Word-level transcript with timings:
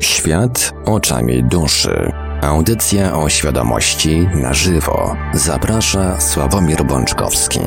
Świat 0.00 0.72
oczami 0.84 1.44
duszy. 1.44 2.12
Audycja 2.42 3.18
o 3.18 3.28
świadomości 3.28 4.28
na 4.34 4.54
żywo. 4.54 5.16
Zaprasza 5.34 6.20
Sławomir 6.20 6.84
Bączkowski. 6.84 7.60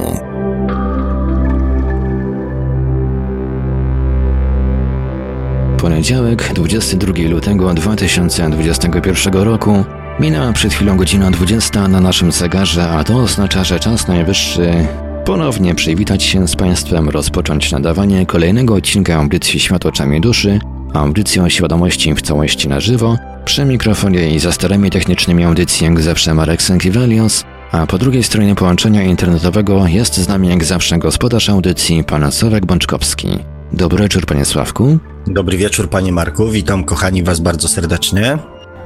Poniedziałek, 5.78 6.54
22 6.54 7.14
lutego 7.30 7.74
2021 7.74 9.34
roku. 9.34 9.84
Minęła 10.20 10.54
przed 10.54 10.74
chwilą 10.74 10.98
godzina 10.98 11.32
20 11.32 11.88
na 11.88 12.02
naszym 12.02 12.32
zegarze, 12.32 12.90
a 12.90 13.04
to 13.04 13.18
oznacza, 13.18 13.64
że 13.64 13.80
czas 13.80 14.08
najwyższy 14.08 14.88
ponownie 15.26 15.76
przywitać 15.76 16.24
się 16.24 16.48
z 16.48 16.56
Państwem, 16.56 17.10
rozpocząć 17.10 17.72
nadawanie 17.72 18.26
kolejnego 18.26 18.74
odcinka 18.74 19.16
audycji 19.16 19.60
Świat 19.60 19.86
oczami 19.86 20.22
duszy, 20.22 20.60
audycji 20.94 21.42
o 21.42 21.50
świadomości 21.50 22.16
w 22.16 22.22
całości 22.22 22.70
na 22.70 22.80
żywo, 22.80 23.18
przy 23.46 23.66
mikrofonie 23.66 24.36
i 24.36 24.40
za 24.40 24.52
starymi 24.52 24.90
technicznymi 24.90 25.44
audycji 25.44 25.86
jak 25.86 26.02
zawsze 26.02 26.34
Marek 26.34 26.62
Sankiewelios, 26.62 27.44
a 27.72 27.88
po 27.88 27.98
drugiej 27.98 28.24
stronie 28.24 28.56
połączenia 28.56 29.04
internetowego 29.04 29.88
jest 29.88 30.18
z 30.18 30.28
nami 30.28 30.50
jak 30.50 30.64
zawsze 30.64 30.98
gospodarz 30.98 31.50
audycji, 31.50 32.04
pan 32.04 32.32
Sławek 32.32 32.66
Bączkowski. 32.66 33.28
Dobry 33.74 34.04
wieczór, 34.04 34.26
panie 34.26 34.46
Sławku. 34.46 34.98
Dobry 35.28 35.58
wieczór, 35.58 35.90
panie 35.90 36.12
Marku. 36.12 36.50
Witam 36.50 36.84
kochani 36.84 37.24
was 37.24 37.40
bardzo 37.40 37.68
serdecznie. 37.68 38.38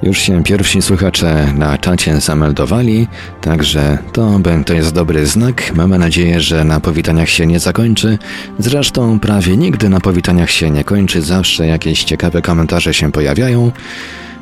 Już 0.04 0.20
się 0.20 0.44
pierwsi 0.44 0.82
słuchacze 0.82 1.54
na 1.56 1.78
czacie 1.78 2.22
zameldowali, 2.22 3.08
także 3.42 3.98
to, 4.14 4.40
to 4.66 4.74
jest 4.74 4.94
dobry 4.94 5.26
znak. 5.26 5.76
Mamy 5.76 6.00
nadzieję, 6.00 6.42
że 6.42 6.64
na 6.64 6.80
powitaniach 6.80 7.30
się 7.30 7.46
nie 7.46 7.60
zakończy. 7.60 8.18
Zresztą 8.60 9.20
prawie 9.20 9.58
nigdy 9.58 9.90
na 9.90 10.00
powitaniach 10.00 10.52
się 10.52 10.70
nie 10.72 10.84
kończy, 10.84 11.22
zawsze 11.22 11.68
jakieś 11.68 12.04
ciekawe 12.04 12.42
komentarze 12.42 12.94
się 12.94 13.12
pojawiają. 13.12 13.72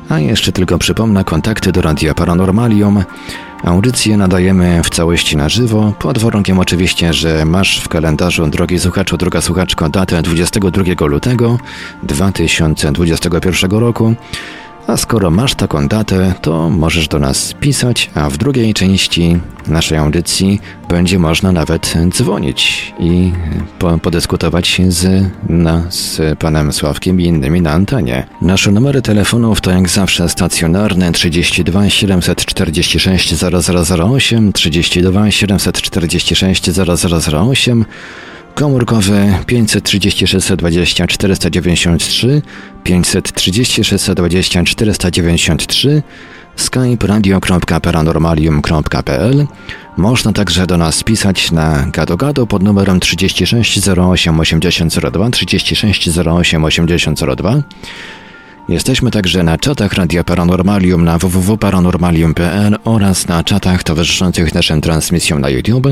A 0.08 0.20
jeszcze 0.20 0.52
tylko 0.52 0.78
przypomnę 0.78 1.24
kontakty 1.24 1.72
do 1.72 1.82
Radia 1.82 2.14
Paranormalium. 2.14 3.04
Audycję 3.64 4.16
nadajemy 4.16 4.82
w 4.84 4.90
całości 4.90 5.36
na 5.36 5.48
żywo, 5.48 5.92
pod 5.98 6.18
warunkiem 6.18 6.58
oczywiście, 6.58 7.12
że 7.12 7.44
masz 7.44 7.80
w 7.80 7.88
kalendarzu, 7.88 8.46
drogi 8.46 8.78
słuchaczu, 8.78 9.16
droga 9.16 9.40
słuchaczko, 9.40 9.88
datę 9.88 10.22
22 10.22 11.06
lutego 11.06 11.58
2021 12.02 13.70
roku. 13.70 14.14
A 14.86 14.96
skoro 14.96 15.30
masz 15.30 15.54
taką 15.54 15.88
datę, 15.88 16.34
to 16.42 16.70
możesz 16.70 17.08
do 17.08 17.18
nas 17.18 17.54
pisać, 17.60 18.10
a 18.14 18.30
w 18.30 18.36
drugiej 18.36 18.74
części 18.74 19.40
naszej 19.66 19.98
audycji 19.98 20.60
będzie 20.88 21.18
można 21.18 21.52
nawet 21.52 21.94
dzwonić 22.08 22.94
i 22.98 23.32
po, 23.78 23.98
podyskutować 23.98 24.80
z, 24.88 25.24
na, 25.48 25.82
z 25.90 26.38
panem 26.38 26.72
Sławkiem 26.72 27.20
i 27.20 27.24
innymi 27.24 27.60
na 27.60 27.72
antenie. 27.72 28.26
Nasze 28.40 28.72
numery 28.72 29.02
telefonów 29.02 29.60
to 29.60 29.70
jak 29.70 29.88
zawsze 29.88 30.28
stacjonarne 30.28 31.12
32 31.12 31.90
746 31.90 33.34
0008, 33.34 34.52
32 34.52 35.30
746 35.30 36.70
0008, 36.70 37.84
komórkowy 38.54 39.34
536 39.46 40.52
20 40.56 41.06
493, 41.06 42.42
536 42.84 44.10
20 44.10 44.64
493, 44.64 46.02
skype 46.56 47.06
radio.paranormalium.pl. 47.06 49.46
Można 49.96 50.32
także 50.32 50.66
do 50.66 50.78
nas 50.78 51.02
pisać 51.02 51.50
na 51.50 51.86
gado 52.18 52.46
pod 52.46 52.62
numerem 52.62 53.00
36 53.00 53.88
08 53.88 54.40
8002, 54.40 55.30
36 55.30 56.18
08 56.18 56.64
8002. 56.64 57.62
Jesteśmy 58.68 59.10
także 59.10 59.42
na 59.42 59.58
czatach 59.58 59.92
Radia 59.92 60.24
Paranormalium 60.24 61.04
na 61.04 61.18
www.paranormalium.pl 61.18 62.76
oraz 62.84 63.28
na 63.28 63.44
czatach 63.44 63.82
towarzyszących 63.82 64.54
naszym 64.54 64.80
transmisjom 64.80 65.40
na 65.40 65.48
YouTube. 65.48 65.86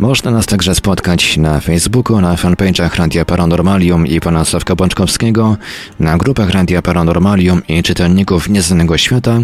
Można 0.00 0.30
nas 0.30 0.46
także 0.46 0.74
spotkać 0.74 1.36
na 1.36 1.60
Facebooku, 1.60 2.20
na 2.20 2.36
fanpage'ach 2.36 2.96
Radia 2.96 3.24
Paranormalium 3.24 4.06
i 4.06 4.20
pana 4.20 4.44
Sławka 4.44 4.76
Bączkowskiego, 4.76 5.56
na 5.98 6.18
grupach 6.18 6.50
Radia 6.50 6.82
Paranormalium 6.82 7.62
i 7.68 7.82
czytelników 7.82 8.48
Nieznanego 8.48 8.98
Świata, 8.98 9.38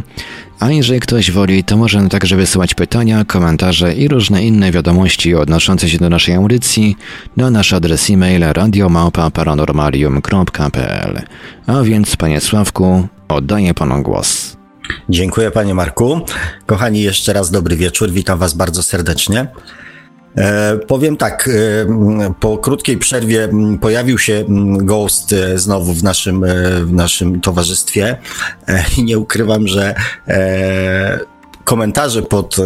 a 0.60 0.70
jeżeli 0.70 1.00
ktoś 1.00 1.30
woli, 1.30 1.64
to 1.64 1.76
może 1.76 2.08
także 2.08 2.36
wysyłać 2.36 2.74
pytania, 2.74 3.24
komentarze 3.24 3.94
i 3.94 4.08
różne 4.08 4.44
inne 4.44 4.72
wiadomości 4.72 5.34
odnoszące 5.34 5.88
się 5.88 5.98
do 5.98 6.10
naszej 6.10 6.34
audycji 6.34 6.96
na 7.36 7.50
nasz 7.50 7.72
adres 7.72 8.10
e-mail 8.10 8.42
radiomałpa-paranormalium.pl. 8.42 11.22
A 11.66 11.82
więc, 11.82 12.16
panie 12.16 12.40
Sławku, 12.40 13.08
oddaję 13.28 13.74
panu 13.74 14.02
głos. 14.02 14.56
Dziękuję 15.08 15.50
panie 15.50 15.74
Marku. 15.74 16.20
Kochani, 16.66 17.02
jeszcze 17.02 17.32
raz 17.32 17.50
dobry 17.50 17.76
wieczór. 17.76 18.10
Witam 18.10 18.38
was 18.38 18.54
bardzo 18.54 18.82
serdecznie. 18.82 19.46
E, 20.36 20.78
powiem 20.78 21.16
tak, 21.16 21.48
e, 21.48 22.34
po 22.40 22.58
krótkiej 22.58 22.98
przerwie 22.98 23.48
pojawił 23.80 24.18
się 24.18 24.44
Ghost 24.78 25.32
e, 25.32 25.58
znowu 25.58 25.92
w 25.92 26.02
naszym, 26.02 26.44
w 26.84 26.92
naszym 26.92 27.40
towarzystwie 27.40 28.18
i 28.98 29.04
nie 29.04 29.18
ukrywam, 29.18 29.68
że 29.68 29.94
komentarze 31.64 32.22
pod 32.22 32.56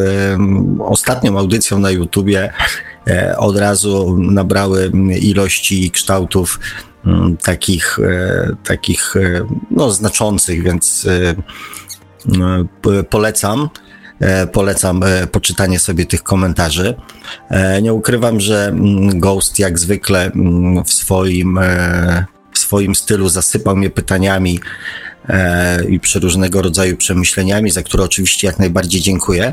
ostatnią 0.78 1.38
audycją 1.38 1.78
na 1.78 1.90
YouTubie 1.90 2.52
od 3.36 3.58
razu 3.58 4.16
nabrały 4.18 4.92
ilości 5.20 5.86
i 5.86 5.90
kształtów 5.90 6.60
takich, 7.42 7.98
takich 8.64 9.14
no, 9.70 9.90
znaczących, 9.90 10.62
więc 10.62 11.06
polecam. 13.10 13.68
E, 14.20 14.46
polecam 14.46 15.02
e, 15.02 15.26
poczytanie 15.26 15.78
sobie 15.78 16.06
tych 16.06 16.22
komentarzy. 16.22 16.94
E, 17.50 17.82
nie 17.82 17.92
ukrywam, 17.92 18.40
że 18.40 18.66
mm, 18.68 19.20
Ghost 19.20 19.58
jak 19.58 19.78
zwykle 19.78 20.24
mm, 20.24 20.84
w 20.84 20.92
swoim, 20.92 21.60
w 22.52 22.58
swoim 22.58 22.94
stylu 22.94 23.28
zasypał 23.28 23.76
mnie 23.76 23.90
pytaniami 23.90 24.60
i 25.88 26.00
przeróżnego 26.00 26.62
rodzaju 26.62 26.96
przemyśleniami, 26.96 27.70
za 27.70 27.82
które 27.82 28.04
oczywiście 28.04 28.46
jak 28.46 28.58
najbardziej 28.58 29.00
dziękuję. 29.00 29.52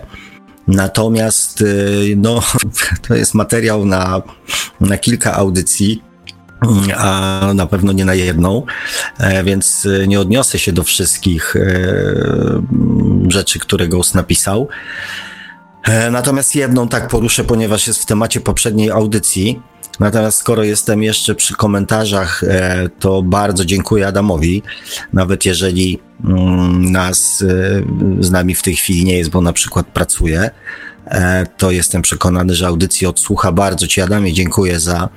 Natomiast 0.68 1.64
no, 2.16 2.44
to 3.08 3.16
jest 3.16 3.34
materiał 3.34 3.86
na, 3.86 4.22
na 4.82 4.98
kilka 4.98 5.34
audycji 5.34 6.04
a 6.98 7.52
na 7.56 7.68
pewno 7.68 7.92
nie 7.92 8.06
na 8.06 8.14
jedną, 8.14 8.64
e, 9.20 9.44
więc 9.44 9.88
e, 10.04 10.08
nie 10.08 10.20
odniosę 10.20 10.60
się 10.60 10.72
do 10.72 10.84
wszystkich 10.84 11.56
e, 11.56 11.62
rzeczy, 13.28 13.60
które 13.60 13.88
Ghost 13.88 14.16
napisał. 14.16 14.68
Natomiast 16.12 16.56
jedną 16.56 16.88
tak 16.88 17.08
poruszę, 17.08 17.44
ponieważ 17.44 17.88
jest 17.88 18.02
w 18.02 18.06
temacie 18.06 18.40
poprzedniej 18.40 18.92
audycji. 18.92 19.62
Natomiast 20.00 20.38
skoro 20.38 20.64
jestem 20.64 21.04
jeszcze 21.04 21.36
przy 21.36 21.56
komentarzach, 21.56 22.42
to 23.00 23.22
bardzo 23.22 23.66
dziękuję 23.66 24.08
Adamowi. 24.08 24.64
Nawet 25.14 25.46
jeżeli 25.46 26.00
mm, 26.26 26.92
nas 26.92 27.44
z 28.20 28.32
nami 28.32 28.56
w 28.56 28.62
tej 28.62 28.76
chwili 28.76 29.06
nie 29.06 29.18
jest, 29.18 29.30
bo 29.30 29.42
na 29.42 29.54
przykład 29.54 29.88
pracuje, 29.88 30.50
to 31.58 31.72
jestem 31.72 32.02
przekonany, 32.02 32.56
że 32.56 32.68
audycji 32.68 33.08
odsłucha. 33.08 33.52
Bardzo 33.52 33.88
Ci 33.88 34.02
Adamie 34.02 34.34
dziękuję 34.34 34.80
za 34.80 35.10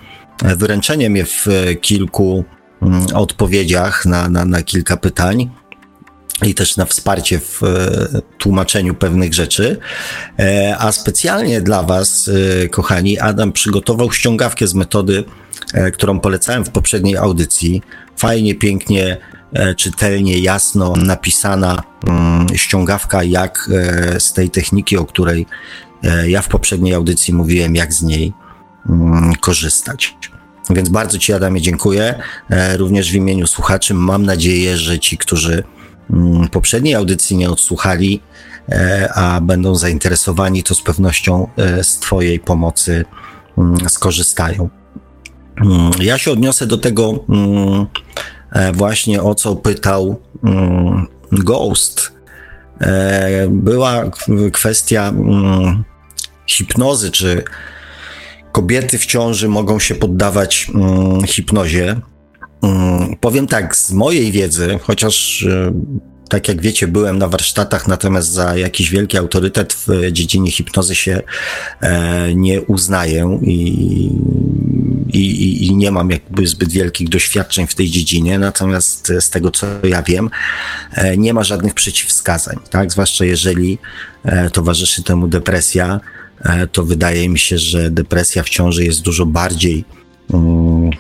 wyręczenie 0.43 1.11
mnie 1.11 1.25
w 1.25 1.47
kilku 1.81 2.45
mm, 2.83 3.07
odpowiedziach 3.15 4.07
na, 4.07 4.29
na, 4.29 4.45
na 4.45 4.63
kilka 4.63 4.97
pytań 4.97 5.51
i 6.47 6.55
też 6.55 6.77
na 6.77 6.85
wsparcie 6.85 7.39
w 7.39 7.63
e, 7.63 8.23
tłumaczeniu 8.39 8.95
pewnych 8.95 9.35
rzeczy. 9.35 9.77
E, 10.39 10.77
a 10.79 10.93
specjalnie 10.93 11.61
dla 11.61 11.83
Was, 11.83 12.31
e, 12.65 12.69
kochani, 12.69 13.19
Adam 13.19 13.53
przygotował 13.53 14.13
ściągawkę 14.13 14.67
z 14.67 14.75
metody, 14.75 15.25
którą 15.93 16.21
polecałem 16.21 16.65
w 16.65 16.71
poprzedniej 16.71 17.17
audycji. 17.17 17.83
Fajnie, 18.17 18.55
pięknie, 18.55 19.17
czytelnie, 19.77 20.39
jasno 20.39 20.93
napisana 20.97 21.83
mm, 22.07 22.47
ściągawka, 22.55 23.25
jak 23.25 23.71
z 24.19 24.33
tej 24.33 24.51
techniki, 24.51 24.97
o 24.97 25.05
której 25.05 25.47
ja 26.27 26.43
w 26.43 26.49
poprzedniej 26.49 26.95
audycji 26.95 27.35
mówiłem, 27.35 27.75
jak 27.75 27.95
z 27.95 28.03
niej 28.03 28.33
korzystać. 29.41 30.17
Więc 30.71 30.89
bardzo 30.89 31.19
Ci, 31.19 31.33
Adamie, 31.33 31.61
dziękuję. 31.61 32.15
E, 32.51 32.77
również 32.77 33.13
w 33.13 33.15
imieniu 33.15 33.47
słuchaczy 33.47 33.95
mam 33.95 34.27
nadzieję, 34.27 34.77
że 34.77 34.99
ci, 34.99 35.19
którzy 35.19 35.65
mm, 36.11 36.49
poprzedniej 36.49 36.95
audycji 36.95 37.37
nie 37.37 37.51
odsłuchali, 37.51 38.21
e, 38.69 39.11
a 39.15 39.41
będą 39.41 39.75
zainteresowani, 39.75 40.63
to 40.63 40.75
z 40.75 40.83
pewnością 40.83 41.49
e, 41.57 41.85
z 41.85 41.99
Twojej 41.99 42.41
pomocy 42.41 43.05
mm, 43.59 43.89
skorzystają. 43.89 44.69
Mm, 45.65 45.91
ja 46.01 46.19
się 46.19 46.33
odniosę 46.33 46.67
do 46.67 46.79
tego 46.79 47.25
właśnie, 48.75 49.23
o 49.23 49.35
co 49.35 49.57
pytał 49.57 50.21
Ghost. 51.33 52.13
Była 53.49 54.05
kwestia 54.53 55.13
hipnozy, 56.47 57.11
czy 57.11 57.45
kobiety 58.53 58.99
w 58.99 59.07
ciąży 59.07 59.49
mogą 59.49 59.79
się 59.79 59.95
poddawać 59.95 60.71
mm, 60.75 61.25
hipnozie. 61.27 61.97
Mm, 62.63 63.17
powiem 63.21 63.47
tak, 63.47 63.77
z 63.77 63.93
mojej 63.93 64.33
wiedzy, 64.33 64.79
chociaż 64.83 65.43
e, 65.43 65.73
tak 66.29 66.49
jak 66.49 66.61
wiecie, 66.61 66.89
byłem 66.89 67.19
na 67.19 67.29
warsztatach, 67.29 67.89
natomiast 67.89 68.29
za 68.29 68.57
jakiś 68.57 68.91
wielki 68.91 69.19
autorytet 69.19 69.73
w 69.73 70.13
dziedzinie 70.13 70.51
hipnozy 70.51 70.95
się 70.95 71.21
e, 71.81 72.35
nie 72.35 72.63
uznaję 72.63 73.39
i, 73.43 74.11
i, 75.13 75.67
i, 75.67 75.77
nie 75.77 75.91
mam 75.91 76.11
jakby 76.11 76.47
zbyt 76.47 76.73
wielkich 76.73 77.09
doświadczeń 77.09 77.67
w 77.67 77.75
tej 77.75 77.91
dziedzinie, 77.91 78.39
natomiast 78.39 79.13
z 79.21 79.31
tego 79.31 79.51
co 79.51 79.67
ja 79.83 80.03
wiem, 80.03 80.31
e, 80.95 81.17
nie 81.17 81.35
ma 81.35 81.45
żadnych 81.45 81.75
przeciwwskazań, 81.75 82.57
tak? 82.71 82.93
Zwłaszcza 82.93 83.25
jeżeli 83.25 83.79
e, 84.25 84.51
towarzyszy 84.51 85.03
temu 85.03 85.29
depresja, 85.29 85.95
e, 85.95 86.20
to 86.73 86.85
wydaje 86.85 87.29
mi 87.29 87.39
się, 87.39 87.59
że 87.59 87.91
depresja 87.91 88.43
w 88.43 88.49
ciąży 88.49 88.85
jest 88.85 89.03
dużo 89.03 89.27
bardziej 89.27 89.85
um, 90.29 90.91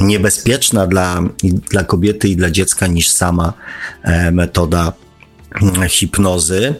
niebezpieczna 0.00 0.86
dla, 0.86 1.22
dla 1.70 1.84
kobiety 1.84 2.28
i 2.28 2.36
dla 2.36 2.50
dziecka 2.50 2.86
niż 2.86 3.08
sama 3.08 3.52
e, 4.02 4.30
metoda 4.30 4.92
mm, 5.62 5.88
hipnozy. 5.88 6.74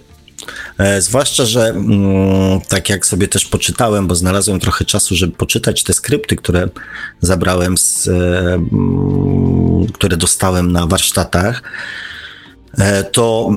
E, 0.79 1.03
zwłaszcza, 1.03 1.45
że 1.45 1.69
mm, 1.69 2.61
tak 2.69 2.89
jak 2.89 3.07
sobie 3.07 3.29
też 3.29 3.45
poczytałem, 3.45 4.07
bo 4.07 4.15
znalazłem 4.15 4.61
trochę 4.61 4.85
czasu, 4.85 5.17
żeby 5.17 5.37
poczytać 5.37 5.83
te 5.83 5.93
skrypty, 5.93 6.37
które 6.37 6.69
zabrałem, 7.21 7.79
z, 7.79 8.09
e, 8.09 8.13
mm, 8.55 9.87
które 9.93 10.17
dostałem 10.17 10.73
na 10.73 10.87
warsztatach, 10.87 11.63
to 13.13 13.57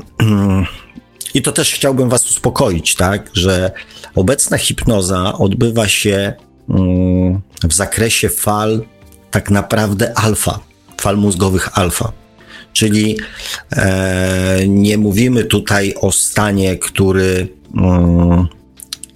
i 1.34 1.42
to 1.42 1.52
też 1.52 1.74
chciałbym 1.74 2.10
Was 2.10 2.32
uspokoić, 2.32 2.96
tak, 2.96 3.30
że 3.34 3.72
obecna 4.16 4.58
hipnoza 4.58 5.34
odbywa 5.38 5.88
się 5.88 6.34
w 7.64 7.74
zakresie 7.74 8.30
fal 8.30 8.82
tak 9.32 9.50
naprawdę 9.52 10.18
alfa, 10.18 10.60
fal 11.02 11.18
mózgowych 11.18 11.78
alfa. 11.78 12.12
Czyli 12.74 13.18
e, 13.72 14.60
nie 14.68 14.98
mówimy 14.98 15.44
tutaj 15.44 15.94
o 16.02 16.12
stanie, 16.12 16.78
który 16.78 17.48
mm, 17.76 18.48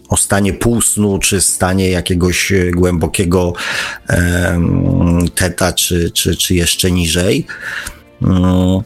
o 0.10 0.18
stanie 0.18 0.54
półsnu, 0.54 1.20
czy 1.20 1.42
stanie 1.42 1.90
jakiegoś 1.90 2.54
głębokiego 2.72 3.54
e, 4.10 4.60
teta, 5.36 5.74
czy, 5.74 6.12
czy, 6.12 6.36
czy 6.36 6.56
jeszcze 6.56 6.92
niżej. 6.92 7.46
Mm, 8.22 8.82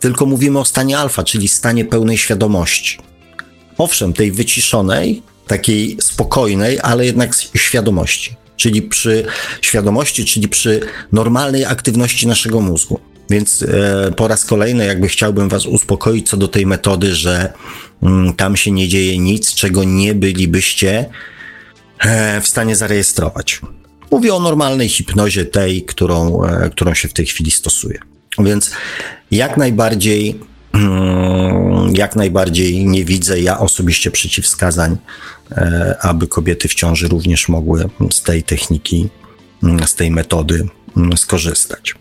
tylko 0.00 0.26
mówimy 0.26 0.58
o 0.58 0.64
stanie 0.64 0.98
alfa, 0.98 1.24
czyli 1.24 1.48
stanie 1.48 1.84
pełnej 1.84 2.18
świadomości. 2.18 2.98
Owszem, 3.78 4.12
tej 4.12 4.32
wyciszonej, 4.32 5.22
takiej 5.46 5.96
spokojnej, 6.00 6.78
ale 6.82 7.06
jednak 7.06 7.34
świadomości 7.54 8.36
czyli 8.58 8.82
przy 8.82 9.24
świadomości, 9.62 10.24
czyli 10.24 10.48
przy 10.48 10.80
normalnej 11.12 11.64
aktywności 11.64 12.26
naszego 12.26 12.60
mózgu. 12.60 13.00
Więc 13.30 13.62
e, 13.62 14.12
po 14.16 14.28
raz 14.28 14.44
kolejny 14.44 14.86
jakby 14.86 15.08
chciałbym 15.08 15.48
Was 15.48 15.66
uspokoić 15.66 16.28
co 16.28 16.36
do 16.36 16.48
tej 16.48 16.66
metody, 16.66 17.14
że 17.14 17.52
mm, 18.02 18.34
tam 18.34 18.56
się 18.56 18.70
nie 18.70 18.88
dzieje 18.88 19.18
nic, 19.18 19.54
czego 19.54 19.84
nie 19.84 20.14
bylibyście 20.14 21.06
e, 21.98 22.40
w 22.40 22.48
stanie 22.48 22.76
zarejestrować. 22.76 23.60
Mówię 24.10 24.34
o 24.34 24.40
normalnej 24.40 24.88
hipnozie 24.88 25.44
tej, 25.44 25.82
którą, 25.84 26.44
e, 26.44 26.70
którą 26.70 26.94
się 26.94 27.08
w 27.08 27.12
tej 27.12 27.26
chwili 27.26 27.50
stosuje. 27.50 27.98
Więc 28.38 28.70
jak 29.30 29.56
najbardziej, 29.56 30.40
mm, 30.72 31.96
jak 31.96 32.16
najbardziej 32.16 32.86
nie 32.86 33.04
widzę 33.04 33.40
ja 33.40 33.58
osobiście 33.58 34.10
przeciwwskazań 34.10 34.96
E, 35.52 35.96
aby 36.00 36.26
kobiety 36.26 36.68
w 36.68 36.74
ciąży 36.74 37.08
również 37.08 37.48
mogły 37.48 37.88
z 38.12 38.22
tej 38.22 38.42
techniki, 38.42 39.08
mm, 39.62 39.86
z 39.86 39.94
tej 39.94 40.10
metody 40.10 40.68
mm, 40.96 41.16
skorzystać. 41.16 41.94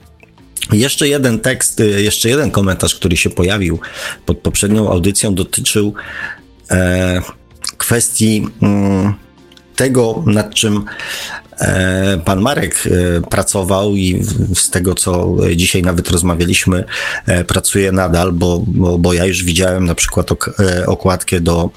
Jeszcze 0.71 1.07
jeden 1.07 1.39
tekst, 1.39 1.79
y, 1.79 2.01
jeszcze 2.01 2.29
jeden 2.29 2.51
komentarz, 2.51 2.95
który 2.95 3.17
się 3.17 3.29
pojawił 3.29 3.79
pod 4.25 4.37
poprzednią 4.37 4.91
audycją, 4.91 5.35
dotyczył 5.35 5.93
e, 6.71 7.21
kwestii 7.77 8.47
tego, 9.75 10.23
nad 10.25 10.53
czym 10.53 10.77
e, 10.77 10.83
pan 12.25 12.41
Marek 12.41 12.83
pracował 13.29 13.95
i 13.95 14.25
z 14.55 14.69
tego, 14.69 14.95
co 14.95 15.35
dzisiaj 15.55 15.81
nawet 15.81 16.09
rozmawialiśmy, 16.09 16.83
pracuje 17.47 17.91
nadal, 17.91 18.31
bo, 18.31 18.63
bo, 18.67 18.97
bo 18.97 19.13
ja 19.13 19.25
już 19.25 19.43
widziałem 19.43 19.85
na 19.85 19.95
przykład 19.95 20.29
okładkę 20.87 21.41
do 21.41 21.69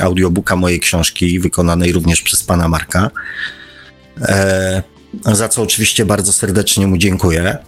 audiobooka 0.00 0.56
mojej 0.56 0.80
książki, 0.80 1.40
wykonanej 1.40 1.92
również 1.92 2.22
przez 2.22 2.42
pana 2.42 2.68
Marka. 2.68 3.10
E, 4.22 4.82
za 5.24 5.48
co 5.48 5.62
oczywiście 5.62 6.04
bardzo 6.04 6.32
serdecznie 6.32 6.86
mu 6.86 6.98
dziękuję. 6.98 7.58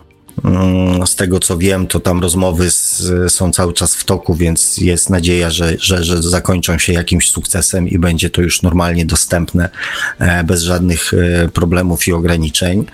Mm, 0.44 1.06
z 1.06 1.16
tego 1.16 1.40
co 1.40 1.58
wiem, 1.58 1.86
to 1.86 2.00
tam 2.00 2.20
rozmowy 2.20 2.70
z, 2.70 3.02
są 3.32 3.52
cały 3.52 3.72
czas 3.72 3.94
w 3.94 4.04
toku, 4.04 4.34
więc 4.34 4.78
jest 4.78 5.10
nadzieja, 5.10 5.50
że, 5.50 5.76
że, 5.78 6.04
że 6.04 6.22
zakończą 6.22 6.78
się 6.78 6.92
jakimś 6.92 7.30
sukcesem 7.30 7.88
i 7.88 7.98
będzie 7.98 8.30
to 8.30 8.42
już 8.42 8.62
normalnie 8.62 9.06
dostępne, 9.06 9.68
e, 10.18 10.44
bez 10.44 10.62
żadnych 10.62 11.14
e, 11.14 11.48
problemów 11.48 12.08
i 12.08 12.12
ograniczeń. 12.12 12.86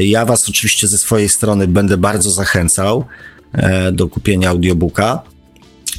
Ja 0.00 0.24
Was 0.24 0.48
oczywiście 0.48 0.88
ze 0.88 0.98
swojej 0.98 1.28
strony 1.28 1.66
będę 1.66 1.96
bardzo 1.96 2.30
zachęcał 2.30 3.04
do 3.92 4.08
kupienia 4.08 4.50
audiobooka. 4.50 5.22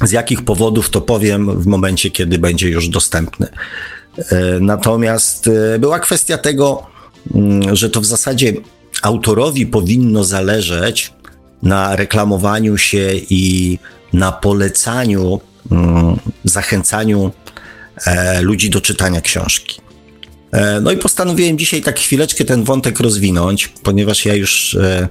Z 0.02 0.12
jakich 0.12 0.44
powodów 0.44 0.90
to 0.90 1.00
powiem 1.00 1.60
w 1.60 1.66
momencie, 1.66 2.10
kiedy 2.10 2.38
będzie 2.38 2.68
już 2.68 2.88
dostępny. 2.88 3.48
E, 4.18 4.60
natomiast 4.60 5.48
e, 5.48 5.78
była 5.78 5.98
kwestia 5.98 6.38
tego, 6.38 6.86
mm, 7.34 7.76
że 7.76 7.90
to 7.90 8.00
w 8.00 8.06
zasadzie 8.06 8.52
autorowi 9.04 9.66
powinno 9.66 10.24
zależeć 10.24 11.12
na 11.62 11.96
reklamowaniu 11.96 12.78
się 12.78 13.10
i 13.30 13.78
na 14.12 14.32
polecaniu, 14.32 15.40
mm, 15.70 16.16
zachęcaniu 16.44 17.32
e, 18.06 18.42
ludzi 18.42 18.70
do 18.70 18.80
czytania 18.80 19.20
książki. 19.20 19.80
No 20.82 20.92
i 20.92 20.96
postanowiłem 20.96 21.58
dzisiaj 21.58 21.82
tak 21.82 22.00
chwileczkę 22.00 22.44
ten 22.44 22.64
wątek 22.64 23.00
rozwinąć, 23.00 23.68
ponieważ 23.68 24.24
ja 24.26 24.34
już 24.34 24.74
E, 24.74 25.08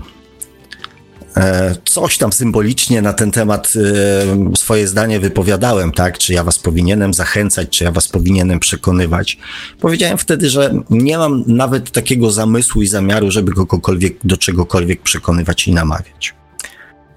coś 1.86 2.18
tam 2.18 2.34
symbolicznie 2.34 3.02
na 3.02 3.14
ten 3.14 3.32
temat 3.32 3.74
e, 3.76 4.56
swoje 4.58 4.88
zdanie 4.88 5.20
wypowiadałem, 5.20 5.92
tak? 5.92 6.18
Czy 6.18 6.34
ja 6.34 6.44
was 6.44 6.60
powinienem 6.60 7.14
zachęcać, 7.14 7.70
czy 7.70 7.84
ja 7.84 7.92
was 7.92 8.08
powinienem 8.08 8.60
przekonywać. 8.60 9.38
Powiedziałem 9.80 10.18
wtedy, 10.18 10.50
że 10.50 10.74
nie 10.90 11.18
mam 11.18 11.44
nawet 11.48 11.92
takiego 11.92 12.32
zamysłu 12.32 12.82
i 12.82 12.88
zamiaru, 12.88 13.32
żeby 13.32 13.54
kogokolwiek 13.54 14.18
do 14.24 14.38
czegokolwiek 14.38 15.02
przekonywać 15.02 15.68
i 15.68 15.74
namawiać. 15.74 16.36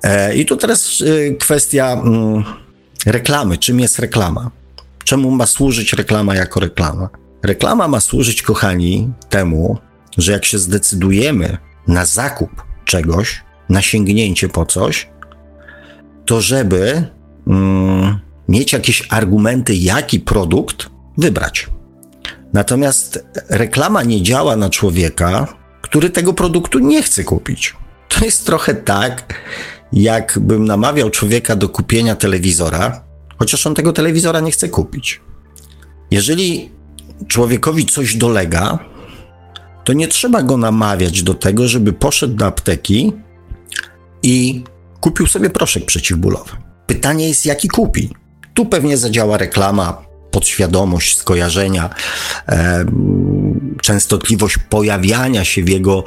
E, 0.02 0.36
I 0.36 0.46
tu 0.46 0.56
teraz 0.56 1.02
kwestia 1.38 1.92
mm, 1.92 2.44
reklamy. 3.06 3.58
Czym 3.58 3.80
jest 3.80 3.98
reklama? 3.98 4.50
Czemu 5.04 5.30
ma 5.30 5.46
służyć 5.46 5.92
reklama 5.92 6.34
jako 6.34 6.60
reklama? 6.60 7.08
Reklama 7.42 7.88
ma 7.88 8.00
służyć, 8.00 8.42
kochani, 8.42 9.12
temu, 9.28 9.78
że 10.18 10.32
jak 10.32 10.44
się 10.44 10.58
zdecydujemy 10.58 11.58
na 11.88 12.06
zakup 12.06 12.50
czegoś, 12.84 13.45
na 13.68 13.82
sięgnięcie 13.82 14.48
po 14.48 14.66
coś, 14.66 15.08
to 16.26 16.40
żeby 16.40 17.04
mm, 17.46 18.18
mieć 18.48 18.72
jakieś 18.72 19.02
argumenty, 19.10 19.74
jaki 19.74 20.20
produkt 20.20 20.90
wybrać. 21.18 21.66
Natomiast 22.52 23.24
reklama 23.48 24.02
nie 24.02 24.22
działa 24.22 24.56
na 24.56 24.70
człowieka, 24.70 25.46
który 25.82 26.10
tego 26.10 26.32
produktu 26.32 26.78
nie 26.78 27.02
chce 27.02 27.24
kupić. 27.24 27.74
To 28.08 28.24
jest 28.24 28.46
trochę 28.46 28.74
tak, 28.74 29.34
jakbym 29.92 30.64
namawiał 30.64 31.10
człowieka 31.10 31.56
do 31.56 31.68
kupienia 31.68 32.16
telewizora, 32.16 33.04
chociaż 33.38 33.66
on 33.66 33.74
tego 33.74 33.92
telewizora 33.92 34.40
nie 34.40 34.50
chce 34.50 34.68
kupić. 34.68 35.20
Jeżeli 36.10 36.70
człowiekowi 37.28 37.86
coś 37.86 38.16
dolega, 38.16 38.78
to 39.84 39.92
nie 39.92 40.08
trzeba 40.08 40.42
go 40.42 40.56
namawiać 40.56 41.22
do 41.22 41.34
tego, 41.34 41.68
żeby 41.68 41.92
poszedł 41.92 42.34
do 42.34 42.46
apteki 42.46 43.12
i 44.26 44.64
kupił 45.00 45.26
sobie 45.26 45.50
proszek 45.50 45.84
przeciwbólowy. 45.84 46.50
Pytanie 46.86 47.28
jest, 47.28 47.46
jaki 47.46 47.68
kupi? 47.68 48.10
Tu 48.54 48.66
pewnie 48.66 48.96
zadziała 48.96 49.36
reklama, 49.36 50.02
podświadomość, 50.30 51.18
skojarzenia, 51.18 51.90
e, 52.48 52.84
częstotliwość 53.82 54.58
pojawiania 54.68 55.44
się 55.44 55.62
w 55.62 55.68
jego 55.68 56.04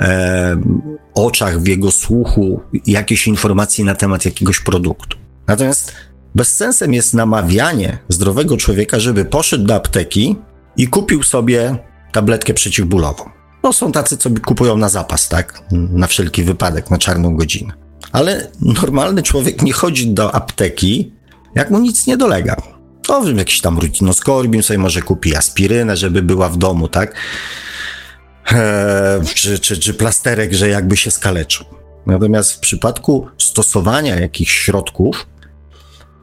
e, 0.00 0.60
oczach, 1.14 1.60
w 1.60 1.66
jego 1.66 1.90
słuchu 1.90 2.60
jakiejś 2.86 3.26
informacji 3.26 3.84
na 3.84 3.94
temat 3.94 4.24
jakiegoś 4.24 4.60
produktu. 4.60 5.18
Natomiast 5.46 5.92
bezsensem 6.34 6.94
jest 6.94 7.14
namawianie 7.14 7.98
zdrowego 8.08 8.56
człowieka, 8.56 8.98
żeby 9.00 9.24
poszedł 9.24 9.64
do 9.64 9.74
apteki 9.74 10.36
i 10.76 10.88
kupił 10.88 11.22
sobie 11.22 11.76
tabletkę 12.12 12.54
przeciwbólową. 12.54 13.39
No 13.62 13.72
są 13.72 13.92
tacy, 13.92 14.16
co 14.16 14.30
kupują 14.46 14.76
na 14.76 14.88
zapas, 14.88 15.28
tak? 15.28 15.62
Na 15.72 16.06
wszelki 16.06 16.42
wypadek, 16.42 16.90
na 16.90 16.98
czarną 16.98 17.36
godzinę. 17.36 17.72
Ale 18.12 18.50
normalny 18.60 19.22
człowiek 19.22 19.62
nie 19.62 19.72
chodzi 19.72 20.06
do 20.06 20.34
apteki, 20.34 21.12
jak 21.54 21.70
mu 21.70 21.78
nic 21.78 22.06
nie 22.06 22.16
dolega. 22.16 22.56
To 23.02 23.22
wiem, 23.22 23.38
jakiś 23.38 23.60
tam 23.60 23.78
rutinoskorbin 23.78 24.62
sobie 24.62 24.78
może 24.78 25.02
kupi 25.02 25.36
aspirynę, 25.36 25.96
żeby 25.96 26.22
była 26.22 26.48
w 26.48 26.56
domu, 26.56 26.88
tak? 26.88 27.14
e, 28.52 29.20
czy, 29.34 29.58
czy, 29.58 29.78
czy 29.78 29.94
plasterek, 29.94 30.52
że 30.52 30.68
jakby 30.68 30.96
się 30.96 31.10
skaleczył. 31.10 31.66
Natomiast 32.06 32.52
w 32.52 32.58
przypadku 32.58 33.26
stosowania 33.38 34.20
jakichś 34.20 34.52
środków, 34.52 35.26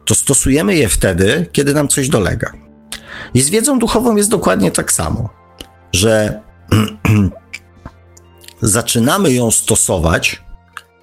to 0.05 0.15
stosujemy 0.15 0.75
je 0.75 0.89
wtedy, 0.89 1.45
kiedy 1.51 1.73
nam 1.73 1.87
coś 1.87 2.09
dolega. 2.09 2.53
I 3.33 3.41
z 3.41 3.49
wiedzą 3.49 3.79
duchową 3.79 4.15
jest 4.15 4.29
dokładnie 4.29 4.71
tak 4.71 4.91
samo, 4.91 5.29
że 5.93 6.41
zaczynamy 8.61 9.33
ją 9.33 9.51
stosować 9.51 10.43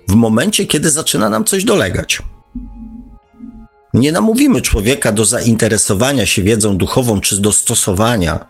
w 0.09 0.15
momencie, 0.15 0.67
kiedy 0.67 0.91
zaczyna 0.91 1.29
nam 1.29 1.45
coś 1.45 1.65
dolegać. 1.65 2.23
Nie 3.95 4.13
namówimy 4.13 4.63
człowieka 4.63 5.13
do 5.13 5.25
zainteresowania 5.25 6.27
się 6.27 6.43
wiedzą 6.43 6.77
duchową 6.77 7.21
czy 7.21 7.41
do 7.41 7.53
stosowania 7.53 8.47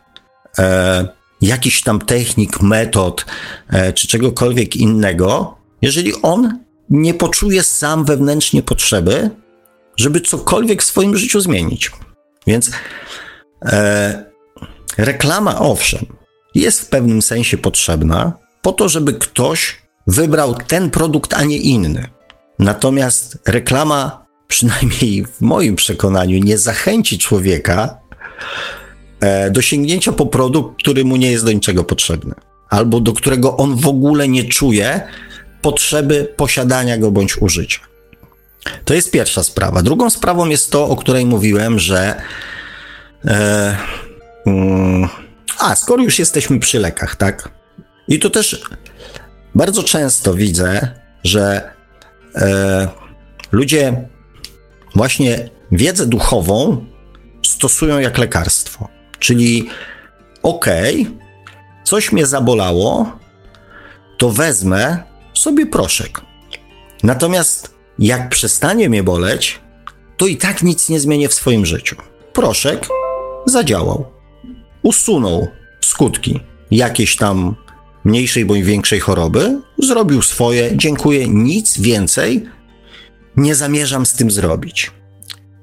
e, 0.58 1.08
jakichś 1.40 1.82
tam 1.82 2.00
technik, 2.00 2.60
metod 2.62 3.26
e, 3.68 3.92
czy 3.92 4.08
czegokolwiek 4.08 4.76
innego, 4.76 5.56
jeżeli 5.82 6.12
on 6.22 6.58
nie 6.90 7.14
poczuje 7.14 7.62
sam 7.62 8.04
wewnętrznie 8.04 8.62
potrzeby, 8.62 9.30
żeby 9.96 10.20
cokolwiek 10.20 10.82
w 10.82 10.86
swoim 10.86 11.16
życiu 11.16 11.40
zmienić. 11.40 11.90
Więc 12.46 12.70
e, 13.66 14.24
reklama, 14.98 15.58
owszem, 15.58 16.06
jest 16.54 16.80
w 16.80 16.88
pewnym 16.88 17.22
sensie 17.22 17.58
potrzebna 17.58 18.32
po 18.62 18.72
to, 18.72 18.88
żeby 18.88 19.12
ktoś 19.12 19.82
wybrał 20.06 20.54
ten 20.54 20.90
produkt, 20.90 21.34
a 21.34 21.44
nie 21.44 21.58
inny. 21.58 22.08
Natomiast 22.58 23.38
reklama, 23.46 24.26
przynajmniej 24.48 25.24
w 25.24 25.40
moim 25.40 25.76
przekonaniu, 25.76 26.38
nie 26.38 26.58
zachęci 26.58 27.18
człowieka 27.18 27.98
e, 29.20 29.50
do 29.50 29.62
sięgnięcia 29.62 30.12
po 30.12 30.26
produkt, 30.26 30.82
który 30.82 31.04
mu 31.04 31.16
nie 31.16 31.30
jest 31.30 31.44
do 31.44 31.52
niczego 31.52 31.84
potrzebny, 31.84 32.34
albo 32.70 33.00
do 33.00 33.12
którego 33.12 33.56
on 33.56 33.76
w 33.76 33.86
ogóle 33.86 34.28
nie 34.28 34.44
czuje 34.44 35.00
potrzeby 35.62 36.34
posiadania 36.36 36.98
go 36.98 37.10
bądź 37.10 37.36
użycia. 37.36 37.80
To 38.84 38.94
jest 38.94 39.10
pierwsza 39.10 39.42
sprawa. 39.42 39.82
Drugą 39.82 40.10
sprawą 40.10 40.46
jest 40.46 40.70
to, 40.70 40.88
o 40.88 40.96
której 40.96 41.26
mówiłem, 41.26 41.78
że. 41.78 42.14
E, 43.24 43.76
mm, 44.46 45.08
a, 45.58 45.74
skoro 45.74 46.02
już 46.02 46.18
jesteśmy 46.18 46.60
przy 46.60 46.80
lekach, 46.80 47.16
tak? 47.16 47.48
I 48.08 48.18
to 48.18 48.30
też 48.30 48.62
bardzo 49.54 49.82
często 49.82 50.34
widzę, 50.34 50.88
że 51.24 51.70
e, 52.34 52.88
ludzie 53.52 54.08
właśnie 54.94 55.48
wiedzę 55.72 56.06
duchową 56.06 56.86
stosują 57.46 57.98
jak 57.98 58.18
lekarstwo. 58.18 58.88
Czyli 59.18 59.68
okej, 60.42 61.02
okay, 61.02 61.24
coś 61.84 62.12
mnie 62.12 62.26
zabolało, 62.26 63.18
to 64.18 64.30
wezmę 64.30 65.02
sobie 65.34 65.66
proszek. 65.66 66.20
Natomiast 67.02 67.74
jak 67.98 68.28
przestanie 68.28 68.88
mnie 68.88 69.02
boleć, 69.02 69.60
to 70.16 70.26
i 70.26 70.36
tak 70.36 70.62
nic 70.62 70.88
nie 70.88 71.00
zmienię 71.00 71.28
w 71.28 71.34
swoim 71.34 71.66
życiu. 71.66 71.96
Proszek 72.32 72.88
zadziałał. 73.46 74.13
Usunął 74.84 75.48
skutki 75.80 76.40
jakiejś 76.70 77.16
tam 77.16 77.56
mniejszej 78.04 78.44
bądź 78.44 78.64
większej 78.64 79.00
choroby, 79.00 79.60
zrobił 79.78 80.22
swoje, 80.22 80.76
dziękuję, 80.76 81.28
nic 81.28 81.78
więcej 81.78 82.46
nie 83.36 83.54
zamierzam 83.54 84.06
z 84.06 84.12
tym 84.12 84.30
zrobić. 84.30 84.90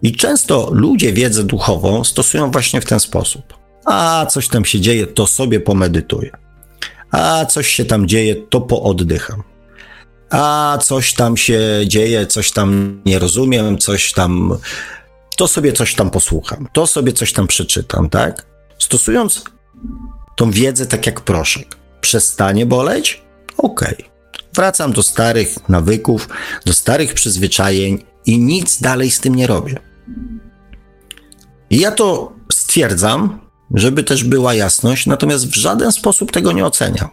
I 0.01 0.15
często 0.15 0.69
ludzie 0.71 1.13
wiedzę 1.13 1.43
duchową 1.43 2.03
stosują 2.03 2.51
właśnie 2.51 2.81
w 2.81 2.85
ten 2.85 2.99
sposób. 2.99 3.53
A 3.85 4.25
coś 4.29 4.47
tam 4.47 4.65
się 4.65 4.79
dzieje, 4.79 5.07
to 5.07 5.27
sobie 5.27 5.59
pomedytuję. 5.59 6.31
A 7.11 7.45
coś 7.45 7.67
się 7.67 7.85
tam 7.85 8.07
dzieje, 8.07 8.35
to 8.35 8.61
pooddycham. 8.61 9.43
A 10.29 10.77
coś 10.81 11.13
tam 11.13 11.37
się 11.37 11.61
dzieje, 11.87 12.27
coś 12.27 12.51
tam 12.51 13.01
nie 13.05 13.19
rozumiem, 13.19 13.77
coś 13.77 14.13
tam. 14.13 14.57
To 15.37 15.47
sobie 15.47 15.73
coś 15.73 15.95
tam 15.95 16.09
posłucham, 16.09 16.67
to 16.73 16.87
sobie 16.87 17.13
coś 17.13 17.33
tam 17.33 17.47
przeczytam, 17.47 18.09
tak? 18.09 18.50
Stosując 18.81 19.43
tą 20.35 20.51
wiedzę 20.51 20.85
tak 20.85 21.05
jak 21.05 21.21
proszek 21.21 21.77
przestanie 22.01 22.65
boleć? 22.65 23.21
Okej. 23.57 23.95
Wracam 24.53 24.93
do 24.93 25.03
starych 25.03 25.69
nawyków, 25.69 26.29
do 26.65 26.73
starych 26.73 27.13
przyzwyczajeń 27.13 28.03
i 28.25 28.39
nic 28.39 28.81
dalej 28.81 29.11
z 29.11 29.19
tym 29.19 29.35
nie 29.35 29.47
robię. 29.47 29.79
I 31.69 31.79
ja 31.79 31.91
to 31.91 32.33
stwierdzam, 32.51 33.39
żeby 33.73 34.03
też 34.03 34.23
była 34.23 34.53
jasność, 34.53 35.05
natomiast 35.05 35.47
w 35.47 35.55
żaden 35.55 35.91
sposób 35.91 36.31
tego 36.31 36.51
nie 36.51 36.65
oceniam. 36.65 37.09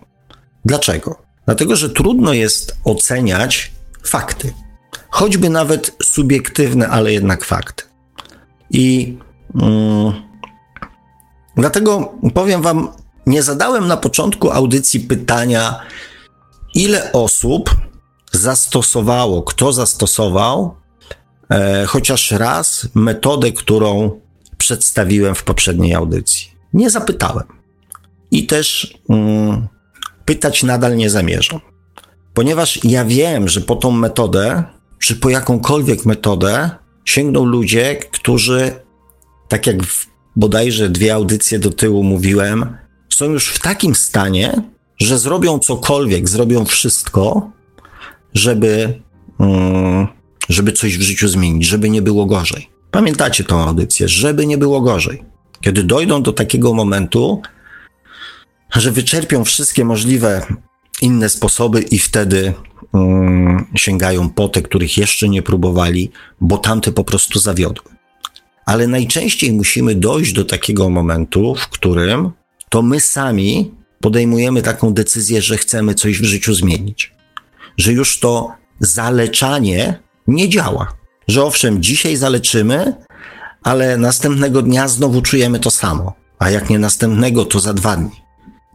Dlaczego? 0.64 1.22
Dlatego, 1.46 1.76
że 1.76 1.90
trudno 1.90 2.32
jest 2.32 2.76
oceniać 2.84 3.72
fakty. 4.02 4.54
Choćby 5.10 5.48
nawet 5.48 5.96
subiektywne, 6.02 6.88
ale 6.88 7.12
jednak 7.12 7.44
fakty. 7.44 7.84
I 8.70 9.16
mm, 9.54 10.27
dlatego 11.58 12.12
powiem 12.34 12.62
Wam 12.62 12.88
nie 13.26 13.42
zadałem 13.42 13.86
na 13.86 13.96
początku 13.96 14.50
audycji 14.50 15.00
pytania, 15.00 15.80
ile 16.74 17.12
osób 17.12 17.76
zastosowało, 18.32 19.42
kto 19.42 19.72
zastosował 19.72 20.74
e, 21.50 21.86
chociaż 21.86 22.30
raz 22.30 22.88
metodę, 22.94 23.52
którą 23.52 24.20
przedstawiłem 24.58 25.34
w 25.34 25.44
poprzedniej 25.44 25.94
audycji. 25.94 26.50
Nie 26.72 26.90
zapytałem. 26.90 27.44
I 28.30 28.46
też 28.46 28.94
mm, 29.08 29.68
pytać 30.24 30.62
nadal 30.62 30.96
nie 30.96 31.10
zamierzam. 31.10 31.60
Ponieważ 32.34 32.84
ja 32.84 33.04
wiem, 33.04 33.48
że 33.48 33.60
po 33.60 33.76
tą 33.76 33.90
metodę, 33.90 34.62
czy 34.98 35.16
po 35.16 35.30
jakąkolwiek 35.30 36.06
metodę, 36.06 36.70
sięgną 37.04 37.44
ludzie, 37.44 37.96
którzy, 37.96 38.72
tak 39.48 39.66
jak 39.66 39.82
w 39.82 40.06
bodajże 40.38 40.88
dwie 40.88 41.14
audycje 41.14 41.58
do 41.58 41.70
tyłu 41.70 42.02
mówiłem, 42.04 42.76
są 43.08 43.24
już 43.24 43.48
w 43.48 43.58
takim 43.58 43.94
stanie, 43.94 44.62
że 44.98 45.18
zrobią 45.18 45.58
cokolwiek, 45.58 46.28
zrobią 46.28 46.64
wszystko, 46.64 47.50
żeby, 48.34 49.00
mm, 49.40 50.06
żeby 50.48 50.72
coś 50.72 50.98
w 50.98 51.02
życiu 51.02 51.28
zmienić, 51.28 51.66
żeby 51.66 51.90
nie 51.90 52.02
było 52.02 52.26
gorzej. 52.26 52.70
Pamiętacie 52.90 53.44
tą 53.44 53.60
audycję, 53.60 54.08
żeby 54.08 54.46
nie 54.46 54.58
było 54.58 54.80
gorzej. 54.80 55.24
Kiedy 55.60 55.82
dojdą 55.82 56.22
do 56.22 56.32
takiego 56.32 56.74
momentu, 56.74 57.42
że 58.76 58.92
wyczerpią 58.92 59.44
wszystkie 59.44 59.84
możliwe 59.84 60.46
inne 61.02 61.28
sposoby 61.28 61.80
i 61.80 61.98
wtedy 61.98 62.54
mm, 62.94 63.66
sięgają 63.74 64.30
po 64.30 64.48
te, 64.48 64.62
których 64.62 64.98
jeszcze 64.98 65.28
nie 65.28 65.42
próbowali, 65.42 66.10
bo 66.40 66.58
tamte 66.58 66.92
po 66.92 67.04
prostu 67.04 67.38
zawiodły. 67.38 67.97
Ale 68.68 68.86
najczęściej 68.86 69.52
musimy 69.52 69.94
dojść 69.94 70.32
do 70.32 70.44
takiego 70.44 70.90
momentu, 70.90 71.54
w 71.54 71.68
którym 71.68 72.30
to 72.68 72.82
my 72.82 73.00
sami 73.00 73.74
podejmujemy 74.00 74.62
taką 74.62 74.94
decyzję, 74.94 75.42
że 75.42 75.56
chcemy 75.56 75.94
coś 75.94 76.20
w 76.20 76.24
życiu 76.24 76.54
zmienić. 76.54 77.14
Że 77.78 77.92
już 77.92 78.20
to 78.20 78.52
zaleczanie 78.80 80.02
nie 80.26 80.48
działa. 80.48 80.92
Że 81.28 81.44
owszem, 81.44 81.82
dzisiaj 81.82 82.16
zaleczymy, 82.16 82.94
ale 83.62 83.96
następnego 83.96 84.62
dnia 84.62 84.88
znowu 84.88 85.22
czujemy 85.22 85.60
to 85.60 85.70
samo. 85.70 86.12
A 86.38 86.50
jak 86.50 86.70
nie 86.70 86.78
następnego, 86.78 87.44
to 87.44 87.60
za 87.60 87.74
dwa 87.74 87.96
dni. 87.96 88.20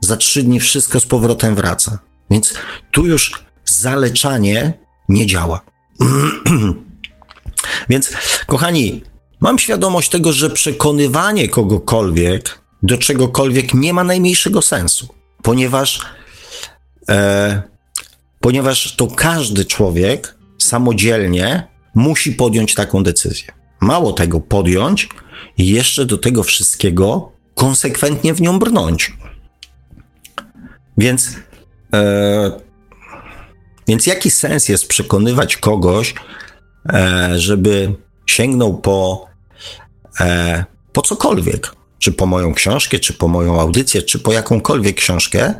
Za 0.01 0.17
trzy 0.17 0.43
dni 0.43 0.59
wszystko 0.59 0.99
z 0.99 1.05
powrotem 1.05 1.55
wraca. 1.55 1.99
Więc 2.31 2.53
tu 2.91 3.05
już 3.05 3.43
zaleczanie 3.65 4.73
nie 5.09 5.25
działa. 5.25 5.61
Więc, 7.89 8.13
kochani, 8.45 9.12
mam 9.43 9.59
świadomość 9.59 10.09
tego, 10.09 10.33
że 10.33 10.49
przekonywanie 10.49 11.49
kogokolwiek 11.49 12.59
do 12.83 12.97
czegokolwiek 12.97 13.73
nie 13.73 13.93
ma 13.93 14.03
najmniejszego 14.03 14.61
sensu, 14.61 15.07
ponieważ, 15.41 15.99
e, 17.09 17.61
ponieważ 18.39 18.95
to 18.95 19.07
każdy 19.07 19.65
człowiek 19.65 20.35
samodzielnie 20.57 21.67
musi 21.95 22.31
podjąć 22.31 22.73
taką 22.73 23.03
decyzję. 23.03 23.47
Mało 23.81 24.13
tego 24.13 24.39
podjąć 24.39 25.09
i 25.57 25.67
jeszcze 25.67 26.05
do 26.05 26.17
tego 26.17 26.43
wszystkiego 26.43 27.31
konsekwentnie 27.55 28.33
w 28.33 28.41
nią 28.41 28.59
brnąć. 28.59 29.13
Więc, 30.97 31.35
e, 31.93 32.51
więc 33.87 34.07
jaki 34.07 34.31
sens 34.31 34.69
jest 34.69 34.87
przekonywać 34.87 35.57
kogoś, 35.57 36.13
e, 36.93 37.39
żeby 37.39 37.95
sięgnął 38.25 38.77
po, 38.77 39.32
e, 40.19 40.65
po 40.93 41.01
cokolwiek? 41.01 41.75
czy 42.03 42.11
po 42.11 42.25
moją 42.25 42.53
książkę, 42.53 42.99
czy 42.99 43.13
po 43.13 43.27
moją 43.27 43.61
audycję, 43.61 44.01
czy 44.01 44.19
po 44.19 44.33
jakąkolwiek 44.33 44.95
książkę, 44.95 45.53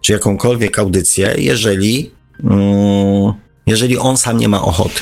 czy 0.00 0.12
jakąkolwiek 0.12 0.78
audycję, 0.78 1.34
jeżeli, 1.38 2.10
mm, 2.44 3.32
jeżeli 3.66 3.98
on 3.98 4.16
sam 4.16 4.38
nie 4.38 4.48
ma 4.48 4.62
ochoty. 4.62 5.00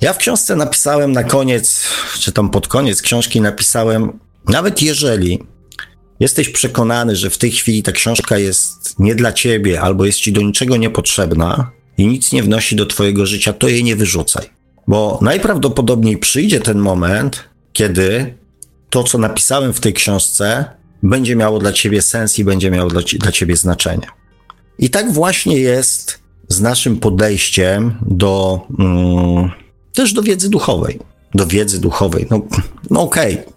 Ja 0.00 0.12
w 0.12 0.18
książce 0.18 0.56
napisałem 0.56 1.12
na 1.12 1.24
koniec, 1.24 1.82
czy 2.20 2.32
tam 2.32 2.50
pod 2.50 2.68
koniec 2.68 3.02
książki 3.02 3.40
napisałem, 3.40 4.18
nawet 4.48 4.82
jeżeli 4.82 5.38
jesteś 6.20 6.48
przekonany, 6.48 7.16
że 7.16 7.30
w 7.30 7.38
tej 7.38 7.50
chwili 7.50 7.82
ta 7.82 7.92
książka 7.92 8.38
jest 8.38 8.98
nie 8.98 9.14
dla 9.14 9.32
ciebie 9.32 9.80
albo 9.80 10.06
jest 10.06 10.18
ci 10.18 10.32
do 10.32 10.40
niczego 10.40 10.76
niepotrzebna 10.76 11.70
i 11.98 12.06
nic 12.06 12.32
nie 12.32 12.42
wnosi 12.42 12.76
do 12.76 12.86
twojego 12.86 13.26
życia, 13.26 13.52
to 13.52 13.68
jej 13.68 13.84
nie 13.84 13.96
wyrzucaj. 13.96 14.55
Bo 14.88 15.18
najprawdopodobniej 15.22 16.18
przyjdzie 16.18 16.60
ten 16.60 16.78
moment, 16.78 17.44
kiedy 17.72 18.34
to, 18.90 19.04
co 19.04 19.18
napisałem 19.18 19.72
w 19.72 19.80
tej 19.80 19.92
książce, 19.92 20.64
będzie 21.02 21.36
miało 21.36 21.58
dla 21.58 21.72
ciebie 21.72 22.02
sens 22.02 22.38
i 22.38 22.44
będzie 22.44 22.70
miało 22.70 22.90
dla, 22.90 23.00
dla 23.18 23.32
ciebie 23.32 23.56
znaczenie. 23.56 24.06
I 24.78 24.90
tak 24.90 25.12
właśnie 25.12 25.58
jest 25.58 26.18
z 26.48 26.60
naszym 26.60 26.98
podejściem 26.98 27.94
do 28.02 28.60
mm, 28.78 29.50
też 29.94 30.12
do 30.12 30.22
wiedzy 30.22 30.50
duchowej. 30.50 30.98
Do 31.34 31.46
wiedzy 31.46 31.80
duchowej. 31.80 32.26
No, 32.30 32.42
no 32.90 33.00
okej, 33.00 33.34
okay. 33.34 33.52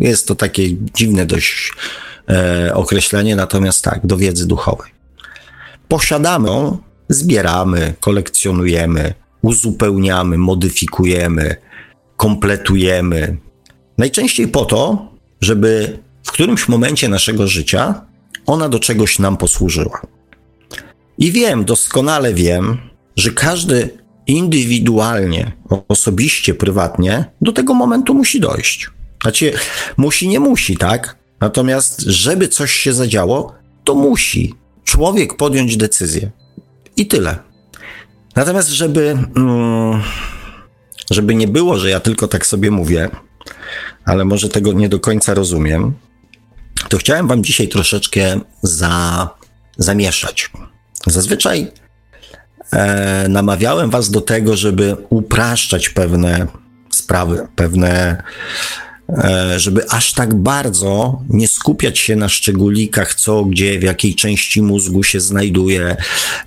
jest 0.00 0.28
to 0.28 0.34
takie 0.34 0.62
dziwne 0.94 1.26
dość 1.26 1.72
e, 2.28 2.74
określenie, 2.74 3.36
natomiast 3.36 3.84
tak, 3.84 4.06
do 4.06 4.16
wiedzy 4.16 4.46
duchowej. 4.46 4.90
Posiadamy 5.88 6.48
ją, 6.48 6.78
zbieramy, 7.08 7.94
kolekcjonujemy, 8.00 9.14
uzupełniamy, 9.42 10.38
modyfikujemy, 10.38 11.56
kompletujemy. 12.16 13.36
Najczęściej 13.98 14.48
po 14.48 14.64
to, 14.64 15.08
żeby 15.40 15.98
w 16.24 16.32
którymś 16.32 16.68
momencie 16.68 17.08
naszego 17.08 17.48
życia 17.48 18.06
ona 18.46 18.68
do 18.68 18.78
czegoś 18.78 19.18
nam 19.18 19.36
posłużyła. 19.36 20.00
I 21.18 21.32
wiem, 21.32 21.64
doskonale 21.64 22.34
wiem, 22.34 22.78
że 23.16 23.30
każdy 23.30 23.90
indywidualnie, 24.26 25.52
osobiście, 25.88 26.54
prywatnie 26.54 27.24
do 27.40 27.52
tego 27.52 27.74
momentu 27.74 28.14
musi 28.14 28.40
dojść. 28.40 28.90
Znaczy, 29.22 29.52
musi, 29.96 30.28
nie 30.28 30.40
musi, 30.40 30.76
tak? 30.76 31.16
Natomiast, 31.40 32.00
żeby 32.00 32.48
coś 32.48 32.72
się 32.72 32.92
zadziało, 32.92 33.54
to 33.84 33.94
musi 33.94 34.54
człowiek 34.84 35.36
podjąć 35.36 35.76
decyzję. 35.76 36.30
I 36.96 37.06
tyle. 37.06 37.51
Natomiast, 38.36 38.68
żeby, 38.68 39.18
mm, 39.36 40.02
żeby 41.10 41.34
nie 41.34 41.48
było, 41.48 41.78
że 41.78 41.90
ja 41.90 42.00
tylko 42.00 42.28
tak 42.28 42.46
sobie 42.46 42.70
mówię, 42.70 43.10
ale 44.04 44.24
może 44.24 44.48
tego 44.48 44.72
nie 44.72 44.88
do 44.88 45.00
końca 45.00 45.34
rozumiem, 45.34 45.94
to 46.88 46.98
chciałem 46.98 47.28
Wam 47.28 47.44
dzisiaj 47.44 47.68
troszeczkę 47.68 48.40
za, 48.62 49.28
zamieszać. 49.76 50.50
Zazwyczaj 51.06 51.72
e, 52.72 53.26
namawiałem 53.28 53.90
Was 53.90 54.10
do 54.10 54.20
tego, 54.20 54.56
żeby 54.56 54.96
upraszczać 55.10 55.88
pewne 55.88 56.46
sprawy, 56.90 57.48
pewne, 57.56 58.22
żeby 59.56 59.90
aż 59.90 60.12
tak 60.12 60.34
bardzo 60.34 61.22
nie 61.28 61.48
skupiać 61.48 61.98
się 61.98 62.16
na 62.16 62.28
szczególikach, 62.28 63.14
co, 63.14 63.44
gdzie, 63.44 63.78
w 63.78 63.82
jakiej 63.82 64.14
części 64.14 64.62
mózgu 64.62 65.02
się 65.02 65.20
znajduje, 65.20 65.96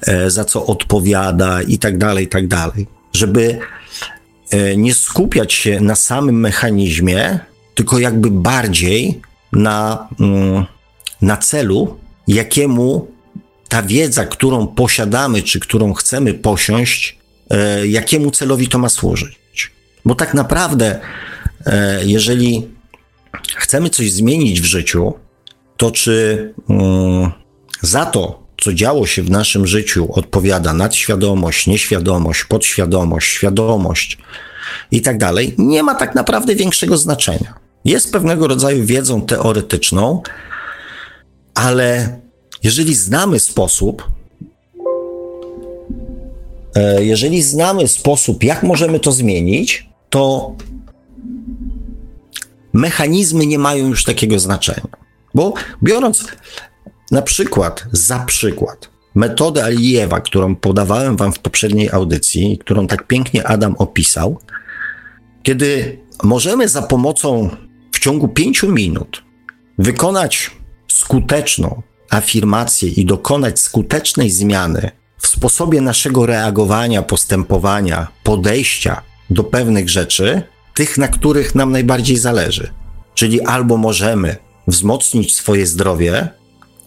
e, 0.01 0.29
za 0.29 0.45
co 0.45 0.65
odpowiada 0.65 1.62
i 1.62 1.77
tak 1.77 1.97
dalej, 1.97 2.25
i 2.25 2.27
tak 2.27 2.47
dalej. 2.47 2.88
Żeby 3.13 3.59
e, 4.50 4.77
nie 4.77 4.93
skupiać 4.93 5.53
się 5.53 5.79
na 5.79 5.95
samym 5.95 6.39
mechanizmie, 6.39 7.39
tylko 7.75 8.00
jakby 8.00 8.31
bardziej 8.31 9.21
na, 9.51 10.07
mm, 10.19 10.65
na 11.21 11.38
celu, 11.38 11.97
jakiemu 12.27 13.07
ta 13.69 13.81
wiedza, 13.81 14.25
którą 14.25 14.67
posiadamy, 14.67 15.43
czy 15.43 15.59
którą 15.59 15.93
chcemy 15.93 16.33
posiąść, 16.33 17.17
e, 17.50 17.88
jakiemu 17.88 18.31
celowi 18.31 18.67
to 18.67 18.79
ma 18.79 18.89
służyć. 18.89 19.39
Bo 20.05 20.15
tak 20.15 20.33
naprawdę, 20.33 20.85
e, 20.95 21.00
jeżeli 22.05 22.67
chcemy 23.55 23.89
coś 23.89 24.12
zmienić 24.12 24.62
w 24.62 24.65
życiu, 24.65 25.13
to 25.77 25.91
czy 25.91 26.53
mm, 26.69 27.31
za 27.81 28.05
to, 28.05 28.43
co 28.62 28.74
działo 28.74 29.05
się 29.07 29.24
w 29.24 29.29
naszym 29.29 29.67
życiu, 29.67 30.07
odpowiada 30.12 30.74
nadświadomość, 30.74 31.67
nieświadomość, 31.67 32.43
podświadomość, 32.43 33.31
świadomość 33.31 34.18
i 34.92 35.01
tak 35.01 35.18
dalej, 35.18 35.55
nie 35.57 35.83
ma 35.83 35.96
tak 35.96 36.16
naprawdę 36.16 36.55
większego 36.55 36.98
znaczenia. 36.98 37.53
Jest 37.85 38.11
pewnego 38.11 38.48
rodzaju 38.48 38.85
wiedzą 38.85 39.22
teoretyczną, 39.22 40.22
ale 41.53 42.20
jeżeli 42.63 42.96
znamy 42.96 43.39
sposób, 43.39 44.03
e, 46.75 47.05
jeżeli 47.05 47.42
znamy 47.42 47.87
sposób, 47.87 48.44
jak 48.44 48.63
możemy 48.63 49.00
to 49.00 49.11
zmienić, 49.11 49.89
to 50.09 50.55
mechanizmy 52.75 53.46
nie 53.46 53.59
mają 53.59 53.88
już 53.88 54.03
takiego 54.03 54.40
znaczenia. 54.40 54.88
Bo 55.35 55.53
biorąc 55.83 56.25
na 57.11 57.22
przykład, 57.22 57.85
za 57.92 58.20
przykład, 58.20 58.90
metodę 59.16 59.64
Alijewa, 59.64 60.22
którą 60.22 60.55
podawałem 60.55 61.18
Wam 61.18 61.33
w 61.33 61.40
poprzedniej 61.40 61.90
audycji, 61.92 62.57
którą 62.57 62.88
tak 62.88 63.07
pięknie 63.07 63.48
Adam 63.48 63.75
opisał, 63.77 64.40
kiedy 65.44 66.00
możemy 66.24 66.70
za 66.70 66.81
pomocą 66.81 67.50
w 67.92 68.00
ciągu 68.00 68.27
pięciu 68.27 68.72
minut 68.72 69.24
wykonać 69.77 70.51
skuteczną, 70.88 71.81
afirmację 72.09 72.90
i 72.90 73.05
dokonać 73.05 73.59
skutecznej 73.59 74.31
zmiany 74.31 74.92
w 75.18 75.27
sposobie 75.27 75.81
naszego 75.81 76.25
reagowania, 76.25 77.01
postępowania, 77.01 78.07
podejścia 78.24 79.01
do 79.29 79.44
pewnych 79.44 79.90
rzeczy, 79.90 80.44
tych, 80.75 80.98
na 80.98 81.07
których 81.07 81.55
nam 81.55 81.72
najbardziej 81.72 82.18
zależy. 82.18 82.72
Czyli 83.14 83.42
albo 83.42 83.77
możemy 83.77 84.35
wzmocnić 84.68 85.35
swoje 85.35 85.68
zdrowie, 85.68 86.29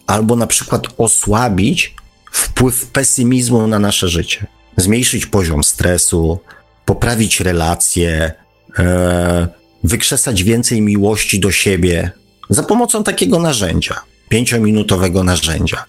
albo 0.07 0.35
na 0.35 0.47
przykład 0.47 0.87
osłabić 0.97 1.95
wpływ 2.31 2.85
pesymizmu 2.85 3.67
na 3.67 3.79
nasze 3.79 4.09
życie, 4.09 4.47
zmniejszyć 4.77 5.25
poziom 5.25 5.63
stresu, 5.63 6.39
poprawić 6.85 7.39
relacje, 7.39 8.31
e, 8.79 9.47
wykrzesać 9.83 10.43
więcej 10.43 10.81
miłości 10.81 11.39
do 11.39 11.51
siebie 11.51 12.11
za 12.49 12.63
pomocą 12.63 13.03
takiego 13.03 13.39
narzędzia 13.39 14.01
pięciominutowego 14.29 15.23
narzędzia, 15.23 15.85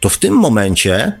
to 0.00 0.08
w 0.08 0.18
tym 0.18 0.34
momencie 0.34 1.20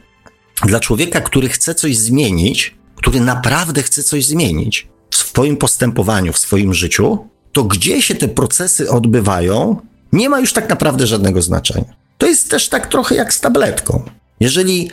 dla 0.62 0.80
człowieka, 0.80 1.20
który 1.20 1.48
chce 1.48 1.74
coś 1.74 1.96
zmienić, 1.96 2.74
który 2.96 3.20
naprawdę 3.20 3.82
chce 3.82 4.02
coś 4.02 4.26
zmienić 4.26 4.88
w 5.22 5.28
swoim 5.28 5.56
postępowaniu, 5.56 6.32
w 6.32 6.38
swoim 6.38 6.74
życiu, 6.74 7.18
to 7.52 7.64
gdzie 7.64 8.02
się 8.02 8.14
te 8.14 8.28
procesy 8.28 8.90
odbywają, 8.90 9.80
nie 10.12 10.28
ma 10.28 10.40
już 10.40 10.52
tak 10.52 10.68
naprawdę 10.68 11.06
żadnego 11.06 11.42
znaczenia. 11.42 11.94
To 12.18 12.26
jest 12.26 12.50
też 12.50 12.68
tak 12.68 12.86
trochę 12.86 13.14
jak 13.14 13.34
z 13.34 13.40
tabletką. 13.40 14.02
Jeżeli 14.40 14.90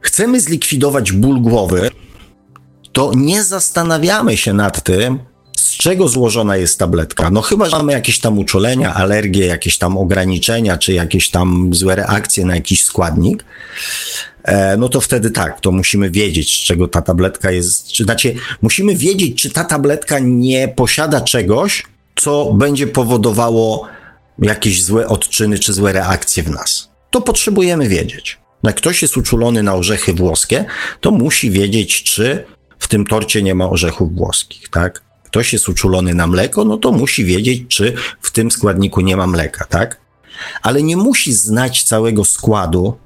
chcemy 0.00 0.40
zlikwidować 0.40 1.12
ból 1.12 1.40
głowy, 1.40 1.90
to 2.92 3.12
nie 3.16 3.44
zastanawiamy 3.44 4.36
się 4.36 4.52
nad 4.52 4.84
tym, 4.84 5.18
czego 5.78 6.08
złożona 6.08 6.56
jest 6.56 6.78
tabletka? 6.78 7.30
No 7.30 7.42
chyba, 7.42 7.70
że 7.70 7.76
mamy 7.76 7.92
jakieś 7.92 8.20
tam 8.20 8.38
uczulenia, 8.38 8.94
alergie, 8.94 9.46
jakieś 9.46 9.78
tam 9.78 9.98
ograniczenia, 9.98 10.78
czy 10.78 10.92
jakieś 10.92 11.30
tam 11.30 11.74
złe 11.74 11.96
reakcje 11.96 12.44
na 12.44 12.54
jakiś 12.54 12.84
składnik, 12.84 13.44
e, 14.44 14.76
no 14.76 14.88
to 14.88 15.00
wtedy 15.00 15.30
tak, 15.30 15.60
to 15.60 15.72
musimy 15.72 16.10
wiedzieć, 16.10 16.62
z 16.62 16.66
czego 16.66 16.88
ta 16.88 17.02
tabletka 17.02 17.50
jest, 17.50 17.88
czy 17.88 18.04
znaczy 18.04 18.34
musimy 18.62 18.96
wiedzieć, 18.96 19.42
czy 19.42 19.50
ta 19.50 19.64
tabletka 19.64 20.18
nie 20.18 20.68
posiada 20.68 21.20
czegoś, 21.20 21.84
co 22.16 22.52
będzie 22.52 22.86
powodowało 22.86 23.88
jakieś 24.38 24.82
złe 24.82 25.08
odczyny, 25.08 25.58
czy 25.58 25.72
złe 25.72 25.92
reakcje 25.92 26.42
w 26.42 26.50
nas. 26.50 26.88
To 27.10 27.20
potrzebujemy 27.20 27.88
wiedzieć. 27.88 28.38
Jak 28.62 28.76
ktoś 28.76 29.02
jest 29.02 29.16
uczulony 29.16 29.62
na 29.62 29.74
orzechy 29.74 30.14
włoskie, 30.14 30.64
to 31.00 31.10
musi 31.10 31.50
wiedzieć, 31.50 32.02
czy 32.02 32.44
w 32.78 32.88
tym 32.88 33.06
torcie 33.06 33.42
nie 33.42 33.54
ma 33.54 33.70
orzechów 33.70 34.14
włoskich, 34.14 34.68
tak? 34.68 35.07
Ktoś 35.28 35.52
jest 35.52 35.68
uczulony 35.68 36.14
na 36.14 36.26
mleko, 36.26 36.64
no 36.64 36.76
to 36.76 36.92
musi 36.92 37.24
wiedzieć, 37.24 37.62
czy 37.68 37.94
w 38.20 38.30
tym 38.30 38.50
składniku 38.50 39.00
nie 39.00 39.16
ma 39.16 39.26
mleka, 39.26 39.64
tak? 39.64 40.00
Ale 40.62 40.82
nie 40.82 40.96
musi 40.96 41.32
znać 41.32 41.82
całego 41.82 42.24
składu 42.24 42.96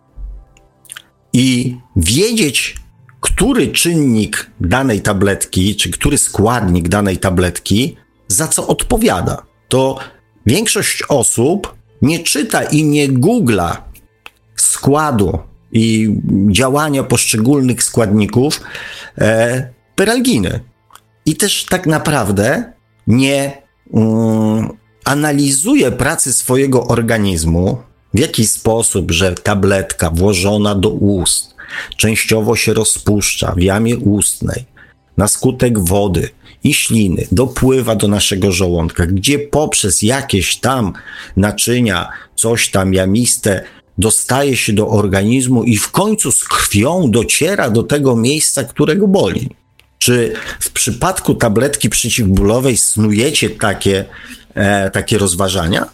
i 1.33 1.77
wiedzieć, 1.97 2.77
który 3.21 3.69
czynnik 3.69 4.51
danej 4.61 5.01
tabletki, 5.01 5.77
czy 5.77 5.91
który 5.91 6.19
składnik 6.19 6.89
danej 6.89 7.19
tabletki 7.19 7.97
za 8.29 8.49
co 8.49 8.67
odpowiada. 8.67 9.43
To 9.69 9.99
większość 10.47 11.03
osób 11.09 11.75
nie 12.03 12.19
czyta 12.19 12.63
i 12.63 12.85
nie 12.85 13.09
googla 13.09 13.85
składu 14.57 15.39
i 15.73 16.17
działania 16.51 17.03
poszczególnych 17.03 17.83
składników 17.83 18.61
e, 19.19 19.73
i 21.27 21.37
też 21.37 21.65
tak 21.65 21.87
naprawdę 21.87 22.73
nie 23.07 23.63
um, 23.91 24.69
analizuje 25.05 25.91
pracy 25.91 26.33
swojego 26.33 26.87
organizmu, 26.87 27.83
w 28.15 28.19
jaki 28.19 28.47
sposób, 28.47 29.11
że 29.11 29.35
tabletka 29.35 30.11
włożona 30.11 30.75
do 30.75 30.91
ust 30.91 31.53
częściowo 31.97 32.57
się 32.57 32.75
rozpuszcza 32.75 33.53
w 33.57 33.61
jamie 33.61 33.97
ustnej 33.97 34.65
na 35.17 35.29
skutek 35.29 35.79
wody 35.79 36.29
i 36.65 36.75
śliny 36.75 37.27
dopływa 37.33 37.97
do 37.97 38.09
naszego 38.09 38.53
żołądka, 38.53 39.07
gdzie 39.07 39.39
poprzez 39.39 40.03
jakieś 40.03 40.57
tam 40.57 40.93
naczynia, 41.37 42.09
coś 42.37 42.71
tam 42.71 42.95
jamiste, 42.95 43.65
dostaje 43.99 44.57
się 44.57 44.73
do 44.73 44.89
organizmu 44.89 45.65
i 45.65 45.77
w 45.77 45.91
końcu 45.91 46.33
z 46.33 46.45
krwią 46.45 47.11
dociera 47.11 47.71
do 47.71 47.83
tego 47.83 48.17
miejsca, 48.17 48.65
którego 48.65 49.09
boli. 49.09 49.51
Czy 50.03 50.33
w 50.61 50.71
przypadku 50.71 51.35
tabletki 51.35 51.88
przeciwbólowej 51.88 52.77
snujecie 52.77 53.51
takie, 53.51 54.05
e, 54.55 54.91
takie 54.91 55.19
rozważania? 55.19 55.87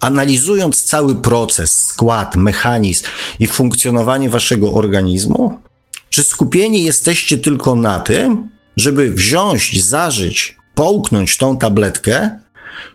Analizując 0.00 0.84
cały 0.84 1.14
proces, 1.14 1.86
skład, 1.86 2.36
mechanizm 2.36 3.04
i 3.38 3.46
funkcjonowanie 3.46 4.30
waszego 4.30 4.72
organizmu, 4.72 5.58
czy 6.10 6.22
skupieni 6.22 6.84
jesteście 6.84 7.38
tylko 7.38 7.74
na 7.74 8.00
tym, 8.00 8.48
żeby 8.76 9.10
wziąć, 9.10 9.84
zażyć, 9.84 10.56
połknąć 10.74 11.36
tą 11.36 11.58
tabletkę, 11.58 12.38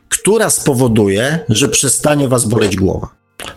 która 0.10 0.50
spowoduje, 0.50 1.40
że 1.50 1.68
przestanie 1.68 2.28
was 2.28 2.46
boleć 2.46 2.76
głowa? 2.76 3.08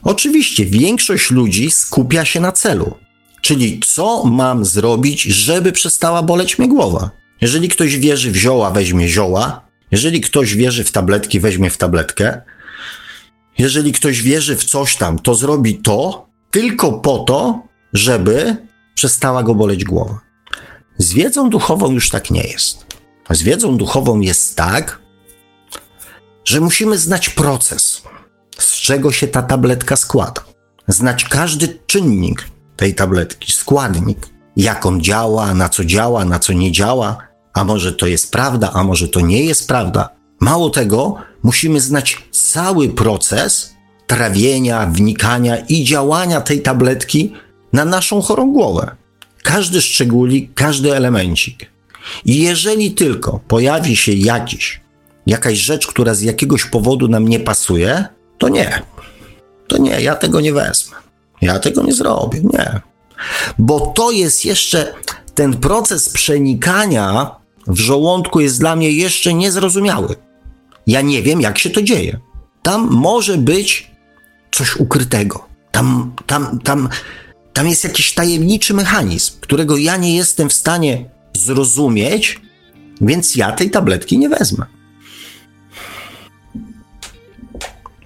Oczywiście 0.02 0.64
większość 0.64 1.30
ludzi 1.30 1.70
skupia 1.70 2.24
się 2.24 2.40
na 2.40 2.52
celu, 2.52 2.94
czyli 3.42 3.80
co 3.86 4.24
mam 4.24 4.64
zrobić, 4.64 5.22
żeby 5.22 5.72
przestała 5.72 6.22
boleć 6.22 6.58
mnie 6.58 6.68
głowa. 6.68 7.10
Jeżeli 7.40 7.68
ktoś 7.68 7.96
wierzy 7.96 8.30
w 8.30 8.36
zioła, 8.36 8.70
weźmie 8.70 9.08
zioła. 9.08 9.68
Jeżeli 9.90 10.20
ktoś 10.20 10.54
wierzy 10.54 10.84
w 10.84 10.92
tabletki, 10.92 11.40
weźmie 11.40 11.70
w 11.70 11.76
tabletkę. 11.76 12.42
Jeżeli 13.58 13.92
ktoś 13.92 14.22
wierzy 14.22 14.56
w 14.56 14.64
coś 14.64 14.96
tam, 14.96 15.18
to 15.18 15.34
zrobi 15.34 15.74
to 15.74 16.26
tylko 16.50 16.92
po 16.92 17.18
to, 17.18 17.62
żeby 17.92 18.56
przestała 18.94 19.42
go 19.42 19.54
boleć 19.54 19.84
głowa. 19.84 20.20
Z 20.98 21.12
wiedzą 21.12 21.50
duchową 21.50 21.92
już 21.92 22.10
tak 22.10 22.30
nie 22.30 22.42
jest. 22.42 22.86
Z 23.30 23.42
wiedzą 23.42 23.76
duchową 23.76 24.20
jest 24.20 24.56
tak, 24.56 25.00
że 26.44 26.60
musimy 26.60 26.98
znać 26.98 27.28
proces, 27.28 28.02
z 28.58 28.72
czego 28.80 29.12
się 29.12 29.28
ta 29.28 29.42
tabletka 29.42 29.96
składa. 29.96 30.44
Znać 30.88 31.24
każdy 31.24 31.78
czynnik 31.86 32.46
tej 32.82 32.94
tabletki, 32.94 33.52
składnik, 33.52 34.18
jak 34.56 34.86
on 34.86 35.00
działa, 35.00 35.54
na 35.54 35.68
co 35.68 35.84
działa, 35.84 36.24
na 36.24 36.38
co 36.38 36.52
nie 36.52 36.72
działa, 36.72 37.18
a 37.54 37.64
może 37.64 37.92
to 37.92 38.06
jest 38.06 38.32
prawda, 38.32 38.70
a 38.74 38.84
może 38.84 39.08
to 39.08 39.20
nie 39.20 39.44
jest 39.44 39.68
prawda. 39.68 40.08
Mało 40.40 40.70
tego, 40.70 41.14
musimy 41.42 41.80
znać 41.80 42.18
cały 42.30 42.88
proces 42.88 43.74
trawienia, 44.06 44.86
wnikania 44.86 45.56
i 45.56 45.84
działania 45.84 46.40
tej 46.40 46.62
tabletki 46.62 47.32
na 47.72 47.84
naszą 47.84 48.22
chorą 48.22 48.52
głowę. 48.52 48.96
Każdy 49.42 49.80
szczególik, 49.80 50.54
każdy 50.54 50.96
elemencik. 50.96 51.70
I 52.24 52.42
jeżeli 52.42 52.90
tylko 52.90 53.40
pojawi 53.48 53.96
się 53.96 54.12
jakiś, 54.12 54.80
jakaś 55.26 55.58
rzecz, 55.58 55.86
która 55.86 56.14
z 56.14 56.20
jakiegoś 56.20 56.64
powodu 56.64 57.08
nam 57.08 57.28
nie 57.28 57.40
pasuje, 57.40 58.04
to 58.38 58.48
nie. 58.48 58.82
To 59.68 59.78
nie, 59.78 60.00
ja 60.00 60.14
tego 60.14 60.40
nie 60.40 60.52
wezmę. 60.52 61.01
Ja 61.42 61.58
tego 61.58 61.82
nie 61.82 61.92
zrobię, 61.92 62.40
nie. 62.52 62.80
Bo 63.58 63.80
to 63.80 64.10
jest 64.10 64.44
jeszcze 64.44 64.94
ten 65.34 65.56
proces 65.56 66.08
przenikania 66.08 67.30
w 67.66 67.78
żołądku 67.78 68.40
jest 68.40 68.60
dla 68.60 68.76
mnie 68.76 68.90
jeszcze 68.90 69.34
niezrozumiały. 69.34 70.16
Ja 70.86 71.00
nie 71.00 71.22
wiem, 71.22 71.40
jak 71.40 71.58
się 71.58 71.70
to 71.70 71.82
dzieje. 71.82 72.18
Tam 72.62 72.88
może 72.90 73.38
być 73.38 73.90
coś 74.50 74.76
ukrytego. 74.76 75.46
Tam, 75.70 76.12
tam, 76.26 76.58
tam, 76.58 76.88
tam 77.52 77.68
jest 77.68 77.84
jakiś 77.84 78.14
tajemniczy 78.14 78.74
mechanizm, 78.74 79.32
którego 79.40 79.76
ja 79.76 79.96
nie 79.96 80.16
jestem 80.16 80.48
w 80.48 80.52
stanie 80.52 81.10
zrozumieć, 81.32 82.40
więc 83.00 83.36
ja 83.36 83.52
tej 83.52 83.70
tabletki 83.70 84.18
nie 84.18 84.28
wezmę. 84.28 84.66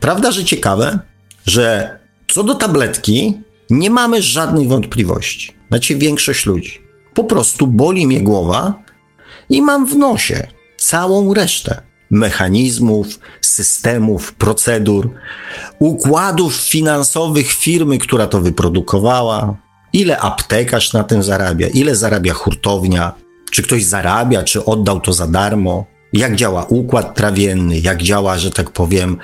Prawda, 0.01 0.33
że 0.33 0.45
ciekawe, 0.45 0.99
że 1.47 1.99
co 2.37 2.45
do 2.45 2.55
tabletki 2.55 3.41
nie 3.71 3.91
mamy 3.91 4.23
żadnej 4.23 4.69
wątpliwości. 4.69 5.53
Znaczy 5.69 5.95
większość 5.97 6.47
ludzi. 6.47 6.81
Po 7.15 7.25
prostu 7.25 7.67
boli 7.67 8.07
mnie 8.07 8.21
głowa 8.21 8.83
i 9.51 9.63
mam 9.63 9.87
w 9.87 9.97
nosie 9.97 10.47
całą 10.77 11.35
resztę 11.35 11.83
mechanizmów, 12.11 13.07
systemów, 13.41 14.35
procedur, 14.35 15.11
układów 15.79 16.55
finansowych 16.55 17.53
firmy, 17.53 17.99
która 17.99 18.27
to 18.27 18.41
wyprodukowała, 18.41 19.57
ile 19.93 20.21
aptekarz 20.21 20.93
na 20.93 21.05
tym 21.05 21.23
zarabia, 21.23 21.69
ile 21.69 21.97
zarabia 21.97 22.35
hurtownia, 22.35 23.13
czy 23.51 23.63
ktoś 23.63 23.85
zarabia, 23.85 24.43
czy 24.43 24.65
oddał 24.65 25.01
to 25.01 25.13
za 25.13 25.27
darmo, 25.27 25.87
jak 26.17 26.37
działa 26.37 26.65
układ 26.65 27.15
trawienny, 27.15 27.79
jak 27.79 28.03
działa, 28.03 28.39
że 28.39 28.51
tak 28.51 28.71
powiem, 28.71 29.19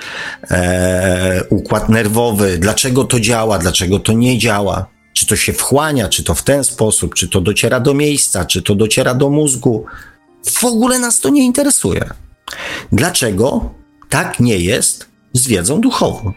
e, 0.51 1.43
układ 1.49 1.89
nerwowy, 1.89 2.57
dlaczego 2.57 3.03
to 3.03 3.19
działa, 3.19 3.57
dlaczego 3.59 3.99
to 3.99 4.13
nie 4.13 4.37
działa, 4.37 4.85
czy 5.13 5.25
to 5.25 5.35
się 5.35 5.53
wchłania, 5.53 6.09
czy 6.09 6.23
to 6.23 6.33
w 6.35 6.43
ten 6.43 6.63
sposób, 6.63 7.15
czy 7.15 7.29
to 7.29 7.41
dociera 7.41 7.79
do 7.79 7.93
miejsca, 7.93 8.45
czy 8.45 8.61
to 8.61 8.75
dociera 8.75 9.13
do 9.13 9.29
mózgu. 9.29 9.85
W 10.45 10.63
ogóle 10.63 10.99
nas 10.99 11.19
to 11.19 11.29
nie 11.29 11.45
interesuje. 11.45 12.09
Dlaczego 12.91 13.69
tak 14.09 14.39
nie 14.39 14.57
jest 14.57 15.09
z 15.33 15.47
wiedzą 15.47 15.81
duchową? 15.81 16.33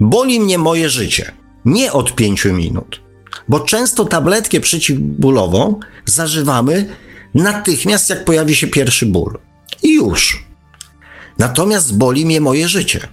Boli 0.00 0.40
mnie 0.40 0.58
moje 0.58 0.88
życie. 0.88 1.32
Nie 1.64 1.92
od 1.92 2.14
pięciu 2.14 2.52
minut, 2.52 3.00
bo 3.48 3.60
często 3.60 4.04
tabletkę 4.04 4.60
przeciwbólową 4.60 5.80
zażywamy 6.04 6.86
natychmiast, 7.34 8.10
jak 8.10 8.24
pojawi 8.24 8.54
się 8.54 8.66
pierwszy 8.66 9.06
ból. 9.06 9.38
I 9.82 9.94
już. 9.94 10.44
Natomiast 11.38 11.96
boli 11.96 12.26
mnie 12.26 12.40
moje 12.40 12.68
życie. 12.68 13.08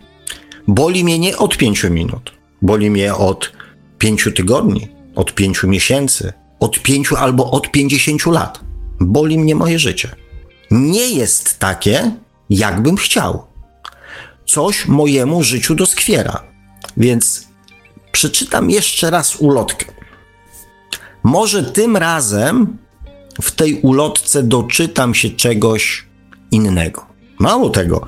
Boli 0.67 1.03
mnie 1.03 1.19
nie 1.19 1.37
od 1.37 1.57
pięciu 1.57 1.89
minut. 1.89 2.31
Boli 2.61 2.91
mnie 2.91 3.15
od 3.15 3.51
pięciu 3.97 4.31
tygodni, 4.31 4.87
od 5.15 5.33
pięciu 5.35 5.67
miesięcy, 5.67 6.33
od 6.59 6.79
pięciu 6.79 7.15
albo 7.15 7.51
od 7.51 7.71
pięćdziesięciu 7.71 8.31
lat. 8.31 8.59
Boli 8.99 9.39
mnie 9.39 9.55
moje 9.55 9.79
życie 9.79 10.15
nie 10.71 11.09
jest 11.09 11.59
takie, 11.59 12.11
jakbym 12.49 12.97
chciał. 12.97 13.47
Coś 14.45 14.87
mojemu 14.87 15.43
życiu 15.43 15.75
doskwiera. 15.75 16.43
Więc 16.97 17.47
przeczytam 18.11 18.69
jeszcze 18.69 19.09
raz 19.09 19.35
ulotkę. 19.35 19.85
Może 21.23 21.63
tym 21.63 21.97
razem 21.97 22.77
w 23.41 23.51
tej 23.51 23.79
ulotce 23.81 24.43
doczytam 24.43 25.15
się 25.15 25.29
czegoś 25.29 26.05
innego. 26.51 27.05
Mało 27.39 27.69
tego, 27.69 28.05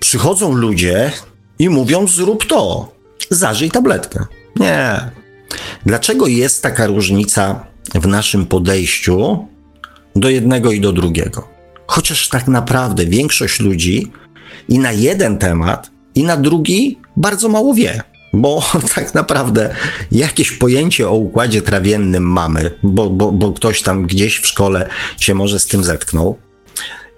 przychodzą 0.00 0.52
ludzie 0.52 1.12
i 1.58 1.68
mówią: 1.68 2.06
zrób 2.06 2.46
to, 2.46 2.92
zażyj 3.30 3.70
tabletkę. 3.70 4.24
Nie. 4.56 5.10
Dlaczego 5.86 6.26
jest 6.26 6.62
taka 6.62 6.86
różnica 6.86 7.66
w 7.94 8.06
naszym 8.06 8.46
podejściu 8.46 9.46
do 10.16 10.30
jednego 10.30 10.72
i 10.72 10.80
do 10.80 10.92
drugiego? 10.92 11.48
Chociaż 11.86 12.28
tak 12.28 12.48
naprawdę 12.48 13.06
większość 13.06 13.60
ludzi 13.60 14.12
i 14.68 14.78
na 14.78 14.92
jeden 14.92 15.38
temat, 15.38 15.90
i 16.14 16.24
na 16.24 16.36
drugi 16.36 16.98
bardzo 17.16 17.48
mało 17.48 17.74
wie. 17.74 18.02
Bo 18.38 18.62
tak 18.94 19.14
naprawdę 19.14 19.74
jakieś 20.12 20.52
pojęcie 20.52 21.08
o 21.08 21.14
układzie 21.14 21.62
trawiennym 21.62 22.22
mamy, 22.22 22.70
bo, 22.82 23.10
bo, 23.10 23.32
bo 23.32 23.52
ktoś 23.52 23.82
tam 23.82 24.06
gdzieś 24.06 24.38
w 24.38 24.46
szkole 24.46 24.88
się 25.20 25.34
może 25.34 25.60
z 25.60 25.66
tym 25.66 25.84
zetknął. 25.84 26.38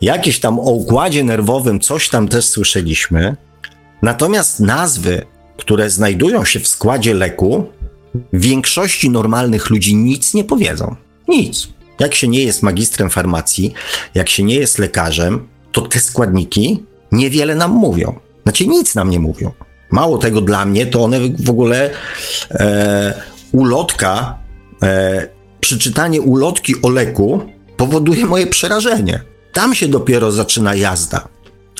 Jakieś 0.01 0.41
tam 0.41 0.59
o 0.59 0.71
układzie 0.71 1.25
nerwowym 1.25 1.81
coś 1.81 2.09
tam 2.09 2.29
też 2.29 2.49
słyszeliśmy. 2.49 3.37
Natomiast 4.03 4.61
nazwy, 4.61 5.27
które 5.57 5.91
znajdują 5.91 6.45
się 6.45 6.61
w 6.61 6.69
składzie 6.69 7.15
leku, 7.15 7.67
większości 8.33 9.11
normalnych 9.11 9.71
ludzi 9.71 9.97
nic 9.97 10.35
nie 10.35 10.45
powiedzą. 10.45 10.97
Nic. 11.29 11.69
Jak 11.99 12.15
się 12.15 12.29
nie 12.29 12.45
jest 12.45 12.63
magistrem 12.63 13.11
farmacji, 13.11 13.73
jak 14.15 14.29
się 14.29 14.43
nie 14.43 14.55
jest 14.55 14.79
lekarzem, 14.79 15.49
to 15.73 15.81
te 15.81 16.01
składniki 16.01 16.85
niewiele 17.13 17.55
nam 17.55 17.71
mówią. 17.71 18.19
Znaczy 18.43 18.67
nic 18.67 18.95
nam 18.95 19.11
nie 19.11 19.21
mówią. 19.21 19.53
Mało 19.91 20.19
tego 20.19 20.41
dla 20.41 20.65
mnie, 20.65 20.87
to 20.87 21.05
one 21.05 21.19
w 21.39 21.51
ogóle 21.51 21.91
e, 22.51 23.23
ulotka, 23.53 24.39
e, 24.83 25.29
przeczytanie 25.61 26.21
ulotki 26.21 26.75
o 26.83 26.89
leku 26.89 27.41
powoduje 27.77 28.27
moje 28.27 28.47
przerażenie. 28.47 29.21
Tam 29.53 29.75
się 29.75 29.89
dopiero 29.89 30.33
zaczyna 30.33 30.75
jazda. 30.75 31.29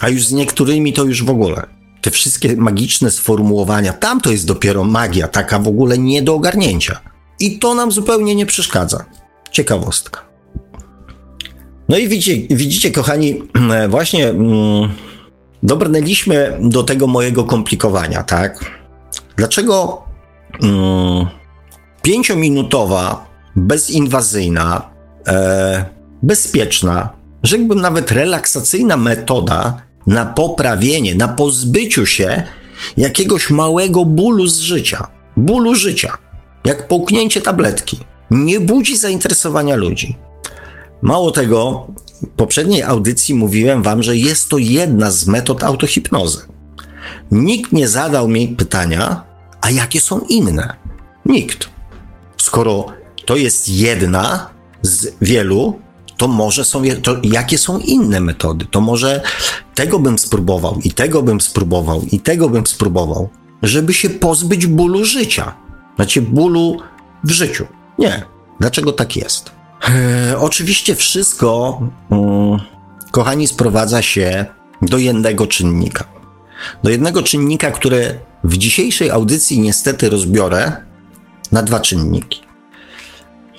A 0.01 0.09
już 0.09 0.27
z 0.27 0.33
niektórymi 0.33 0.93
to 0.93 1.05
już 1.05 1.25
w 1.25 1.31
ogóle. 1.31 1.67
Te 2.01 2.11
wszystkie 2.11 2.57
magiczne 2.57 3.11
sformułowania, 3.11 3.93
tam 3.93 4.21
to 4.21 4.31
jest 4.31 4.47
dopiero 4.47 4.85
magia, 4.85 5.29
taka 5.29 5.59
w 5.59 5.69
ogóle 5.69 5.99
nie 5.99 6.23
do 6.23 6.35
ogarnięcia. 6.35 7.01
I 7.41 7.59
to 7.59 7.75
nam 7.75 7.93
zupełnie 7.93 8.35
nie 8.35 8.47
przeszkadza. 8.47 9.05
Ciekawostka. 9.53 10.31
No 11.89 11.97
i 11.97 12.09
widzicie, 12.09 12.57
widzicie 12.57 12.91
kochani, 12.91 13.43
właśnie 13.89 14.29
mm, 14.29 14.91
dobrnęliśmy 15.63 16.59
do 16.61 16.83
tego 16.83 17.07
mojego 17.07 17.45
komplikowania, 17.45 18.23
tak? 18.23 18.81
Dlaczego 19.37 20.03
mm, 20.63 21.27
pięciominutowa, 22.03 23.27
bezinwazyjna, 23.57 24.91
e, 25.27 25.85
bezpieczna, 26.23 27.09
rzekłbym 27.43 27.81
nawet 27.81 28.13
relaksacyjna 28.13 28.97
metoda 28.97 29.83
na 30.07 30.27
poprawienie, 30.27 31.15
na 31.15 31.29
pozbyciu 31.29 32.07
się 32.07 32.43
jakiegoś 32.97 33.51
małego 33.51 34.05
bólu 34.05 34.47
z 34.47 34.59
życia. 34.59 35.07
Bólu 35.37 35.75
życia. 35.75 36.19
Jak 36.65 36.89
połknięcie 36.89 37.41
tabletki. 37.41 37.99
Nie 38.31 38.61
budzi 38.61 38.97
zainteresowania 38.97 39.77
ludzi. 39.77 40.17
Mało 41.03 41.31
tego, 41.31 41.87
poprzedniej 42.37 42.83
audycji 42.83 43.35
mówiłem 43.35 43.83
wam, 43.83 44.03
że 44.03 44.17
jest 44.17 44.49
to 44.49 44.59
jedna 44.59 45.11
z 45.11 45.27
metod 45.27 45.65
autohipnozy. 45.65 46.39
Nikt 47.31 47.73
nie 47.73 47.89
zadał 47.89 48.29
mi 48.29 48.49
pytania, 48.49 49.25
a 49.61 49.71
jakie 49.71 50.01
są 50.01 50.21
inne? 50.21 50.75
Nikt. 51.27 51.69
Skoro 52.37 52.87
to 53.27 53.37
jest 53.37 53.69
jedna 53.69 54.51
z 54.83 55.07
wielu, 55.21 55.79
to 56.17 56.29
może 56.29 56.65
są, 56.65 56.83
to 57.03 57.17
jakie 57.23 57.59
są 57.59 57.79
inne 57.79 58.21
metody? 58.21 58.67
To 58.71 58.81
może 58.81 59.23
tego 59.75 59.99
bym 59.99 60.19
spróbował, 60.19 60.79
i 60.85 60.93
tego 60.93 61.23
bym 61.23 61.41
spróbował, 61.41 62.03
i 62.13 62.21
tego 62.21 62.49
bym 62.49 62.67
spróbował, 62.67 63.29
żeby 63.63 63.95
się 63.95 64.11
pozbyć 64.11 64.67
bólu 64.67 65.05
życia. 65.05 65.55
Znaczy 65.97 66.23
bólu 66.23 66.77
w 67.25 67.31
życiu. 67.31 67.67
Nie. 67.99 68.23
Dlaczego 68.61 68.93
tak 68.93 69.17
jest? 69.17 69.51
E, 69.89 70.39
oczywiście 70.39 70.95
wszystko, 70.95 71.81
mm, 72.11 72.61
kochani, 73.11 73.47
sprowadza 73.47 74.03
się 74.03 74.47
do 74.83 74.99
jednego 74.99 75.47
czynnika. 75.47 76.05
Do 76.85 76.91
jednego 76.91 77.23
czynnika, 77.23 77.71
który 77.71 78.19
w 78.45 78.57
dzisiejszej 78.57 79.11
audycji 79.11 79.61
niestety 79.61 80.11
rozbiorę 80.11 80.73
na 81.53 81.63
dwa 81.63 81.81
czynniki. 81.81 82.41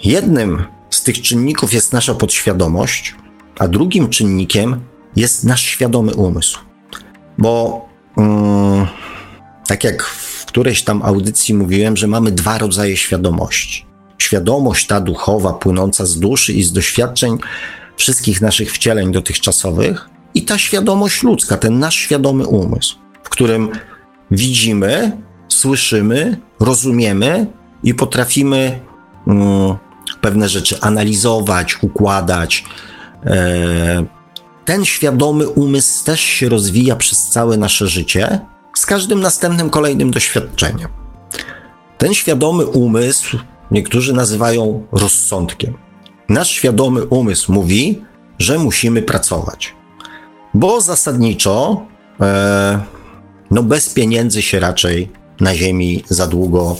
Jednym 0.03 0.63
z 0.89 1.03
tych 1.03 1.21
czynników 1.21 1.73
jest 1.73 1.93
nasza 1.93 2.15
podświadomość, 2.15 3.15
a 3.59 3.67
drugim 3.67 4.09
czynnikiem 4.09 4.79
jest 5.15 5.43
nasz 5.43 5.63
świadomy 5.63 6.13
umysł. 6.13 6.59
Bo 7.37 7.85
mm, 8.17 8.87
tak 9.67 9.83
jak 9.83 10.03
w 10.03 10.45
którejś 10.45 10.83
tam 10.83 11.01
audycji 11.03 11.53
mówiłem, 11.53 11.97
że 11.97 12.07
mamy 12.07 12.31
dwa 12.31 12.57
rodzaje 12.57 12.97
świadomości. 12.97 13.90
Świadomość 14.21 14.87
ta 14.87 15.01
duchowa, 15.01 15.53
płynąca 15.53 16.05
z 16.05 16.19
duszy 16.19 16.53
i 16.53 16.63
z 16.63 16.71
doświadczeń 16.73 17.37
wszystkich 17.97 18.41
naszych 18.41 18.73
wcieleń 18.73 19.11
dotychczasowych, 19.11 20.09
i 20.33 20.41
ta 20.45 20.57
świadomość 20.57 21.23
ludzka, 21.23 21.57
ten 21.57 21.79
nasz 21.79 21.95
świadomy 21.95 22.47
umysł, 22.47 22.95
w 23.23 23.29
którym 23.29 23.69
widzimy, 24.31 25.17
słyszymy, 25.47 26.37
rozumiemy 26.59 27.47
i 27.83 27.93
potrafimy 27.93 28.79
mm, 29.27 29.75
pewne 30.21 30.49
rzeczy 30.49 30.81
analizować, 30.81 31.83
układać. 31.83 32.65
E, 33.25 34.05
ten 34.65 34.85
świadomy 34.85 35.49
umysł 35.49 36.05
też 36.05 36.19
się 36.19 36.49
rozwija 36.49 36.95
przez 36.95 37.27
całe 37.27 37.57
nasze 37.57 37.87
życie, 37.87 38.39
z 38.75 38.85
każdym 38.85 39.21
następnym 39.21 39.69
kolejnym 39.69 40.11
doświadczeniem. 40.11 40.89
Ten 41.97 42.13
świadomy 42.13 42.65
umysł 42.65 43.37
niektórzy 43.71 44.13
nazywają 44.13 44.87
rozsądkiem. 44.91 45.73
Nasz 46.29 46.49
świadomy 46.49 47.05
umysł 47.05 47.53
mówi, 47.53 48.01
że 48.39 48.59
musimy 48.59 49.01
pracować, 49.01 49.75
bo 50.53 50.81
zasadniczo, 50.81 51.85
e, 52.21 52.79
no 53.51 53.63
bez 53.63 53.89
pieniędzy 53.89 54.41
się 54.41 54.59
raczej 54.59 55.09
na 55.39 55.55
Ziemi 55.55 56.03
za 56.09 56.27
długo, 56.27 56.77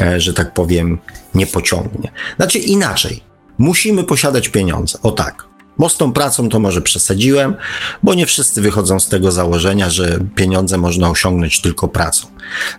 e, 0.00 0.20
że 0.20 0.34
tak 0.34 0.54
powiem, 0.54 0.98
nie 1.34 1.46
pociągnie. 1.46 2.12
Znaczy 2.36 2.58
inaczej, 2.58 3.20
musimy 3.58 4.04
posiadać 4.04 4.48
pieniądze. 4.48 4.98
O 5.02 5.10
tak. 5.10 5.46
Bo 5.78 5.88
z 5.88 5.96
tą 5.96 6.12
pracą 6.12 6.48
to 6.48 6.58
może 6.58 6.82
przesadziłem, 6.82 7.56
bo 8.02 8.14
nie 8.14 8.26
wszyscy 8.26 8.62
wychodzą 8.62 9.00
z 9.00 9.08
tego 9.08 9.32
założenia, 9.32 9.90
że 9.90 10.18
pieniądze 10.34 10.78
można 10.78 11.10
osiągnąć 11.10 11.60
tylko 11.60 11.88
pracą. 11.88 12.26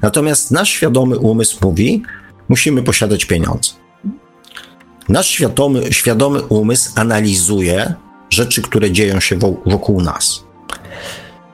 Natomiast 0.02 0.52
nasz 0.52 0.70
świadomy 0.70 1.18
umysł 1.18 1.58
mówi, 1.62 2.04
musimy 2.50 2.84
posiadać 2.84 3.26
pieniądze. 3.26 3.72
Nasz 5.10 5.28
świadomy, 5.28 5.94
świadomy 5.94 6.42
umysł 6.42 6.92
analizuje 6.96 7.94
rzeczy, 8.30 8.62
które 8.62 8.92
dzieją 8.92 9.20
się 9.20 9.38
wokół 9.66 10.02
nas. 10.02 10.44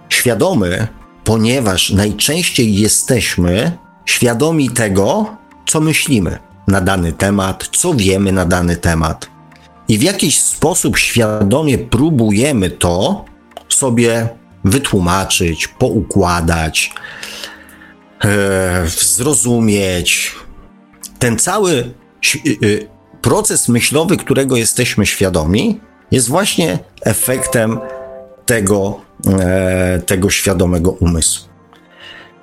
Świadomy, 0.09 0.87
ponieważ 1.23 1.89
najczęściej 1.89 2.75
jesteśmy 2.75 3.77
świadomi 4.05 4.69
tego, 4.69 5.35
co 5.65 5.81
myślimy 5.81 6.39
na 6.67 6.81
dany 6.81 7.13
temat, 7.13 7.69
co 7.71 7.93
wiemy 7.93 8.31
na 8.31 8.45
dany 8.45 8.77
temat. 8.77 9.27
I 9.87 9.97
w 9.97 10.01
jakiś 10.01 10.41
sposób 10.41 10.97
świadomie 10.97 11.77
próbujemy 11.77 12.69
to 12.69 13.25
sobie 13.69 14.29
wytłumaczyć, 14.63 15.67
poukładać, 15.67 16.93
e, 18.23 18.87
zrozumieć. 18.87 20.35
Ten 21.23 21.39
cały 21.39 21.73
e, 21.79 22.39
proces 23.21 23.69
myślowy, 23.69 24.17
którego 24.17 24.55
jesteśmy 24.55 25.05
świadomi, 25.05 25.79
jest 26.11 26.29
właśnie 26.29 26.79
efektem 27.01 27.79
tego, 28.45 29.01
e, 29.39 30.01
tego 30.05 30.29
świadomego 30.29 30.91
umysłu. 30.91 31.47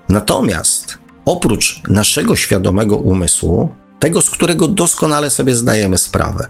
Natomiast 0.09 0.99
oprócz 1.25 1.83
naszego 1.89 2.37
świadomego 2.37 2.97
umysłu, 2.97 3.69
tego, 3.99 4.23
z 4.23 4.31
którego 4.31 4.69
doskonale 4.69 5.31
sobie 5.31 5.55
zdajemy 5.55 5.99
sprawę. 5.99 6.47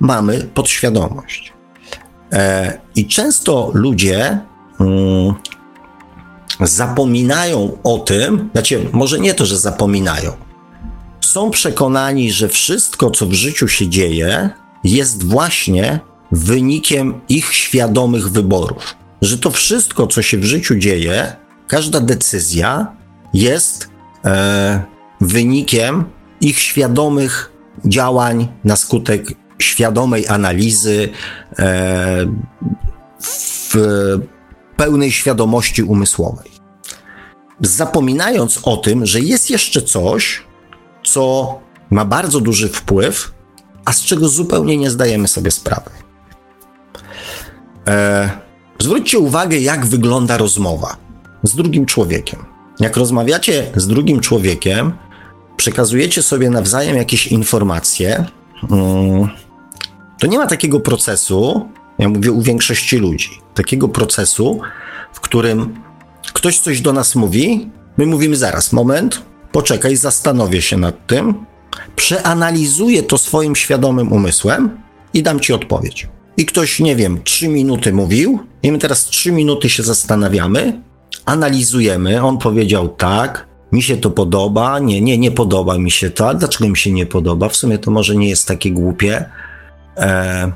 Mamy 0.00 0.48
podświadomość. 0.54 1.52
E, 2.32 2.78
I 2.94 3.06
często 3.06 3.70
ludzie 3.74 4.38
mm, 4.80 5.34
zapominają 6.60 7.78
o 7.84 7.98
tym, 7.98 8.50
znaczy, 8.52 8.88
może 8.92 9.20
nie 9.20 9.34
to, 9.34 9.46
że 9.46 9.58
zapominają. 9.58 10.51
Są 11.24 11.50
przekonani, 11.50 12.32
że 12.32 12.48
wszystko, 12.48 13.10
co 13.10 13.26
w 13.26 13.32
życiu 13.32 13.68
się 13.68 13.88
dzieje, 13.88 14.50
jest 14.84 15.22
właśnie 15.22 16.00
wynikiem 16.32 17.20
ich 17.28 17.54
świadomych 17.54 18.30
wyborów. 18.30 18.96
Że 19.22 19.38
to 19.38 19.50
wszystko, 19.50 20.06
co 20.06 20.22
się 20.22 20.38
w 20.38 20.44
życiu 20.44 20.76
dzieje, 20.76 21.36
każda 21.66 22.00
decyzja 22.00 22.96
jest 23.34 23.88
e, 24.24 24.84
wynikiem 25.20 26.04
ich 26.40 26.58
świadomych 26.58 27.52
działań 27.84 28.48
na 28.64 28.76
skutek 28.76 29.26
świadomej 29.58 30.28
analizy 30.28 31.08
e, 31.58 32.26
w 33.20 33.74
pełnej 34.76 35.12
świadomości 35.12 35.82
umysłowej. 35.82 36.50
Zapominając 37.60 38.60
o 38.62 38.76
tym, 38.76 39.06
że 39.06 39.20
jest 39.20 39.50
jeszcze 39.50 39.82
coś, 39.82 40.42
co 41.04 41.58
ma 41.90 42.04
bardzo 42.04 42.40
duży 42.40 42.68
wpływ, 42.68 43.32
a 43.84 43.92
z 43.92 44.02
czego 44.02 44.28
zupełnie 44.28 44.76
nie 44.76 44.90
zdajemy 44.90 45.28
sobie 45.28 45.50
sprawy. 45.50 45.90
E, 47.88 48.30
zwróćcie 48.78 49.18
uwagę, 49.18 49.58
jak 49.58 49.86
wygląda 49.86 50.36
rozmowa 50.36 50.96
z 51.42 51.54
drugim 51.54 51.86
człowiekiem. 51.86 52.44
Jak 52.80 52.96
rozmawiacie 52.96 53.70
z 53.76 53.86
drugim 53.86 54.20
człowiekiem, 54.20 54.92
przekazujecie 55.56 56.22
sobie 56.22 56.50
nawzajem 56.50 56.96
jakieś 56.96 57.26
informacje, 57.26 58.24
mm, 58.70 59.28
to 60.20 60.26
nie 60.26 60.38
ma 60.38 60.46
takiego 60.46 60.80
procesu, 60.80 61.68
ja 61.98 62.08
mówię 62.08 62.32
u 62.32 62.42
większości 62.42 62.96
ludzi, 62.96 63.30
takiego 63.54 63.88
procesu, 63.88 64.60
w 65.12 65.20
którym 65.20 65.82
ktoś 66.32 66.58
coś 66.58 66.80
do 66.80 66.92
nas 66.92 67.14
mówi, 67.14 67.70
my 67.96 68.06
mówimy 68.06 68.36
zaraz, 68.36 68.72
moment, 68.72 69.22
poczekaj, 69.52 69.96
zastanowię 69.96 70.62
się 70.62 70.76
nad 70.76 71.06
tym, 71.06 71.34
przeanalizuję 71.96 73.02
to 73.02 73.18
swoim 73.18 73.56
świadomym 73.56 74.12
umysłem 74.12 74.78
i 75.14 75.22
dam 75.22 75.40
ci 75.40 75.52
odpowiedź. 75.52 76.08
I 76.36 76.46
ktoś, 76.46 76.80
nie 76.80 76.96
wiem, 76.96 77.22
trzy 77.24 77.48
minuty 77.48 77.92
mówił, 77.92 78.38
i 78.62 78.72
my 78.72 78.78
teraz 78.78 79.04
trzy 79.04 79.32
minuty 79.32 79.68
się 79.68 79.82
zastanawiamy, 79.82 80.82
analizujemy, 81.24 82.22
on 82.22 82.38
powiedział 82.38 82.88
tak, 82.88 83.46
mi 83.72 83.82
się 83.82 83.96
to 83.96 84.10
podoba, 84.10 84.78
nie, 84.78 85.00
nie, 85.00 85.18
nie 85.18 85.30
podoba 85.30 85.78
mi 85.78 85.90
się 85.90 86.10
to, 86.10 86.34
dlaczego 86.34 86.68
mi 86.68 86.76
się 86.76 86.92
nie 86.92 87.06
podoba? 87.06 87.48
W 87.48 87.56
sumie 87.56 87.78
to 87.78 87.90
może 87.90 88.16
nie 88.16 88.28
jest 88.28 88.48
takie 88.48 88.70
głupie. 88.70 89.24
E... 89.96 90.52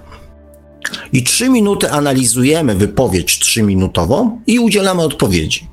I 1.13 1.23
trzy 1.23 1.49
minuty 1.49 1.91
analizujemy 1.91 2.75
wypowiedź 2.75 3.39
trzyminutową 3.39 4.41
i 4.47 4.59
udzielamy 4.59 5.03
odpowiedzi. 5.03 5.69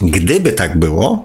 Gdyby 0.00 0.52
tak 0.52 0.78
było, 0.78 1.24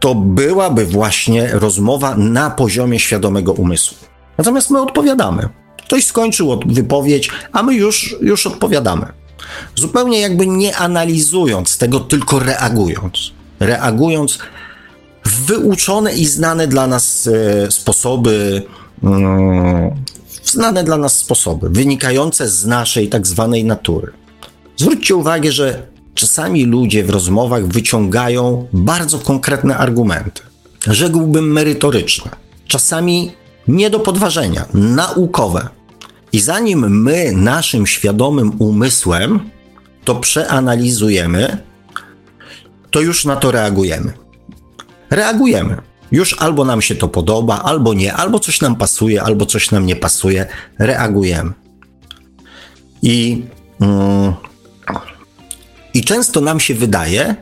to 0.00 0.14
byłaby 0.14 0.86
właśnie 0.86 1.48
rozmowa 1.52 2.16
na 2.16 2.50
poziomie 2.50 2.98
świadomego 2.98 3.52
umysłu. 3.52 3.96
Natomiast 4.38 4.70
my 4.70 4.80
odpowiadamy. 4.80 5.48
Ktoś 5.86 6.06
skończył 6.06 6.60
wypowiedź, 6.66 7.30
a 7.52 7.62
my 7.62 7.74
już, 7.74 8.16
już 8.20 8.46
odpowiadamy. 8.46 9.06
Zupełnie 9.74 10.20
jakby 10.20 10.46
nie 10.46 10.76
analizując 10.76 11.78
tego, 11.78 12.00
tylko 12.00 12.38
reagując 12.38 13.36
reagując 13.60 14.38
w 15.24 15.46
wyuczone 15.46 16.12
i 16.14 16.26
znane 16.26 16.68
dla 16.68 16.86
nas 16.86 17.28
e, 17.32 17.70
sposoby, 17.70 18.62
mm, 19.02 19.90
znane 20.44 20.84
dla 20.84 20.96
nas 20.96 21.16
sposoby, 21.16 21.70
wynikające 21.70 22.48
z 22.48 22.66
naszej 22.66 23.08
tak 23.08 23.26
zwanej 23.26 23.64
natury. 23.64 24.12
Zwróćcie 24.76 25.16
uwagę, 25.16 25.52
że 25.52 25.86
czasami 26.16 26.64
ludzie 26.64 27.04
w 27.04 27.10
rozmowach 27.10 27.66
wyciągają 27.66 28.68
bardzo 28.72 29.18
konkretne 29.18 29.76
argumenty, 29.76 30.42
rzekłbym 30.86 31.52
merytoryczne, 31.52 32.30
czasami 32.66 33.32
nie 33.68 33.90
do 33.90 34.00
podważenia, 34.00 34.66
naukowe. 34.74 35.68
I 36.32 36.40
zanim 36.40 37.02
my 37.02 37.32
naszym 37.32 37.86
świadomym 37.86 38.52
umysłem 38.58 39.40
to 40.04 40.14
przeanalizujemy, 40.14 41.58
to 42.90 43.00
już 43.00 43.24
na 43.24 43.36
to 43.36 43.50
reagujemy. 43.50 44.12
Reagujemy. 45.10 45.76
Już 46.12 46.36
albo 46.38 46.64
nam 46.64 46.82
się 46.82 46.94
to 46.94 47.08
podoba, 47.08 47.62
albo 47.62 47.94
nie, 47.94 48.14
albo 48.14 48.38
coś 48.38 48.60
nam 48.60 48.76
pasuje, 48.76 49.22
albo 49.22 49.46
coś 49.46 49.70
nam 49.70 49.86
nie 49.86 49.96
pasuje, 49.96 50.46
reagujemy. 50.78 51.52
I, 53.02 53.44
mm, 53.80 54.34
i 55.96 56.04
często 56.04 56.40
nam 56.40 56.60
się 56.60 56.74
wydaje, 56.74 57.36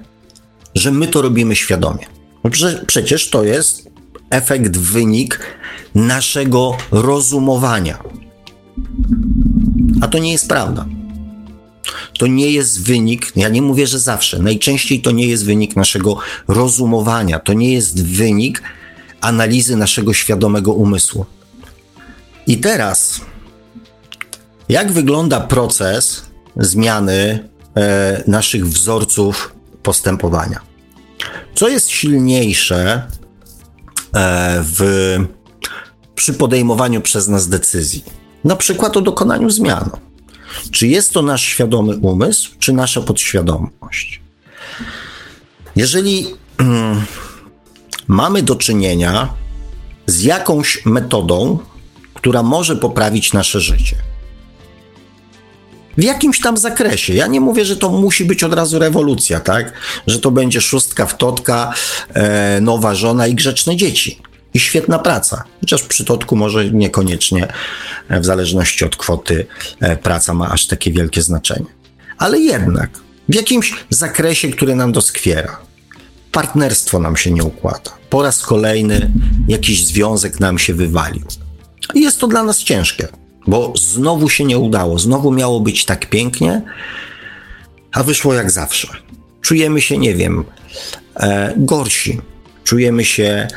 że 0.74 0.90
my 0.90 1.06
to 1.08 1.22
robimy 1.22 1.56
świadomie. 1.56 2.06
Prze 2.50 2.84
przecież 2.86 3.30
to 3.30 3.44
jest 3.44 3.90
efekt, 4.30 4.76
wynik 4.76 5.40
naszego 5.94 6.76
rozumowania. 6.90 7.98
A 10.00 10.08
to 10.08 10.18
nie 10.18 10.32
jest 10.32 10.48
prawda. 10.48 10.86
To 12.18 12.26
nie 12.26 12.50
jest 12.50 12.82
wynik, 12.82 13.32
ja 13.36 13.48
nie 13.48 13.62
mówię, 13.62 13.86
że 13.86 13.98
zawsze, 13.98 14.38
najczęściej 14.38 15.02
to 15.02 15.10
nie 15.10 15.26
jest 15.26 15.44
wynik 15.44 15.76
naszego 15.76 16.18
rozumowania, 16.48 17.38
to 17.38 17.52
nie 17.52 17.72
jest 17.72 18.06
wynik 18.06 18.62
analizy 19.20 19.76
naszego 19.76 20.12
świadomego 20.12 20.72
umysłu. 20.72 21.26
I 22.46 22.58
teraz, 22.58 23.20
jak 24.68 24.92
wygląda 24.92 25.40
proces 25.40 26.22
zmiany 26.56 27.48
e, 27.76 28.24
naszych 28.26 28.68
wzorców 28.68 29.54
postępowania? 29.82 30.60
Co 31.54 31.68
jest 31.68 31.90
silniejsze 31.90 33.02
e, 34.14 34.62
w, 34.62 35.18
przy 36.14 36.32
podejmowaniu 36.32 37.00
przez 37.00 37.28
nas 37.28 37.48
decyzji? 37.48 38.04
Na 38.44 38.56
przykład 38.56 38.96
o 38.96 39.00
dokonaniu 39.00 39.50
zmian. 39.50 39.90
Czy 40.70 40.87
jest 40.87 41.12
to 41.12 41.22
nasz 41.22 41.42
świadomy 41.42 41.96
umysł, 41.96 42.50
czy 42.58 42.72
nasza 42.72 43.00
podświadomość? 43.00 44.22
Jeżeli 45.76 46.26
mm, 46.58 47.04
mamy 48.08 48.42
do 48.42 48.56
czynienia 48.56 49.34
z 50.06 50.22
jakąś 50.22 50.87
metodą, 50.87 51.58
która 52.14 52.42
może 52.42 52.76
poprawić 52.76 53.32
nasze 53.32 53.60
życie, 53.60 53.96
w 55.98 56.02
jakimś 56.02 56.40
tam 56.40 56.57
zakresie. 56.57 57.14
Ja 57.14 57.26
nie 57.26 57.40
mówię, 57.40 57.64
że 57.64 57.76
to 57.76 57.90
musi 57.90 58.24
być 58.24 58.44
od 58.44 58.54
razu 58.54 58.78
rewolucja, 58.78 59.40
tak? 59.40 59.72
Że 60.07 60.18
to 60.18 60.30
będzie 60.30 60.61
szóstka 60.61 61.07
wtotka, 61.07 61.74
e, 62.14 62.61
nowa 62.61 62.94
żona 62.94 63.26
i 63.26 63.35
grzeczne 63.35 63.76
dzieci 63.76 64.22
i 64.54 64.61
świetna 64.61 64.98
praca. 64.98 65.44
Chociaż 65.61 65.83
przy 65.83 66.04
Totku 66.04 66.37
może 66.37 66.70
niekoniecznie, 66.70 67.48
e, 68.09 68.20
w 68.20 68.24
zależności 68.24 68.85
od 68.85 68.96
kwoty, 68.96 69.46
e, 69.80 69.96
praca 69.96 70.35
ma 70.35 70.50
aż 70.50 70.66
takie 70.66 70.92
wielkie 70.92 71.22
znaczenie. 71.22 71.66
Ale 72.18 72.38
jednak 72.38 72.90
w 73.28 73.35
jakimś 73.35 73.74
zakresie, 73.90 74.48
który 74.48 74.76
nam 74.76 74.92
doskwiera. 74.92 75.57
Partnerstwo 76.33 76.98
nam 76.98 77.16
się 77.16 77.30
nie 77.30 77.44
układa. 77.44 77.90
Po 78.11 78.22
raz 78.22 78.42
kolejny 78.42 79.11
jakiś 79.48 79.87
związek 79.87 80.40
nam 80.40 80.59
się 80.59 80.74
wywalił. 80.74 81.24
I 81.94 82.00
jest 82.00 82.20
to 82.20 82.26
dla 82.26 82.42
nas 82.42 82.59
ciężkie, 82.59 83.09
bo 83.46 83.72
znowu 83.76 84.28
się 84.28 84.44
nie 84.44 84.59
udało, 84.59 84.98
znowu 84.98 85.33
miało 85.33 85.61
być 85.61 85.85
tak 85.85 86.11
pięknie, 86.11 86.62
a 87.92 88.02
wyszło 88.02 88.35
jak 88.35 88.50
zawsze. 88.50 88.88
Czujemy 89.40 89.80
się, 89.80 89.98
nie 89.98 90.14
wiem, 90.14 90.44
e, 91.16 91.54
gorsi, 91.57 92.20
czujemy 92.64 93.04
się 93.04 93.48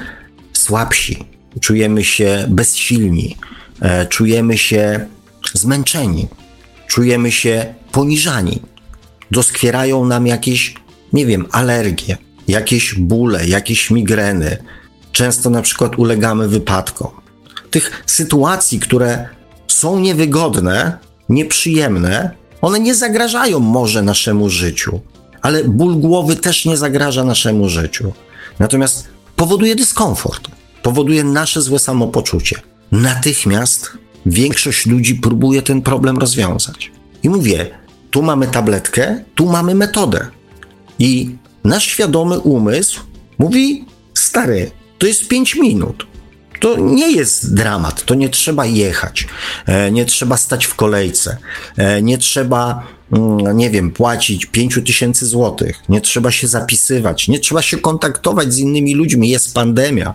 słabsi, 0.53 1.25
czujemy 1.61 2.03
się 2.03 2.45
bezsilni, 2.49 3.37
e, 3.81 4.05
czujemy 4.05 4.57
się 4.57 5.05
zmęczeni, 5.53 6.27
czujemy 6.87 7.31
się 7.31 7.73
poniżani. 7.91 8.61
Doskwierają 9.31 10.05
nam 10.05 10.27
jakieś, 10.27 10.73
nie 11.13 11.25
wiem, 11.25 11.45
alergie, 11.51 12.17
jakieś 12.47 12.95
bóle, 12.95 13.47
jakieś 13.47 13.91
migreny. 13.91 14.57
Często 15.11 15.49
na 15.49 15.61
przykład 15.61 15.99
ulegamy 15.99 16.47
wypadkom. 16.47 17.11
Tych 17.71 18.03
sytuacji, 18.05 18.79
które 18.79 19.36
są 19.67 19.99
niewygodne, 19.99 20.97
nieprzyjemne, 21.29 22.31
one 22.61 22.79
nie 22.79 22.95
zagrażają 22.95 23.59
może 23.59 24.01
naszemu 24.01 24.49
życiu, 24.49 24.99
ale 25.41 25.63
ból 25.63 25.95
głowy 25.95 26.35
też 26.35 26.65
nie 26.65 26.77
zagraża 26.77 27.23
naszemu 27.23 27.69
życiu. 27.69 28.13
Natomiast 28.59 29.07
powoduje 29.35 29.75
dyskomfort, 29.75 30.47
powoduje 30.83 31.23
nasze 31.23 31.61
złe 31.61 31.79
samopoczucie. 31.79 32.61
Natychmiast 32.91 33.91
większość 34.25 34.85
ludzi 34.85 35.15
próbuje 35.15 35.61
ten 35.61 35.81
problem 35.81 36.17
rozwiązać. 36.17 36.91
I 37.23 37.29
mówię, 37.29 37.69
tu 38.11 38.21
mamy 38.21 38.47
tabletkę, 38.47 39.23
tu 39.35 39.45
mamy 39.45 39.75
metodę. 39.75 40.27
I 40.99 41.35
nasz 41.63 41.85
świadomy 41.85 42.39
umysł 42.39 42.99
mówi, 43.37 43.85
stary, 44.13 44.71
to 44.97 45.07
jest 45.07 45.27
5 45.27 45.55
minut. 45.55 46.07
To 46.59 46.77
nie 46.77 47.11
jest 47.11 47.53
dramat, 47.53 48.05
to 48.05 48.15
nie 48.15 48.29
trzeba 48.29 48.65
jechać, 48.65 49.27
e, 49.65 49.91
nie 49.91 50.05
trzeba 50.05 50.37
stać 50.37 50.65
w 50.65 50.75
kolejce, 50.75 51.37
e, 51.77 52.01
nie 52.01 52.17
trzeba, 52.17 52.87
mm, 53.11 53.57
nie 53.57 53.69
wiem, 53.69 53.91
płacić 53.91 54.45
5 54.45 54.81
tysięcy 54.81 55.25
złotych, 55.25 55.81
nie 55.89 56.01
trzeba 56.01 56.31
się 56.31 56.47
zapisywać, 56.47 57.27
nie 57.27 57.39
trzeba 57.39 57.61
się 57.61 57.77
kontaktować 57.77 58.53
z 58.53 58.57
innymi 58.57 58.95
ludźmi, 58.95 59.29
jest 59.29 59.53
pandemia. 59.53 60.13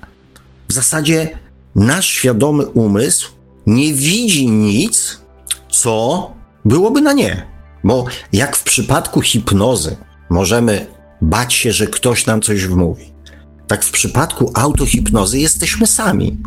W 0.68 0.72
zasadzie 0.72 1.38
nasz 1.74 2.08
świadomy 2.08 2.66
umysł 2.66 3.30
nie 3.66 3.94
widzi 3.94 4.50
nic, 4.50 5.18
co 5.70 6.30
byłoby 6.64 7.00
na 7.00 7.12
nie. 7.12 7.46
Bo 7.84 8.04
jak 8.32 8.56
w 8.56 8.62
przypadku 8.62 9.20
hipnozy 9.20 9.96
możemy 10.30 10.86
bać 11.22 11.54
się, 11.54 11.72
że 11.72 11.86
ktoś 11.86 12.26
nam 12.26 12.40
coś 12.40 12.66
wmówi, 12.66 13.11
tak 13.66 13.84
w 13.84 13.90
przypadku 13.90 14.50
autohipnozy 14.54 15.38
jesteśmy 15.38 15.86
sami. 15.86 16.38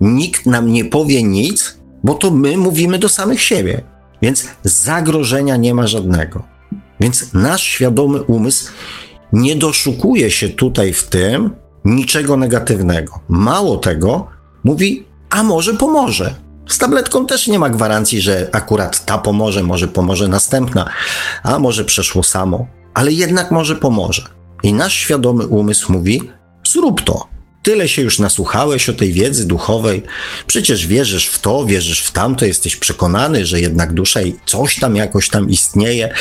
Nikt 0.00 0.46
nam 0.46 0.72
nie 0.72 0.84
powie 0.84 1.22
nic, 1.22 1.78
bo 2.04 2.14
to 2.14 2.30
my 2.30 2.56
mówimy 2.56 2.98
do 2.98 3.08
samych 3.08 3.42
siebie. 3.42 3.82
Więc 4.22 4.48
zagrożenia 4.62 5.56
nie 5.56 5.74
ma 5.74 5.86
żadnego. 5.86 6.42
Więc 7.00 7.32
nasz 7.32 7.62
świadomy 7.62 8.22
umysł 8.22 8.72
nie 9.32 9.56
doszukuje 9.56 10.30
się 10.30 10.48
tutaj 10.48 10.92
w 10.92 11.04
tym 11.04 11.50
niczego 11.84 12.36
negatywnego. 12.36 13.20
Mało 13.28 13.76
tego, 13.76 14.26
mówi, 14.64 15.04
a 15.30 15.42
może 15.42 15.74
pomoże. 15.74 16.34
Z 16.68 16.78
tabletką 16.78 17.26
też 17.26 17.46
nie 17.46 17.58
ma 17.58 17.70
gwarancji, 17.70 18.20
że 18.20 18.48
akurat 18.52 19.04
ta 19.04 19.18
pomoże, 19.18 19.62
może 19.62 19.88
pomoże 19.88 20.28
następna, 20.28 20.88
a 21.42 21.58
może 21.58 21.84
przeszło 21.84 22.22
samo, 22.22 22.66
ale 22.94 23.12
jednak 23.12 23.50
może 23.50 23.76
pomoże. 23.76 24.22
I 24.62 24.72
nasz 24.72 24.94
świadomy 24.94 25.46
umysł 25.46 25.92
mówi: 25.92 26.30
zrób 26.72 27.02
to. 27.02 27.32
Tyle 27.62 27.88
się 27.88 28.02
już 28.02 28.18
nasłuchałeś 28.18 28.88
o 28.88 28.92
tej 28.92 29.12
wiedzy 29.12 29.46
duchowej, 29.46 30.02
przecież 30.46 30.86
wierzysz 30.86 31.26
w 31.26 31.38
to, 31.38 31.66
wierzysz 31.66 32.00
w 32.00 32.10
tamto, 32.10 32.44
jesteś 32.44 32.76
przekonany, 32.76 33.46
że 33.46 33.60
jednak 33.60 33.92
dusza 33.92 34.22
i 34.22 34.34
coś 34.46 34.78
tam 34.78 34.96
jakoś 34.96 35.28
tam 35.28 35.50
istnieje, 35.50 36.14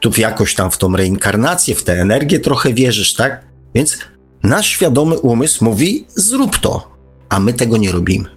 tu 0.00 0.10
jakoś 0.16 0.54
tam 0.54 0.70
w 0.70 0.78
tą 0.78 0.96
reinkarnację, 0.96 1.74
w 1.74 1.84
tę 1.84 1.92
energię 1.92 2.40
trochę 2.40 2.74
wierzysz, 2.74 3.14
tak? 3.14 3.44
Więc 3.74 3.98
nasz 4.42 4.66
świadomy 4.66 5.18
umysł 5.18 5.64
mówi: 5.64 6.06
zrób 6.08 6.58
to, 6.58 6.96
a 7.28 7.40
my 7.40 7.52
tego 7.52 7.76
nie 7.76 7.92
robimy. 7.92 8.28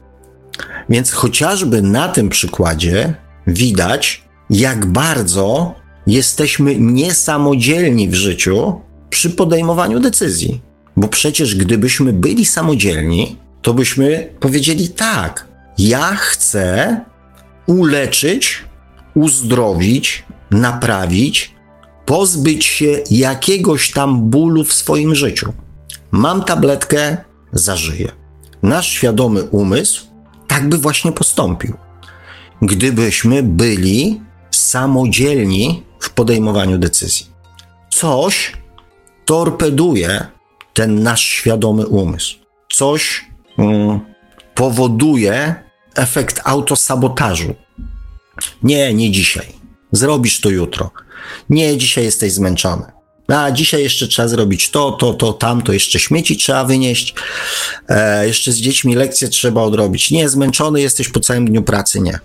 Więc 0.89 1.11
chociażby 1.11 1.81
na 1.81 2.07
tym 2.09 2.29
przykładzie 2.29 3.13
widać, 3.47 4.23
jak 4.49 4.85
bardzo 4.85 5.75
jesteśmy 6.07 6.75
niesamodzielni 6.79 8.09
w 8.09 8.13
życiu 8.13 8.81
przy 9.09 9.29
podejmowaniu 9.29 9.99
decyzji. 9.99 10.66
Bo 10.97 11.07
przecież 11.07 11.55
gdybyśmy 11.55 12.13
byli 12.13 12.45
samodzielni, 12.45 13.37
to 13.61 13.73
byśmy 13.73 14.29
powiedzieli 14.39 14.89
tak, 14.89 15.47
ja 15.77 16.15
chcę 16.15 17.01
uleczyć, 17.67 18.63
uzdrowić, 19.15 20.23
naprawić, 20.51 21.55
pozbyć 22.05 22.65
się 22.65 22.99
jakiegoś 23.11 23.91
tam 23.91 24.29
bólu 24.29 24.63
w 24.63 24.73
swoim 24.73 25.15
życiu. 25.15 25.53
Mam 26.11 26.43
tabletkę, 26.43 27.17
zażyję. 27.51 28.11
Nasz 28.63 28.87
świadomy 28.87 29.43
umysł 29.43 30.07
tak 30.47 30.69
by 30.69 30.77
właśnie 30.77 31.11
postąpił. 31.11 31.73
Gdybyśmy 32.61 33.43
byli 33.43 34.21
samodzielni 34.51 35.83
w 35.99 36.09
podejmowaniu 36.09 36.77
decyzji. 36.77 37.25
Coś 37.89 38.53
torpeduje 39.25 40.27
ten 40.77 41.03
nasz 41.03 41.21
świadomy 41.21 41.87
umysł. 41.87 42.35
Coś 42.69 43.25
mm, 43.57 43.99
powoduje 44.55 45.55
efekt 45.95 46.41
autosabotażu. 46.43 47.55
Nie, 48.63 48.93
nie 48.93 49.11
dzisiaj. 49.11 49.47
Zrobisz 49.91 50.41
to 50.41 50.49
jutro. 50.49 50.91
Nie, 51.49 51.77
dzisiaj 51.77 52.03
jesteś 52.03 52.33
zmęczony. 52.33 52.83
A 53.27 53.51
dzisiaj 53.51 53.83
jeszcze 53.83 54.07
trzeba 54.07 54.27
zrobić 54.27 54.71
to, 54.71 54.91
to, 54.91 55.13
to, 55.13 55.33
tamto, 55.33 55.73
jeszcze 55.73 55.99
śmieci 55.99 56.37
trzeba 56.37 56.65
wynieść, 56.65 57.15
e, 57.89 58.27
jeszcze 58.27 58.51
z 58.51 58.57
dziećmi 58.57 58.95
lekcje 58.95 59.27
trzeba 59.27 59.61
odrobić. 59.61 60.11
Nie, 60.11 60.29
zmęczony 60.29 60.81
jesteś 60.81 61.09
po 61.09 61.19
całym 61.19 61.45
dniu 61.45 61.63
pracy, 61.63 61.99
nie. 61.99 62.19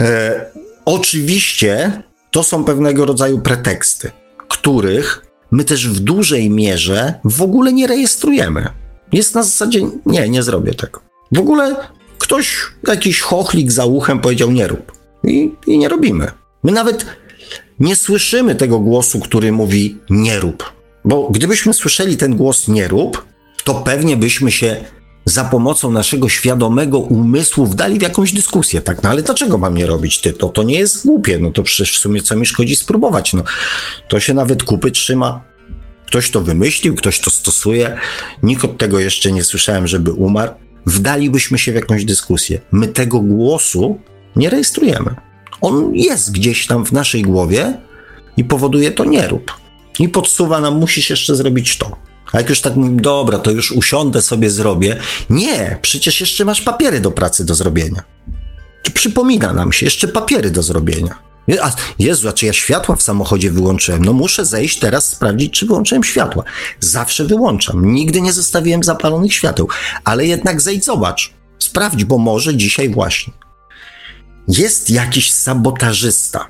E, 0.00 0.46
oczywiście 0.84 2.02
to 2.30 2.42
są 2.42 2.64
pewnego 2.64 3.06
rodzaju 3.06 3.40
preteksty, 3.40 4.10
których 4.48 5.29
my 5.50 5.64
też 5.64 5.88
w 5.88 6.00
dużej 6.00 6.50
mierze 6.50 7.14
w 7.24 7.42
ogóle 7.42 7.72
nie 7.72 7.86
rejestrujemy. 7.86 8.68
Jest 9.12 9.34
na 9.34 9.42
zasadzie, 9.42 9.80
nie, 10.06 10.28
nie 10.28 10.42
zrobię 10.42 10.74
tego. 10.74 11.00
W 11.32 11.38
ogóle 11.38 11.76
ktoś, 12.18 12.56
jakiś 12.88 13.20
chochlik 13.20 13.72
za 13.72 13.84
uchem 13.84 14.20
powiedział 14.20 14.50
nie 14.50 14.66
rób. 14.68 14.92
I, 15.24 15.50
i 15.66 15.78
nie 15.78 15.88
robimy. 15.88 16.30
My 16.62 16.72
nawet 16.72 17.06
nie 17.80 17.96
słyszymy 17.96 18.54
tego 18.54 18.78
głosu, 18.78 19.20
który 19.20 19.52
mówi 19.52 19.98
nie 20.10 20.40
rób. 20.40 20.72
Bo 21.04 21.28
gdybyśmy 21.30 21.74
słyszeli 21.74 22.16
ten 22.16 22.36
głos 22.36 22.68
nie 22.68 22.88
rób, 22.88 23.24
to 23.64 23.74
pewnie 23.74 24.16
byśmy 24.16 24.52
się 24.52 24.76
za 25.24 25.44
pomocą 25.44 25.90
naszego 25.90 26.28
świadomego 26.28 26.98
umysłu 26.98 27.66
wdali 27.66 27.98
w 27.98 28.02
jakąś 28.02 28.32
dyskusję, 28.32 28.80
tak? 28.80 29.02
No 29.02 29.10
ale 29.10 29.22
dlaczego 29.22 29.58
mam 29.58 29.76
nie 29.76 29.86
robić 29.86 30.20
ty? 30.20 30.32
To, 30.32 30.48
to 30.48 30.62
nie 30.62 30.78
jest 30.78 31.06
głupie, 31.06 31.38
no 31.38 31.50
to 31.50 31.62
przecież 31.62 31.96
w 31.96 32.00
sumie 32.00 32.22
co 32.22 32.36
mi 32.36 32.46
szkodzi 32.46 32.76
spróbować, 32.76 33.32
no. 33.32 33.42
To 34.08 34.20
się 34.20 34.34
nawet 34.34 34.62
kupy 34.62 34.90
trzyma. 34.90 35.40
Ktoś 36.06 36.30
to 36.30 36.40
wymyślił, 36.40 36.94
ktoś 36.94 37.20
to 37.20 37.30
stosuje. 37.30 37.98
Nikt 38.42 38.64
od 38.64 38.78
tego 38.78 38.98
jeszcze 38.98 39.32
nie 39.32 39.44
słyszałem, 39.44 39.86
żeby 39.86 40.12
umarł. 40.12 40.52
Wdalibyśmy 40.86 41.58
się 41.58 41.72
w 41.72 41.74
jakąś 41.74 42.04
dyskusję. 42.04 42.60
My 42.72 42.88
tego 42.88 43.20
głosu 43.20 44.00
nie 44.36 44.50
rejestrujemy. 44.50 45.14
On 45.60 45.94
jest 45.94 46.32
gdzieś 46.32 46.66
tam 46.66 46.84
w 46.86 46.92
naszej 46.92 47.22
głowie 47.22 47.78
i 48.36 48.44
powoduje 48.44 48.90
to 48.90 49.04
nie 49.04 49.28
rób. 49.28 49.52
I 49.98 50.08
podsuwa 50.08 50.60
nam, 50.60 50.78
musisz 50.78 51.10
jeszcze 51.10 51.36
zrobić 51.36 51.78
to. 51.78 51.96
A 52.32 52.38
jak 52.38 52.48
już 52.48 52.60
tak 52.60 52.76
mówię, 52.76 52.96
dobra, 53.00 53.38
to 53.38 53.50
już 53.50 53.72
usiądę 53.72 54.22
sobie, 54.22 54.50
zrobię. 54.50 54.96
Nie, 55.30 55.78
przecież 55.82 56.20
jeszcze 56.20 56.44
masz 56.44 56.60
papiery 56.60 57.00
do 57.00 57.10
pracy 57.10 57.44
do 57.44 57.54
zrobienia. 57.54 58.02
Przypomina 58.94 59.52
nam 59.52 59.72
się, 59.72 59.86
jeszcze 59.86 60.08
papiery 60.08 60.50
do 60.50 60.62
zrobienia. 60.62 61.30
A 61.62 61.72
Jezu, 61.98 62.28
a 62.28 62.32
czy 62.32 62.46
ja 62.46 62.52
światła 62.52 62.96
w 62.96 63.02
samochodzie 63.02 63.50
wyłączyłem? 63.50 64.04
No 64.04 64.12
muszę 64.12 64.44
zejść 64.44 64.78
teraz 64.78 65.06
sprawdzić, 65.06 65.52
czy 65.52 65.66
wyłączyłem 65.66 66.04
światła. 66.04 66.44
Zawsze 66.80 67.24
wyłączam. 67.24 67.92
Nigdy 67.94 68.20
nie 68.20 68.32
zostawiłem 68.32 68.82
zapalonych 68.82 69.34
świateł. 69.34 69.68
Ale 70.04 70.26
jednak 70.26 70.60
zejdź, 70.60 70.84
zobacz. 70.84 71.32
Sprawdź, 71.58 72.04
bo 72.04 72.18
może 72.18 72.56
dzisiaj 72.56 72.88
właśnie. 72.88 73.32
Jest 74.48 74.90
jakiś 74.90 75.32
sabotażysta, 75.32 76.46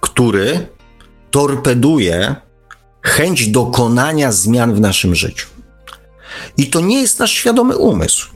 który 0.00 0.66
torpeduje 1.30 2.36
chęć 3.02 3.48
dokonania 3.48 4.32
zmian 4.32 4.74
w 4.74 4.80
naszym 4.80 5.14
życiu. 5.14 5.46
I 6.56 6.66
to 6.66 6.80
nie 6.80 7.00
jest 7.00 7.18
nasz 7.18 7.32
świadomy 7.32 7.76
umysł. 7.76 8.28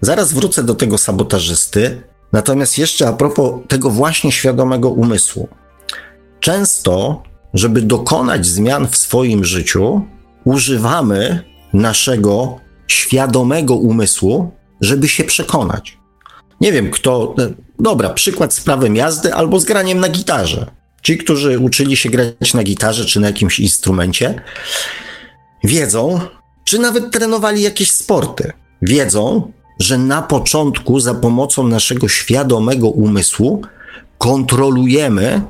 Zaraz 0.00 0.32
wrócę 0.32 0.64
do 0.64 0.74
tego 0.74 0.98
sabotażysty, 0.98 2.02
natomiast 2.32 2.78
jeszcze 2.78 3.08
a 3.08 3.12
propos 3.12 3.60
tego 3.68 3.90
właśnie 3.90 4.32
świadomego 4.32 4.90
umysłu. 4.90 5.48
Często, 6.40 7.22
żeby 7.54 7.82
dokonać 7.82 8.46
zmian 8.46 8.88
w 8.88 8.96
swoim 8.96 9.44
życiu, 9.44 10.02
używamy 10.44 11.44
naszego 11.72 12.60
świadomego 12.88 13.76
umysłu, 13.76 14.50
żeby 14.80 15.08
się 15.08 15.24
przekonać. 15.24 15.98
Nie 16.60 16.72
wiem, 16.72 16.90
kto. 16.90 17.34
Dobra, 17.78 18.10
przykład 18.10 18.54
z 18.54 18.60
prawem 18.60 18.96
jazdy 18.96 19.34
albo 19.34 19.60
z 19.60 19.64
graniem 19.64 20.00
na 20.00 20.08
gitarze. 20.08 20.66
Ci, 21.04 21.18
którzy 21.18 21.58
uczyli 21.58 21.96
się 21.96 22.10
grać 22.10 22.54
na 22.54 22.62
gitarze 22.62 23.04
czy 23.04 23.20
na 23.20 23.26
jakimś 23.26 23.60
instrumencie, 23.60 24.42
wiedzą, 25.64 26.20
czy 26.64 26.78
nawet 26.78 27.10
trenowali 27.10 27.62
jakieś 27.62 27.90
sporty, 27.90 28.52
wiedzą, 28.82 29.52
że 29.80 29.98
na 29.98 30.22
początku 30.22 31.00
za 31.00 31.14
pomocą 31.14 31.68
naszego 31.68 32.08
świadomego 32.08 32.88
umysłu 32.88 33.62
kontrolujemy 34.18 35.42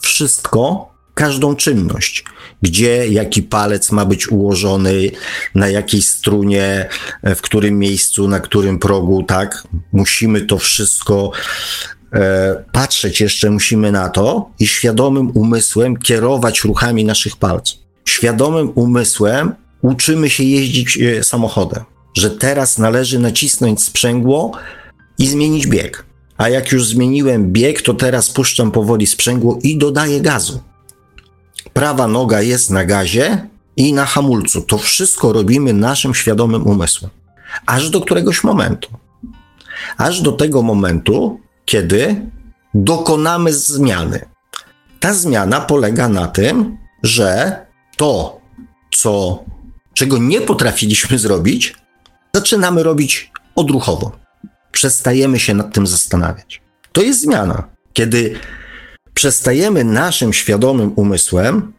wszystko, 0.00 0.90
każdą 1.14 1.56
czynność, 1.56 2.24
gdzie 2.62 3.08
jaki 3.08 3.42
palec 3.42 3.92
ma 3.92 4.04
być 4.04 4.28
ułożony, 4.28 5.10
na 5.54 5.68
jakiej 5.68 6.02
strunie, 6.02 6.88
w 7.22 7.40
którym 7.40 7.78
miejscu, 7.78 8.28
na 8.28 8.40
którym 8.40 8.78
progu, 8.78 9.22
tak? 9.22 9.68
Musimy 9.92 10.40
to 10.40 10.58
wszystko 10.58 11.30
patrzeć 12.72 13.20
jeszcze 13.20 13.50
musimy 13.50 13.92
na 13.92 14.08
to 14.08 14.50
i 14.58 14.66
świadomym 14.66 15.30
umysłem 15.34 15.96
kierować 15.96 16.64
ruchami 16.64 17.04
naszych 17.04 17.36
palców. 17.36 17.78
Świadomym 18.08 18.72
umysłem 18.74 19.52
uczymy 19.82 20.30
się 20.30 20.44
jeździć 20.44 20.98
e, 20.98 21.24
samochodem, 21.24 21.84
że 22.16 22.30
teraz 22.30 22.78
należy 22.78 23.18
nacisnąć 23.18 23.82
sprzęgło 23.82 24.52
i 25.18 25.26
zmienić 25.26 25.66
bieg. 25.66 26.04
A 26.36 26.48
jak 26.48 26.72
już 26.72 26.86
zmieniłem 26.86 27.52
bieg, 27.52 27.82
to 27.82 27.94
teraz 27.94 28.30
puszczam 28.30 28.70
powoli 28.70 29.06
sprzęgło 29.06 29.58
i 29.62 29.78
dodaję 29.78 30.20
gazu. 30.20 30.60
Prawa 31.72 32.08
noga 32.08 32.42
jest 32.42 32.70
na 32.70 32.84
gazie 32.84 33.48
i 33.76 33.92
na 33.92 34.06
hamulcu. 34.06 34.62
To 34.62 34.78
wszystko 34.78 35.32
robimy 35.32 35.72
naszym 35.72 36.14
świadomym 36.14 36.66
umysłem. 36.66 37.10
Aż 37.66 37.90
do 37.90 38.00
któregoś 38.00 38.44
momentu. 38.44 38.88
Aż 39.96 40.20
do 40.20 40.32
tego 40.32 40.62
momentu, 40.62 41.40
kiedy 41.70 42.26
dokonamy 42.74 43.52
zmiany. 43.52 44.28
Ta 45.00 45.14
zmiana 45.14 45.60
polega 45.60 46.08
na 46.08 46.26
tym, 46.26 46.78
że 47.02 47.56
to, 47.96 48.40
co, 48.94 49.44
czego 49.94 50.18
nie 50.18 50.40
potrafiliśmy 50.40 51.18
zrobić, 51.18 51.74
zaczynamy 52.34 52.82
robić 52.82 53.32
odruchowo. 53.54 54.18
Przestajemy 54.72 55.40
się 55.40 55.54
nad 55.54 55.74
tym 55.74 55.86
zastanawiać. 55.86 56.62
To 56.92 57.02
jest 57.02 57.20
zmiana. 57.20 57.68
Kiedy 57.92 58.40
przestajemy 59.14 59.84
naszym 59.84 60.32
świadomym 60.32 60.92
umysłem 60.96 61.72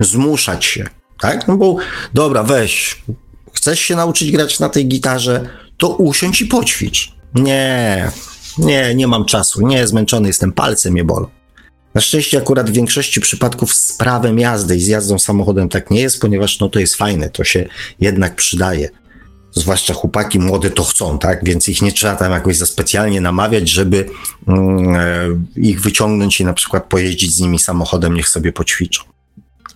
zmuszać 0.00 0.64
się, 0.64 0.88
tak? 1.20 1.48
No 1.48 1.56
bo 1.56 1.76
dobra, 2.12 2.42
weź, 2.42 3.02
chcesz 3.52 3.80
się 3.80 3.96
nauczyć 3.96 4.32
grać 4.32 4.60
na 4.60 4.68
tej 4.68 4.88
gitarze, 4.88 5.48
to 5.76 5.88
usiądź 5.88 6.40
i 6.40 6.46
poćwicz. 6.46 7.12
Nie, 7.34 8.10
nie, 8.58 8.94
nie 8.94 9.06
mam 9.06 9.24
czasu, 9.24 9.66
nie, 9.66 9.86
zmęczony 9.86 10.28
jestem, 10.28 10.52
palce 10.52 10.90
mnie 10.90 11.04
bolą. 11.04 11.26
Na 11.94 12.00
szczęście 12.00 12.38
akurat 12.38 12.70
w 12.70 12.72
większości 12.72 13.20
przypadków 13.20 13.74
z 13.74 13.92
prawem 13.92 14.38
jazdy 14.38 14.76
i 14.76 14.80
z 14.80 14.86
jazdą 14.86 15.18
samochodem 15.18 15.68
tak 15.68 15.90
nie 15.90 16.00
jest, 16.00 16.20
ponieważ 16.20 16.60
no 16.60 16.68
to 16.68 16.78
jest 16.78 16.94
fajne, 16.94 17.30
to 17.30 17.44
się 17.44 17.68
jednak 18.00 18.36
przydaje. 18.36 18.90
Zwłaszcza 19.52 19.94
chłopaki 19.94 20.38
młode 20.38 20.70
to 20.70 20.84
chcą, 20.84 21.18
tak? 21.18 21.44
Więc 21.44 21.68
ich 21.68 21.82
nie 21.82 21.92
trzeba 21.92 22.16
tam 22.16 22.32
jakoś 22.32 22.56
za 22.56 22.66
specjalnie 22.66 23.20
namawiać, 23.20 23.68
żeby 23.68 24.06
mm, 24.48 24.96
e, 24.96 25.28
ich 25.56 25.80
wyciągnąć 25.80 26.40
i 26.40 26.44
na 26.44 26.52
przykład 26.52 26.84
pojeździć 26.84 27.34
z 27.34 27.40
nimi 27.40 27.58
samochodem, 27.58 28.14
niech 28.14 28.28
sobie 28.28 28.52
poćwiczą. 28.52 29.02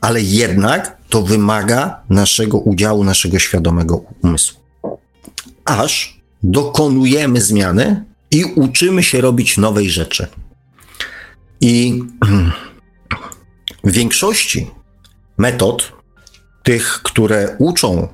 Ale 0.01 0.21
jednak 0.21 0.97
to 1.09 1.23
wymaga 1.23 2.01
naszego 2.11 2.59
udziału, 2.59 3.05
naszego 3.05 3.39
świadomego 3.39 4.05
umysłu. 4.23 4.61
Aż 5.65 6.21
dokonujemy 6.43 7.41
zmiany 7.41 8.05
i 8.31 8.45
uczymy 8.45 9.03
się 9.03 9.21
robić 9.21 9.57
nowej 9.57 9.91
rzeczy. 9.91 10.27
I 11.61 12.03
w 13.85 13.93
większości 13.93 14.71
metod, 15.39 15.93
tych, 16.63 17.01
które 17.03 17.57
uczą 17.59 18.09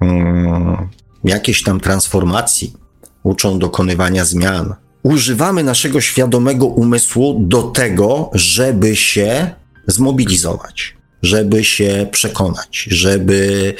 um, 0.00 0.88
jakiejś 1.24 1.62
tam 1.62 1.80
transformacji, 1.80 2.74
uczą 3.22 3.58
dokonywania 3.58 4.24
zmian, 4.24 4.74
używamy 5.02 5.64
naszego 5.64 6.00
świadomego 6.00 6.66
umysłu 6.66 7.40
do 7.40 7.62
tego, 7.62 8.30
żeby 8.34 8.96
się 8.96 9.50
zmobilizować, 9.86 10.96
żeby 11.22 11.64
się 11.64 12.08
przekonać, 12.12 12.88
żeby, 12.90 13.74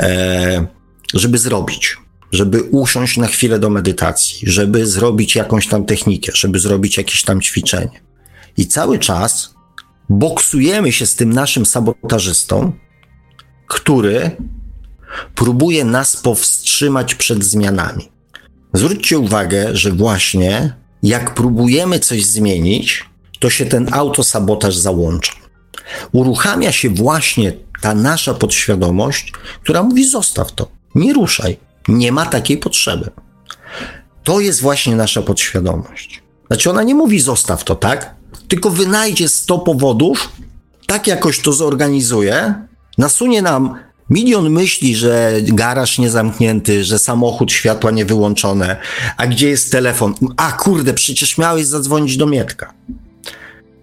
e, 0.00 0.66
żeby 1.14 1.38
zrobić 1.38 1.96
żeby 2.34 2.62
usiąść 2.62 3.16
na 3.16 3.26
chwilę 3.26 3.58
do 3.58 3.70
medytacji, 3.70 4.50
żeby 4.50 4.86
zrobić 4.86 5.34
jakąś 5.34 5.68
tam 5.68 5.84
technikę, 5.84 6.32
żeby 6.34 6.58
zrobić 6.58 6.96
jakieś 6.96 7.22
tam 7.22 7.40
ćwiczenie. 7.40 8.00
I 8.56 8.66
cały 8.66 8.98
czas 8.98 9.54
boksujemy 10.08 10.92
się 10.92 11.06
z 11.06 11.14
tym 11.16 11.32
naszym 11.32 11.66
sabotażystą, 11.66 12.72
który 13.66 14.30
próbuje 15.34 15.84
nas 15.84 16.16
powstrzymać 16.16 17.14
przed 17.14 17.44
zmianami. 17.44 18.08
Zwróćcie 18.72 19.18
uwagę, 19.18 19.76
że 19.76 19.92
właśnie 19.92 20.74
jak 21.02 21.34
próbujemy 21.34 21.98
coś 21.98 22.24
zmienić, 22.24 23.04
to 23.38 23.50
się 23.50 23.66
ten 23.66 23.94
autosabotaż 23.94 24.76
załącza. 24.76 25.32
Uruchamia 26.12 26.72
się 26.72 26.90
właśnie 26.90 27.52
ta 27.80 27.94
nasza 27.94 28.34
podświadomość, 28.34 29.32
która 29.62 29.82
mówi: 29.82 30.08
zostaw 30.08 30.52
to, 30.52 30.68
nie 30.94 31.12
ruszaj, 31.12 31.56
nie 31.88 32.12
ma 32.12 32.26
takiej 32.26 32.58
potrzeby. 32.58 33.10
To 34.24 34.40
jest 34.40 34.60
właśnie 34.60 34.96
nasza 34.96 35.22
podświadomość. 35.22 36.22
Znaczy, 36.46 36.70
ona 36.70 36.82
nie 36.82 36.94
mówi 36.94 37.20
zostaw 37.20 37.64
to, 37.64 37.74
tak? 37.74 38.14
Tylko 38.48 38.70
wynajdzie 38.70 39.28
100 39.28 39.58
powodów, 39.58 40.28
tak 40.86 41.06
jakoś 41.06 41.40
to 41.40 41.52
zorganizuje, 41.52 42.54
nasunie 42.98 43.42
nam 43.42 43.74
milion 44.10 44.50
myśli, 44.50 44.96
że 44.96 45.32
garaż 45.42 45.98
niezamknięty, 45.98 46.84
że 46.84 46.98
samochód, 46.98 47.52
światła 47.52 47.90
niewyłączone, 47.90 48.76
a 49.16 49.26
gdzie 49.26 49.48
jest 49.48 49.72
telefon? 49.72 50.14
A 50.36 50.52
kurde, 50.52 50.94
przecież 50.94 51.38
miałeś 51.38 51.66
zadzwonić 51.66 52.16
do 52.16 52.26
Mietka. 52.26 52.72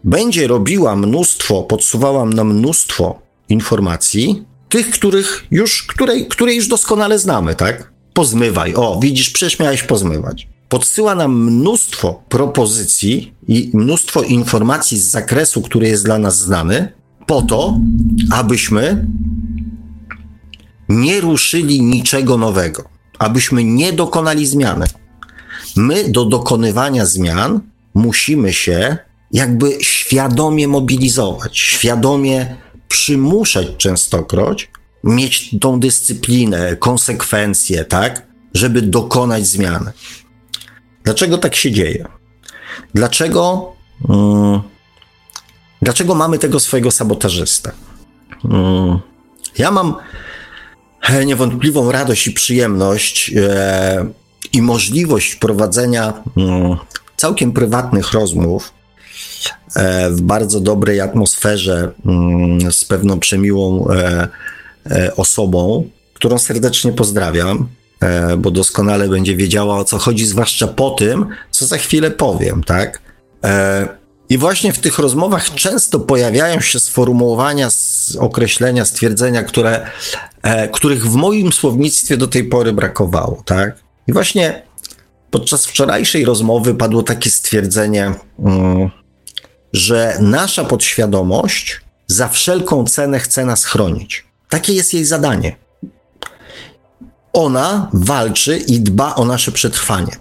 Będzie 0.03 0.47
robiła 0.47 0.95
mnóstwo, 0.95 1.63
podsuwała 1.63 2.25
nam 2.25 2.53
mnóstwo 2.53 3.21
informacji, 3.49 4.45
tych, 4.69 4.89
których 4.89 5.45
już, 5.51 5.83
które, 5.83 6.21
które 6.21 6.53
już 6.53 6.67
doskonale 6.67 7.19
znamy, 7.19 7.55
tak? 7.55 7.90
Pozmywaj. 8.13 8.73
O, 8.75 8.99
widzisz, 9.01 9.29
przecież 9.29 9.59
miałeś 9.59 9.83
pozmywać. 9.83 10.47
Podsyła 10.69 11.15
nam 11.15 11.43
mnóstwo 11.43 12.23
propozycji 12.29 13.33
i 13.47 13.71
mnóstwo 13.73 14.21
informacji 14.23 14.99
z 14.99 15.11
zakresu, 15.11 15.61
który 15.61 15.87
jest 15.87 16.05
dla 16.05 16.17
nas 16.17 16.39
znany, 16.39 16.93
po 17.25 17.41
to, 17.41 17.79
abyśmy 18.31 19.07
nie 20.89 21.21
ruszyli 21.21 21.81
niczego 21.81 22.37
nowego, 22.37 22.83
abyśmy 23.19 23.63
nie 23.63 23.93
dokonali 23.93 24.47
zmiany. 24.47 24.85
My 25.75 26.09
do 26.09 26.25
dokonywania 26.25 27.05
zmian 27.05 27.59
musimy 27.93 28.53
się 28.53 28.97
jakby 29.31 29.77
świadomie 29.81 30.67
mobilizować, 30.67 31.57
świadomie 31.59 32.55
przymuszać 32.87 33.67
częstokroć, 33.77 34.70
mieć 35.03 35.55
tą 35.61 35.79
dyscyplinę, 35.79 36.75
konsekwencje, 36.75 37.85
tak, 37.85 38.27
żeby 38.53 38.81
dokonać 38.81 39.47
zmiany. 39.47 39.91
Dlaczego 41.03 41.37
tak 41.37 41.55
się 41.55 41.71
dzieje? 41.71 42.05
Dlaczego, 42.93 43.73
um, 44.07 44.61
dlaczego 45.81 46.15
mamy 46.15 46.39
tego 46.39 46.59
swojego 46.59 46.91
sabotażystę? 46.91 47.71
Um, 48.43 48.99
ja 49.57 49.71
mam 49.71 49.95
niewątpliwą 51.25 51.91
radość 51.91 52.27
i 52.27 52.31
przyjemność 52.31 53.31
e, 53.35 54.05
i 54.53 54.61
możliwość 54.61 55.35
prowadzenia 55.35 56.13
um, 56.35 56.77
całkiem 57.17 57.51
prywatnych 57.51 58.11
rozmów 58.11 58.73
e, 59.75 60.09
w 60.09 60.21
bardzo 60.21 60.59
dobrej 60.59 61.01
atmosferze 61.01 61.91
mm, 62.05 62.71
z 62.71 62.85
pewną 62.85 63.19
przemiłą 63.19 63.87
e, 63.87 64.27
osobą, 65.15 65.89
którą 66.13 66.37
serdecznie 66.37 66.91
pozdrawiam, 66.91 67.67
bo 68.37 68.51
doskonale 68.51 69.09
będzie 69.09 69.35
wiedziała 69.35 69.77
o 69.77 69.85
co 69.85 69.97
chodzi, 69.97 70.25
zwłaszcza 70.25 70.67
po 70.67 70.89
tym, 70.89 71.25
co 71.51 71.65
za 71.65 71.77
chwilę 71.77 72.11
powiem, 72.11 72.63
tak? 72.63 73.01
I 74.29 74.37
właśnie 74.37 74.73
w 74.73 74.79
tych 74.79 74.99
rozmowach 74.99 75.53
często 75.55 75.99
pojawiają 75.99 76.61
się 76.61 76.79
sformułowania, 76.79 77.69
określenia, 78.19 78.85
stwierdzenia, 78.85 79.43
które, 79.43 79.87
których 80.71 81.07
w 81.07 81.15
moim 81.15 81.53
słownictwie 81.53 82.17
do 82.17 82.27
tej 82.27 82.43
pory 82.43 82.73
brakowało, 82.73 83.43
tak? 83.45 83.75
I 84.07 84.13
właśnie 84.13 84.61
podczas 85.31 85.65
wczorajszej 85.65 86.25
rozmowy 86.25 86.75
padło 86.75 87.03
takie 87.03 87.31
stwierdzenie, 87.31 88.13
mm, 88.39 88.89
że 89.73 90.17
nasza 90.19 90.63
podświadomość 90.63 91.81
za 92.07 92.27
wszelką 92.27 92.85
cenę 92.85 93.19
chce 93.19 93.45
nas 93.45 93.65
chronić. 93.65 94.30
Takie 94.51 94.73
jest 94.73 94.93
jej 94.93 95.05
zadanie. 95.05 95.55
Ona 97.33 97.89
walczy 97.93 98.57
i 98.57 98.79
dba 98.79 99.15
o 99.15 99.25
nasze 99.25 99.51
przetrwanie. 99.51 100.15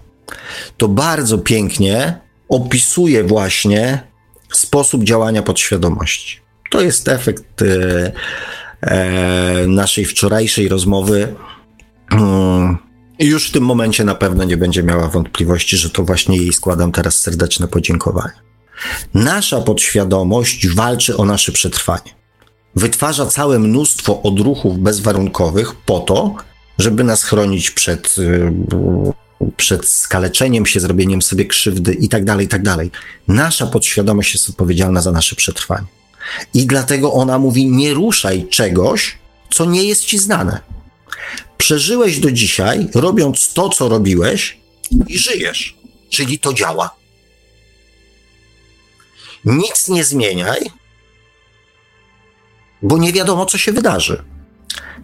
To 0.77 0.87
bardzo 0.87 1.37
pięknie 1.37 2.19
opisuje 2.49 3.23
właśnie 3.23 4.07
sposób 4.53 5.03
działania 5.03 5.41
podświadomości. 5.41 6.39
To 6.71 6.81
jest 6.81 7.07
efekt 7.07 7.61
e, 7.61 8.11
e, 8.81 9.67
naszej 9.67 10.05
wczorajszej 10.05 10.67
rozmowy. 10.67 11.35
Mm, 12.11 12.77
już 13.19 13.49
w 13.49 13.51
tym 13.51 13.63
momencie 13.63 14.03
na 14.03 14.15
pewno 14.15 14.43
nie 14.43 14.57
będzie 14.57 14.83
miała 14.83 15.07
wątpliwości, 15.07 15.77
że 15.77 15.89
to 15.89 16.03
właśnie 16.03 16.37
jej 16.37 16.53
składam 16.53 16.91
teraz 16.91 17.15
serdeczne 17.15 17.67
podziękowanie. 17.67 18.41
Nasza 19.13 19.61
podświadomość 19.61 20.67
walczy 20.67 21.17
o 21.17 21.25
nasze 21.25 21.51
przetrwanie. 21.51 22.20
Wytwarza 22.75 23.25
całe 23.25 23.59
mnóstwo 23.59 24.21
odruchów 24.21 24.79
bezwarunkowych 24.79 25.75
po 25.75 25.99
to, 25.99 26.35
żeby 26.77 27.03
nas 27.03 27.23
chronić 27.23 27.71
przed, 27.71 28.15
y, 28.17 28.51
przed 29.57 29.89
skaleczeniem 29.89 30.65
się, 30.65 30.79
zrobieniem 30.79 31.21
sobie 31.21 31.45
krzywdy 31.45 31.93
i 31.93 32.09
tak 32.09 32.25
dalej, 32.25 32.45
i 32.45 32.49
tak. 32.49 32.61
Nasza 33.27 33.67
podświadomość 33.67 34.33
jest 34.33 34.49
odpowiedzialna 34.49 35.01
za 35.01 35.11
nasze 35.11 35.35
przetrwanie. 35.35 35.87
I 36.53 36.65
dlatego 36.65 37.13
ona 37.13 37.39
mówi: 37.39 37.67
nie 37.67 37.93
ruszaj 37.93 38.47
czegoś, 38.49 39.17
co 39.49 39.65
nie 39.65 39.83
jest 39.83 40.05
ci 40.05 40.19
znane. 40.19 40.59
Przeżyłeś 41.57 42.19
do 42.19 42.31
dzisiaj, 42.31 42.87
robiąc 42.95 43.53
to, 43.53 43.69
co 43.69 43.89
robiłeś, 43.89 44.57
i 45.07 45.17
żyjesz. 45.17 45.77
Czyli 46.09 46.39
to 46.39 46.53
działa. 46.53 46.95
Nic 49.45 49.87
nie 49.87 50.03
zmieniaj, 50.03 50.59
bo 52.81 52.97
nie 52.97 53.13
wiadomo, 53.13 53.45
co 53.45 53.57
się 53.57 53.71
wydarzy. 53.71 54.23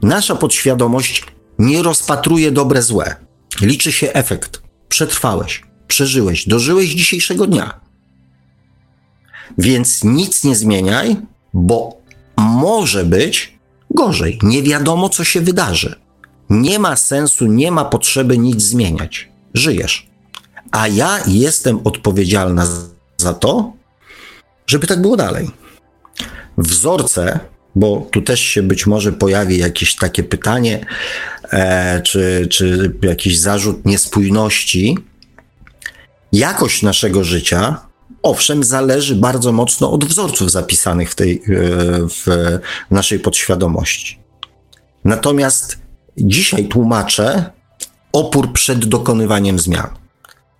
Nasza 0.01 0.35
podświadomość 0.35 1.23
nie 1.59 1.83
rozpatruje 1.83 2.51
dobre 2.51 2.81
złe. 2.81 3.15
Liczy 3.61 3.91
się 3.91 4.13
efekt. 4.13 4.61
Przetrwałeś, 4.89 5.63
przeżyłeś, 5.87 6.47
dożyłeś 6.47 6.89
dzisiejszego 6.89 7.47
dnia. 7.47 7.79
Więc 9.57 10.03
nic 10.03 10.43
nie 10.43 10.55
zmieniaj, 10.55 11.15
bo 11.53 11.97
może 12.37 13.05
być 13.05 13.57
gorzej. 13.91 14.39
Nie 14.43 14.63
wiadomo, 14.63 15.09
co 15.09 15.23
się 15.23 15.41
wydarzy. 15.41 15.95
Nie 16.49 16.79
ma 16.79 16.95
sensu, 16.95 17.45
nie 17.45 17.71
ma 17.71 17.85
potrzeby 17.85 18.37
nic 18.37 18.61
zmieniać. 18.61 19.29
Żyjesz. 19.53 20.07
A 20.71 20.87
ja 20.87 21.19
jestem 21.27 21.79
odpowiedzialna 21.83 22.67
za 23.17 23.33
to, 23.33 23.73
żeby 24.67 24.87
tak 24.87 25.01
było 25.01 25.17
dalej. 25.17 25.51
Wzorce, 26.57 27.39
bo 27.77 28.07
tu 28.11 28.21
też 28.21 28.39
się 28.39 28.63
być 28.63 28.87
może 28.87 29.11
pojawi 29.11 29.57
jakieś 29.57 29.95
takie 29.95 30.23
pytanie, 30.23 30.85
e, 31.51 32.01
czy, 32.01 32.47
czy 32.51 32.93
jakiś 33.01 33.39
zarzut 33.39 33.85
niespójności. 33.85 34.97
Jakość 36.31 36.81
naszego 36.81 37.23
życia, 37.23 37.81
owszem, 38.23 38.63
zależy 38.63 39.15
bardzo 39.15 39.51
mocno 39.51 39.91
od 39.91 40.05
wzorców 40.05 40.51
zapisanych 40.51 41.11
w 41.11 41.15
tej 41.15 41.35
e, 41.35 41.39
w 42.07 42.25
naszej 42.91 43.19
podświadomości. 43.19 44.19
Natomiast 45.03 45.77
dzisiaj 46.17 46.67
tłumaczę 46.67 47.51
opór 48.11 48.53
przed 48.53 48.85
dokonywaniem 48.85 49.59
zmian, 49.59 49.89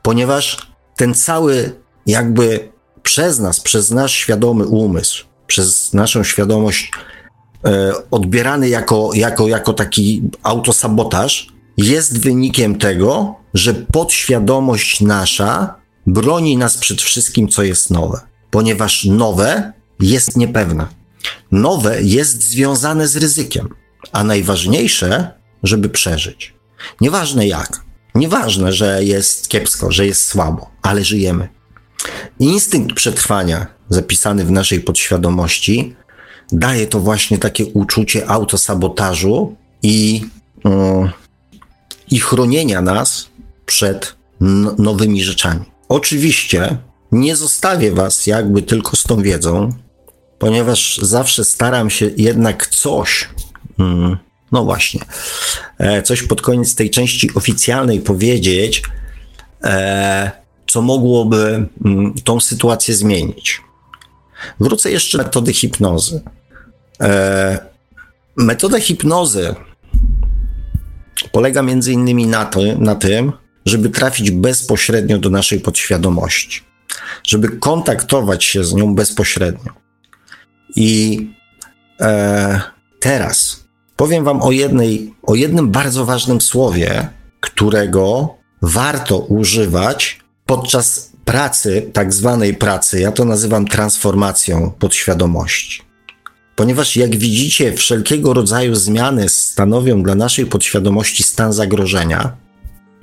ponieważ 0.02 0.58
ten 0.96 1.14
cały 1.14 1.72
jakby 2.06 2.70
przez 3.04 3.40
nas, 3.40 3.60
przez 3.60 3.92
nasz 3.92 4.14
świadomy 4.14 4.66
umysł, 4.66 5.26
przez 5.48 5.94
naszą 5.94 6.24
świadomość 6.24 6.92
e, 7.66 7.94
odbierany 8.12 8.70
jako, 8.70 9.10
jako, 9.14 9.48
jako 9.48 9.74
taki 9.74 10.22
autosabotaż, 10.44 11.48
jest 11.78 12.22
wynikiem 12.22 12.78
tego, 12.78 13.36
że 13.54 13.74
podświadomość 13.74 15.02
nasza 15.02 15.76
broni 16.08 16.58
nas 16.58 16.78
przed 16.78 17.02
wszystkim, 17.02 17.48
co 17.48 17.64
jest 17.64 17.90
nowe, 17.90 18.20
ponieważ 18.50 19.06
nowe 19.06 19.74
jest 20.00 20.38
niepewne. 20.38 20.88
Nowe 21.52 22.04
jest 22.04 22.44
związane 22.44 23.08
z 23.08 23.18
ryzykiem, 23.18 23.70
a 24.12 24.24
najważniejsze, 24.24 25.32
żeby 25.64 25.90
przeżyć. 25.90 26.54
Nieważne 27.02 27.48
jak, 27.48 27.82
nieważne, 28.16 28.74
że 28.74 29.04
jest 29.04 29.48
kiepsko, 29.48 29.92
że 29.92 30.06
jest 30.06 30.26
słabo, 30.26 30.70
ale 30.82 31.04
żyjemy. 31.04 31.50
Instynkt 32.40 32.96
przetrwania, 32.96 33.77
zapisany 33.90 34.46
w 34.46 34.52
naszej 34.52 34.82
podświadomości, 34.82 35.96
daje 36.52 36.88
to 36.88 37.00
właśnie 37.00 37.38
takie 37.38 37.66
uczucie 37.66 38.28
autosabotażu 38.28 39.56
i, 39.84 40.22
yy, 40.66 40.72
i 42.12 42.20
chronienia 42.20 42.82
nas 42.82 43.30
przed 43.66 44.16
nowymi 44.78 45.24
rzeczami. 45.24 45.66
Oczywiście 45.90 46.78
nie 47.12 47.36
zostawię 47.36 47.92
Was 47.92 48.28
jakby 48.28 48.62
tylko 48.62 48.96
z 48.96 49.04
tą 49.04 49.22
wiedzą, 49.22 49.70
ponieważ 50.40 50.98
zawsze 50.98 51.46
staram 51.46 51.90
się 51.90 52.12
jednak 52.18 52.68
coś, 52.68 53.30
yy, 53.78 54.18
no 54.52 54.64
właśnie, 54.64 55.02
e, 55.78 56.02
coś 56.02 56.24
pod 56.24 56.42
koniec 56.42 56.76
tej 56.76 56.90
części 56.90 57.34
oficjalnej 57.36 58.00
powiedzieć. 58.00 58.84
E, 59.64 60.32
co 60.68 60.82
mogłoby 60.82 61.68
mm, 61.86 62.14
tą 62.24 62.40
sytuację 62.40 62.96
zmienić. 62.96 63.62
Wrócę 64.60 64.92
jeszcze 64.92 65.18
do 65.18 65.24
metody 65.24 65.54
hipnozy. 65.54 66.22
E, 67.02 67.60
metoda 68.38 68.80
hipnozy 68.80 69.56
polega 71.32 71.62
między 71.62 71.94
innymi 71.94 72.28
na, 72.28 72.50
na 72.80 72.96
tym, 72.96 73.34
żeby 73.66 73.90
trafić 73.90 74.32
bezpośrednio 74.32 75.20
do 75.20 75.30
naszej 75.30 75.60
podświadomości, 75.60 76.62
żeby 77.24 77.50
kontaktować 77.50 78.44
się 78.44 78.64
z 78.64 78.74
nią 78.74 78.96
bezpośrednio. 78.96 79.74
I 80.76 81.20
e, 82.02 82.62
teraz 83.00 83.64
powiem 83.96 84.24
Wam 84.24 84.42
o, 84.42 84.52
jednej, 84.52 85.14
o 85.24 85.36
jednym 85.36 85.72
bardzo 85.72 86.06
ważnym 86.06 86.42
słowie, 86.42 87.10
którego 87.40 88.36
warto 88.62 89.20
używać 89.20 90.20
podczas 90.46 91.14
pracy, 91.28 91.90
tak 91.94 92.14
zwanej 92.14 92.54
pracy. 92.54 93.00
Ja 93.00 93.12
to 93.12 93.26
nazywam 93.26 93.68
transformacją 93.68 94.72
podświadomości. 94.80 95.82
Ponieważ, 96.56 96.96
jak 96.96 97.16
widzicie, 97.16 97.74
wszelkiego 97.74 98.34
rodzaju 98.34 98.76
zmiany 98.76 99.30
stanowią 99.30 100.04
dla 100.04 100.16
naszej 100.16 100.46
podświadomości 100.46 101.24
stan 101.24 101.54
zagrożenia, 101.54 102.38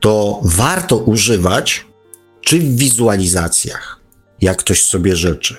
to 0.01 0.41
warto 0.45 0.97
używać 0.97 1.87
czy 2.41 2.59
w 2.59 2.77
wizualizacjach, 2.77 4.01
jak 4.41 4.59
ktoś 4.59 4.83
sobie 4.83 5.16
życzy, 5.16 5.57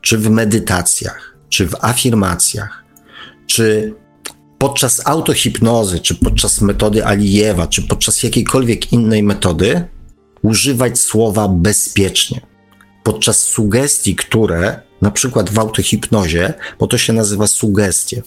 czy 0.00 0.18
w 0.18 0.30
medytacjach, 0.30 1.36
czy 1.48 1.66
w 1.66 1.74
afirmacjach, 1.80 2.84
czy 3.46 3.94
podczas 4.58 5.06
autohipnozy, 5.06 6.00
czy 6.00 6.14
podczas 6.14 6.60
metody 6.60 7.06
Alijewa, 7.06 7.66
czy 7.66 7.82
podczas 7.82 8.22
jakiejkolwiek 8.22 8.92
innej 8.92 9.22
metody, 9.22 9.88
używać 10.44 10.98
słowa 10.98 11.48
bezpiecznie. 11.48 12.40
Podczas 13.02 13.38
sugestii, 13.38 14.16
które 14.16 14.80
na 15.02 15.10
przykład 15.10 15.50
w 15.50 15.58
autohipnozie, 15.58 16.54
bo 16.78 16.86
to 16.86 16.98
się 16.98 17.12
nazywa 17.12 17.46
sugestie, 17.46 18.22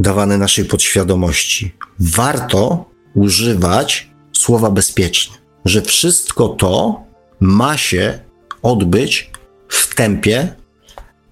dawane 0.00 0.38
naszej 0.38 0.64
podświadomości, 0.64 1.74
warto 1.98 2.90
używać 3.14 4.10
słowa 4.32 4.70
bezpiecznie, 4.70 5.36
że 5.64 5.82
wszystko 5.82 6.48
to 6.48 7.04
ma 7.40 7.76
się 7.76 8.18
odbyć 8.62 9.30
w 9.68 9.94
tempie 9.94 10.54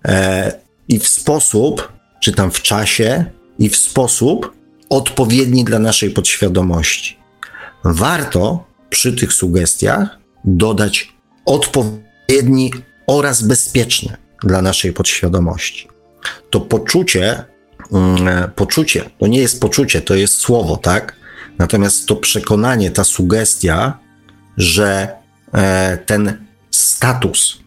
e, 0.04 0.52
i 0.88 0.98
w 0.98 1.08
sposób, 1.08 1.92
czy 2.22 2.32
tam 2.32 2.50
w 2.50 2.62
czasie, 2.62 3.24
i 3.58 3.68
w 3.68 3.76
sposób 3.76 4.52
odpowiedni 4.88 5.64
dla 5.64 5.78
naszej 5.78 6.10
podświadomości. 6.10 7.18
Warto 7.84 8.69
przy 8.90 9.12
tych 9.12 9.32
sugestiach 9.32 10.18
dodać 10.44 11.12
odpowiedni 11.44 12.72
oraz 13.06 13.42
bezpieczny 13.42 14.16
dla 14.42 14.62
naszej 14.62 14.92
podświadomości. 14.92 15.88
To 16.50 16.60
poczucie, 16.60 17.44
mm, 17.92 18.50
poczucie, 18.50 19.10
to 19.18 19.26
nie 19.26 19.38
jest 19.38 19.60
poczucie, 19.60 20.00
to 20.00 20.14
jest 20.14 20.36
słowo, 20.36 20.76
tak? 20.76 21.16
Natomiast 21.58 22.06
to 22.06 22.16
przekonanie, 22.16 22.90
ta 22.90 23.04
sugestia, 23.04 23.98
że 24.56 25.08
e, 25.52 25.98
ten 26.06 26.46
status 26.70 27.58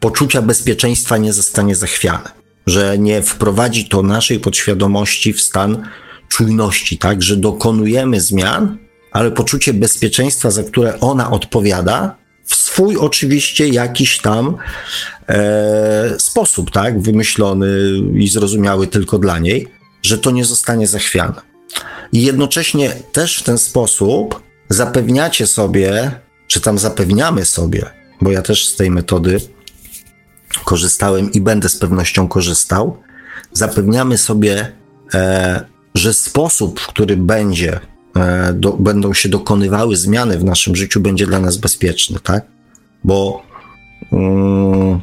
poczucia 0.00 0.42
bezpieczeństwa 0.42 1.16
nie 1.16 1.32
zostanie 1.32 1.74
zachwiany, 1.74 2.28
że 2.66 2.98
nie 2.98 3.22
wprowadzi 3.22 3.88
to 3.88 4.02
naszej 4.02 4.40
podświadomości 4.40 5.32
w 5.32 5.40
stan 5.40 5.88
czujności, 6.28 6.98
tak, 6.98 7.22
że 7.22 7.36
dokonujemy 7.36 8.20
zmian, 8.20 8.78
ale 9.10 9.30
poczucie 9.30 9.74
bezpieczeństwa, 9.74 10.50
za 10.50 10.62
które 10.62 11.00
ona 11.00 11.30
odpowiada, 11.30 12.16
w 12.44 12.54
swój 12.54 12.96
oczywiście 12.96 13.68
jakiś 13.68 14.18
tam 14.18 14.56
e, 15.28 16.14
sposób, 16.18 16.70
tak, 16.70 17.00
wymyślony 17.00 17.68
i 18.14 18.28
zrozumiały 18.28 18.86
tylko 18.86 19.18
dla 19.18 19.38
niej, 19.38 19.68
że 20.02 20.18
to 20.18 20.30
nie 20.30 20.44
zostanie 20.44 20.86
zachwiane. 20.86 21.40
I 22.12 22.22
jednocześnie 22.22 22.92
też 23.12 23.38
w 23.38 23.42
ten 23.42 23.58
sposób 23.58 24.42
zapewniacie 24.68 25.46
sobie, 25.46 26.10
czy 26.46 26.60
tam 26.60 26.78
zapewniamy 26.78 27.44
sobie, 27.44 27.90
bo 28.20 28.30
ja 28.30 28.42
też 28.42 28.68
z 28.68 28.76
tej 28.76 28.90
metody 28.90 29.40
korzystałem 30.64 31.32
i 31.32 31.40
będę 31.40 31.68
z 31.68 31.76
pewnością 31.76 32.28
korzystał, 32.28 33.02
zapewniamy 33.52 34.18
sobie, 34.18 34.72
e, 35.14 35.64
że 35.94 36.14
sposób, 36.14 36.80
w 36.80 36.86
który 36.86 37.16
będzie, 37.16 37.80
do, 38.54 38.72
będą 38.72 39.14
się 39.14 39.28
dokonywały 39.28 39.96
zmiany 39.96 40.38
w 40.38 40.44
naszym 40.44 40.76
życiu, 40.76 41.00
będzie 41.00 41.26
dla 41.26 41.40
nas 41.40 41.56
bezpieczny, 41.56 42.18
tak? 42.22 42.46
Bo, 43.04 43.42
mm, 44.12 45.00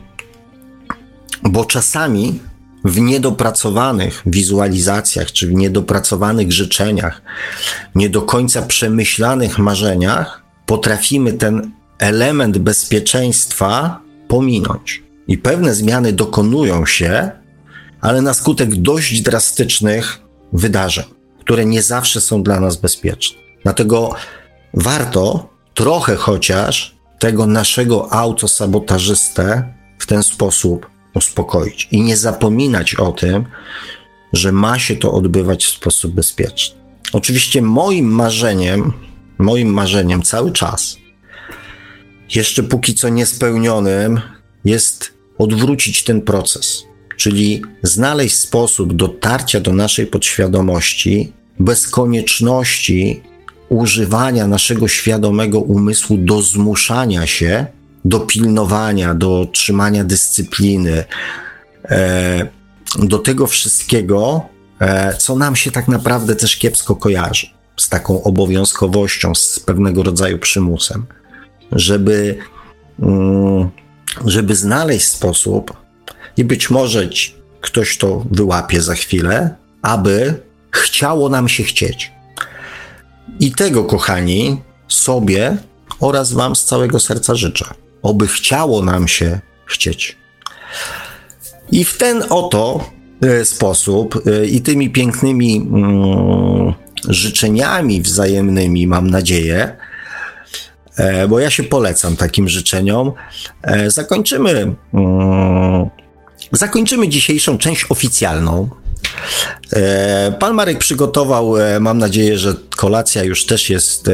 bo 1.43 1.65
czasami 1.65 2.39
w 2.85 2.99
niedopracowanych 2.99 4.21
wizualizacjach, 4.25 5.31
czy 5.31 5.47
w 5.47 5.53
niedopracowanych 5.53 6.51
życzeniach, 6.51 7.21
nie 7.95 8.09
do 8.09 8.21
końca 8.21 8.61
przemyślanych 8.61 9.59
marzeniach, 9.59 10.43
potrafimy 10.65 11.33
ten 11.33 11.71
element 11.99 12.57
bezpieczeństwa 12.57 14.01
pominąć. 14.27 15.03
I 15.27 15.37
pewne 15.37 15.73
zmiany 15.73 16.13
dokonują 16.13 16.85
się, 16.85 17.31
ale 18.01 18.21
na 18.21 18.33
skutek 18.33 18.75
dość 18.75 19.21
drastycznych 19.21 20.21
wydarzeń, 20.53 21.05
które 21.47 21.65
nie 21.65 21.81
zawsze 21.81 22.21
są 22.21 22.43
dla 22.43 22.59
nas 22.59 22.77
bezpieczne. 22.77 23.37
Dlatego 23.63 24.15
warto 24.73 25.49
trochę 25.73 26.15
chociaż 26.15 26.95
tego 27.19 27.45
naszego 27.45 28.13
autosabotażystę 28.13 29.73
w 29.99 30.05
ten 30.05 30.23
sposób 30.23 30.89
uspokoić 31.13 31.87
i 31.91 32.01
nie 32.01 32.17
zapominać 32.17 32.95
o 32.95 33.11
tym, 33.11 33.45
że 34.33 34.51
ma 34.51 34.79
się 34.79 34.95
to 34.95 35.11
odbywać 35.11 35.65
w 35.65 35.69
sposób 35.69 36.13
bezpieczny. 36.13 36.75
Oczywiście 37.13 37.61
moim 37.61 38.05
marzeniem, 38.05 38.93
moim 39.37 39.73
marzeniem 39.73 40.23
cały 40.23 40.51
czas, 40.51 40.97
jeszcze 42.35 42.63
póki 42.63 42.95
co 42.95 43.09
niespełnionym, 43.09 44.21
jest 44.65 45.13
odwrócić 45.37 46.03
ten 46.03 46.21
proces, 46.21 46.83
czyli 47.17 47.61
znaleźć 47.83 48.35
sposób 48.35 48.93
dotarcia 48.93 49.59
do 49.59 49.73
naszej 49.73 50.07
podświadomości 50.07 51.36
bez 51.59 51.87
konieczności 51.87 53.21
używania 53.69 54.47
naszego 54.47 54.87
świadomego 54.87 55.59
umysłu 55.59 56.17
do 56.17 56.41
zmuszania 56.41 57.27
się 57.27 57.65
do 58.05 58.19
pilnowania, 58.19 59.13
do 59.13 59.47
trzymania 59.51 60.03
dyscypliny, 60.03 61.03
e, 61.85 62.47
do 62.99 63.19
tego 63.19 63.47
wszystkiego, 63.47 64.41
e, 64.79 65.17
co 65.17 65.35
nam 65.35 65.55
się 65.55 65.71
tak 65.71 65.87
naprawdę 65.87 66.35
też 66.35 66.57
kiepsko 66.57 66.95
kojarzy, 66.95 67.47
z 67.77 67.89
taką 67.89 68.23
obowiązkowością, 68.23 69.35
z 69.35 69.59
pewnego 69.59 70.03
rodzaju 70.03 70.39
przymusem, 70.39 71.05
żeby, 71.71 72.37
mm, 72.99 73.69
żeby 74.25 74.55
znaleźć 74.55 75.07
sposób, 75.07 75.73
i 76.37 76.43
być 76.43 76.69
może 76.69 77.09
ktoś 77.61 77.97
to 77.97 78.25
wyłapie 78.31 78.81
za 78.81 78.95
chwilę, 78.95 79.55
aby 79.81 80.46
chciało 80.71 81.29
nam 81.29 81.49
się 81.49 81.63
chcieć. 81.63 82.11
I 83.39 83.51
tego, 83.51 83.83
kochani, 83.83 84.61
sobie 84.87 85.57
oraz 85.99 86.33
Wam 86.33 86.55
z 86.55 86.65
całego 86.65 86.99
serca 86.99 87.35
życzę 87.35 87.65
oby 88.01 88.27
chciało 88.27 88.81
nam 88.81 89.07
się 89.07 89.39
chcieć. 89.65 90.17
I 91.71 91.85
w 91.85 91.97
ten 91.97 92.23
oto 92.29 92.89
e, 93.21 93.45
sposób 93.45 94.23
e, 94.27 94.45
i 94.45 94.61
tymi 94.61 94.89
pięknymi 94.89 95.57
mm, 95.57 96.73
życzeniami 97.09 98.01
wzajemnymi, 98.01 98.87
mam 98.87 99.09
nadzieję, 99.09 99.75
e, 100.95 101.27
bo 101.27 101.39
ja 101.39 101.49
się 101.49 101.63
polecam 101.63 102.15
takim 102.15 102.49
życzeniom, 102.49 103.11
zakończymy, 103.87 104.75
mm, 104.93 105.89
zakończymy 106.51 107.09
dzisiejszą 107.09 107.57
część 107.57 107.85
oficjalną. 107.89 108.69
Pan 110.39 110.53
Marek 110.53 110.77
przygotował, 110.77 111.53
mam 111.79 111.97
nadzieję, 111.97 112.37
że 112.37 112.53
kolacja 112.75 113.23
już 113.23 113.45
też 113.45 113.69
jest, 113.69 114.09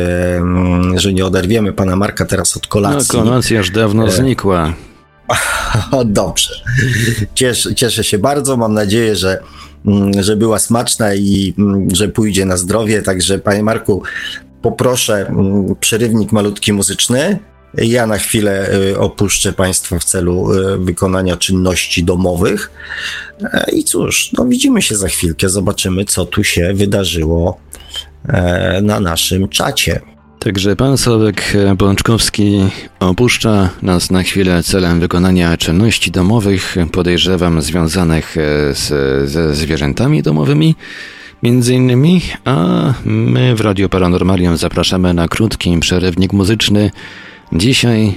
że 0.95 1.13
nie 1.13 1.25
oderwiemy 1.25 1.73
pana 1.73 1.95
Marka 1.95 2.25
teraz 2.25 2.57
od 2.57 2.67
kolacji. 2.67 3.19
No, 3.19 3.25
kolacja 3.25 3.57
już 3.57 3.69
dawno 3.69 4.11
znikła. 4.11 4.73
Dobrze. 6.05 6.53
Cieszę, 7.35 7.75
cieszę 7.75 8.03
się 8.03 8.17
bardzo. 8.17 8.57
Mam 8.57 8.73
nadzieję, 8.73 9.15
że, 9.15 9.39
mm, 9.85 10.23
że 10.23 10.35
była 10.35 10.59
smaczna 10.59 11.15
i 11.15 11.53
mm, 11.57 11.95
że 11.95 12.07
pójdzie 12.07 12.45
na 12.45 12.57
zdrowie. 12.57 13.01
Także, 13.01 13.39
panie 13.39 13.63
Marku, 13.63 14.03
poproszę 14.61 15.27
mm, 15.27 15.75
przerywnik 15.79 16.31
malutki 16.31 16.73
muzyczny. 16.73 17.39
Ja 17.77 18.07
na 18.07 18.17
chwilę 18.17 18.73
y, 18.73 18.99
opuszczę 18.99 19.53
Państwa 19.53 19.99
w 19.99 20.03
celu 20.03 20.53
y, 20.53 20.77
wykonania 20.77 21.37
czynności 21.37 22.03
domowych. 22.03 22.71
E, 23.43 23.71
I 23.71 23.83
cóż, 23.83 24.29
no 24.33 24.45
widzimy 24.45 24.81
się 24.81 24.95
za 24.95 25.07
chwilkę, 25.07 25.49
zobaczymy, 25.49 26.05
co 26.05 26.25
tu 26.25 26.43
się 26.43 26.73
wydarzyło 26.73 27.59
e, 28.27 28.81
na 28.81 28.99
naszym 28.99 29.49
czacie. 29.49 30.01
Także 30.39 30.75
pan 30.75 30.97
Sławek 30.97 31.53
Bączkowski 31.77 32.59
opuszcza 32.99 33.69
nas 33.81 34.11
na 34.11 34.23
chwilę 34.23 34.63
celem 34.63 34.99
wykonania 34.99 35.57
czynności 35.57 36.11
domowych, 36.11 36.75
podejrzewam 36.91 37.61
związanych 37.61 38.37
e, 38.37 38.73
z, 38.73 38.89
ze 39.29 39.55
zwierzętami 39.55 40.23
domowymi. 40.23 40.75
Między 41.43 41.73
innymi, 41.73 42.21
a 42.45 42.93
my 43.05 43.55
w 43.55 43.61
Radio 43.61 43.89
Paranormalium 43.89 44.57
zapraszamy 44.57 45.13
na 45.13 45.27
krótki 45.27 45.77
przerywnik 45.79 46.33
muzyczny. 46.33 46.91
Dzisiaj 47.55 48.05
e, 48.07 48.13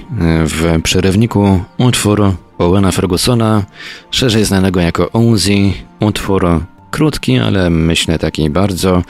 w 0.47 0.83
przerywniku 0.83 1.61
utwór 1.79 2.33
Owena 2.59 2.93
Fergusona, 2.93 3.65
szerzej 4.11 4.45
znanego 4.45 4.81
jako 4.81 5.07
Uzi, 5.07 5.75
utwór 6.01 6.47
krótki, 6.91 7.39
ale 7.39 7.71
myślę 7.71 8.19
taki 8.19 8.51
bardzo, 8.51 9.03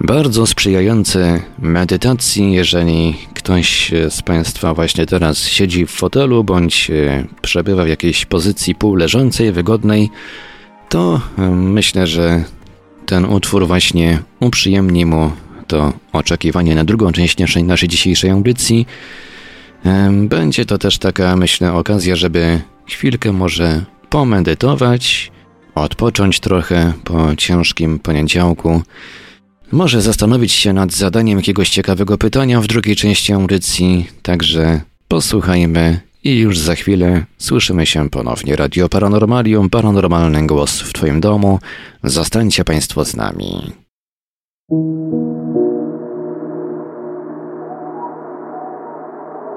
bardzo 0.00 0.46
sprzyjający 0.46 1.42
medytacji, 1.58 2.52
jeżeli 2.52 3.16
ktoś 3.34 3.92
z 4.10 4.22
Państwa 4.22 4.74
właśnie 4.74 5.06
teraz 5.06 5.48
siedzi 5.48 5.86
w 5.86 5.90
fotelu 5.90 6.44
bądź 6.44 6.90
e, 6.90 7.24
przebywa 7.42 7.84
w 7.84 7.88
jakiejś 7.88 8.26
pozycji 8.26 8.74
półleżącej, 8.74 9.52
wygodnej, 9.52 10.10
to 10.88 11.20
e, 11.38 11.50
myślę, 11.50 12.06
że 12.06 12.44
ten 13.06 13.24
utwór 13.24 13.66
właśnie 13.66 14.18
uprzyjemni 14.40 15.06
mu 15.06 15.30
to 15.66 15.92
oczekiwanie 16.12 16.74
na 16.74 16.84
drugą 16.84 17.12
część 17.12 17.36
naszej, 17.38 17.88
dzisiejszej 17.88 18.30
audycji. 18.30 18.86
Będzie 20.12 20.64
to 20.64 20.78
też 20.78 20.98
taka, 20.98 21.36
myślę, 21.36 21.72
okazja, 21.72 22.16
żeby 22.16 22.60
chwilkę 22.86 23.32
może 23.32 23.84
pomedytować, 24.10 25.32
odpocząć 25.74 26.40
trochę 26.40 26.92
po 27.04 27.36
ciężkim 27.36 27.98
poniedziałku. 27.98 28.82
Może 29.72 30.02
zastanowić 30.02 30.52
się 30.52 30.72
nad 30.72 30.92
zadaniem 30.92 31.38
jakiegoś 31.38 31.70
ciekawego 31.70 32.18
pytania 32.18 32.60
w 32.60 32.66
drugiej 32.66 32.96
części 32.96 33.32
audycji, 33.32 34.06
także 34.22 34.80
posłuchajmy 35.08 36.00
i 36.24 36.38
już 36.38 36.58
za 36.58 36.74
chwilę 36.74 37.24
słyszymy 37.38 37.86
się 37.86 38.10
ponownie. 38.10 38.56
Radio 38.56 38.88
Paranormalium, 38.88 39.70
paranormalny 39.70 40.46
głos 40.46 40.80
w 40.80 40.92
Twoim 40.92 41.20
domu. 41.20 41.58
Zostańcie 42.04 42.64
Państwo 42.64 43.04
z 43.04 43.16
nami. 43.16 43.72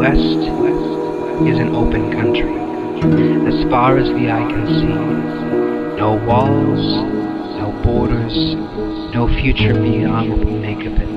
West 0.00 0.16
is 0.16 1.58
an 1.58 1.74
open 1.76 2.10
country, 2.10 2.56
as 3.46 3.68
far 3.68 3.98
as 3.98 4.08
the 4.08 4.30
eye 4.30 4.48
can 4.48 4.66
see. 4.66 4.86
No 5.98 6.14
walls, 6.26 7.04
no 7.58 7.70
borders, 7.84 8.34
no 9.14 9.28
future 9.42 9.74
beyond 9.74 10.30
what 10.30 10.38
we 10.38 10.52
make 10.52 10.86
of 10.86 10.94
it. 10.94 11.10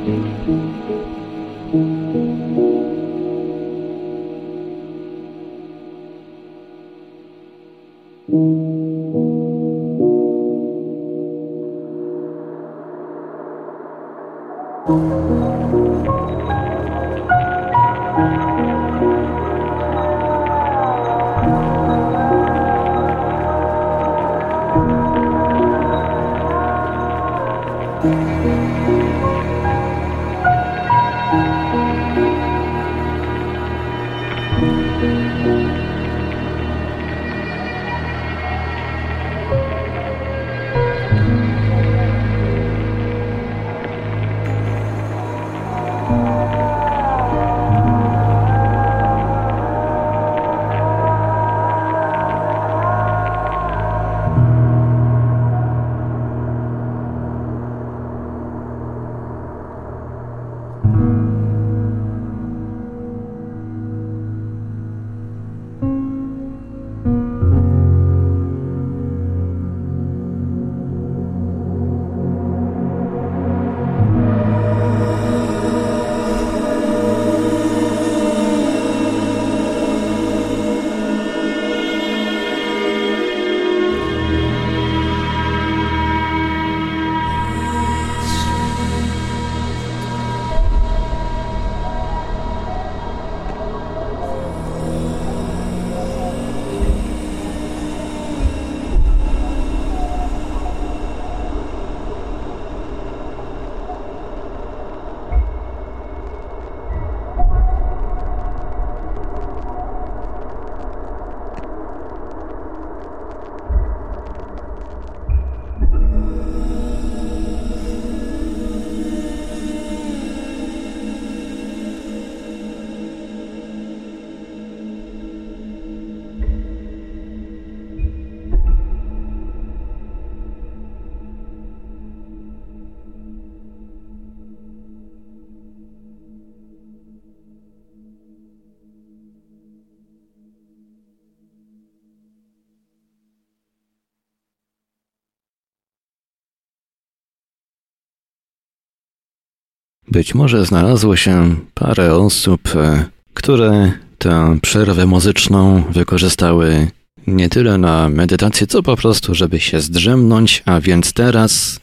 Być 150.13 150.35
może 150.35 150.65
znalazło 150.65 151.15
się 151.15 151.55
parę 151.73 152.15
osób, 152.15 152.75
e, 152.75 153.05
które 153.33 153.91
tę 154.17 154.57
przerwę 154.61 155.05
muzyczną 155.05 155.83
wykorzystały 155.89 156.87
nie 157.27 157.49
tyle 157.49 157.77
na 157.77 158.09
medytację, 158.09 158.67
co 158.67 158.83
po 158.83 158.95
prostu, 158.95 159.35
żeby 159.35 159.59
się 159.59 159.79
zdrzemnąć, 159.79 160.63
a 160.65 160.81
więc 160.81 161.13
teraz... 161.13 161.79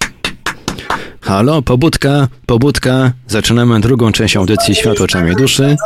Halo, 1.20 1.62
pobudka, 1.62 2.28
pobudka. 2.46 3.12
Zaczynamy 3.26 3.80
drugą 3.80 4.12
część 4.12 4.36
audycji 4.36 4.74
Światło 4.74 5.06
Czamie 5.06 5.34
Duszy. 5.34 5.76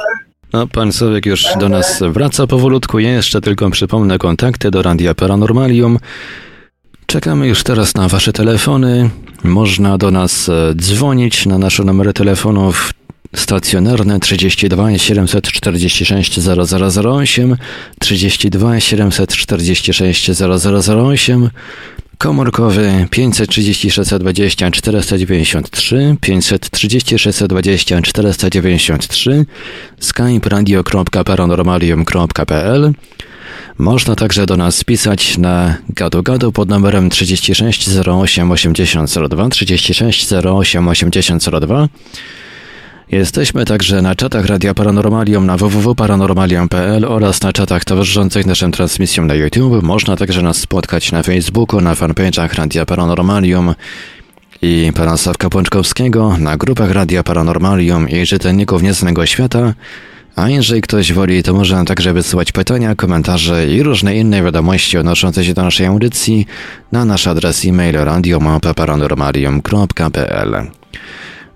No, 0.53 0.66
pan 0.66 0.92
Słowik 0.92 1.26
już 1.26 1.47
do 1.61 1.68
nas 1.68 2.03
wraca 2.11 2.47
powolutku. 2.47 2.99
Ja 2.99 3.12
jeszcze 3.12 3.40
tylko 3.40 3.70
przypomnę 3.70 4.18
kontakty 4.18 4.70
do 4.70 4.82
Radia 4.82 5.14
Paranormalium. 5.14 5.99
Czekamy 7.07 7.49
już 7.49 7.62
teraz 7.62 7.95
na 7.95 8.09
Wasze 8.09 8.32
telefony. 8.32 9.11
Można 9.45 9.99
do 9.99 10.11
nas 10.11 10.49
e, 10.49 10.74
dzwonić 10.74 11.47
na 11.47 11.59
nasze 11.59 11.84
numery 11.84 12.12
telefonów 12.12 12.92
stacjonarne 13.36 14.20
32 14.20 14.99
746 14.99 16.40
0008, 16.40 17.57
32 17.99 18.80
746 18.80 20.30
0008, 20.30 21.51
komórkowy 22.18 23.07
536 23.11 23.99
20 24.20 24.70
493, 24.70 26.16
536 26.20 27.42
20 27.49 28.03
493, 28.03 29.47
skype 30.01 30.49
radio.paranormalium.pl 30.49 32.92
można 33.79 34.16
także 34.16 34.47
do 34.47 34.57
nas 34.57 34.85
pisać 34.85 35.39
na 35.39 35.77
gadu 35.89 36.53
pod 36.53 36.68
numerem 36.68 37.11
36 37.11 37.89
08 38.07 38.51
8002, 38.51 39.49
36 39.49 40.33
08 40.33 40.89
8002. 40.89 41.89
Jesteśmy 43.11 43.64
także 43.64 44.03
na 44.03 44.14
czatach 44.14 44.47
Radia 44.47 44.75
Paranormalium 44.75 45.47
na 45.47 45.57
www.paranormalium.pl 45.57 47.05
oraz 47.05 47.43
na 47.43 47.53
czatach 47.53 47.85
towarzyszących 47.85 48.47
naszym 48.47 48.72
transmisjom 48.72 49.27
na 49.27 49.35
YouTube. 49.35 49.83
Można 49.83 50.16
także 50.16 50.43
nas 50.43 50.57
spotkać 50.57 51.12
na 51.12 51.22
Facebooku, 51.22 51.81
na 51.81 51.95
fanpage'ach 51.95 52.55
Radia 52.55 52.87
Paranormalium 52.87 53.75
i 54.62 54.93
pana 54.97 55.16
Sławka 55.16 55.51
Pączkowskiego, 55.51 56.37
na 56.39 56.57
grupach 56.57 56.91
Radia 56.91 57.22
Paranormalium 57.22 58.09
i 58.09 58.27
czytelników 58.27 58.83
Nieznanego 58.83 59.27
Świata, 59.27 59.75
a 60.37 60.49
jeżeli 60.49 60.80
ktoś 60.80 61.12
woli, 61.12 61.43
to 61.43 61.55
może 61.55 61.85
także 61.87 62.12
wysyłać 62.12 62.53
pytania, 62.53 62.95
komentarze 62.95 63.68
i 63.68 63.82
różne 63.82 64.16
inne 64.16 64.43
wiadomości 64.43 64.99
odnoszące 64.99 65.45
się 65.45 65.55
do 65.55 65.62
naszej 65.62 65.87
audycji 65.87 66.47
na 66.93 67.05
nasz 67.05 67.26
adres 67.26 67.64
e-mail 67.64 67.95
radiomapa.paranormalium.pl 67.95 70.70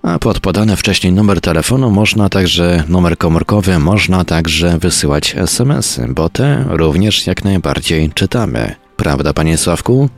a 0.01 0.19
pod 0.19 0.39
podany 0.39 0.75
wcześniej 0.75 1.13
numer 1.13 1.41
telefonu 1.41 1.91
można 1.91 2.29
także, 2.29 2.83
numer 2.87 3.17
komórkowy, 3.17 3.79
można 3.79 4.25
także 4.25 4.77
wysyłać 4.77 5.35
SMS-y, 5.37 6.07
bo 6.07 6.29
te 6.29 6.65
również 6.67 7.27
jak 7.27 7.43
najbardziej 7.43 8.09
czytamy. 8.09 8.75
Prawda, 8.97 9.33
panie 9.33 9.57
Sławku? 9.57 10.09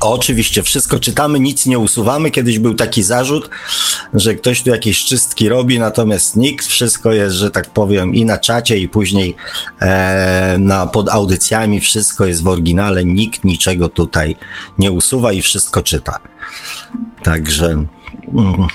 Oczywiście, 0.00 0.62
wszystko 0.62 0.98
czytamy, 0.98 1.40
nic 1.40 1.66
nie 1.66 1.78
usuwamy. 1.78 2.30
Kiedyś 2.30 2.58
był 2.58 2.74
taki 2.74 3.02
zarzut, 3.02 3.50
że 4.14 4.34
ktoś 4.34 4.62
tu 4.62 4.70
jakieś 4.70 5.04
czystki 5.04 5.48
robi, 5.48 5.78
natomiast 5.78 6.36
nikt, 6.36 6.66
wszystko 6.66 7.12
jest, 7.12 7.36
że 7.36 7.50
tak 7.50 7.70
powiem, 7.70 8.14
i 8.14 8.24
na 8.24 8.38
czacie, 8.38 8.78
i 8.78 8.88
później 8.88 9.36
e, 9.80 10.56
na, 10.58 10.86
pod 10.86 11.08
audycjami, 11.08 11.80
wszystko 11.80 12.26
jest 12.26 12.42
w 12.42 12.48
oryginale, 12.48 13.04
nikt 13.04 13.44
niczego 13.44 13.88
tutaj 13.88 14.36
nie 14.78 14.92
usuwa 14.92 15.32
i 15.32 15.42
wszystko 15.42 15.82
czyta. 15.82 16.18
Także, 17.22 17.66
mm, 17.66 18.66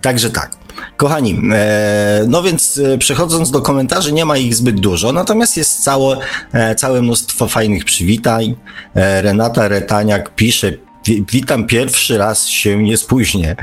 także 0.00 0.30
tak. 0.30 0.65
Kochani, 0.96 1.40
e, 1.52 2.24
no 2.28 2.42
więc 2.42 2.80
e, 2.84 2.98
przechodząc 2.98 3.50
do 3.50 3.60
komentarzy, 3.60 4.12
nie 4.12 4.24
ma 4.24 4.36
ich 4.36 4.54
zbyt 4.54 4.80
dużo, 4.80 5.12
natomiast 5.12 5.56
jest 5.56 5.84
całe, 5.84 6.16
e, 6.52 6.74
całe 6.74 7.02
mnóstwo 7.02 7.48
fajnych 7.48 7.84
przywitań. 7.84 8.54
Renata 8.94 9.68
Retaniak 9.68 10.34
pisze, 10.34 10.72
Witam 11.32 11.66
pierwszy 11.66 12.18
raz 12.18 12.46
się 12.46 12.82
nie 12.82 12.96
spóźnię. 12.96 13.56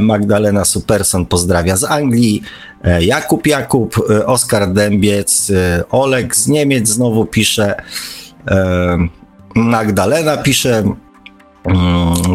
Magdalena 0.00 0.64
Superson 0.64 1.26
pozdrawia 1.26 1.76
z 1.76 1.84
Anglii. 1.84 2.42
Jakub 3.00 3.46
Jakub, 3.46 3.96
Oskar 4.26 4.72
Dębiec, 4.72 5.52
Olek 5.90 6.36
z 6.36 6.48
Niemiec 6.48 6.88
znowu 6.88 7.26
pisze. 7.26 7.74
Magdalena 9.54 10.36
pisze, 10.36 10.82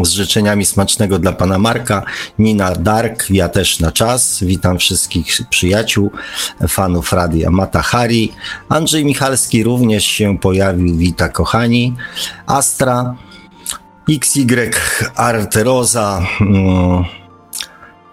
z 0.02 0.10
życzeniami 0.10 0.64
smacznego 0.64 1.18
dla 1.18 1.32
pana 1.32 1.58
Marka, 1.58 2.02
Nina 2.38 2.72
Dark, 2.72 3.30
ja 3.30 3.48
też 3.48 3.80
na 3.80 3.92
czas. 3.92 4.44
Witam 4.44 4.78
wszystkich 4.78 5.40
przyjaciół, 5.50 6.10
fanów 6.68 7.12
Radia 7.12 7.50
Matahari. 7.50 8.32
Andrzej 8.68 9.04
Michalski 9.04 9.64
również 9.64 10.04
się 10.04 10.38
pojawił, 10.38 10.96
wita 10.96 11.28
kochani. 11.28 11.94
Astra, 12.46 13.14
XY 14.08 14.70
Arteroza. 15.14 16.22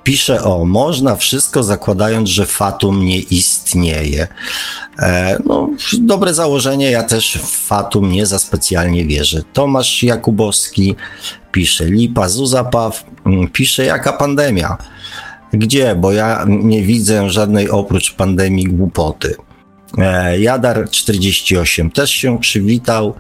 Pisze 0.04 0.44
o 0.44 0.66
można 0.66 1.16
wszystko 1.16 1.64
zakładając, 1.64 2.30
że 2.30 2.46
fatum 2.46 3.06
nie 3.06 3.20
istnieje. 3.20 4.28
E, 5.00 5.38
no, 5.46 5.70
dobre 6.00 6.34
założenie, 6.34 6.92
ja 6.92 7.04
też 7.04 7.38
w 7.38 7.68
fatum 7.68 8.12
nie 8.12 8.26
za 8.26 8.40
specjalnie 8.40 9.06
wierzę. 9.06 9.42
Tomasz 9.54 10.04
Jakubowski 10.04 10.96
pisze, 11.52 11.86
Lipa 11.86 12.30
Zuzapaw 12.30 13.06
mm, 13.26 13.48
pisze, 13.48 13.86
jaka 13.86 14.14
pandemia. 14.14 14.78
Gdzie? 15.54 15.96
Bo 15.96 16.12
ja 16.12 16.46
nie 16.48 16.82
widzę 16.82 17.30
żadnej 17.30 17.70
oprócz 17.70 18.14
pandemii 18.14 18.66
głupoty. 18.66 19.36
E, 19.98 20.40
Jadar 20.40 20.90
48 20.90 21.92
też 21.92 22.12
się 22.12 22.40
przywitał. 22.40 23.16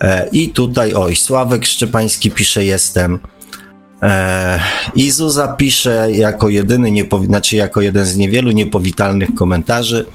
E, 0.00 0.28
I 0.32 0.48
tutaj, 0.48 0.94
oj, 0.94 1.16
Sławek 1.16 1.66
Szczepański 1.66 2.30
pisze, 2.30 2.64
jestem. 2.64 3.18
E, 4.02 4.60
Izu 4.94 5.30
zapisze 5.30 6.08
jako 6.12 6.48
jedyny, 6.48 6.92
znaczy 7.26 7.56
jako 7.56 7.80
jeden 7.80 8.04
z 8.06 8.16
niewielu 8.16 8.50
niepowitalnych 8.50 9.34
komentarzy, 9.34 10.06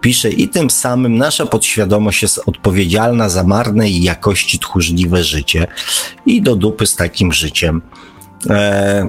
pisze 0.00 0.30
i 0.30 0.48
tym 0.48 0.70
samym 0.70 1.18
nasza 1.18 1.46
podświadomość 1.46 2.22
jest 2.22 2.40
odpowiedzialna 2.46 3.28
za 3.28 3.44
marne 3.44 3.90
i 3.90 4.02
jakości 4.02 4.58
tchórzliwe 4.58 5.24
życie 5.24 5.66
i 6.26 6.42
do 6.42 6.56
dupy 6.56 6.86
z 6.86 6.96
takim 6.96 7.32
życiem. 7.32 7.82
E, 8.50 9.08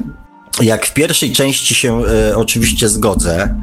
jak 0.61 0.85
w 0.85 0.93
pierwszej 0.93 1.31
części 1.31 1.75
się 1.75 2.05
e, 2.05 2.37
oczywiście 2.37 2.89
zgodzę, 2.89 3.55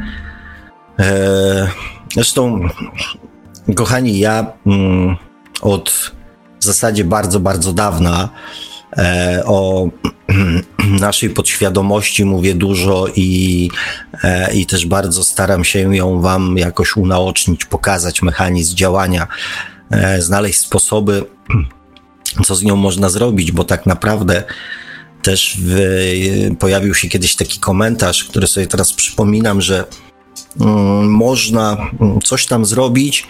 e, 0.99 1.69
zresztą 2.15 2.69
kochani, 3.77 4.19
ja 4.19 4.53
mm, 4.67 5.17
od 5.61 6.15
w 6.61 6.65
zasadzie 6.65 7.05
bardzo, 7.05 7.41
bardzo 7.41 7.73
dawna 7.73 8.29
o 9.45 9.88
naszej 11.01 11.30
podświadomości 11.30 12.24
mówię 12.24 12.55
dużo 12.55 13.07
i, 13.16 13.70
e, 14.22 14.55
i 14.55 14.66
też 14.66 14.86
bardzo 14.86 15.24
staram 15.24 15.64
się 15.64 15.97
ją 15.97 16.20
Wam 16.20 16.59
jakoś 16.59 16.97
unaocznić, 16.97 17.64
pokazać 17.64 18.22
mechanizm 18.22 18.76
działania, 18.76 19.26
e, 19.90 20.22
znaleźć 20.22 20.59
sposoby, 20.59 21.24
co 22.47 22.55
z 22.55 22.62
nią 22.62 22.76
można 22.76 23.11
zrobić, 23.11 23.53
bo 23.53 23.64
tak 23.64 23.86
naprawdę 23.86 24.45
też 25.22 25.59
w, 25.61 25.76
pojawił 26.59 26.95
się 26.95 27.09
kiedyś 27.09 27.36
taki 27.36 27.59
komentarz, 27.59 28.24
który 28.24 28.47
sobie 28.47 28.66
teraz 28.66 28.92
przypominam, 28.92 29.61
że 29.61 29.84
mm, 30.61 31.11
można 31.11 31.76
mm, 32.01 32.20
coś 32.20 32.47
tam 32.47 32.64
zrobić, 32.64 33.26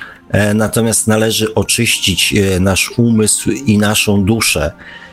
natomiast 0.54 1.06
należy 1.06 1.54
oczyścić 1.54 2.34
nasz 2.60 2.92
umysł 2.96 3.50
i 3.50 3.78
naszą 3.78 4.24
duszę. 4.24 4.72
E, 4.72 5.03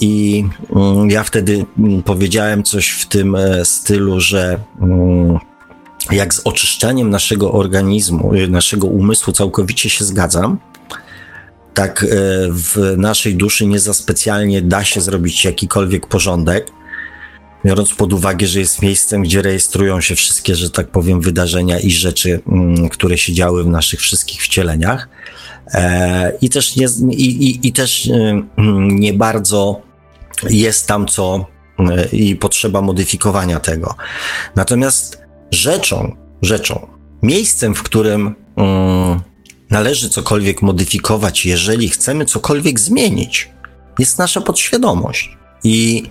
I 0.00 0.44
mm, 0.76 1.10
ja 1.10 1.22
wtedy 1.22 1.66
mm, 1.78 2.02
powiedziałem 2.02 2.62
coś 2.62 2.90
w 2.90 3.06
tym 3.06 3.36
e, 3.36 3.64
stylu, 3.64 4.20
że 4.20 4.58
mm, 4.80 5.38
jak 6.10 6.34
z 6.34 6.40
oczyszczaniem 6.44 7.10
naszego 7.10 7.52
organizmu, 7.52 8.34
y, 8.34 8.48
naszego 8.48 8.86
umysłu 8.86 9.32
całkowicie 9.32 9.90
się 9.90 10.04
zgadzam, 10.04 10.58
tak 11.74 12.02
e, 12.02 12.06
w 12.50 12.94
naszej 12.96 13.34
duszy 13.34 13.66
nie 13.66 13.80
za 13.80 13.94
specjalnie 13.94 14.62
da 14.62 14.84
się 14.84 15.00
zrobić 15.00 15.44
jakikolwiek 15.44 16.06
porządek, 16.06 16.70
biorąc 17.64 17.94
pod 17.94 18.12
uwagę, 18.12 18.46
że 18.46 18.60
jest 18.60 18.82
miejscem, 18.82 19.22
gdzie 19.22 19.42
rejestrują 19.42 20.00
się 20.00 20.14
wszystkie, 20.14 20.54
że 20.54 20.70
tak 20.70 20.88
powiem, 20.88 21.20
wydarzenia 21.20 21.80
i 21.80 21.90
rzeczy, 21.90 22.40
które 22.90 23.18
się 23.18 23.32
działy 23.32 23.64
w 23.64 23.68
naszych 23.68 24.00
wszystkich 24.00 24.42
wcieleniach. 24.42 25.08
E, 25.74 26.32
I 26.40 26.50
też 26.50 26.76
nie, 26.76 26.86
i, 27.10 27.46
i, 27.48 27.68
i 27.68 27.72
też 27.72 28.08
e, 28.08 28.42
nie 28.78 29.12
bardzo 29.12 29.82
jest 30.50 30.86
tam 30.86 31.06
co 31.06 31.46
e, 31.78 32.06
i 32.06 32.36
potrzeba 32.36 32.82
modyfikowania 32.82 33.60
tego. 33.60 33.94
Natomiast 34.56 35.22
rzeczą, 35.50 36.16
rzeczą, 36.42 36.86
miejscem, 37.22 37.74
w 37.74 37.82
którym 37.82 38.34
um, 38.56 39.20
należy 39.70 40.10
cokolwiek 40.10 40.62
modyfikować, 40.62 41.46
jeżeli 41.46 41.88
chcemy 41.88 42.24
cokolwiek 42.24 42.80
zmienić, 42.80 43.50
jest 43.98 44.18
nasza 44.18 44.40
podświadomość. 44.40 45.36
I 45.64 46.02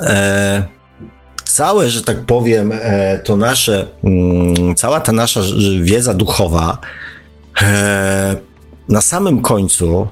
e, 0.00 0.66
całe, 1.52 1.90
że 1.90 2.02
tak 2.02 2.20
powiem, 2.26 2.72
e, 2.74 3.18
to 3.18 3.36
nasze, 3.36 3.86
um, 4.02 4.74
cała 4.74 5.00
ta 5.00 5.12
nasza 5.12 5.40
wiedza 5.80 6.14
duchowa 6.14 6.78
e, 7.62 8.36
na 8.88 9.00
samym 9.00 9.42
końcu, 9.42 10.08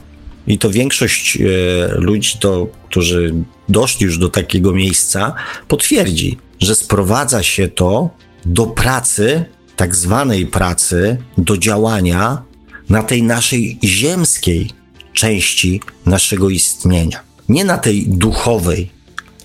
i 0.46 0.58
to 0.58 0.70
większość 0.70 1.36
e, 1.36 1.40
ludzi, 1.94 2.38
to, 2.40 2.66
którzy 2.88 3.34
doszli 3.68 4.06
już 4.06 4.18
do 4.18 4.28
takiego 4.28 4.72
miejsca, 4.72 5.34
potwierdzi, 5.68 6.38
że 6.60 6.74
sprowadza 6.74 7.42
się 7.42 7.68
to 7.68 8.10
do 8.44 8.66
pracy, 8.66 9.44
tak 9.76 9.96
zwanej 9.96 10.46
pracy, 10.46 11.16
do 11.38 11.56
działania 11.56 12.42
na 12.88 13.02
tej 13.02 13.22
naszej 13.22 13.78
ziemskiej 13.84 14.70
części 15.12 15.80
naszego 16.06 16.50
istnienia, 16.50 17.20
nie 17.48 17.64
na 17.64 17.78
tej 17.78 18.08
duchowej. 18.08 18.90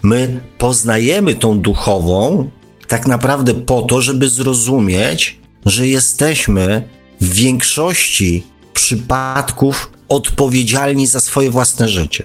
My 0.05 0.41
poznajemy 0.57 1.35
tą 1.35 1.59
duchową 1.59 2.49
tak 2.87 3.07
naprawdę 3.07 3.53
po 3.53 3.81
to, 3.81 4.01
żeby 4.01 4.29
zrozumieć, 4.29 5.39
że 5.65 5.87
jesteśmy 5.87 6.89
w 7.21 7.33
większości 7.33 8.43
przypadków 8.73 9.91
odpowiedzialni 10.09 11.07
za 11.07 11.19
swoje 11.19 11.51
własne 11.51 11.89
życie. 11.89 12.23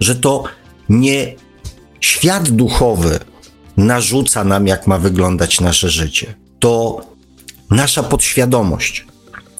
Że 0.00 0.14
to 0.14 0.44
nie 0.88 1.34
świat 2.00 2.50
duchowy 2.50 3.18
narzuca 3.76 4.44
nam, 4.44 4.66
jak 4.66 4.86
ma 4.86 4.98
wyglądać 4.98 5.60
nasze 5.60 5.90
życie. 5.90 6.34
To 6.58 7.00
nasza 7.70 8.02
podświadomość 8.02 9.06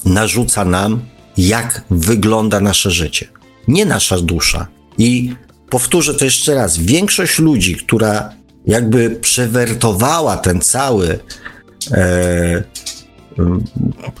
narzuca 0.05 0.65
nam, 0.65 1.01
jak 1.37 1.85
wygląda 1.89 2.59
nasze 2.59 2.91
życie. 2.91 3.27
Nie 3.67 3.85
nasza 3.85 4.17
dusza. 4.21 4.67
I 4.97 5.35
powtórzę 5.71 6.13
to 6.13 6.25
jeszcze 6.25 6.55
raz. 6.55 6.77
Większość 6.77 7.39
ludzi, 7.39 7.75
która 7.75 8.33
jakby 8.67 9.09
przewertowała 9.09 10.37
ten 10.37 10.61
cały, 10.61 11.19
e, 11.91 12.63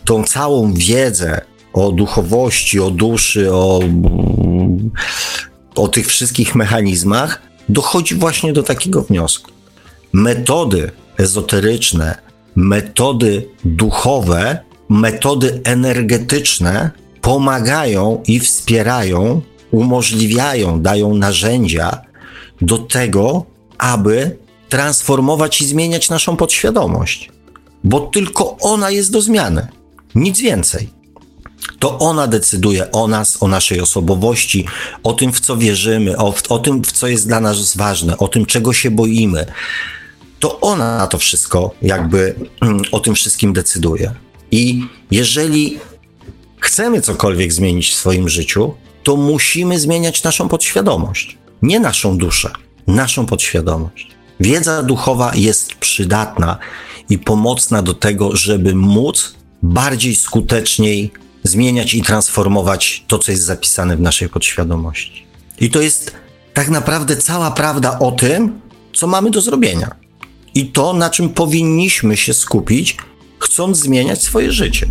tą 0.05 0.23
całą 0.23 0.73
wiedzę 0.73 1.41
o 1.73 1.91
duchowości, 1.91 2.79
o 2.79 2.91
duszy, 2.91 3.53
o, 3.53 3.79
o 5.75 5.87
tych 5.87 6.07
wszystkich 6.07 6.55
mechanizmach, 6.55 7.41
dochodzi 7.69 8.15
właśnie 8.15 8.53
do 8.53 8.63
takiego 8.63 9.01
wniosku. 9.01 9.51
Metody 10.13 10.91
ezoteryczne, 11.17 12.17
metody 12.55 13.47
duchowe, 13.65 14.59
metody 14.89 15.61
energetyczne 15.63 16.91
pomagają 17.21 18.23
i 18.27 18.39
wspierają, 18.39 19.41
umożliwiają, 19.71 20.81
dają 20.81 21.15
narzędzia 21.15 22.01
do 22.61 22.77
tego, 22.77 23.45
aby 23.77 24.37
transformować 24.69 25.61
i 25.61 25.65
zmieniać 25.65 26.09
naszą 26.09 26.37
podświadomość, 26.37 27.31
bo 27.83 27.99
tylko 27.99 28.57
ona 28.57 28.91
jest 28.91 29.11
do 29.11 29.21
zmiany, 29.21 29.67
nic 30.15 30.39
więcej. 30.39 30.89
To 31.79 31.99
ona 31.99 32.27
decyduje 32.27 32.91
o 32.91 33.07
nas, 33.07 33.43
o 33.43 33.47
naszej 33.47 33.81
osobowości, 33.81 34.65
o 35.03 35.13
tym, 35.13 35.33
w 35.33 35.39
co 35.39 35.57
wierzymy, 35.57 36.17
o, 36.17 36.33
o 36.49 36.59
tym, 36.59 36.83
w 36.83 36.91
co 36.91 37.07
jest 37.07 37.27
dla 37.27 37.39
nas 37.39 37.77
ważne, 37.77 38.17
o 38.17 38.27
tym, 38.27 38.45
czego 38.45 38.73
się 38.73 38.91
boimy. 38.91 39.45
To 40.39 40.59
ona 40.59 40.97
na 40.97 41.07
to 41.07 41.17
wszystko, 41.17 41.71
jakby 41.81 42.35
o 42.91 42.99
tym 42.99 43.15
wszystkim 43.15 43.53
decyduje. 43.53 44.11
I 44.51 44.85
jeżeli 45.11 45.79
chcemy 46.59 47.01
cokolwiek 47.01 47.53
zmienić 47.53 47.89
w 47.89 47.95
swoim 47.95 48.29
życiu, 48.29 48.73
to 49.03 49.15
musimy 49.15 49.79
zmieniać 49.79 50.23
naszą 50.23 50.49
podświadomość, 50.49 51.37
nie 51.61 51.79
naszą 51.79 52.17
duszę, 52.17 52.51
naszą 52.87 53.25
podświadomość. 53.25 54.07
Wiedza 54.39 54.83
duchowa 54.83 55.31
jest 55.35 55.75
przydatna 55.75 56.57
i 57.09 57.17
pomocna 57.17 57.81
do 57.81 57.93
tego, 57.93 58.35
żeby 58.35 58.75
móc 58.75 59.35
bardziej 59.61 60.15
skuteczniej 60.15 61.11
zmieniać 61.43 61.93
i 61.93 62.01
transformować 62.01 63.03
to, 63.07 63.19
co 63.19 63.31
jest 63.31 63.43
zapisane 63.43 63.97
w 63.97 64.01
naszej 64.01 64.29
podświadomości. 64.29 65.25
I 65.59 65.69
to 65.69 65.81
jest 65.81 66.15
tak 66.53 66.69
naprawdę 66.69 67.17
cała 67.17 67.51
prawda 67.51 67.99
o 67.99 68.11
tym, 68.11 68.61
co 68.93 69.07
mamy 69.07 69.31
do 69.31 69.41
zrobienia. 69.41 69.95
I 70.53 70.65
to, 70.65 70.93
na 70.93 71.09
czym 71.09 71.29
powinniśmy 71.29 72.17
się 72.17 72.33
skupić, 72.33 72.97
chcąc 73.39 73.77
zmieniać 73.77 74.23
swoje 74.23 74.51
życie. 74.51 74.89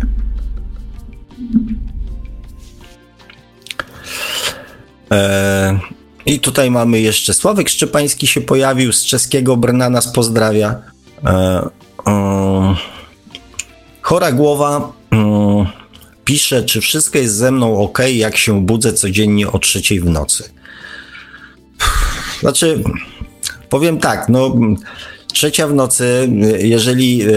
Eee, 5.11 5.79
I 6.25 6.39
tutaj 6.39 6.71
mamy 6.71 6.99
jeszcze 6.99 7.33
Sławek 7.33 7.69
Szczepański 7.69 8.27
się 8.27 8.41
pojawił, 8.41 8.93
z 8.93 9.05
czeskiego 9.05 9.57
Brna 9.57 9.89
nas 9.89 10.13
pozdrawia. 10.13 10.81
Eee, 11.25 12.75
chora 14.01 14.31
głowa 14.31 14.91
pisze, 16.25 16.63
czy 16.63 16.81
wszystko 16.81 17.17
jest 17.17 17.35
ze 17.35 17.51
mną 17.51 17.79
ok, 17.79 17.99
jak 18.13 18.37
się 18.37 18.65
budzę 18.65 18.93
codziennie 18.93 19.51
o 19.51 19.59
trzeciej 19.59 19.99
w 19.99 20.05
nocy. 20.05 20.49
Znaczy, 22.39 22.83
powiem 23.69 23.97
tak, 23.97 24.29
no 24.29 24.55
trzecia 25.33 25.67
w 25.67 25.73
nocy, 25.73 26.29
jeżeli 26.59 27.21
e, 27.21 27.27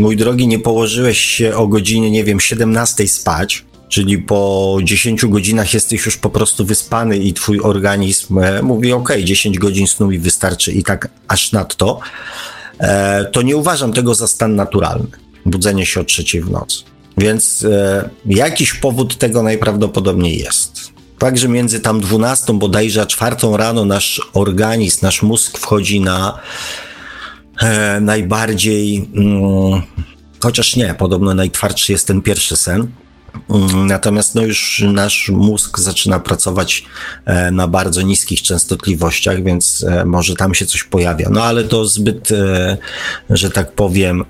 mój 0.00 0.16
drogi 0.16 0.46
nie 0.46 0.58
położyłeś 0.58 1.18
się 1.18 1.56
o 1.56 1.66
godzinie, 1.66 2.10
nie 2.10 2.24
wiem, 2.24 2.40
17 2.40 3.08
spać, 3.08 3.64
czyli 3.88 4.18
po 4.18 4.78
10 4.82 5.26
godzinach 5.26 5.74
jesteś 5.74 6.06
już 6.06 6.16
po 6.16 6.30
prostu 6.30 6.64
wyspany 6.64 7.16
i 7.16 7.32
twój 7.32 7.60
organizm 7.60 8.38
e, 8.38 8.62
mówi, 8.62 8.92
ok, 8.92 9.08
10 9.24 9.58
godzin 9.58 9.86
snu 9.86 10.06
mi 10.06 10.18
wystarczy 10.18 10.72
i 10.72 10.84
tak 10.84 11.08
aż 11.28 11.52
nadto, 11.52 12.00
e, 12.78 13.24
to 13.24 13.42
nie 13.42 13.56
uważam 13.56 13.92
tego 13.92 14.14
za 14.14 14.26
stan 14.26 14.54
naturalny, 14.54 15.08
budzenie 15.46 15.86
się 15.86 16.00
o 16.00 16.04
trzeciej 16.04 16.40
w 16.40 16.50
nocy. 16.50 16.82
Więc 17.18 17.64
e, 17.64 18.10
jakiś 18.26 18.74
powód 18.74 19.18
tego 19.18 19.42
najprawdopodobniej 19.42 20.38
jest. 20.38 20.92
Także 21.18 21.48
między 21.48 21.80
tam 21.80 22.00
12 22.00 22.58
bodajże 22.58 23.02
a 23.02 23.06
4 23.06 23.36
rano 23.56 23.84
nasz 23.84 24.30
organizm, 24.32 24.98
nasz 25.02 25.22
mózg 25.22 25.58
wchodzi 25.58 26.00
na 26.00 26.38
najbardziej, 28.00 29.08
mm, 29.14 29.82
chociaż 30.42 30.76
nie, 30.76 30.94
podobno 30.94 31.34
najtwardszy 31.34 31.92
jest 31.92 32.06
ten 32.06 32.22
pierwszy 32.22 32.56
sen. 32.56 32.92
Natomiast 33.74 34.34
no 34.34 34.42
już 34.42 34.84
nasz 34.92 35.28
mózg 35.28 35.78
zaczyna 35.78 36.20
pracować 36.20 36.84
e, 37.24 37.50
na 37.50 37.68
bardzo 37.68 38.02
niskich 38.02 38.42
częstotliwościach, 38.42 39.42
więc 39.42 39.84
e, 39.88 40.04
może 40.04 40.34
tam 40.34 40.54
się 40.54 40.66
coś 40.66 40.84
pojawia. 40.84 41.28
No 41.30 41.42
ale 41.42 41.64
to 41.64 41.84
zbyt, 41.84 42.32
e, 42.32 42.76
że 43.30 43.50
tak 43.50 43.72
powiem, 43.72 44.24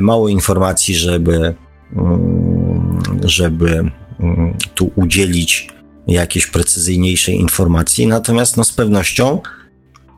mało 0.00 0.28
informacji, 0.28 0.96
żeby 0.96 1.54
Mm, 1.92 3.00
żeby 3.24 3.90
mm, 4.20 4.56
tu 4.74 4.90
udzielić 4.96 5.68
jakiejś 6.06 6.46
precyzyjniejszej 6.46 7.40
informacji. 7.40 8.06
Natomiast 8.06 8.56
no, 8.56 8.64
z 8.64 8.72
pewnością 8.72 9.40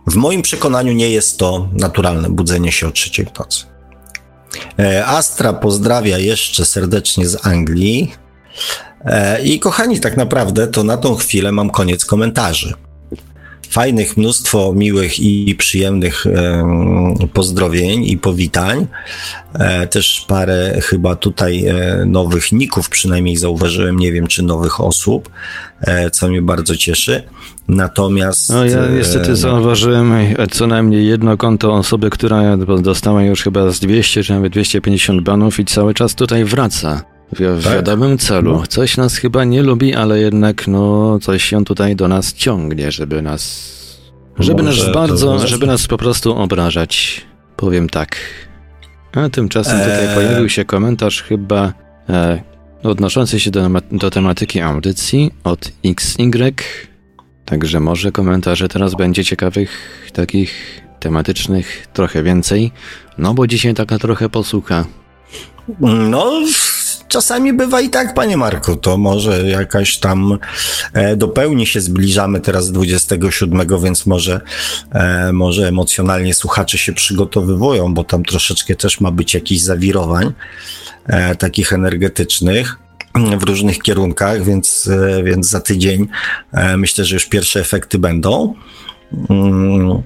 w 0.06 0.16
moim 0.16 0.42
przekonaniu 0.42 0.92
nie 0.92 1.10
jest 1.10 1.38
to 1.38 1.68
naturalne 1.72 2.30
budzenie 2.30 2.72
się 2.72 2.88
o 2.88 2.90
trzeciej 2.90 3.26
nocy. 3.38 3.64
E, 4.78 5.06
Astra 5.06 5.52
pozdrawia 5.52 6.18
jeszcze 6.18 6.64
serdecznie 6.64 7.28
z 7.28 7.46
Anglii. 7.46 8.12
E, 9.04 9.42
I 9.42 9.60
kochani, 9.60 10.00
tak 10.00 10.16
naprawdę 10.16 10.66
to 10.66 10.84
na 10.84 10.96
tą 10.96 11.14
chwilę 11.14 11.52
mam 11.52 11.70
koniec 11.70 12.04
komentarzy 12.04 12.74
fajnych, 13.70 14.16
mnóstwo 14.16 14.72
miłych 14.72 15.20
i 15.20 15.54
przyjemnych 15.54 16.26
pozdrowień 17.32 18.04
i 18.04 18.18
powitań. 18.18 18.86
E, 19.54 19.86
też 19.86 20.24
parę 20.28 20.78
chyba 20.82 21.16
tutaj 21.16 21.66
e, 21.66 22.04
nowych 22.06 22.52
ników 22.52 22.88
przynajmniej 22.88 23.36
zauważyłem, 23.36 23.98
nie 23.98 24.12
wiem 24.12 24.26
czy 24.26 24.42
nowych 24.42 24.80
osób, 24.80 25.30
e, 25.80 26.10
co 26.10 26.28
mnie 26.28 26.42
bardzo 26.42 26.76
cieszy. 26.76 27.22
Natomiast. 27.68 28.50
No 28.50 28.64
ja 28.64 28.86
niestety 28.96 29.36
zauważyłem 29.36 30.12
co 30.50 30.66
najmniej 30.66 31.06
jedno 31.06 31.36
konto 31.36 31.74
osoby, 31.74 32.10
która 32.10 32.56
dostała 32.56 33.22
już 33.22 33.42
chyba 33.42 33.70
z 33.70 33.80
200 33.80 34.22
czy 34.22 34.32
nawet 34.32 34.52
250 34.52 35.22
banów 35.22 35.60
i 35.60 35.64
cały 35.64 35.94
czas 35.94 36.14
tutaj 36.14 36.44
wraca. 36.44 37.17
W 37.32 37.64
tak? 37.64 37.74
wiadomym 37.74 38.18
celu. 38.18 38.52
No. 38.52 38.66
Coś 38.66 38.96
nas 38.96 39.16
chyba 39.16 39.44
nie 39.44 39.62
lubi, 39.62 39.94
ale 39.94 40.18
jednak 40.18 40.68
no 40.68 41.18
coś 41.22 41.44
się 41.44 41.64
tutaj 41.64 41.96
do 41.96 42.08
nas 42.08 42.32
ciągnie, 42.32 42.92
żeby 42.92 43.22
nas 43.22 43.78
żeby 44.38 44.62
Może 44.62 44.82
nas 44.82 44.94
bardzo, 44.94 45.46
żeby 45.46 45.66
nas 45.66 45.86
po 45.86 45.96
prostu 45.96 46.34
obrażać. 46.36 47.20
Powiem 47.56 47.88
tak. 47.88 48.16
A 49.12 49.28
tymczasem 49.28 49.78
tutaj 49.78 50.06
eee. 50.06 50.14
pojawił 50.14 50.48
się 50.48 50.64
komentarz 50.64 51.22
chyba 51.22 51.72
e, 52.08 52.42
odnoszący 52.82 53.40
się 53.40 53.50
do, 53.50 53.68
do 53.92 54.10
tematyki 54.10 54.60
audycji 54.60 55.30
od 55.44 55.72
XY. 55.84 56.54
Także 57.44 57.80
może 57.80 58.12
komentarze 58.12 58.68
teraz 58.68 58.94
będzie 58.94 59.24
ciekawych, 59.24 59.70
takich 60.12 60.80
tematycznych 61.00 61.86
trochę 61.92 62.22
więcej. 62.22 62.72
No 63.18 63.34
bo 63.34 63.46
dzisiaj 63.46 63.74
taka 63.74 63.98
trochę 63.98 64.28
posłucha. 64.28 64.84
No, 66.10 66.32
czasami 67.08 67.52
bywa 67.52 67.80
i 67.80 67.90
tak, 67.90 68.14
panie 68.14 68.36
Marku, 68.36 68.76
to 68.76 68.96
może 68.96 69.42
jakaś 69.42 69.98
tam 69.98 70.38
e, 70.94 71.66
się 71.66 71.80
zbliżamy 71.80 72.40
teraz 72.40 72.72
27, 72.72 73.82
więc 73.82 74.06
może, 74.06 74.40
e, 74.92 75.32
może 75.32 75.68
emocjonalnie 75.68 76.34
słuchacze 76.34 76.78
się 76.78 76.92
przygotowywują, 76.92 77.94
bo 77.94 78.04
tam 78.04 78.24
troszeczkę 78.24 78.74
też 78.74 79.00
ma 79.00 79.10
być 79.10 79.34
jakichś 79.34 79.60
zawirowań 79.60 80.32
e, 81.06 81.36
takich 81.36 81.72
energetycznych 81.72 82.76
w 83.14 83.42
różnych 83.42 83.78
kierunkach, 83.78 84.44
więc, 84.44 84.90
e, 84.92 85.22
więc 85.22 85.48
za 85.48 85.60
tydzień 85.60 86.08
e, 86.52 86.76
myślę, 86.76 87.04
że 87.04 87.14
już 87.14 87.26
pierwsze 87.26 87.60
efekty 87.60 87.98
będą. 87.98 88.54
Mm, 89.30 90.02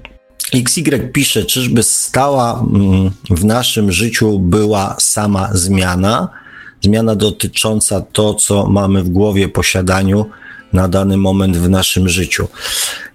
XY 0.54 1.10
pisze, 1.12 1.44
czyżby 1.44 1.82
stała 1.82 2.60
mm, 2.60 3.10
w 3.30 3.44
naszym 3.44 3.92
życiu 3.92 4.38
była 4.38 4.96
sama 5.00 5.48
zmiana? 5.52 6.41
Zmiana 6.82 7.14
dotycząca 7.14 8.00
to, 8.00 8.34
co 8.34 8.66
mamy 8.66 9.02
w 9.02 9.08
głowie, 9.08 9.48
posiadaniu 9.48 10.26
na 10.72 10.88
dany 10.88 11.16
moment 11.16 11.56
w 11.56 11.70
naszym 11.70 12.08
życiu. 12.08 12.48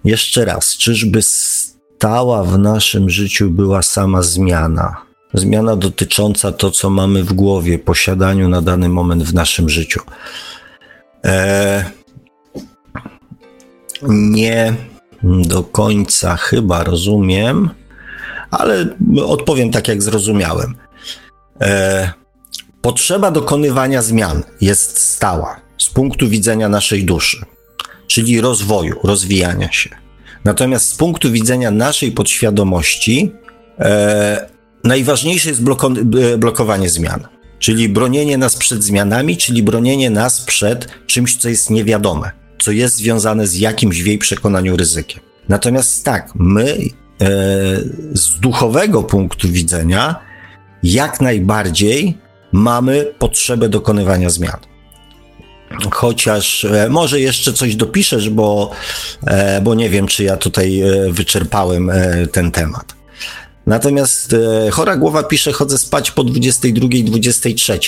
Jeszcze 0.03 0.45
raz, 0.45 0.77
czyżby 0.77 1.21
stała 1.21 2.43
w 2.43 2.59
naszym 2.59 3.09
życiu 3.09 3.49
była 3.49 3.81
sama 3.81 4.21
zmiana. 4.21 4.95
Zmiana 5.33 5.75
dotycząca 5.75 6.51
to, 6.51 6.71
co 6.71 6.89
mamy 6.89 7.23
w 7.23 7.33
głowie, 7.33 7.79
posiadaniu 7.79 8.49
na 8.49 8.61
dany 8.61 8.89
moment 8.89 9.23
w 9.23 9.33
naszym 9.33 9.69
życiu. 9.69 10.01
E, 11.25 11.85
nie 14.09 14.73
do 15.23 15.63
końca 15.63 16.35
chyba 16.35 16.83
rozumiem, 16.83 17.69
ale 18.51 18.85
odpowiem 19.25 19.71
tak, 19.71 19.87
jak 19.87 20.01
zrozumiałem. 20.01 20.75
E, 21.61 22.13
potrzeba 22.87 23.31
dokonywania 23.31 24.01
zmian 24.01 24.43
jest 24.61 24.99
stała 24.99 25.61
z 25.77 25.89
punktu 25.89 26.29
widzenia 26.29 26.69
naszej 26.69 27.05
duszy, 27.05 27.45
czyli 28.07 28.41
rozwoju, 28.41 28.99
rozwijania 29.03 29.71
się. 29.71 29.89
Natomiast 30.45 30.89
z 30.89 30.95
punktu 30.95 31.31
widzenia 31.31 31.71
naszej 31.71 32.11
podświadomości, 32.11 33.31
e, 33.79 34.49
najważniejsze 34.83 35.49
jest 35.49 35.61
bloko 35.63 35.91
e, 36.33 36.37
blokowanie 36.37 36.89
zmian, 36.89 37.27
czyli 37.59 37.89
bronienie 37.89 38.37
nas 38.37 38.55
przed 38.55 38.83
zmianami, 38.83 39.37
czyli 39.37 39.63
bronienie 39.63 40.09
nas 40.09 40.41
przed 40.41 40.87
czymś, 41.07 41.35
co 41.35 41.49
jest 41.49 41.69
niewiadome, 41.69 42.31
co 42.59 42.71
jest 42.71 42.95
związane 42.95 43.47
z 43.47 43.55
jakimś 43.55 44.03
w 44.03 44.05
jej 44.05 44.17
przekonaniu 44.17 44.77
ryzykiem. 44.77 45.21
Natomiast 45.49 46.05
tak, 46.05 46.31
my 46.35 46.71
e, 46.71 47.27
z 48.13 48.39
duchowego 48.39 49.03
punktu 49.03 49.47
widzenia 49.49 50.19
jak 50.83 51.21
najbardziej 51.21 52.26
mamy 52.57 53.13
potrzebę 53.19 53.69
dokonywania 53.69 54.29
zmian. 54.29 54.59
Chociaż 55.91 56.65
e, 56.65 56.89
może 56.89 57.19
jeszcze 57.19 57.53
coś 57.53 57.75
dopiszesz, 57.75 58.29
bo, 58.29 58.71
e, 59.27 59.61
bo 59.61 59.75
nie 59.75 59.89
wiem, 59.89 60.07
czy 60.07 60.23
ja 60.23 60.37
tutaj 60.37 60.81
e, 60.81 61.11
wyczerpałem 61.11 61.91
ten 62.31 62.51
temat. 62.51 62.95
Natomiast 63.65 64.35
chora 64.71 64.97
głowa 64.97 65.23
pisze, 65.23 65.51
chodzę 65.51 65.77
spać 65.77 66.11
po 66.11 66.23
22, 66.23 66.87
23. 67.03 67.79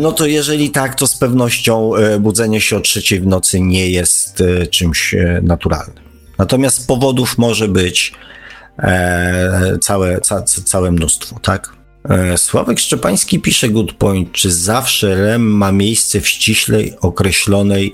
No 0.00 0.12
to 0.12 0.26
jeżeli 0.26 0.70
tak, 0.70 0.94
to 0.94 1.06
z 1.06 1.18
pewnością 1.18 1.90
budzenie 2.20 2.60
się 2.60 2.76
o 2.76 2.80
trzeciej 2.80 3.20
w 3.20 3.26
nocy 3.26 3.60
nie 3.60 3.90
jest 3.90 4.42
czymś 4.70 5.14
naturalnym. 5.42 6.04
Natomiast 6.38 6.86
powodów 6.86 7.38
może 7.38 7.68
być 7.68 8.12
całe, 9.80 10.20
ca, 10.20 10.42
całe 10.42 10.90
mnóstwo, 10.90 11.38
tak? 11.42 11.79
E, 12.08 12.38
Sławek 12.38 12.80
Szczepański 12.80 13.40
pisze 13.40 13.68
Good 13.68 13.92
Point, 13.92 14.32
czy 14.32 14.52
zawsze 14.52 15.14
REM 15.14 15.42
ma 15.42 15.72
miejsce 15.72 16.20
w 16.20 16.28
ściśle 16.28 16.78
określonej 17.00 17.92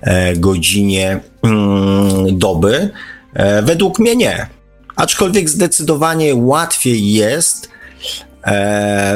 e, 0.00 0.36
godzinie 0.36 1.20
mm, 1.42 2.38
doby? 2.38 2.90
E, 3.34 3.62
według 3.62 3.98
mnie 3.98 4.16
nie. 4.16 4.46
Aczkolwiek 4.96 5.48
zdecydowanie 5.48 6.34
łatwiej 6.34 7.12
jest 7.12 7.76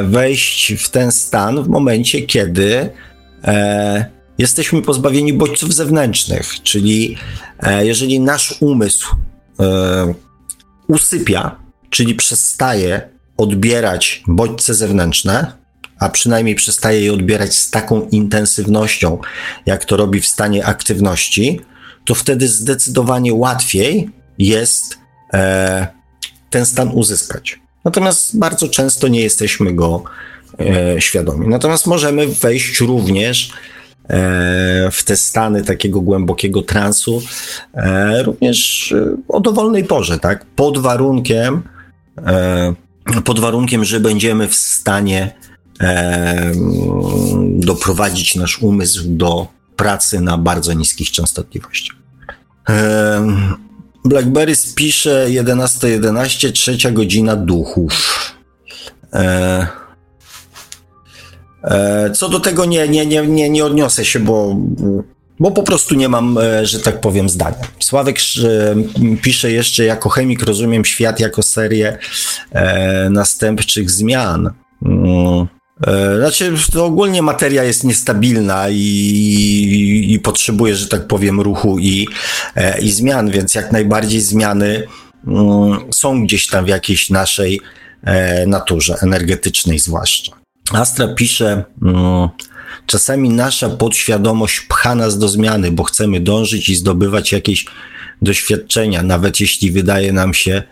wejść 0.03 0.75
w 0.75 0.89
ten 0.89 1.13
stan 1.13 1.63
w 1.63 1.69
momencie, 1.69 2.23
kiedy 2.23 2.91
jesteśmy 4.39 4.83
pozbawieni 4.83 5.33
bodźców 5.33 5.75
zewnętrznych, 5.75 6.63
czyli 6.63 7.17
jeżeli 7.81 8.21
nasz 8.21 8.55
umysł 8.61 9.17
usypia, 10.89 11.57
czyli 11.91 12.15
przestaje 12.15 13.09
odbierać 13.41 14.23
bodźce 14.27 14.75
zewnętrzne, 14.75 15.53
a 15.99 16.09
przynajmniej 16.09 16.55
przestaje 16.55 17.01
je 17.01 17.13
odbierać 17.13 17.57
z 17.57 17.71
taką 17.71 18.09
intensywnością, 18.09 19.19
jak 19.67 19.85
to 19.85 19.97
robi 19.97 20.21
w 20.21 20.27
stanie 20.27 20.67
aktywności, 20.67 21.61
to 22.05 22.15
wtedy 22.15 22.49
zdecydowanie 22.49 23.35
łatwiej 23.35 24.11
jest 24.39 24.99
e, 25.35 25.87
ten 26.51 26.67
stan 26.67 26.91
uzyskać. 26.95 27.61
Natomiast 27.85 28.39
bardzo 28.39 28.69
często 28.69 29.09
nie 29.09 29.21
jesteśmy 29.21 29.73
go 29.75 30.03
e, 30.59 31.01
świadomi. 31.01 31.49
Natomiast 31.49 31.87
możemy 31.87 32.27
wejść 32.27 32.81
również 32.81 33.53
e, 34.09 34.89
w 34.91 35.05
te 35.05 35.17
stany 35.17 35.65
takiego 35.65 36.01
głębokiego 36.01 36.63
transu, 36.63 37.23
e, 37.75 38.23
również 38.23 38.93
e, 38.93 39.17
o 39.29 39.41
dowolnej 39.41 39.85
porze, 39.85 40.19
tak? 40.19 40.45
Pod 40.45 40.79
warunkiem, 40.79 41.63
pod 43.25 43.41
warunkiem, 43.41 43.85
że 43.85 44.01
będziemy 44.01 44.49
w 44.49 44.55
stanie 44.55 45.35
e, 45.81 46.53
doprowadzić 47.41 48.37
nasz 48.37 48.59
umysł 48.63 49.03
do 49.07 49.47
pracy 49.77 50.21
na 50.21 50.39
bardzo 50.39 50.73
niskich 50.73 51.11
częstotliwościach. 51.11 51.97
E, 52.69 53.27
Blackberry 54.05 54.53
pisze 54.75 55.27
11.11, 55.29 55.87
11, 55.87 56.53
trzecia 56.53 56.91
godzina 56.91 57.37
duchów. 57.37 58.35
E, 59.13 59.67
e, 61.65 62.11
co 62.11 62.29
do 62.29 62.41
tego 62.41 62.65
nie, 62.65 62.89
nie, 62.89 63.07
nie, 63.07 63.27
nie, 63.27 63.51
nie 63.51 63.65
odniosę 63.65 64.05
się, 64.05 64.21
bo 64.21 64.57
bo 65.41 65.51
po 65.51 65.63
prostu 65.63 65.95
nie 65.95 66.09
mam, 66.09 66.39
e, 66.39 66.67
że 66.67 66.81
tak 66.81 67.01
powiem, 67.01 67.29
zdania. 67.29 67.59
Sławek 67.79 68.19
e, 68.19 69.17
pisze 69.17 69.53
jeszcze, 69.53 69.85
jako 69.85 70.09
chemik 70.09 70.43
rozumiem 70.43 70.85
świat 70.85 71.21
jako 71.21 71.43
serię 71.43 71.99
e, 72.53 73.11
następczych 73.11 73.91
zmian. 73.91 74.51
Mm. 74.85 75.47
Znaczy, 76.19 76.55
ogólnie 76.83 77.23
materia 77.23 77.65
jest 77.65 77.85
niestabilna 77.85 78.67
i, 78.71 80.07
i 80.09 80.19
potrzebuje, 80.19 80.77
że 80.77 80.89
tak 80.89 81.07
powiem, 81.07 81.41
ruchu 81.41 81.79
i, 81.79 82.09
i 82.83 82.91
zmian, 82.91 83.31
więc 83.31 83.55
jak 83.55 83.73
najbardziej 83.73 84.21
zmiany 84.21 84.87
mm, 85.27 85.79
są 85.95 86.25
gdzieś 86.25 86.47
tam 86.47 86.65
w 86.65 86.69
jakiejś 86.69 87.11
naszej 87.11 87.61
naturze, 88.47 88.97
energetycznej 89.03 89.79
zwłaszcza. 89.79 90.33
Astra 90.73 91.09
pisze, 91.09 91.65
mm, 91.83 92.29
Czasami 92.87 93.31
nasza 93.31 93.69
podświadomość 93.69 94.61
pcha 94.61 94.95
nas 94.95 95.19
do 95.19 95.29
zmiany, 95.29 95.71
bo 95.71 95.85
chcemy 95.85 96.21
dążyć 96.21 96.69
i 96.69 96.77
zdobywać 96.77 97.33
jakieś 97.33 97.67
doświadczenia, 98.23 99.03
nawet 99.03 99.41
jeśli 99.41 99.71
wydaje 99.71 100.13
nam 100.13 100.35
się, 100.35 100.63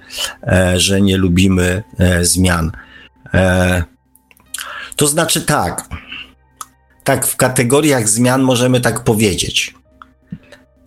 e, 0.43 0.81
że 0.81 1.01
nie 1.01 1.17
lubimy 1.17 1.83
e, 1.99 2.25
zmian. 2.25 2.73
E, 3.35 3.85
to 4.97 5.07
znaczy 5.07 5.41
tak. 5.41 5.89
Tak, 7.05 7.27
w 7.27 7.37
kategoriach 7.37 8.09
zmian 8.09 8.43
możemy 8.43 8.81
tak 8.81 9.05
powiedzieć. 9.05 9.75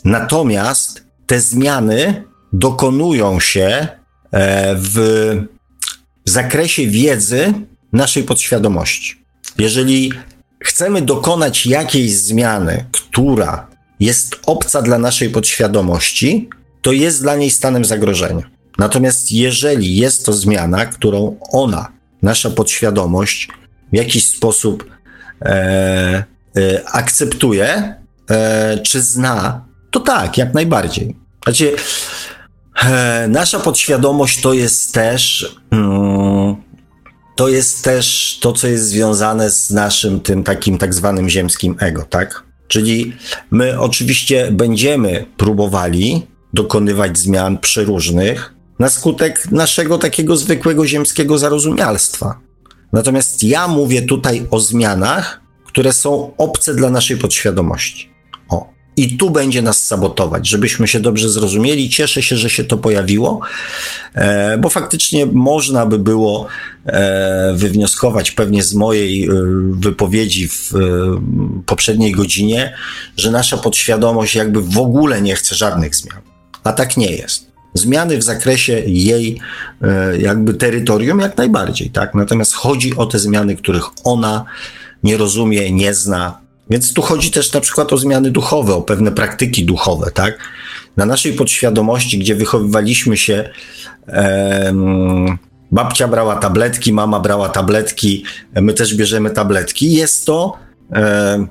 Natomiast 0.06 1.06
te 1.26 1.40
zmiany 1.40 2.24
dokonują 2.54 3.40
się 3.40 3.88
w 4.76 4.98
zakresie 6.26 6.88
wiedzy 6.88 7.54
naszej 7.94 8.24
podświadomości. 8.24 9.16
Jeżeli 9.58 10.14
chcemy 10.62 11.02
dokonać 11.02 11.66
jakiejś 11.66 12.18
zmiany, 12.18 12.86
która 12.92 13.68
jest 14.00 14.40
obca 14.46 14.82
dla 14.82 15.00
naszej 15.00 15.30
podświadomości, 15.30 16.50
to 16.82 16.92
jest 16.92 17.22
dla 17.22 17.36
niej 17.36 17.52
stanem 17.52 17.86
zagrożenia. 17.86 18.50
Natomiast 18.78 19.32
jeżeli 19.32 19.98
jest 19.98 20.26
to 20.26 20.34
zmiana, 20.34 20.86
którą 20.86 21.38
ona, 21.52 21.92
nasza 22.22 22.50
podświadomość, 22.50 23.48
w 23.94 23.96
jakiś 23.96 24.28
sposób 24.28 24.86
e, 25.42 26.24
e, 26.58 26.84
akceptuje, 26.86 27.96
e, 28.30 28.78
czy 28.84 29.02
zna, 29.02 29.66
to 29.92 30.00
tak, 30.00 30.38
jak 30.38 30.54
najbardziej. 30.54 31.16
Znaczy, 31.44 31.76
e, 32.84 33.28
nasza 33.28 33.60
podświadomość 33.60 34.42
to 34.42 34.54
jest 34.54 34.94
też. 34.94 35.56
Mm, 35.72 36.56
to 37.36 37.50
jest 37.50 37.84
też 37.84 38.38
to, 38.42 38.54
co 38.54 38.68
jest 38.68 38.88
związane 38.88 39.52
z 39.52 39.70
naszym 39.70 40.20
tym 40.20 40.44
takim 40.44 40.78
tak 40.78 40.94
zwanym 40.94 41.30
ziemskim 41.30 41.76
ego, 41.80 42.06
tak? 42.10 42.44
Czyli 42.68 43.14
my 43.52 43.80
oczywiście 43.80 44.52
będziemy 44.52 45.26
próbowali 45.38 46.28
dokonywać 46.54 47.18
zmian 47.18 47.58
przeróżnych 47.58 48.54
na 48.80 48.90
skutek 48.90 49.52
naszego 49.52 49.98
takiego 49.98 50.38
zwykłego 50.38 50.88
ziemskiego 50.88 51.38
zarozumialstwa. 51.38 52.40
Natomiast 52.94 53.44
ja 53.44 53.68
mówię 53.68 54.02
tutaj 54.02 54.48
o 54.52 54.60
zmianach, 54.60 55.42
które 55.66 55.94
są 55.94 56.32
obce 56.38 56.76
dla 56.76 56.90
naszej 56.90 57.18
podświadomości. 57.18 58.11
I 58.98 59.18
tu 59.18 59.30
będzie 59.30 59.62
nas 59.62 59.88
sabotować, 59.88 60.48
żebyśmy 60.48 60.88
się 60.88 61.00
dobrze 61.00 61.30
zrozumieli. 61.30 61.90
Cieszę 61.90 62.24
się, 62.24 62.38
że 62.38 62.50
się 62.50 62.64
to 62.64 62.78
pojawiło, 62.78 63.40
e, 64.14 64.58
bo 64.58 64.70
faktycznie 64.70 65.26
można 65.26 65.86
by 65.86 66.00
było 66.00 66.48
e, 66.86 67.54
wywnioskować 67.56 68.32
pewnie 68.32 68.64
z 68.64 68.74
mojej 68.74 69.26
e, 69.26 69.30
wypowiedzi 69.72 70.48
w 70.48 70.72
poprzedniej 71.66 72.12
godzinie, 72.12 72.74
że 73.18 73.32
nasza 73.32 73.58
podświadomość 73.58 74.36
jakby 74.36 74.62
w 74.62 74.78
ogóle 74.78 75.22
nie 75.22 75.36
chce 75.36 75.56
żadnych 75.56 75.96
zmian. 75.96 76.22
A 76.64 76.74
tak 76.74 76.98
nie 76.98 77.12
jest. 77.12 77.52
Zmiany 77.74 78.18
w 78.18 78.24
zakresie 78.24 78.84
jej 78.86 79.40
jakby 80.20 80.54
terytorium 80.54 81.20
jak 81.20 81.38
najbardziej, 81.38 81.90
tak? 81.90 82.16
Natomiast 82.16 82.54
chodzi 82.54 82.96
o 82.96 83.06
te 83.06 83.20
zmiany, 83.20 83.56
których 83.56 83.84
ona 84.04 84.46
nie 85.04 85.18
rozumie, 85.18 85.72
nie 85.72 85.94
zna, 85.94 86.42
Więc 86.72 86.94
tu 86.94 87.02
chodzi 87.02 87.32
też 87.32 87.54
na 87.54 87.62
przykład 87.62 87.94
o 87.94 87.98
zmiany 87.98 88.32
duchowe, 88.32 88.74
o 88.74 88.82
pewne 88.82 89.12
praktyki 89.12 89.66
duchowe, 89.66 90.12
tak? 90.12 90.38
Na 90.98 91.06
naszej 91.06 91.34
podświadomości, 91.34 92.20
gdzie 92.20 92.36
wychowywaliśmy 92.36 93.18
się, 93.18 93.50
babcia 95.72 96.08
brała 96.08 96.36
tabletki, 96.36 96.94
mama 96.94 97.20
brała 97.20 97.50
tabletki, 97.50 98.24
my 98.62 98.74
też 98.74 98.96
bierzemy 98.96 99.30
tabletki. 99.30 99.94
Jest 99.94 100.26
to, 100.26 100.58
em, 100.92 101.48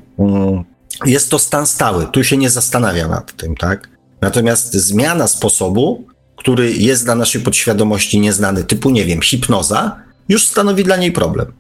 jest 1.06 1.30
to 1.30 1.38
stan 1.38 1.66
stały. 1.66 2.06
Tu 2.12 2.24
się 2.24 2.36
nie 2.36 2.50
zastanawia 2.50 3.08
nad 3.08 3.36
tym, 3.36 3.56
tak? 3.56 3.88
Natomiast 4.20 4.74
zmiana 4.74 5.26
sposobu, 5.26 6.04
który 6.36 6.72
jest 6.72 7.04
dla 7.04 7.14
naszej 7.14 7.40
podświadomości 7.40 8.20
nieznany, 8.20 8.64
typu, 8.64 8.90
nie 8.90 9.04
wiem, 9.04 9.20
hipnoza, 9.20 9.96
już 10.28 10.46
stanowi 10.46 10.84
dla 10.84 10.96
niej 10.96 11.12
problem. 11.12 11.59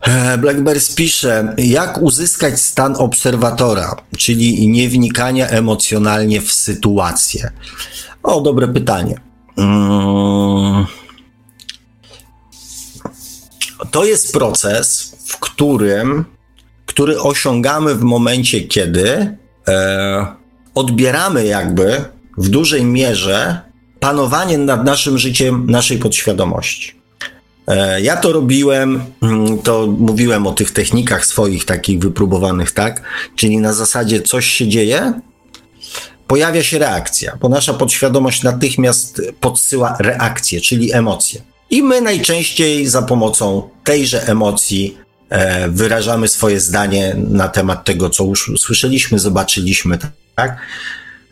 E, 0.00 0.38
Blackberry 0.38 0.80
pisze, 0.96 1.54
jak 1.58 2.02
uzyskać 2.02 2.60
stan 2.60 2.94
obserwatora, 2.98 3.96
czyli 4.18 4.68
nie 4.68 4.88
wnikania 4.88 5.48
emocjonalnie 5.48 6.40
w 6.40 6.52
sytuację. 6.52 7.50
O, 8.22 8.40
dobre 8.40 8.68
pytanie. 8.68 9.20
Mm. 9.56 10.86
To 13.90 14.04
jest 14.04 14.32
proces, 14.32 15.16
w 15.26 15.38
którym, 15.38 16.24
który 16.86 17.20
osiągamy 17.20 17.94
w 17.94 18.02
momencie, 18.02 18.60
kiedy 18.60 19.36
e, 19.68 20.26
odbieramy 20.74 21.46
jakby 21.46 22.04
w 22.38 22.48
dużej 22.48 22.84
mierze 22.84 23.60
panowanie 24.00 24.58
nad 24.58 24.84
naszym 24.84 25.18
życiem, 25.18 25.70
naszej 25.70 25.98
podświadomości. 25.98 26.99
E, 27.66 28.00
ja 28.00 28.16
to 28.16 28.32
robiłem, 28.32 29.04
mm, 29.22 29.58
to 29.58 29.86
mówiłem 29.86 30.46
o 30.46 30.52
tych 30.52 30.70
technikach 30.70 31.26
swoich 31.26 31.64
takich 31.64 31.98
wypróbowanych, 31.98 32.72
tak? 32.72 33.02
Czyli 33.36 33.58
na 33.58 33.72
zasadzie 33.72 34.22
coś 34.22 34.46
się 34.46 34.68
dzieje, 34.68 35.20
pojawia 36.26 36.62
się 36.62 36.78
reakcja, 36.78 37.36
bo 37.40 37.48
nasza 37.48 37.74
podświadomość 37.74 38.42
natychmiast 38.42 39.22
podsyła 39.40 39.96
reakcję, 39.98 40.60
czyli 40.60 40.92
emocje. 40.92 41.42
I 41.70 41.82
my 41.82 42.00
najczęściej 42.00 42.86
za 42.86 43.02
pomocą 43.02 43.68
tejże 43.84 44.26
emocji 44.26 44.98
e, 45.28 45.68
wyrażamy 45.68 46.28
swoje 46.28 46.60
zdanie 46.60 47.16
na 47.16 47.48
temat 47.48 47.84
tego, 47.84 48.10
co 48.10 48.24
już 48.24 48.52
słyszeliśmy, 48.58 49.18
zobaczyliśmy, 49.18 49.98
tak? 50.36 50.56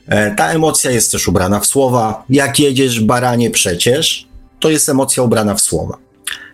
E, 0.07 0.35
ta 0.35 0.51
emocja 0.51 0.91
jest 0.91 1.13
też 1.13 1.29
ubrana 1.29 1.61
w 1.61 1.67
słowa. 1.67 2.25
Jak 2.31 2.61
jedziesz, 2.61 3.01
baranie, 3.01 3.51
przecież, 3.51 4.29
to 4.61 4.71
jest 4.71 4.89
emocja 4.89 5.23
ubrana 5.23 5.55
w 5.55 5.61
słowa. 5.61 6.07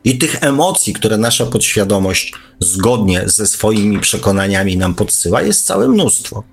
I 0.05 0.19
tych 0.19 0.43
emocji, 0.43 0.93
które 0.93 1.19
nasza 1.19 1.47
podświadomość 1.47 2.35
zgodnie 2.61 3.23
ze 3.27 3.47
swoimi 3.47 4.01
przekonaniami 4.01 4.77
nam 4.77 4.95
podsyła, 4.95 5.43
jest 5.43 5.67
całe 5.67 5.89
mnóstwo. 5.89 6.45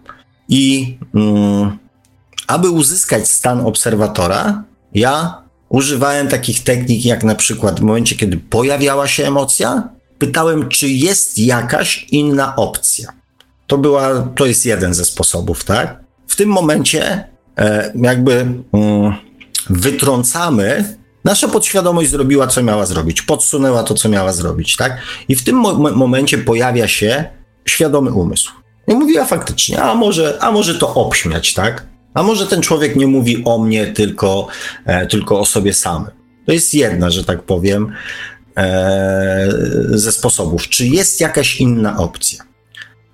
I 0.49 0.97
mm, 1.15 1.77
aby 2.47 2.69
uzyskać 2.69 3.29
stan 3.29 3.65
obserwatora, 3.65 4.63
ja 4.93 5.41
używałem 5.69 6.27
takich 6.27 6.63
technik, 6.63 7.05
jak 7.05 7.23
na 7.23 7.35
przykład 7.35 7.79
w 7.79 7.83
momencie, 7.83 8.15
kiedy 8.15 8.37
pojawiała 8.37 9.07
się 9.07 9.27
emocja, 9.27 9.89
pytałem, 10.17 10.69
czy 10.69 10.89
jest 10.89 11.37
jakaś 11.37 12.07
inna 12.11 12.55
opcja. 12.55 13.13
To, 13.67 13.77
była, 13.77 14.27
to 14.35 14.45
jest 14.45 14.65
jeden 14.65 14.93
ze 14.93 15.05
sposobów, 15.05 15.63
tak? 15.63 16.03
W 16.27 16.35
tym 16.35 16.49
momencie 16.49 17.27
e, 17.57 17.93
jakby 17.95 18.33
mm, 18.73 19.13
wytrącamy 19.69 20.97
Nasza 21.23 21.47
podświadomość 21.47 22.09
zrobiła, 22.09 22.47
co 22.47 22.63
miała 22.63 22.85
zrobić, 22.85 23.21
podsunęła 23.21 23.83
to, 23.83 23.93
co 23.93 24.09
miała 24.09 24.33
zrobić, 24.33 24.75
tak? 24.75 24.97
I 25.27 25.35
w 25.35 25.43
tym 25.43 25.55
mo 25.55 25.73
momencie 25.73 26.37
pojawia 26.37 26.87
się 26.87 27.25
świadomy 27.65 28.11
umysł. 28.11 28.51
I 28.87 28.93
mówiła 28.93 29.25
faktycznie, 29.25 29.83
a 29.83 29.95
może, 29.95 30.37
a 30.41 30.51
może 30.51 30.75
to 30.75 30.93
obśmiać, 30.93 31.53
tak? 31.53 31.85
A 32.13 32.23
może 32.23 32.47
ten 32.47 32.61
człowiek 32.61 32.95
nie 32.95 33.07
mówi 33.07 33.43
o 33.45 33.57
mnie, 33.57 33.87
tylko, 33.87 34.47
e, 34.85 35.07
tylko 35.07 35.39
o 35.39 35.45
sobie 35.45 35.73
samym. 35.73 36.11
To 36.45 36.51
jest 36.51 36.73
jedna, 36.73 37.09
że 37.09 37.23
tak 37.23 37.43
powiem, 37.43 37.93
e, 38.57 39.49
ze 39.89 40.11
sposobów. 40.11 40.69
Czy 40.69 40.87
jest 40.87 41.21
jakaś 41.21 41.61
inna 41.61 41.97
opcja? 41.97 42.43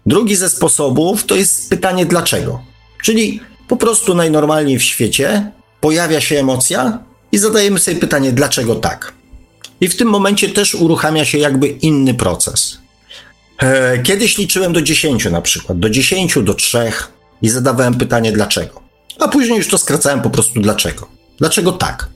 Drugi 0.06 0.36
ze 0.36 0.50
sposobów 0.50 1.26
to 1.26 1.36
jest 1.36 1.70
pytanie 1.70 2.06
dlaczego. 2.06 2.62
Czyli 3.04 3.42
po 3.68 3.78
prostu 3.78 4.16
najnormalniej 4.16 4.80
w 4.80 4.84
świecie 4.84 5.52
pojawia 5.82 6.22
się 6.22 6.40
emocja, 6.40 7.00
i 7.38 7.40
zadajemy 7.40 7.80
sobie 7.80 7.98
pytanie, 7.98 8.32
dlaczego 8.32 8.76
tak? 8.76 9.14
I 9.82 9.88
w 9.88 9.98
tym 9.98 10.08
momencie 10.08 10.50
też 10.50 10.76
uruchamia 10.76 11.26
się 11.26 11.38
jakby 11.38 11.68
inny 11.68 12.14
proces. 12.14 12.78
E, 13.60 13.98
kiedyś 14.00 14.38
liczyłem 14.38 14.74
do 14.74 14.82
10 14.82 15.26
na 15.26 15.42
przykład, 15.42 15.80
do 15.80 15.90
10, 15.90 16.38
do 16.44 16.54
3 16.54 16.92
i 17.42 17.50
zadawałem 17.50 17.96
pytanie, 17.96 18.32
dlaczego? 18.32 18.82
A 19.20 19.28
później 19.28 19.58
już 19.58 19.68
to 19.68 19.78
skracałem 19.78 20.22
po 20.22 20.30
prostu 20.30 20.62
dlaczego. 20.62 21.08
Dlaczego 21.38 21.72
tak? 21.72 22.10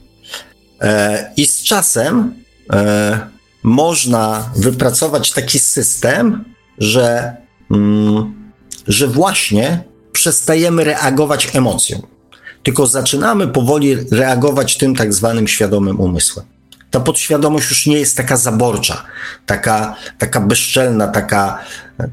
E, 0.80 1.32
I 1.36 1.46
z 1.46 1.62
czasem 1.62 2.34
e, 2.72 3.20
można 3.62 4.50
wypracować 4.56 5.30
taki 5.30 5.58
system, 5.58 6.44
że, 6.78 7.36
mm, 7.70 8.52
że 8.88 9.08
właśnie 9.08 9.84
przestajemy 10.12 10.84
reagować 10.84 11.48
emocją 11.54 12.02
tylko 12.62 12.86
zaczynamy 12.86 13.48
powoli 13.48 13.96
reagować 14.10 14.76
tym 14.76 14.96
tak 14.96 15.14
zwanym 15.14 15.48
świadomym 15.48 16.00
umysłem. 16.00 16.46
Ta 16.90 17.00
podświadomość 17.00 17.70
już 17.70 17.86
nie 17.86 17.98
jest 17.98 18.16
taka 18.16 18.36
zaborcza, 18.36 19.04
taka, 19.46 19.96
taka 20.18 20.40
bezczelna, 20.40 21.08
taka, 21.08 21.58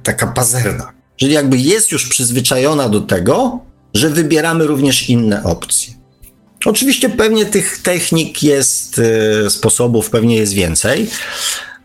taka 0.04 0.28
pazerna. 0.28 0.92
Czyli 1.16 1.34
jakby 1.34 1.58
jest 1.58 1.92
już 1.92 2.08
przyzwyczajona 2.08 2.90
do 2.90 3.02
tego, 3.02 3.60
że 3.94 4.10
wybieramy 4.10 4.68
również 4.68 5.10
inne 5.10 5.44
opcje. 5.44 5.94
Oczywiście 6.66 7.10
pewnie 7.10 7.46
tych 7.46 7.82
technik 7.82 8.44
jest, 8.44 9.00
y, 9.46 9.50
sposobów 9.50 10.10
pewnie 10.10 10.36
jest 10.36 10.54
więcej. 10.54 11.10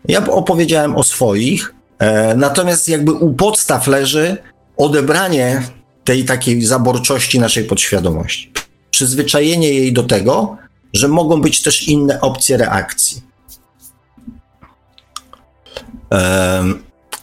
Ja 0.07 0.27
opowiedziałem 0.27 0.95
o 0.95 1.03
swoich, 1.03 1.73
e, 1.99 2.35
natomiast 2.35 2.89
jakby 2.89 3.13
u 3.13 3.33
podstaw 3.33 3.87
leży 3.87 4.37
odebranie 4.77 5.63
tej 6.05 6.25
takiej 6.25 6.65
zaborczości 6.65 7.39
naszej 7.39 7.63
podświadomości. 7.63 8.51
Przyzwyczajenie 8.91 9.69
jej 9.69 9.93
do 9.93 10.03
tego, 10.03 10.57
że 10.93 11.07
mogą 11.07 11.41
być 11.41 11.61
też 11.61 11.87
inne 11.87 12.21
opcje 12.21 12.57
reakcji. 12.57 13.21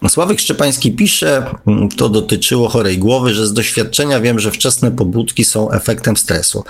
Sławek 0.09 0.41
Szczepański 0.41 0.93
pisze, 0.93 1.45
to 1.97 2.09
dotyczyło 2.09 2.69
chorej 2.69 2.99
głowy, 2.99 3.35
że 3.35 3.47
z 3.47 3.53
doświadczenia 3.53 4.21
wiem, 4.21 4.39
że 4.39 4.51
wczesne 4.51 4.91
pobudki 4.91 5.45
są 5.45 5.71
efektem 5.71 6.17
stresu. 6.17 6.65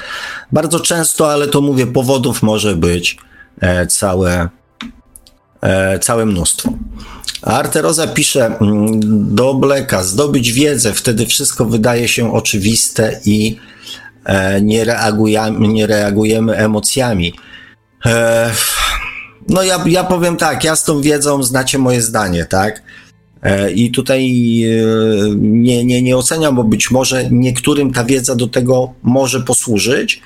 Bardzo 0.52 0.80
często, 0.80 1.32
ale 1.32 1.48
to 1.48 1.60
mówię, 1.60 1.86
powodów 1.86 2.42
może 2.42 2.76
być 2.76 3.16
e, 3.60 3.86
całe, 3.86 4.48
całe 6.00 6.26
mnóstwo. 6.26 6.72
A 7.42 7.58
Arteroza 7.58 8.06
pisze 8.06 8.46
mm, 8.46 9.00
do 9.34 9.54
Bleka, 9.54 10.02
zdobyć 10.02 10.52
wiedzę, 10.52 10.92
wtedy 10.92 11.26
wszystko 11.26 11.64
wydaje 11.64 12.08
się 12.08 12.32
oczywiste 12.32 13.20
i 13.24 13.56
e, 14.24 14.60
nie, 14.60 14.84
reagujemy, 14.84 15.68
nie 15.68 15.86
reagujemy 15.86 16.56
emocjami. 16.56 17.32
E, 18.06 18.50
no 19.48 19.62
ja, 19.62 19.84
ja 19.86 20.04
powiem 20.04 20.36
tak, 20.36 20.64
ja 20.64 20.76
z 20.76 20.84
tą 20.84 21.00
wiedzą 21.00 21.42
znacie 21.42 21.78
moje 21.78 22.02
zdanie, 22.02 22.44
tak? 22.44 22.82
E, 23.42 23.70
I 23.70 23.90
tutaj 23.90 24.28
nie, 25.36 25.84
nie, 25.84 26.02
nie 26.02 26.16
oceniam, 26.16 26.56
bo 26.56 26.64
być 26.64 26.90
może 26.90 27.30
niektórym 27.30 27.92
ta 27.92 28.04
wiedza 28.04 28.34
do 28.34 28.46
tego 28.46 28.92
może 29.02 29.40
posłużyć. 29.40 30.22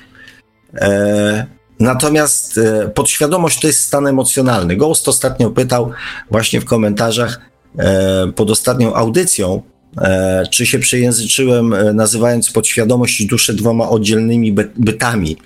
Natomiast 1.79 2.57
e, 2.57 2.89
podświadomość 2.89 3.61
to 3.61 3.67
jest 3.67 3.79
stan 3.79 4.07
emocjonalny. 4.07 4.75
Ghost 4.75 5.07
ostatnio 5.07 5.49
pytał 5.49 5.91
właśnie 6.31 6.61
w 6.61 6.65
komentarzach 6.65 7.39
e, 7.77 8.31
pod 8.35 8.49
ostatnią 8.49 8.93
audycją, 8.93 9.61
e, 10.01 10.43
czy 10.51 10.65
się 10.65 10.79
przejęzyczyłem, 10.79 11.75
nazywając 11.93 12.51
podświadomość 12.51 13.21
i 13.21 13.27
duszę 13.27 13.53
dwoma 13.53 13.89
oddzielnymi 13.89 14.55
bytami. 14.75 15.37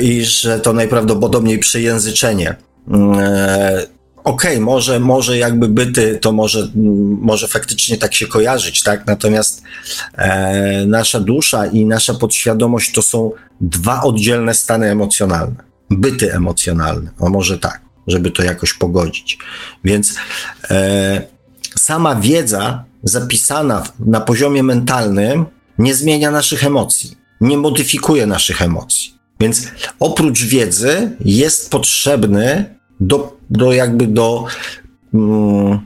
I 0.00 0.24
że 0.24 0.60
to 0.60 0.72
najprawdopodobniej 0.72 1.58
przejęzyczenie. 1.58 2.56
Okej, 4.24 4.50
okay, 4.50 4.60
może, 4.60 5.00
może 5.00 5.38
jakby 5.38 5.68
byty, 5.68 6.18
to 6.22 6.32
może, 6.32 6.68
może 7.20 7.48
faktycznie 7.48 7.96
tak 7.96 8.14
się 8.14 8.26
kojarzyć, 8.26 8.82
tak? 8.82 9.06
Natomiast 9.06 9.62
e, 10.14 10.86
nasza 10.86 11.20
dusza 11.20 11.66
i 11.66 11.86
nasza 11.86 12.14
podświadomość 12.14 12.92
to 12.92 13.02
są 13.02 13.30
dwa 13.60 14.02
oddzielne 14.02 14.54
stany 14.54 14.90
emocjonalne. 14.90 15.64
Byty 15.90 16.34
emocjonalne, 16.34 17.10
a 17.20 17.28
może 17.28 17.58
tak, 17.58 17.80
żeby 18.06 18.30
to 18.30 18.42
jakoś 18.42 18.72
pogodzić. 18.72 19.38
Więc 19.84 20.14
e, 20.70 21.22
sama 21.76 22.14
wiedza 22.14 22.84
zapisana 23.02 23.82
na 24.00 24.20
poziomie 24.20 24.62
mentalnym 24.62 25.46
nie 25.78 25.94
zmienia 25.94 26.30
naszych 26.30 26.64
emocji, 26.64 27.16
nie 27.40 27.56
modyfikuje 27.56 28.26
naszych 28.26 28.62
emocji. 28.62 29.14
Więc 29.40 29.68
oprócz 30.00 30.44
wiedzy 30.44 31.16
jest 31.20 31.70
potrzebny 31.70 32.79
do, 33.00 33.36
do 33.50 33.72
jakby 33.72 34.06
do, 34.06 34.44
mm, 35.14 35.78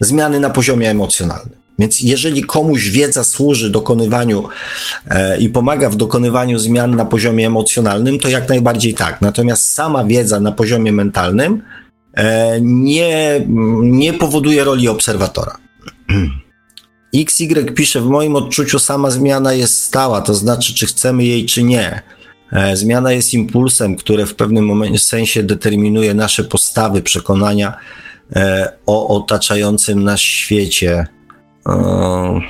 zmiany 0.00 0.40
na 0.40 0.50
poziomie 0.50 0.90
emocjonalnym. 0.90 1.56
Więc 1.78 2.00
jeżeli 2.00 2.44
komuś 2.44 2.88
wiedza 2.88 3.24
służy 3.24 3.70
dokonywaniu 3.70 4.48
e, 5.08 5.38
i 5.38 5.48
pomaga 5.48 5.90
w 5.90 5.96
dokonywaniu 5.96 6.58
zmian 6.58 6.96
na 6.96 7.04
poziomie 7.04 7.46
emocjonalnym, 7.46 8.18
to 8.18 8.28
jak 8.28 8.48
najbardziej 8.48 8.94
tak. 8.94 9.20
Natomiast 9.20 9.72
sama 9.74 10.04
wiedza 10.04 10.40
na 10.40 10.52
poziomie 10.52 10.92
mentalnym 10.92 11.62
e, 12.14 12.58
nie, 12.60 13.46
nie 13.82 14.12
powoduje 14.12 14.64
roli 14.64 14.88
obserwatora. 14.88 15.56
XY 17.14 17.64
pisze, 17.74 18.00
w 18.00 18.06
moim 18.06 18.36
odczuciu 18.36 18.78
sama 18.78 19.10
zmiana 19.10 19.52
jest 19.52 19.82
stała, 19.82 20.20
to 20.20 20.34
znaczy, 20.34 20.74
czy 20.74 20.86
chcemy 20.86 21.24
jej, 21.24 21.46
czy 21.46 21.62
nie. 21.62 22.02
E, 22.52 22.76
zmiana 22.76 23.12
jest 23.12 23.34
impulsem, 23.34 23.96
który 23.96 24.26
w 24.26 24.34
pewnym 24.34 24.66
momencie, 24.66 24.98
sensie 24.98 25.42
determinuje 25.42 26.14
nasze 26.14 26.44
postawy, 26.44 27.02
przekonania 27.02 27.76
e, 28.36 28.72
o 28.86 29.08
otaczającym 29.08 30.04
nas 30.04 30.20
świecie. 30.20 31.06
E, 31.68 32.40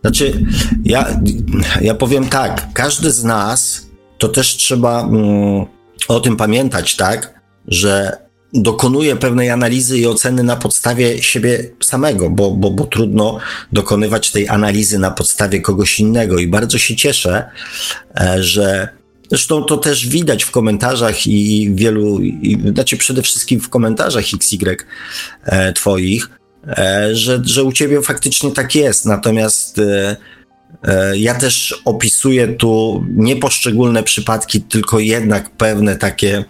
znaczy, 0.00 0.44
ja, 0.84 1.20
ja 1.80 1.94
powiem 1.94 2.28
tak, 2.28 2.66
każdy 2.72 3.10
z 3.10 3.24
nas, 3.24 3.86
to 4.18 4.28
też 4.28 4.56
trzeba 4.56 5.02
mm, 5.02 5.66
o 6.08 6.20
tym 6.20 6.36
pamiętać, 6.36 6.96
tak, 6.96 7.40
że 7.68 8.25
dokonuje 8.54 9.16
pewnej 9.16 9.50
analizy 9.50 9.98
i 9.98 10.06
oceny 10.06 10.42
na 10.42 10.56
podstawie 10.56 11.22
siebie 11.22 11.70
samego, 11.82 12.30
bo, 12.30 12.50
bo, 12.50 12.70
bo 12.70 12.84
trudno 12.84 13.38
dokonywać 13.72 14.32
tej 14.32 14.48
analizy 14.48 14.98
na 14.98 15.10
podstawie 15.10 15.60
kogoś 15.60 16.00
innego. 16.00 16.38
I 16.38 16.46
bardzo 16.46 16.78
się 16.78 16.96
cieszę, 16.96 17.50
e, 18.20 18.42
że 18.42 18.88
Zresztą 19.28 19.64
to 19.64 19.76
też 19.76 20.08
widać 20.08 20.44
w 20.44 20.50
komentarzach 20.50 21.26
i 21.26 21.70
wielu, 21.74 22.20
i, 22.20 22.58
znaczy 22.74 22.96
przede 22.96 23.22
wszystkim 23.22 23.60
w 23.60 23.68
komentarzach 23.68 24.24
XY 24.34 24.76
e, 25.44 25.72
Twoich, 25.72 26.30
e, 26.68 27.08
że, 27.12 27.42
że 27.44 27.64
u 27.64 27.72
Ciebie 27.72 28.02
faktycznie 28.02 28.50
tak 28.50 28.74
jest. 28.74 29.04
Natomiast 29.04 29.80
ja 31.14 31.34
też 31.34 31.82
opisuję 31.84 32.48
tu 32.48 33.04
nie 33.08 33.36
poszczególne 33.36 34.02
przypadki, 34.02 34.60
tylko 34.62 34.98
jednak 34.98 35.50
pewne 35.50 35.96
takie 35.96 36.44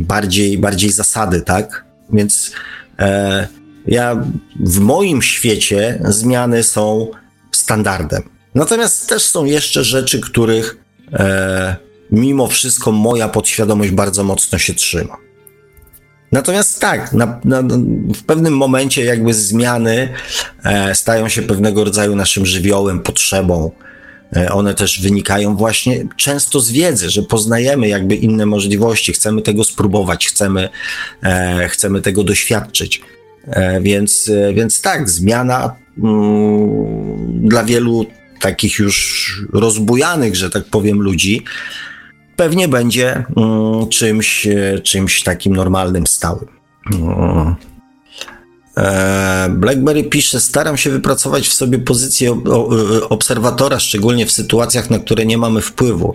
bardziej, 0.00 0.58
bardziej 0.58 0.92
zasady, 0.92 1.40
tak? 1.40 1.84
Więc 2.12 2.52
e, 2.98 3.48
ja 3.86 4.24
w 4.60 4.78
moim 4.78 5.22
świecie 5.22 6.00
zmiany 6.04 6.62
są 6.62 7.10
standardem. 7.52 8.22
Natomiast 8.54 9.08
też 9.08 9.22
są 9.22 9.44
jeszcze 9.44 9.84
rzeczy, 9.84 10.20
których 10.20 10.76
e, 11.12 11.76
mimo 12.10 12.46
wszystko 12.46 12.92
moja 12.92 13.28
podświadomość 13.28 13.90
bardzo 13.90 14.24
mocno 14.24 14.58
się 14.58 14.74
trzyma. 14.74 15.16
Natomiast 16.32 16.80
tak, 16.80 17.12
na, 17.12 17.40
na, 17.44 17.62
w 18.14 18.22
pewnym 18.26 18.56
momencie 18.56 19.04
jakby 19.04 19.34
zmiany 19.34 20.08
e, 20.64 20.94
stają 20.94 21.28
się 21.28 21.42
pewnego 21.42 21.84
rodzaju 21.84 22.16
naszym 22.16 22.46
żywiołem, 22.46 23.00
potrzebą, 23.00 23.70
one 24.50 24.74
też 24.74 25.00
wynikają 25.00 25.56
właśnie 25.56 26.04
często 26.16 26.60
z 26.60 26.70
wiedzy, 26.70 27.10
że 27.10 27.22
poznajemy 27.22 27.88
jakby 27.88 28.14
inne 28.14 28.46
możliwości, 28.46 29.12
chcemy 29.12 29.42
tego 29.42 29.64
spróbować, 29.64 30.26
chcemy, 30.26 30.68
e, 31.22 31.68
chcemy 31.68 32.00
tego 32.00 32.24
doświadczyć. 32.24 33.02
E, 33.46 33.80
więc, 33.80 34.30
więc 34.54 34.80
tak, 34.80 35.10
zmiana 35.10 35.76
mm, 35.98 37.48
dla 37.48 37.64
wielu 37.64 38.06
takich 38.40 38.78
już 38.78 39.46
rozbujanych, 39.52 40.36
że 40.36 40.50
tak 40.50 40.64
powiem, 40.64 41.02
ludzi, 41.02 41.44
pewnie 42.36 42.68
będzie 42.68 43.24
mm, 43.36 43.88
czymś, 43.88 44.48
czymś 44.82 45.22
takim 45.22 45.56
normalnym, 45.56 46.06
stałym. 46.06 46.46
Mm. 46.92 47.54
E, 48.78 49.48
BlackBerry 49.50 50.04
pisze, 50.04 50.40
staram 50.40 50.76
się 50.76 50.90
wypracować 50.90 51.48
w 51.48 51.54
sobie 51.54 51.78
pozycję 51.78 52.42
obserwatora, 53.08 53.80
szczególnie 53.80 54.26
w 54.26 54.32
sytuacjach, 54.32 54.90
na 54.90 54.98
które 54.98 55.26
nie 55.26 55.38
mamy 55.38 55.60
wpływu. 55.60 56.14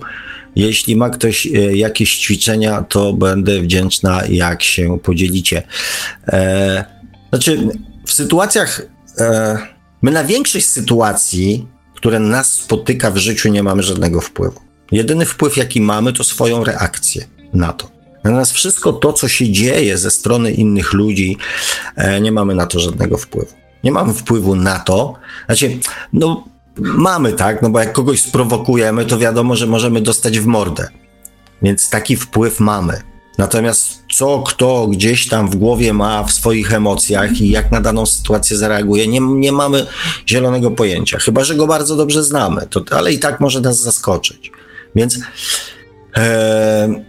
Jeśli 0.55 0.95
ma 0.95 1.09
ktoś 1.09 1.47
e, 1.47 1.49
jakieś 1.77 2.17
ćwiczenia, 2.17 2.81
to 2.81 3.13
będę 3.13 3.61
wdzięczna, 3.61 4.21
jak 4.29 4.63
się 4.63 4.99
podzielicie. 4.99 5.63
E, 6.27 6.85
znaczy, 7.29 7.67
w 8.05 8.13
sytuacjach, 8.13 8.81
my 10.01 10.11
na 10.11 10.23
większość 10.23 10.65
sytuacji, 10.65 11.67
które 11.95 12.19
nas 12.19 12.53
spotyka 12.53 13.11
w 13.11 13.17
życiu, 13.17 13.49
nie 13.49 13.63
mamy 13.63 13.83
żadnego 13.83 14.21
wpływu. 14.21 14.59
Jedyny 14.91 15.25
wpływ, 15.25 15.57
jaki 15.57 15.81
mamy, 15.81 16.13
to 16.13 16.23
swoją 16.23 16.63
reakcję 16.63 17.25
na 17.53 17.73
to. 17.73 17.90
Natomiast 18.23 18.51
wszystko 18.51 18.93
to, 18.93 19.13
co 19.13 19.27
się 19.27 19.51
dzieje 19.51 19.97
ze 19.97 20.11
strony 20.11 20.51
innych 20.51 20.93
ludzi, 20.93 21.37
e, 21.95 22.21
nie 22.21 22.31
mamy 22.31 22.55
na 22.55 22.67
to 22.67 22.79
żadnego 22.79 23.17
wpływu. 23.17 23.53
Nie 23.83 23.91
mamy 23.91 24.13
wpływu 24.13 24.55
na 24.55 24.79
to, 24.79 25.13
znaczy, 25.45 25.77
no 26.13 26.43
mamy 26.77 27.33
tak, 27.33 27.61
no 27.61 27.69
bo 27.69 27.79
jak 27.79 27.93
kogoś 27.93 28.21
sprowokujemy, 28.21 29.05
to 29.05 29.17
wiadomo, 29.17 29.55
że 29.55 29.67
możemy 29.67 30.01
dostać 30.01 30.39
w 30.39 30.45
mordę. 30.45 30.87
Więc 31.61 31.89
taki 31.89 32.15
wpływ 32.15 32.59
mamy. 32.59 33.01
Natomiast 33.37 34.03
co 34.13 34.39
kto 34.39 34.87
gdzieś 34.87 35.27
tam 35.27 35.49
w 35.49 35.55
głowie 35.55 35.93
ma 35.93 36.23
w 36.23 36.31
swoich 36.31 36.73
emocjach 36.73 37.41
i 37.41 37.49
jak 37.49 37.71
na 37.71 37.81
daną 37.81 38.05
sytuację 38.05 38.57
zareaguje, 38.57 39.07
nie, 39.07 39.19
nie 39.19 39.51
mamy 39.51 39.85
zielonego 40.27 40.71
pojęcia. 40.71 41.19
Chyba, 41.19 41.43
że 41.43 41.55
go 41.55 41.67
bardzo 41.67 41.95
dobrze 41.95 42.23
znamy, 42.23 42.67
to, 42.69 42.81
ale 42.91 43.13
i 43.13 43.19
tak 43.19 43.39
może 43.39 43.61
nas 43.61 43.81
zaskoczyć. 43.81 44.51
Więc 44.95 45.19
e, 46.17 47.03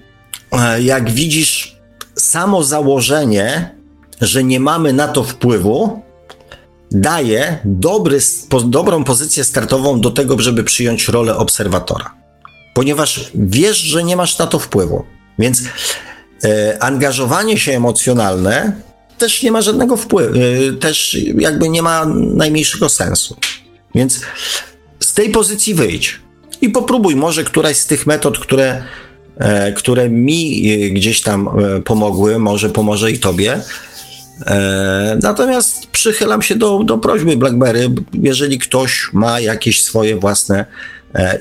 jak 0.81 1.11
widzisz, 1.11 1.77
samo 2.15 2.65
założenie, 2.65 3.75
że 4.21 4.45
nie 4.45 4.61
mamy 4.61 4.93
na 4.93 5.09
to 5.09 5.25
wpływu, 5.25 6.03
daje 6.91 7.59
dobry, 7.65 8.19
po, 8.49 8.61
dobrą 8.61 9.05
pozycję 9.05 9.45
startową 9.45 10.01
do 10.01 10.11
tego, 10.11 10.39
żeby 10.39 10.65
przyjąć 10.65 11.09
rolę 11.09 11.37
obserwatora. 11.37 12.15
Ponieważ 12.75 13.31
wiesz, 13.35 13.79
że 13.79 14.05
nie 14.05 14.17
masz 14.17 14.39
na 14.39 14.47
to 14.47 14.59
wpływu. 14.59 15.05
Więc 15.39 15.63
e, 16.45 16.83
angażowanie 16.83 17.59
się 17.59 17.73
emocjonalne 17.73 18.73
też 19.19 19.43
nie 19.43 19.53
ma 19.53 19.63
żadnego 19.63 19.97
wpływu, 19.97 20.35
e, 20.35 20.73
też 20.73 21.17
jakby 21.39 21.69
nie 21.69 21.83
ma 21.83 22.05
najmniejszego 22.15 22.89
sensu. 22.89 23.37
Więc 23.95 24.21
z 25.01 25.15
tej 25.15 25.31
pozycji 25.31 25.75
wyjdź 25.75 26.21
i 26.61 26.69
popróbuj 26.69 27.17
może 27.17 27.45
któraś 27.45 27.77
z 27.77 27.87
tych 27.87 28.07
metod, 28.07 28.39
które 28.39 28.83
E, 28.83 29.12
które 29.77 30.09
mi 30.09 30.71
e, 30.71 30.91
gdzieś 30.91 31.21
tam 31.21 31.49
e, 31.49 31.81
pomogły, 31.81 32.39
może 32.39 32.71
pomoże 32.71 33.13
i 33.13 33.19
tobie. 33.19 33.61
Natomiast 35.23 35.87
przychylam 35.87 36.43
się 36.43 36.57
do, 36.57 36.85
do 36.85 36.99
prośby 36.99 37.37
BlackBerry, 37.37 37.89
jeżeli 38.13 38.59
ktoś 38.59 39.09
ma 39.13 39.41
jakieś 39.41 39.83
swoje 39.83 40.17
własne 40.17 40.67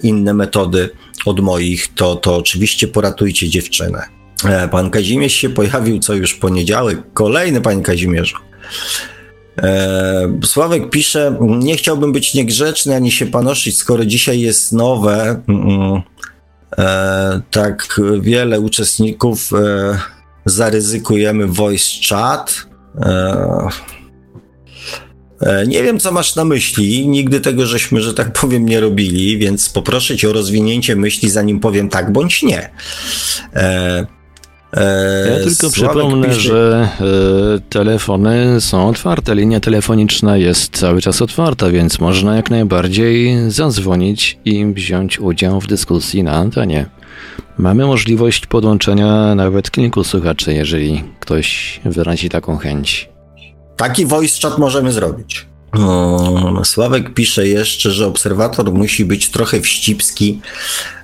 inne 0.04 0.34
metody 0.34 0.90
od 1.26 1.40
moich, 1.40 1.94
to, 1.96 2.16
to 2.16 2.36
oczywiście 2.36 2.88
poratujcie 2.88 3.50
dziewczynę. 3.50 4.06
Pan 4.72 4.90
Kazimierz 4.90 5.34
się 5.34 5.50
pojawił 5.50 6.00
co 6.00 6.14
już 6.14 6.34
poniedziałek. 6.34 7.00
Kolejny 7.14 7.62
panie 7.62 7.82
Kazimierzu. 7.82 8.38
Sławek 10.46 10.90
pisze, 10.90 11.38
nie 11.42 11.78
chciałbym 11.78 12.12
być 12.12 12.34
niegrzeczny 12.34 12.96
ani 12.96 13.12
się 13.12 13.26
panoszyć, 13.26 13.78
skoro 13.78 14.06
dzisiaj 14.06 14.40
jest 14.40 14.72
nowe. 14.72 15.42
E, 16.78 17.42
tak 17.52 18.00
wiele 18.22 18.60
uczestników 18.60 19.54
e, 19.54 19.98
zaryzykujemy 20.46 21.48
voice 21.48 21.86
chat. 22.10 22.66
E, 23.02 23.70
nie 25.68 25.84
wiem, 25.84 26.00
co 26.00 26.12
masz 26.12 26.36
na 26.36 26.46
myśli. 26.46 27.08
Nigdy 27.08 27.40
tego 27.40 27.66
żeśmy, 27.66 28.02
że 28.02 28.14
tak 28.14 28.34
powiem, 28.34 28.66
nie 28.66 28.80
robili, 28.80 29.38
więc 29.38 29.70
poproszę 29.70 30.18
cię 30.18 30.30
o 30.30 30.34
rozwinięcie 30.34 30.96
myśli, 30.96 31.30
zanim 31.30 31.60
powiem 31.60 31.90
tak 31.90 32.12
bądź 32.12 32.44
nie. 32.44 32.70
E, 34.74 35.30
ja 35.30 35.44
tylko 35.44 35.70
przypomnę, 35.70 36.28
pisze... 36.28 36.40
że 36.42 36.90
e, 37.02 37.70
telefony 37.70 38.62
są 38.62 38.88
otwarte, 38.88 39.36
linia 39.36 39.60
telefoniczna 39.60 40.38
jest 40.38 40.78
cały 40.78 41.02
czas 41.02 41.22
otwarta, 41.22 41.70
więc 41.70 42.00
można 42.00 42.36
jak 42.36 42.50
najbardziej 42.50 43.38
zadzwonić 43.52 44.40
i 44.46 44.66
wziąć 44.66 45.20
udział 45.20 45.62
w 45.62 45.68
dyskusji 45.68 46.24
na 46.24 46.32
antenie. 46.32 46.86
Mamy 47.58 47.86
możliwość 47.86 48.46
podłączenia 48.46 49.36
nawet 49.36 49.72
kilku 49.72 50.04
słuchaczy, 50.04 50.54
jeżeli 50.54 51.04
ktoś 51.20 51.80
wyrazi 51.86 52.30
taką 52.30 52.58
chęć. 52.58 53.10
Taki 53.78 54.06
voice 54.06 54.42
chat 54.42 54.60
możemy 54.60 54.92
zrobić. 54.92 55.51
Sławek 56.64 57.14
pisze 57.14 57.48
jeszcze, 57.48 57.92
że 57.92 58.08
obserwator 58.08 58.74
musi 58.74 59.06
być 59.06 59.30
trochę 59.30 59.62
wścibski. 59.62 60.42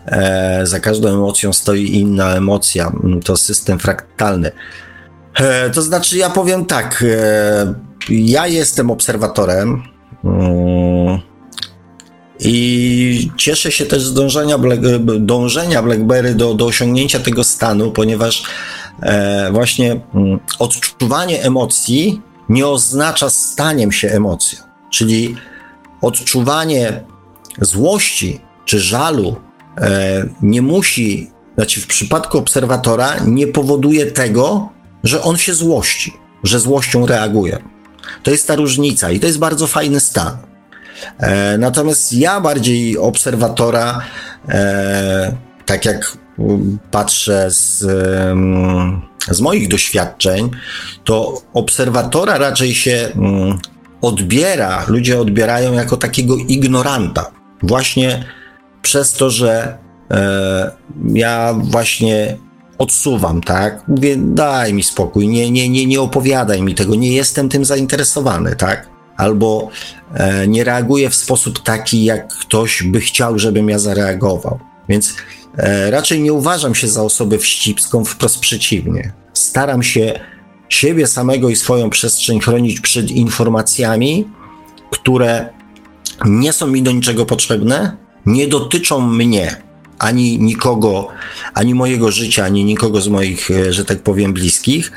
E, 0.05 0.61
za 0.63 0.79
każdą 0.79 1.09
emocją 1.09 1.53
stoi 1.53 1.95
inna 1.95 2.35
emocja. 2.35 2.91
To 3.23 3.37
system 3.37 3.79
fraktalny. 3.79 4.51
E, 5.33 5.69
to 5.69 5.81
znaczy, 5.81 6.17
ja 6.17 6.29
powiem 6.29 6.65
tak. 6.65 7.03
E, 7.07 7.73
ja 8.09 8.47
jestem 8.47 8.91
obserwatorem. 8.91 9.83
Mm, 10.23 11.19
I 12.39 13.31
cieszę 13.37 13.71
się 13.71 13.85
też 13.85 14.03
z 14.03 14.13
dążenia, 14.13 14.57
Black, 14.57 14.81
dążenia 15.19 15.83
BlackBerry 15.83 16.35
do, 16.35 16.53
do 16.53 16.65
osiągnięcia 16.65 17.19
tego 17.19 17.43
stanu, 17.43 17.91
ponieważ 17.91 18.43
e, 19.01 19.51
właśnie 19.51 20.01
mm, 20.15 20.39
odczuwanie 20.59 21.43
emocji 21.43 22.21
nie 22.49 22.67
oznacza 22.67 23.29
staniem 23.29 23.91
się 23.91 24.09
emocją. 24.09 24.59
Czyli 24.91 25.35
odczuwanie 26.01 27.03
złości 27.61 28.41
czy 28.65 28.79
żalu 28.79 29.35
e, 29.77 30.23
nie 30.41 30.61
musi, 30.61 31.31
znaczy 31.55 31.81
w 31.81 31.87
przypadku 31.87 32.37
obserwatora 32.37 33.15
nie 33.25 33.47
powoduje 33.47 34.05
tego, 34.05 34.69
że 35.03 35.21
on 35.21 35.37
się 35.37 35.53
złości, 35.53 36.13
że 36.43 36.59
złością 36.59 37.05
reaguje. 37.05 37.59
To 38.23 38.31
jest 38.31 38.47
ta 38.47 38.55
różnica 38.55 39.11
i 39.11 39.19
to 39.19 39.27
jest 39.27 39.39
bardzo 39.39 39.67
fajny 39.67 39.99
stan. 39.99 40.37
E, 41.17 41.57
natomiast 41.57 42.13
ja 42.13 42.41
bardziej 42.41 42.97
obserwatora, 42.97 44.01
e, 44.49 45.35
tak 45.65 45.85
jak 45.85 46.17
patrzę 46.91 47.51
z, 47.51 47.85
z 49.33 49.41
moich 49.41 49.67
doświadczeń, 49.67 50.51
to 51.03 51.41
obserwatora 51.53 52.37
raczej 52.37 52.75
się 52.75 53.11
mm, 53.15 53.59
odbiera, 54.01 54.85
ludzie 54.87 55.19
odbierają 55.19 55.73
jako 55.73 55.97
takiego 55.97 56.35
ignoranta. 56.35 57.31
Właśnie 57.63 58.25
przez 58.81 59.13
to, 59.13 59.29
że 59.29 59.77
e, 60.11 60.71
ja 61.13 61.55
właśnie 61.63 62.37
odsuwam, 62.77 63.41
tak? 63.41 63.87
Mówię, 63.87 64.15
daj 64.17 64.73
mi 64.73 64.83
spokój, 64.83 65.27
nie, 65.27 65.51
nie, 65.51 65.69
nie, 65.69 65.85
nie 65.85 66.01
opowiadaj 66.01 66.61
mi 66.61 66.75
tego, 66.75 66.95
nie 66.95 67.11
jestem 67.11 67.49
tym 67.49 67.65
zainteresowany, 67.65 68.55
tak? 68.55 68.89
Albo 69.17 69.69
e, 70.13 70.47
nie 70.47 70.63
reaguję 70.63 71.09
w 71.09 71.15
sposób 71.15 71.63
taki, 71.63 72.03
jak 72.03 72.33
ktoś 72.33 72.83
by 72.83 72.99
chciał, 72.99 73.39
żebym 73.39 73.69
ja 73.69 73.79
zareagował. 73.79 74.59
Więc 74.89 75.13
raczej 75.89 76.21
nie 76.21 76.33
uważam 76.33 76.75
się 76.75 76.87
za 76.87 77.03
osobę 77.03 77.37
wścibską, 77.37 78.05
wprost 78.05 78.39
przeciwnie. 78.39 79.13
Staram 79.33 79.83
się 79.83 80.19
siebie 80.69 81.07
samego 81.07 81.49
i 81.49 81.55
swoją 81.55 81.89
przestrzeń 81.89 82.39
chronić 82.39 82.81
przed 82.81 83.11
informacjami, 83.11 84.27
które 84.91 85.49
nie 86.25 86.53
są 86.53 86.67
mi 86.67 86.83
do 86.83 86.91
niczego 86.91 87.25
potrzebne, 87.25 87.97
nie 88.25 88.47
dotyczą 88.47 89.01
mnie, 89.01 89.61
ani 89.99 90.39
nikogo, 90.39 91.07
ani 91.53 91.75
mojego 91.75 92.11
życia, 92.11 92.45
ani 92.45 92.65
nikogo 92.65 93.01
z 93.01 93.07
moich, 93.07 93.51
e, 93.51 93.73
że 93.73 93.85
tak 93.85 94.03
powiem, 94.03 94.33
bliskich. 94.33 94.91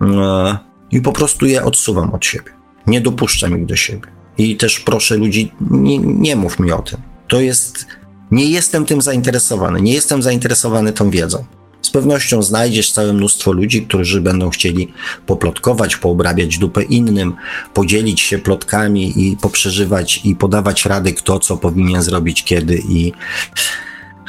E, 0.00 0.58
I 0.90 1.00
po 1.00 1.12
prostu 1.12 1.46
je 1.46 1.64
odsuwam 1.64 2.14
od 2.14 2.24
siebie. 2.24 2.50
Nie 2.86 3.00
dopuszczam 3.00 3.58
ich 3.58 3.66
do 3.66 3.76
siebie. 3.76 4.08
I 4.38 4.56
też 4.56 4.80
proszę 4.80 5.16
ludzi, 5.16 5.52
nie, 5.70 5.98
nie 5.98 6.36
mów 6.36 6.58
mi 6.58 6.72
o 6.72 6.82
tym. 6.82 6.98
To 7.28 7.40
jest. 7.40 7.86
Nie 8.30 8.44
jestem 8.44 8.86
tym 8.86 9.02
zainteresowany. 9.02 9.80
Nie 9.80 9.92
jestem 9.92 10.22
zainteresowany 10.22 10.92
tą 10.92 11.10
wiedzą. 11.10 11.44
Z 11.82 11.90
pewnością 11.90 12.42
znajdziesz 12.42 12.92
całe 12.92 13.12
mnóstwo 13.12 13.52
ludzi, 13.52 13.86
którzy 13.86 14.20
będą 14.20 14.50
chcieli 14.50 14.92
poplotkować, 15.26 15.96
poobrabiać 15.96 16.58
dupę 16.58 16.82
innym, 16.82 17.34
podzielić 17.74 18.20
się 18.20 18.38
plotkami 18.38 19.28
i 19.28 19.36
poprzeżywać 19.36 20.20
i 20.24 20.36
podawać 20.36 20.86
rady, 20.86 21.12
kto 21.12 21.38
co 21.38 21.56
powinien 21.56 22.02
zrobić, 22.02 22.44
kiedy 22.44 22.82
i, 22.88 23.12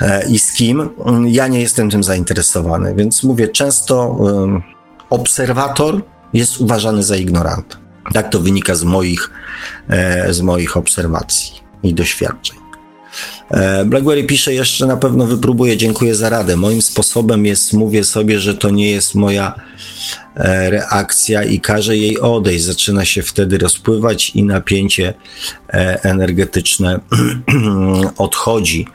e, 0.02 0.30
i 0.30 0.40
z 0.40 0.54
kim. 0.54 0.90
Ja 1.26 1.48
nie 1.48 1.62
jestem 1.62 1.90
tym 1.90 2.04
zainteresowany, 2.04 2.96
więc 2.96 3.24
mówię, 3.24 3.48
często 3.48 4.08
um, 4.08 4.62
obserwator 5.10 6.02
jest 6.34 6.62
uważany 6.62 7.04
za 7.04 7.16
ignoranta. 7.16 7.78
Tak 8.14 8.30
to 8.30 8.40
wynika 8.40 8.76
z 8.76 8.84
moich, 8.84 9.32
e, 9.90 10.34
z 10.34 10.42
moich 10.42 10.78
obserwacji 10.78 11.54
i 11.84 11.94
doświadczeń. 11.94 12.61
E, 13.52 13.86
Blackberry 13.86 14.24
pisze 14.24 14.54
jeszcze, 14.54 14.86
na 14.86 14.98
pewno 14.98 15.26
wypróbuję, 15.26 15.78
dziękuję 15.78 16.16
za 16.16 16.30
radę. 16.30 16.58
Moim 16.58 16.82
sposobem 16.82 17.46
jest, 17.46 17.74
mówię 17.74 18.04
sobie, 18.04 18.40
że 18.40 18.56
to 18.56 18.70
nie 18.70 18.92
jest 18.92 19.16
moja 19.16 19.56
e, 20.36 20.70
reakcja 20.70 21.44
i 21.44 21.60
każę 21.60 21.98
jej 21.98 22.20
odejść. 22.20 22.64
Zaczyna 22.64 23.06
się 23.06 23.24
wtedy 23.24 23.58
rozpływać 23.58 24.30
i 24.30 24.44
napięcie 24.44 25.14
e, 25.70 26.04
energetyczne 26.04 27.00
odchodzi. 28.18 28.88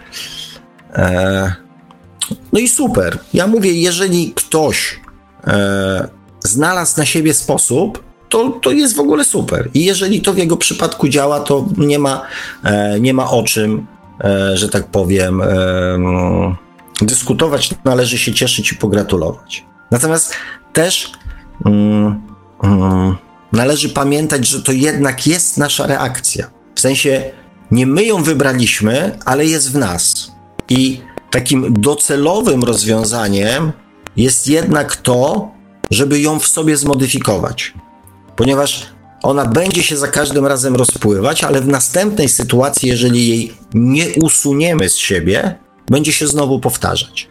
No 2.52 2.60
i 2.60 2.68
super. 2.68 3.18
Ja 3.34 3.46
mówię, 3.46 3.72
jeżeli 3.72 4.32
ktoś 4.34 5.00
znalazł 6.44 7.00
na 7.00 7.06
siebie 7.06 7.34
sposób, 7.34 8.04
to, 8.28 8.50
to 8.62 8.70
jest 8.70 8.96
w 8.96 9.00
ogóle 9.00 9.24
super. 9.24 9.70
I 9.74 9.84
jeżeli 9.84 10.20
to 10.20 10.32
w 10.32 10.38
jego 10.38 10.56
przypadku 10.56 11.08
działa, 11.08 11.40
to 11.40 11.68
nie 11.76 11.98
ma, 11.98 12.22
nie 13.00 13.14
ma 13.14 13.30
o 13.30 13.42
czym 13.42 13.86
że 14.54 14.68
tak 14.68 14.86
powiem, 14.86 15.42
dyskutować, 17.02 17.70
należy 17.84 18.18
się 18.18 18.34
cieszyć 18.34 18.72
i 18.72 18.76
pogratulować. 18.76 19.64
Natomiast 19.90 20.34
też 20.72 21.12
mm, 21.66 22.22
mm, 22.62 23.16
należy 23.52 23.88
pamiętać, 23.88 24.46
że 24.48 24.62
to 24.62 24.72
jednak 24.72 25.26
jest 25.26 25.58
nasza 25.58 25.86
reakcja. 25.86 26.50
W 26.74 26.80
sensie 26.80 27.30
nie 27.70 27.86
my 27.86 28.04
ją 28.04 28.22
wybraliśmy, 28.22 29.18
ale 29.24 29.46
jest 29.46 29.72
w 29.72 29.78
nas. 29.78 30.32
I 30.68 31.00
takim 31.30 31.72
docelowym 31.72 32.64
rozwiązaniem 32.64 33.72
jest 34.16 34.48
jednak 34.48 34.96
to, 34.96 35.50
żeby 35.90 36.20
ją 36.20 36.38
w 36.38 36.46
sobie 36.46 36.76
zmodyfikować. 36.76 37.74
Ponieważ 38.36 38.86
ona 39.22 39.44
będzie 39.46 39.82
się 39.82 39.96
za 39.96 40.08
każdym 40.08 40.46
razem 40.46 40.76
rozpływać, 40.76 41.44
ale 41.44 41.60
w 41.60 41.68
następnej 41.68 42.28
sytuacji, 42.28 42.88
jeżeli 42.88 43.28
jej 43.28 43.54
nie 43.74 44.06
usuniemy 44.22 44.88
z 44.88 44.96
siebie, 44.96 45.58
będzie 45.90 46.12
się 46.12 46.26
znowu 46.26 46.60
powtarzać. 46.60 47.28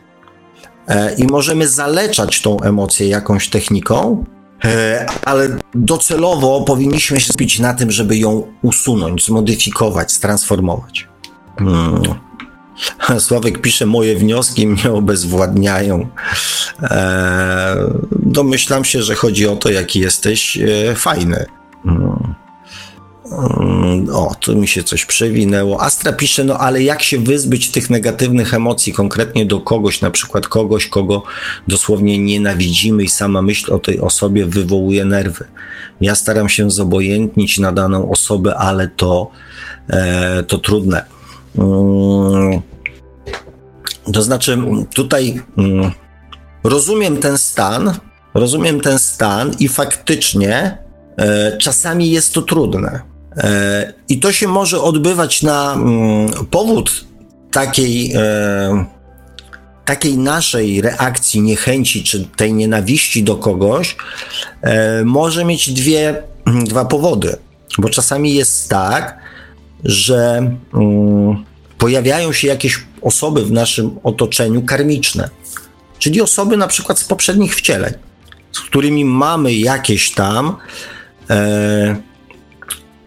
E, 0.88 1.16
I 1.16 1.24
możemy 1.24 1.68
zaleczać 1.68 2.42
tą 2.42 2.62
emocję 2.62 3.08
jakąś 3.08 3.50
techniką, 3.50 4.26
e, 4.66 5.06
ale 5.26 5.58
docelowo 5.74 6.62
powinniśmy 6.62 7.20
się 7.20 7.28
skupić 7.28 7.60
na 7.60 7.74
tym, 7.74 7.92
żeby 7.92 8.18
ją 8.18 8.54
usunąć, 8.62 9.26
zmodyfikować, 9.26 10.18
transformować. 10.18 11.08
Hmm. 11.60 12.02
Sławek 13.20 13.62
pisze, 13.62 13.86
moje 13.86 14.16
wnioski 14.16 14.68
mnie 14.68 14.92
obezwładniają. 14.92 16.08
E, 16.82 17.76
domyślam 18.12 18.86
się, 18.86 19.04
że 19.04 19.16
chodzi 19.16 19.48
o 19.48 19.56
to, 19.56 19.70
jaki 19.70 20.00
jesteś 20.00 20.58
e, 20.58 20.96
fajny. 20.96 21.46
O, 24.14 24.36
tu 24.40 24.56
mi 24.56 24.68
się 24.68 24.84
coś 24.84 25.06
przewinęło. 25.06 25.82
Astra 25.82 26.14
pisze, 26.14 26.44
no 26.44 26.58
ale 26.58 26.84
jak 26.84 27.04
się 27.04 27.20
wyzbyć 27.20 27.72
tych 27.72 27.90
negatywnych 27.90 28.54
emocji 28.54 28.94
konkretnie 28.94 29.46
do 29.46 29.60
kogoś, 29.60 30.02
na 30.02 30.12
przykład 30.12 30.48
kogoś, 30.48 30.88
kogo 30.88 31.24
dosłownie 31.68 32.20
nienawidzimy 32.20 33.04
i 33.04 33.10
sama 33.10 33.42
myśl 33.42 33.74
o 33.74 33.80
tej 33.80 34.00
osobie 34.00 34.46
wywołuje 34.46 35.06
nerwy. 35.06 35.46
Ja 36.02 36.16
staram 36.16 36.50
się 36.50 36.72
zobojętnić 36.72 37.60
na 37.60 37.72
daną 37.72 38.12
osobę, 38.12 38.56
ale 38.56 38.88
to, 38.88 39.32
e, 39.90 40.44
to 40.44 40.58
trudne. 40.58 41.06
Mm. 41.58 42.62
To 44.14 44.22
znaczy, 44.22 44.58
tutaj 44.94 45.42
mm, 45.58 45.92
rozumiem 46.64 47.18
ten 47.18 47.38
stan, 47.38 47.94
rozumiem 48.34 48.82
ten 48.82 49.00
stan 49.00 49.52
i 49.60 49.68
faktycznie 49.68 50.85
czasami 51.58 52.12
jest 52.12 52.34
to 52.34 52.42
trudne. 52.42 53.02
E, 53.38 53.94
I 54.10 54.20
to 54.20 54.32
się 54.32 54.48
może 54.48 54.82
odbywać 54.82 55.44
na 55.44 55.74
mm, 55.74 56.30
powód 56.46 57.06
takiej, 57.52 58.14
e, 58.16 58.86
takiej 59.86 60.18
naszej 60.18 60.82
reakcji, 60.82 61.42
niechęci 61.42 62.04
czy 62.04 62.28
tej 62.36 62.54
nienawiści 62.54 63.24
do 63.24 63.36
kogoś, 63.36 63.96
może 65.06 65.46
mieć 65.46 65.74
dwie, 65.74 66.24
mm, 66.46 66.66
dwa 66.66 66.86
powody. 66.86 67.38
Bo 67.78 67.90
czasami 67.90 68.34
jest 68.34 68.70
tak, 68.70 69.18
że 69.84 70.52
mm, 70.74 71.46
pojawiają 71.78 72.34
się 72.34 72.48
jakieś 72.48 72.84
osoby 73.02 73.46
w 73.46 73.52
naszym 73.52 74.00
otoczeniu 74.04 74.62
karmiczne, 74.62 75.30
czyli 76.00 76.22
osoby 76.22 76.58
na 76.58 76.68
przykład 76.68 77.00
z 77.00 77.04
poprzednich 77.04 77.56
wcieleń, 77.56 77.94
z 78.52 78.60
którymi 78.60 79.06
mamy 79.06 79.54
jakieś 79.54 80.12
tam 80.12 80.48
e, 80.48 80.95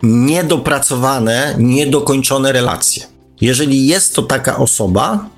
niedopracowane, 0.03 1.55
niedokończone 1.59 2.53
relacje. 2.53 3.03
Jeżeli 3.41 3.87
jest 3.87 4.15
to 4.15 4.23
taka 4.23 4.57
osoba, 4.57 5.29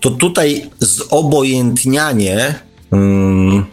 to 0.00 0.10
tutaj 0.10 0.70
zobojętnianie 0.78 2.54
mm, 2.92 3.66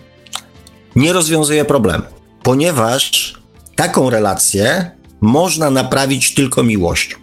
nie 0.95 1.13
rozwiązuje 1.13 1.65
problemu, 1.65 2.03
ponieważ 2.43 3.33
taką 3.75 4.09
relację 4.09 4.91
można 5.21 5.69
naprawić 5.69 6.33
tylko 6.33 6.63
miłością. 6.63 7.17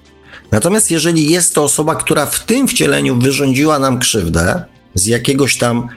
Natomiast 0.51 0.91
jeżeli 0.91 1.31
jest 1.31 1.55
to 1.55 1.65
osoba, 1.65 1.95
która 1.95 2.27
w 2.27 2.45
tym 2.45 2.69
wcieleniu 2.69 3.19
wyrządziła 3.19 3.79
nam 3.79 3.99
krzywdę 3.99 4.65
z 4.95 5.07
jakiegoś 5.07 5.59
tam 5.59 5.89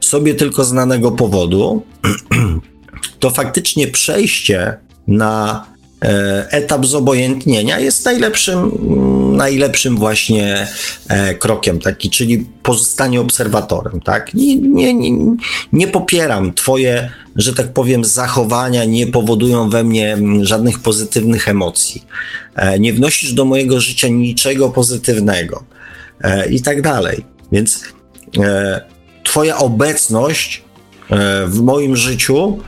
sobie 0.00 0.34
tylko 0.34 0.64
znanego 0.64 1.12
powodu, 1.12 1.82
to 3.20 3.30
faktycznie 3.30 3.88
przejście 3.88 4.78
na 5.06 5.66
e, 6.02 6.46
etap 6.50 6.86
zobojętnienia 6.86 7.78
jest 7.78 8.04
najlepszym, 8.04 8.58
mm, 8.58 9.36
najlepszym 9.36 9.96
właśnie 9.96 10.66
e, 11.08 11.34
krokiem, 11.34 11.80
taki, 11.80 12.10
czyli 12.10 12.46
pozostanie 12.62 13.20
obserwatorem, 13.20 14.00
tak? 14.00 14.34
Nie, 14.34 14.56
nie, 14.56 14.94
nie, 14.94 15.36
nie 15.72 15.88
popieram 15.88 16.54
twoje, 16.54 17.10
że 17.36 17.54
tak 17.54 17.72
powiem, 17.72 18.04
zachowania 18.04 18.84
nie 18.84 19.06
powodują 19.06 19.70
we 19.70 19.84
mnie 19.84 20.12
mm, 20.12 20.44
żadnych 20.44 20.78
pozytywnych 20.78 21.48
emocji. 21.48 22.04
E, 22.54 22.78
nie 22.78 22.92
wnosisz 22.92 23.32
do 23.32 23.44
mojego 23.44 23.80
życia 23.80 24.08
niczego 24.08 24.70
pozytywnego 24.70 25.64
i 26.50 26.62
tak 26.62 26.82
dalej. 26.82 27.24
Więc 27.52 27.84
twoja 29.24 29.58
obecność 29.58 30.62
w 31.46 31.60
moim 31.60 31.96
życiu 31.96 32.58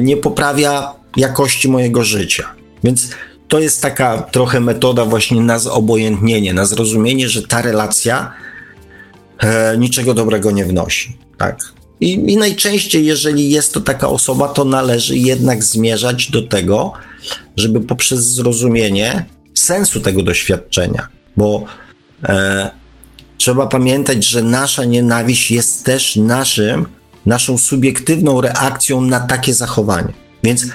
nie 0.00 0.16
poprawia 0.16 0.94
jakości 1.16 1.68
mojego 1.68 2.04
życia. 2.04 2.54
Więc 2.84 3.08
to 3.48 3.60
jest 3.60 3.82
taka 3.82 4.22
trochę 4.22 4.60
metoda 4.60 5.04
właśnie 5.04 5.40
na 5.40 5.58
zobojętnienie, 5.58 6.54
na 6.54 6.64
zrozumienie, 6.64 7.28
że 7.28 7.42
ta 7.42 7.62
relacja 7.62 8.32
e, 9.38 9.78
niczego 9.78 10.14
dobrego 10.14 10.50
nie 10.50 10.64
wnosi. 10.64 11.16
Tak? 11.38 11.58
I, 12.00 12.12
I 12.12 12.36
najczęściej, 12.36 13.06
jeżeli 13.06 13.50
jest 13.50 13.74
to 13.74 13.80
taka 13.80 14.08
osoba, 14.08 14.48
to 14.48 14.64
należy 14.64 15.16
jednak 15.18 15.64
zmierzać 15.64 16.30
do 16.30 16.42
tego, 16.42 16.92
żeby 17.56 17.80
poprzez 17.80 18.34
zrozumienie 18.34 19.24
sensu 19.54 20.00
tego 20.00 20.22
doświadczenia, 20.22 21.08
bo 21.36 21.64
e, 22.24 22.70
trzeba 23.38 23.66
pamiętać, 23.66 24.24
że 24.24 24.42
nasza 24.42 24.84
nienawiść 24.84 25.50
jest 25.50 25.84
też 25.84 26.16
naszym, 26.16 26.86
naszą 27.26 27.58
subiektywną 27.58 28.40
reakcją 28.40 29.00
na 29.00 29.20
takie 29.20 29.54
zachowanie. 29.54 30.12
Więc 30.42 30.66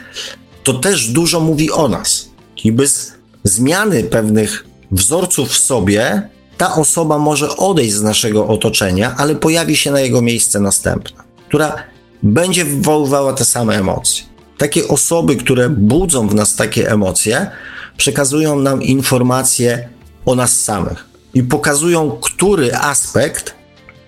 to 0.63 0.73
też 0.73 1.07
dużo 1.07 1.39
mówi 1.39 1.71
o 1.71 1.87
nas. 1.87 2.29
I 2.63 2.71
bez 2.71 3.13
zmiany 3.43 4.03
pewnych 4.03 4.65
wzorców 4.91 5.49
w 5.49 5.57
sobie, 5.57 6.29
ta 6.57 6.75
osoba 6.75 7.17
może 7.17 7.57
odejść 7.57 7.93
z 7.93 8.01
naszego 8.01 8.47
otoczenia, 8.47 9.15
ale 9.17 9.35
pojawi 9.35 9.77
się 9.77 9.91
na 9.91 9.99
jego 9.99 10.21
miejsce 10.21 10.59
następna, 10.59 11.23
która 11.47 11.75
będzie 12.23 12.65
wywoływała 12.65 13.33
te 13.33 13.45
same 13.45 13.79
emocje. 13.79 14.23
Takie 14.57 14.87
osoby, 14.87 15.35
które 15.35 15.69
budzą 15.69 16.27
w 16.27 16.35
nas 16.35 16.55
takie 16.55 16.91
emocje, 16.91 17.51
przekazują 17.97 18.59
nam 18.59 18.83
informacje 18.83 19.89
o 20.25 20.35
nas 20.35 20.61
samych 20.61 21.05
i 21.33 21.43
pokazują, 21.43 22.11
który 22.21 22.75
aspekt, 22.75 23.55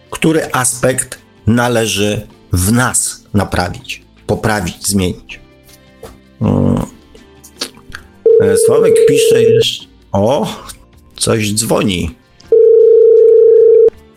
który 0.09 0.51
aspekt 0.51 1.17
należy 1.47 2.27
w 2.53 2.71
nas 2.71 3.23
naprawić, 3.33 4.03
poprawić, 4.27 4.87
zmienić. 4.87 5.39
E, 8.41 8.57
Sławek 8.57 8.93
pisze 9.07 9.43
jeszcze. 9.43 9.85
O, 10.11 10.47
coś 11.15 11.53
dzwoni. 11.53 12.11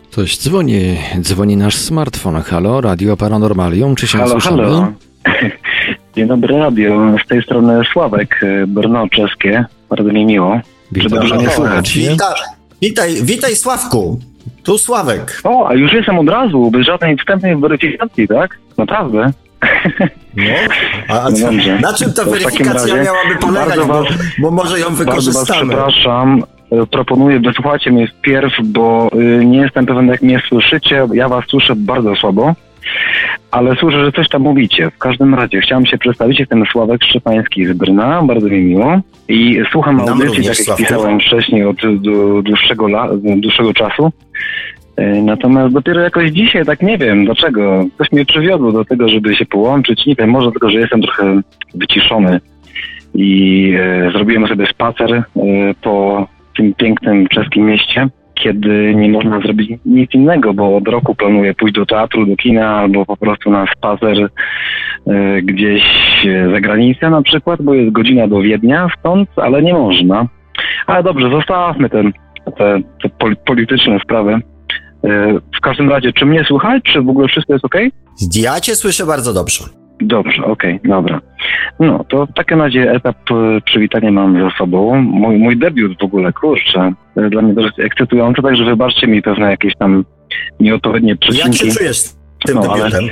Coś 0.09 0.37
dzwoni. 0.37 0.97
Dzwoni 1.19 1.57
nasz 1.57 1.75
smartfon. 1.75 2.41
Halo, 2.41 2.81
Radio 2.81 3.17
Paranormalium. 3.17 3.95
Czy 3.95 4.07
się 4.07 4.17
halo, 4.17 4.31
słyszymy? 4.31 4.63
Halo. 4.63 4.91
Dzień 6.15 6.27
dobry, 6.27 6.57
radio. 6.57 7.15
Z 7.25 7.27
tej 7.27 7.43
strony 7.43 7.81
Sławek, 7.93 8.39
e, 8.43 8.67
Brno 8.67 9.09
czeskie. 9.09 9.65
Bardzo 9.89 10.11
mi 10.11 10.25
miło. 10.25 10.59
Witam, 10.91 11.09
Czy 11.09 11.15
dobrze 11.15 11.35
mnie 11.35 11.49
słychać? 11.49 11.99
Witaj, 12.81 13.15
witaj 13.23 13.55
Sławku. 13.55 14.19
Tu 14.63 14.77
Sławek. 14.77 15.41
O, 15.43 15.67
a 15.67 15.73
już 15.73 15.93
jestem 15.93 16.19
od 16.19 16.29
razu, 16.29 16.71
bez 16.71 16.85
żadnej 16.85 17.17
wstępnej 17.17 17.57
weryfikacji, 17.57 18.27
tak? 18.27 18.57
Naprawdę. 18.77 19.31
No, 20.37 21.15
a, 21.15 21.29
no 21.29 21.39
dobrze. 21.39 21.79
na 21.79 21.93
czym 21.93 22.13
ta 22.13 22.25
to 22.25 22.31
weryfikacja 22.31 22.95
miałaby 22.95 23.35
polegać, 23.41 23.79
was, 23.79 23.87
bo, 23.87 24.03
bo, 24.39 24.51
może 24.51 24.79
ją 24.79 24.95
wykorzystamy? 24.95 25.75
Bardzo 25.75 25.75
was 25.75 25.93
przepraszam, 25.93 26.43
e, 26.71 26.85
proponuję, 26.85 27.39
wysłuchajcie 27.39 27.91
mnie 27.91 28.07
wpierw, 28.07 28.53
bo 28.63 29.09
y, 29.41 29.45
nie 29.45 29.57
jestem 29.57 29.85
pewien, 29.85 30.07
jak 30.07 30.21
mnie 30.21 30.41
słyszycie. 30.49 31.07
Ja 31.13 31.29
was 31.29 31.45
słyszę 31.49 31.75
bardzo 31.75 32.15
słabo, 32.15 32.53
ale 33.51 33.75
słyszę, 33.75 34.05
że 34.05 34.11
coś 34.11 34.29
tam 34.29 34.41
mówicie. 34.41 34.91
W 34.91 34.97
każdym 34.97 35.35
razie 35.35 35.61
chciałem 35.61 35.85
się 35.85 35.97
przedstawić. 35.97 36.39
Jestem 36.39 36.65
Sławek 36.65 37.03
Szczepański 37.03 37.65
z 37.65 37.73
Brna, 37.73 38.21
bardzo 38.21 38.47
mi 38.47 38.61
miło. 38.61 38.99
I 39.27 39.61
słucham 39.71 39.97
Nam 39.97 40.09
audycji, 40.09 40.43
tak 40.43 40.67
jak 40.67 40.77
pisałem 40.77 41.19
wcześniej, 41.19 41.65
od 41.65 41.77
dłuższego, 42.41 42.87
dłuższego 43.35 43.73
czasu. 43.73 44.11
E, 44.97 45.21
natomiast 45.21 45.73
dopiero 45.73 46.01
jakoś 46.01 46.31
dzisiaj, 46.31 46.65
tak 46.65 46.81
nie 46.81 46.97
wiem 46.97 47.25
dlaczego, 47.25 47.85
coś 47.97 48.11
mnie 48.11 48.25
przywiodło 48.25 48.71
do 48.71 48.85
tego, 48.85 49.09
żeby 49.09 49.35
się 49.35 49.45
połączyć. 49.45 50.05
Nie 50.05 50.15
wiem, 50.15 50.29
może 50.29 50.51
tylko, 50.51 50.69
że 50.69 50.79
jestem 50.79 51.01
trochę 51.01 51.41
wyciszony 51.75 52.39
i 53.15 53.73
e, 53.79 54.11
zrobiłem 54.11 54.47
sobie 54.47 54.67
spacer 54.67 55.13
e, 55.13 55.23
po 55.81 56.27
tym 56.57 56.73
pięknym 56.73 57.27
czeskim 57.27 57.65
mieście, 57.65 58.07
kiedy 58.33 58.95
nie 58.95 59.09
można 59.09 59.39
zrobić 59.39 59.71
nic 59.85 60.13
innego, 60.13 60.53
bo 60.53 60.77
od 60.77 60.87
roku 60.87 61.15
planuję 61.15 61.53
pójść 61.53 61.75
do 61.75 61.85
teatru, 61.85 62.25
do 62.25 62.35
kina 62.35 62.69
albo 62.77 63.05
po 63.05 63.17
prostu 63.17 63.51
na 63.51 63.65
spacer 63.77 64.29
e, 65.07 65.41
gdzieś 65.41 65.83
za 66.51 66.61
granicę 66.61 67.09
na 67.09 67.21
przykład, 67.21 67.61
bo 67.61 67.73
jest 67.73 67.91
godzina 67.91 68.27
do 68.27 68.41
Wiednia 68.41 68.87
stąd, 68.99 69.29
ale 69.35 69.61
nie 69.61 69.73
można. 69.73 70.27
Ale 70.87 71.03
dobrze, 71.03 71.29
zostawmy 71.29 71.89
ten, 71.89 72.13
te, 72.57 72.79
te 73.01 73.09
polityczne 73.45 73.99
sprawy. 73.99 74.41
W 75.57 75.61
każdym 75.61 75.89
razie, 75.89 76.13
czy 76.13 76.25
mnie 76.25 76.43
słychać, 76.43 76.83
czy 76.83 77.01
w 77.01 77.09
ogóle 77.09 77.27
wszystko 77.27 77.53
jest 77.53 77.65
ok? 77.65 77.75
Ja 78.35 78.59
cię 78.59 78.75
słyszę 78.75 79.05
bardzo 79.05 79.33
dobrze. 79.33 79.63
Dobrze, 80.01 80.43
okej, 80.45 80.75
okay, 80.75 80.89
dobra. 80.89 81.21
No, 81.79 82.05
to 82.09 82.25
w 82.25 82.33
takim 82.33 82.61
razie 82.61 82.91
etap 82.91 83.17
e, 83.31 83.61
przywitania 83.61 84.11
mam 84.11 84.41
za 84.41 84.57
sobą. 84.57 84.95
Mój, 85.01 85.37
mój 85.37 85.57
debiut 85.57 85.99
w 85.99 86.03
ogóle, 86.03 86.33
kurczę, 86.33 86.93
e, 87.15 87.29
dla 87.29 87.41
mnie 87.41 87.53
dość 87.53 87.79
ekscytujący, 87.79 88.41
także 88.41 88.65
wybaczcie 88.65 89.07
mi 89.07 89.21
pewne 89.21 89.51
jakieś 89.51 89.75
tam 89.75 90.05
nieodpowiednie 90.59 91.15
przecinki. 91.15 91.47
Jak 91.47 91.73
się 91.73 91.79
czujesz 91.79 92.03
tym 92.45 92.55
no, 92.55 92.61
debiutem? 92.61 93.03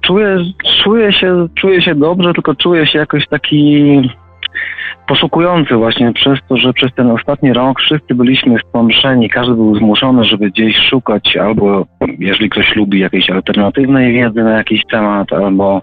Czuję, 0.00 0.38
czuję, 0.84 1.12
się, 1.12 1.48
czuję 1.54 1.82
się 1.82 1.94
dobrze, 1.94 2.32
tylko 2.32 2.54
czuję 2.54 2.86
się 2.86 2.98
jakoś 2.98 3.28
taki 3.28 4.10
poszukujący 5.06 5.74
właśnie 5.74 6.12
przez 6.12 6.38
to, 6.48 6.56
że 6.56 6.72
przez 6.72 6.94
ten 6.94 7.10
ostatni 7.10 7.52
rok 7.52 7.80
wszyscy 7.80 8.14
byliśmy 8.14 8.56
stłamszeni, 8.68 9.30
każdy 9.30 9.54
był 9.54 9.76
zmuszony, 9.76 10.24
żeby 10.24 10.50
gdzieś 10.50 10.76
szukać 10.76 11.36
albo, 11.36 11.86
jeżeli 12.18 12.50
ktoś 12.50 12.76
lubi 12.76 12.98
jakiejś 12.98 13.30
alternatywnej 13.30 14.12
wiedzy 14.12 14.44
na 14.44 14.50
jakiś 14.50 14.82
temat, 14.90 15.32
albo 15.32 15.82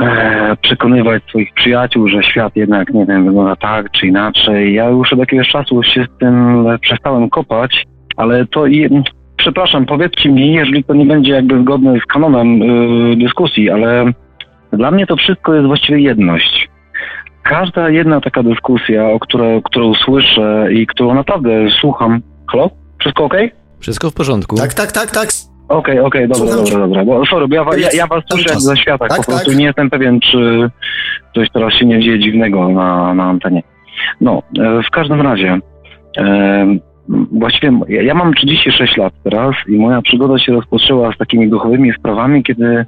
e, 0.00 0.56
przekonywać 0.62 1.22
swoich 1.28 1.54
przyjaciół, 1.54 2.08
że 2.08 2.22
świat 2.22 2.56
jednak, 2.56 2.90
nie 2.94 3.06
wiem, 3.06 3.24
wygląda 3.26 3.56
tak 3.56 3.90
czy 3.90 4.06
inaczej. 4.06 4.74
Ja 4.74 4.88
już 4.88 5.12
od 5.12 5.18
jakiegoś 5.18 5.48
czasu 5.48 5.82
się 5.82 6.04
z 6.04 6.18
tym 6.18 6.66
przestałem 6.80 7.30
kopać, 7.30 7.84
ale 8.16 8.46
to 8.46 8.66
i 8.66 9.02
przepraszam, 9.36 9.86
powiedzcie 9.86 10.28
mi, 10.28 10.52
jeżeli 10.52 10.84
to 10.84 10.94
nie 10.94 11.06
będzie 11.06 11.32
jakby 11.32 11.60
zgodne 11.60 11.98
z 11.98 12.06
kanonem 12.06 12.62
y, 12.62 13.16
dyskusji, 13.16 13.70
ale 13.70 14.04
dla 14.72 14.90
mnie 14.90 15.06
to 15.06 15.16
wszystko 15.16 15.54
jest 15.54 15.66
właściwie 15.66 16.00
jedność 16.00 16.68
każda 17.48 17.90
jedna 17.90 18.20
taka 18.20 18.42
dyskusja, 18.42 19.08
o 19.08 19.20
której, 19.20 19.62
którą 19.62 19.94
słyszę 19.94 20.68
i 20.72 20.86
którą 20.86 21.14
naprawdę 21.14 21.50
słucham. 21.80 22.20
Halo? 22.52 22.70
Wszystko 23.00 23.24
ok? 23.24 23.34
Wszystko 23.80 24.10
w 24.10 24.14
porządku. 24.14 24.56
Tak, 24.56 24.74
tak, 24.74 24.92
tak, 24.92 25.10
tak. 25.10 25.28
Okej, 25.68 26.00
okay, 26.00 26.04
okej, 26.04 26.24
okay, 26.24 26.38
dobra, 26.38 26.56
dobra, 26.56 26.78
dobra. 26.78 27.04
Bo, 27.04 27.26
sorry, 27.26 27.48
bo 27.48 27.54
ja, 27.54 27.64
ja, 27.78 27.88
ja 27.94 28.06
was 28.06 28.24
słyszę 28.30 28.50
jak 28.50 28.60
ze 28.60 28.76
świata. 28.76 29.08
Tak, 29.08 29.18
po 29.18 29.24
prostu 29.24 29.50
tak. 29.50 29.58
nie 29.58 29.64
jestem 29.64 29.90
pewien, 29.90 30.20
czy 30.20 30.70
coś 31.34 31.50
teraz 31.50 31.74
się 31.74 31.86
nie 31.86 32.00
dzieje 32.00 32.18
dziwnego 32.18 32.68
na, 32.68 33.14
na 33.14 33.24
antenie. 33.24 33.62
No, 34.20 34.42
e, 34.58 34.82
w 34.82 34.90
każdym 34.90 35.20
razie, 35.20 35.58
e, 36.18 36.66
właściwie 37.32 37.72
ja, 37.88 38.02
ja 38.02 38.14
mam 38.14 38.34
36 38.34 38.96
lat 38.96 39.12
teraz 39.24 39.54
i 39.68 39.78
moja 39.78 40.02
przygoda 40.02 40.38
się 40.38 40.52
rozpoczęła 40.52 41.12
z 41.12 41.18
takimi 41.18 41.48
duchowymi 41.48 41.92
sprawami, 41.92 42.44
kiedy 42.44 42.86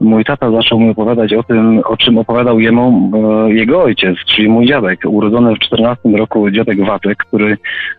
mój 0.00 0.24
tata 0.24 0.50
zaczął 0.50 0.80
mi 0.80 0.90
opowiadać 0.90 1.34
o 1.34 1.42
tym, 1.42 1.82
o 1.84 1.96
czym 1.96 2.18
opowiadał 2.18 2.60
jemu 2.60 3.10
e, 3.14 3.52
jego 3.52 3.82
ojciec, 3.82 4.16
czyli 4.26 4.48
mój 4.48 4.66
dziadek, 4.66 5.00
urodzony 5.06 5.54
w 5.54 5.58
14 5.58 6.08
roku 6.08 6.50
dziadek 6.50 6.84
Watek, 6.84 7.18
który 7.18 7.56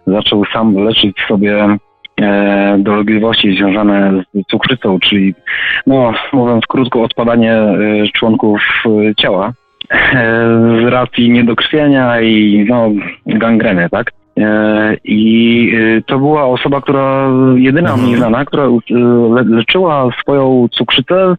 zaczął 0.07 0.45
sam 0.45 0.75
leczyć 0.75 1.15
sobie 1.27 1.77
e, 2.21 2.77
dolegliwości 2.79 3.57
związane 3.57 4.23
z 4.33 4.47
cukrzycą, 4.47 4.99
czyli 4.99 5.35
no, 5.87 6.13
mówiąc 6.33 6.65
krótko, 6.67 7.03
odpadanie 7.03 7.53
e, 7.53 7.75
członków 8.13 8.61
e, 8.85 9.15
ciała 9.15 9.53
e, 9.91 10.03
z 10.81 10.87
racji 10.87 11.29
niedokrwienia 11.29 12.21
i 12.21 12.65
no, 12.69 12.91
gangreny, 13.25 13.89
tak? 13.89 14.16
E, 14.37 14.97
I 15.03 15.71
e, 15.75 16.01
to 16.01 16.17
była 16.17 16.45
osoba, 16.45 16.81
która 16.81 17.29
jedyna 17.55 17.89
mhm. 17.89 18.07
mnie 18.07 18.17
znana, 18.17 18.45
która 18.45 18.63
e, 18.63 18.69
leczyła 19.45 20.09
swoją 20.21 20.67
cukrzycę 20.71 21.35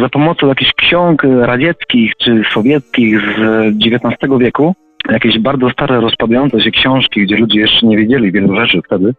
za 0.00 0.08
pomocą 0.08 0.48
jakichś 0.48 0.72
ksiąg 0.72 1.22
radzieckich 1.40 2.12
czy 2.16 2.42
sowieckich 2.54 3.20
z 3.20 3.40
XIX 3.86 4.32
wieku. 4.38 4.74
Jakieś 5.10 5.38
bardzo 5.38 5.70
stare, 5.70 6.00
rozpadające 6.00 6.60
się 6.60 6.70
książki, 6.70 7.22
gdzie 7.22 7.36
ludzie 7.36 7.60
jeszcze 7.60 7.86
nie 7.86 7.96
wiedzieli 7.96 8.32
wielu 8.32 8.56
rzeczy 8.56 8.80
wtedy. 8.86 9.14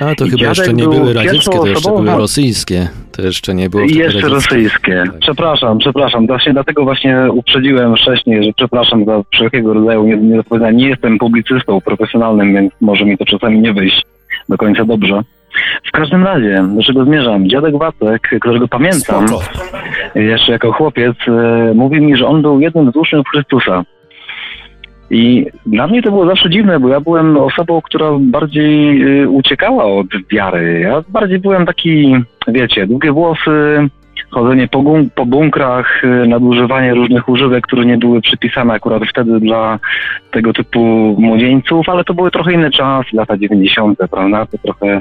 A 0.00 0.14
to 0.14 0.24
I 0.24 0.30
chyba 0.30 0.46
jeszcze 0.46 0.72
nie 0.72 0.84
były 0.84 1.14
radzieckie, 1.14 1.58
to 1.58 1.66
jeszcze 1.66 1.90
były 1.90 2.06
rosyjskie. 2.06 2.88
To 3.12 3.22
jeszcze 3.22 3.54
nie 3.54 3.70
było. 3.70 3.82
Jeszcze 3.82 4.02
radzieckie. 4.04 4.28
rosyjskie. 4.28 5.04
Tak. 5.06 5.18
Przepraszam, 5.18 5.78
przepraszam. 5.78 6.26
Właśnie 6.26 6.52
dlatego 6.52 6.84
właśnie 6.84 7.26
uprzedziłem 7.32 7.96
wcześniej, 7.96 8.44
że 8.44 8.50
przepraszam 8.56 9.04
za 9.04 9.22
wszelkiego 9.32 9.74
rodzaju 9.74 10.04
niedopowiedzenia. 10.04 10.70
Nie 10.70 10.88
jestem 10.88 11.18
publicystą 11.18 11.80
profesjonalnym, 11.80 12.54
więc 12.54 12.72
może 12.80 13.04
mi 13.04 13.18
to 13.18 13.24
czasami 13.24 13.58
nie 13.58 13.72
wyjść 13.72 14.02
do 14.48 14.56
końca 14.56 14.84
dobrze. 14.84 15.20
W 15.84 15.90
każdym 15.92 16.24
razie, 16.24 16.64
do 16.76 16.82
czego 16.82 17.04
zmierzam? 17.04 17.48
Dziadek 17.48 17.78
Wacek, 17.78 18.28
którego 18.40 18.68
pamiętam, 18.68 19.28
Spoko. 19.28 19.44
jeszcze 20.14 20.52
jako 20.52 20.72
chłopiec, 20.72 21.16
e, 21.28 21.72
mówi 21.74 22.00
mi, 22.00 22.16
że 22.16 22.26
on 22.26 22.42
był 22.42 22.60
jednym 22.60 22.92
z 22.92 22.96
uczniów 22.96 23.26
Chrystusa. 23.28 23.84
I 25.10 25.46
dla 25.66 25.86
mnie 25.86 26.02
to 26.02 26.10
było 26.10 26.26
zawsze 26.26 26.50
dziwne, 26.50 26.80
bo 26.80 26.88
ja 26.88 27.00
byłem 27.00 27.36
osobą, 27.36 27.82
która 27.82 28.10
bardziej 28.20 29.02
y, 29.22 29.28
uciekała 29.28 29.84
od 29.84 30.06
wiary. 30.32 30.80
Ja 30.80 31.02
bardziej 31.08 31.38
byłem 31.38 31.66
taki, 31.66 32.16
wiecie, 32.48 32.86
długie 32.86 33.12
włosy, 33.12 33.88
chodzenie 34.30 34.68
po, 34.68 34.84
po 35.14 35.26
bunkrach, 35.26 36.04
y, 36.04 36.28
nadużywanie 36.28 36.94
różnych 36.94 37.28
używek, 37.28 37.66
które 37.66 37.86
nie 37.86 37.98
były 37.98 38.20
przypisane 38.20 38.74
akurat 38.74 39.02
wtedy 39.10 39.40
dla 39.40 39.78
tego 40.30 40.52
typu 40.52 40.80
młodzieńców, 41.18 41.88
ale 41.88 42.04
to 42.04 42.14
były 42.14 42.30
trochę 42.30 42.52
inne 42.52 42.70
czasy, 42.70 43.08
lata 43.12 43.36
90., 43.36 43.98
prawda? 44.10 44.46
To 44.46 44.58
trochę 44.58 45.00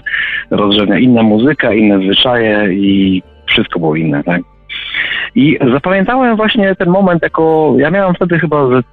rozrzewnia, 0.51 0.99
inna 0.99 1.23
muzyka, 1.23 1.73
inne 1.73 1.97
zwyczaje 1.97 2.73
i 2.73 3.23
wszystko 3.45 3.79
było 3.79 3.95
inne, 3.95 4.23
tak? 4.23 4.41
I 5.35 5.57
zapamiętałem 5.73 6.35
właśnie 6.35 6.75
ten 6.75 6.89
moment 6.89 7.23
jako, 7.23 7.73
ja 7.77 7.91
miałem 7.91 8.15
wtedy 8.15 8.39
chyba, 8.39 8.71
że, 8.71 8.83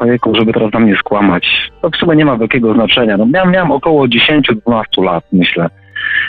ojejku, 0.00 0.34
żeby 0.34 0.52
teraz 0.52 0.72
na 0.72 0.80
mnie 0.80 0.96
skłamać, 0.96 1.70
to 1.82 1.90
w 1.90 1.96
sumie 1.96 2.16
nie 2.16 2.24
ma 2.24 2.36
wielkiego 2.36 2.74
znaczenia. 2.74 3.16
No, 3.16 3.26
miałem, 3.26 3.50
miałem 3.50 3.70
około 3.70 4.06
10-12 4.06 5.04
lat, 5.04 5.24
myślę, 5.32 5.68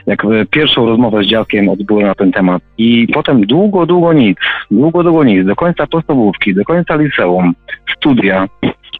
jak 0.07 0.23
pierwszą 0.49 0.85
rozmowę 0.85 1.23
z 1.23 1.27
dziadkiem 1.27 1.69
odbyłem 1.69 2.07
na 2.07 2.15
ten 2.15 2.31
temat. 2.31 2.61
I 2.77 3.07
potem 3.13 3.45
długo, 3.45 3.85
długo 3.85 4.13
nic, 4.13 4.37
długo, 4.71 5.03
długo 5.03 5.23
nic, 5.23 5.45
do 5.45 5.55
końca 5.55 5.87
podstawówki, 5.87 6.55
do 6.55 6.65
końca 6.65 6.95
liceum, 6.95 7.53
studia. 7.97 8.47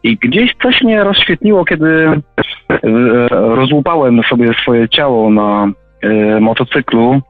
I 0.02 0.16
gdzieś 0.16 0.54
coś 0.62 0.82
mnie 0.82 1.04
rozświetliło, 1.04 1.64
kiedy 1.64 1.86
e, 1.88 2.20
rozłupałem 3.30 4.22
sobie 4.22 4.54
swoje 4.62 4.88
ciało 4.88 5.30
na 5.30 5.68
e, 6.02 6.40
motocyklu 6.40 7.20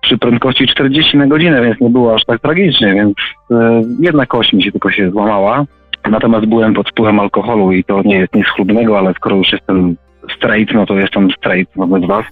przy 0.00 0.18
prędkości 0.18 0.66
40 0.66 1.16
na 1.16 1.26
godzinę, 1.26 1.62
więc 1.62 1.80
nie 1.80 1.90
było 1.90 2.14
aż 2.14 2.24
tak 2.24 2.40
tragicznie, 2.40 2.94
więc 2.94 3.14
e, 3.50 3.82
jedna 4.00 4.26
kość 4.26 4.52
mi 4.52 4.62
się 4.62 4.72
tylko 4.72 4.90
się 4.90 5.10
złamała. 5.10 5.64
Natomiast 6.10 6.46
byłem 6.46 6.74
pod 6.74 6.90
wpływem 6.90 7.20
alkoholu 7.20 7.72
i 7.72 7.84
to 7.84 8.02
nie 8.02 8.16
jest 8.16 8.34
nic 8.34 8.46
chlubnego, 8.46 8.98
ale 8.98 9.14
skoro 9.14 9.36
już 9.36 9.52
jestem 9.52 9.96
straight, 10.36 10.74
no 10.74 10.86
to 10.86 10.94
jestem 10.94 11.30
straight 11.30 11.76
wobec 11.76 12.06
was. 12.06 12.24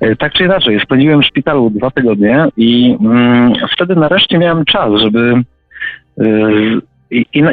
E, 0.00 0.16
tak 0.16 0.32
czy 0.32 0.44
inaczej, 0.44 0.80
spędziłem 0.80 1.22
w 1.22 1.26
szpitalu 1.26 1.70
dwa 1.70 1.90
tygodnie 1.90 2.46
i 2.56 2.96
mm, 3.00 3.52
wtedy 3.72 3.96
nareszcie 3.96 4.38
miałem 4.38 4.64
czas, 4.64 4.92
żeby 5.00 5.42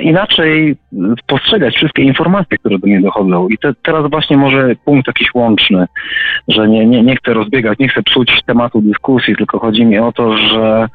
inaczej 0.02 0.76
postrzegać 1.27 1.76
wszystkie 1.76 2.03
informacje, 2.03 2.57
które 2.57 2.80
do 2.80 2.88
mnie 2.88 3.02
dochodzą. 3.02 3.48
I 3.48 3.57
te, 3.57 3.73
teraz 3.84 4.10
właśnie 4.10 4.38
może 4.38 4.76
punkt 4.86 5.07
jakiś 5.07 5.34
łączny, 5.34 5.86
że 6.48 6.69
nie, 6.69 6.86
nie, 6.86 7.03
nie 7.03 7.15
chcę 7.15 7.34
rozbiegać, 7.34 7.80
nie 7.80 7.90
chcę 7.90 8.03
psuć 8.03 8.41
tematu 8.45 8.82
dyskusji, 8.82 9.36
tylko 9.36 9.60
chodzi 9.60 9.86
mi 9.86 9.99
o 9.99 10.11
to, 10.11 10.38
że 10.38 10.88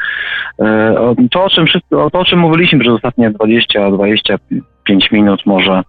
e, 0.60 1.14
to, 1.30 1.44
o 1.44 1.50
czym, 1.50 1.66
to, 1.90 2.10
o 2.12 2.24
czym 2.24 2.38
mówiliśmy 2.38 2.78
przez 2.78 2.92
ostatnie 2.92 3.30
20-25 3.30 4.50
minut 5.12 5.46
może, 5.46 5.82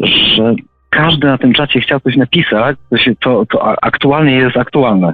że 0.00 0.54
każdy 0.90 1.26
na 1.26 1.38
tym 1.38 1.52
czacie 1.52 1.80
chciał 1.80 2.00
coś 2.00 2.16
napisać, 2.16 2.76
to, 2.90 2.96
się, 2.96 3.16
to, 3.16 3.46
to 3.46 3.84
aktualnie 3.84 4.34
jest 4.34 4.56
aktualne 4.56 5.12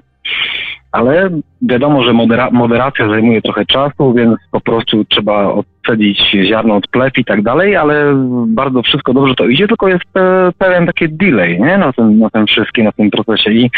ale 0.92 1.30
wiadomo, 1.62 2.02
że 2.02 2.12
modera 2.12 2.50
moderacja 2.50 3.08
zajmuje 3.08 3.42
trochę 3.42 3.66
czasu, 3.66 4.14
więc 4.14 4.36
po 4.50 4.60
prostu 4.60 5.04
trzeba 5.04 5.52
odcedzić 5.52 6.18
ziarno 6.48 6.76
od 6.76 6.88
plew 6.88 7.18
i 7.18 7.24
tak 7.24 7.42
dalej, 7.42 7.76
ale 7.76 8.14
bardzo 8.46 8.82
wszystko 8.82 9.14
dobrze 9.14 9.34
to 9.34 9.48
idzie, 9.48 9.68
tylko 9.68 9.88
jest 9.88 10.16
e, 10.16 10.50
pewien 10.58 10.86
taki 10.86 11.08
delay 11.08 11.60
nie? 11.60 11.78
Na, 11.78 11.92
tym, 11.92 12.18
na 12.18 12.30
tym 12.30 12.46
wszystkim, 12.46 12.84
na 12.84 12.92
tym 12.92 13.10
procesie 13.10 13.50
i 13.50 13.70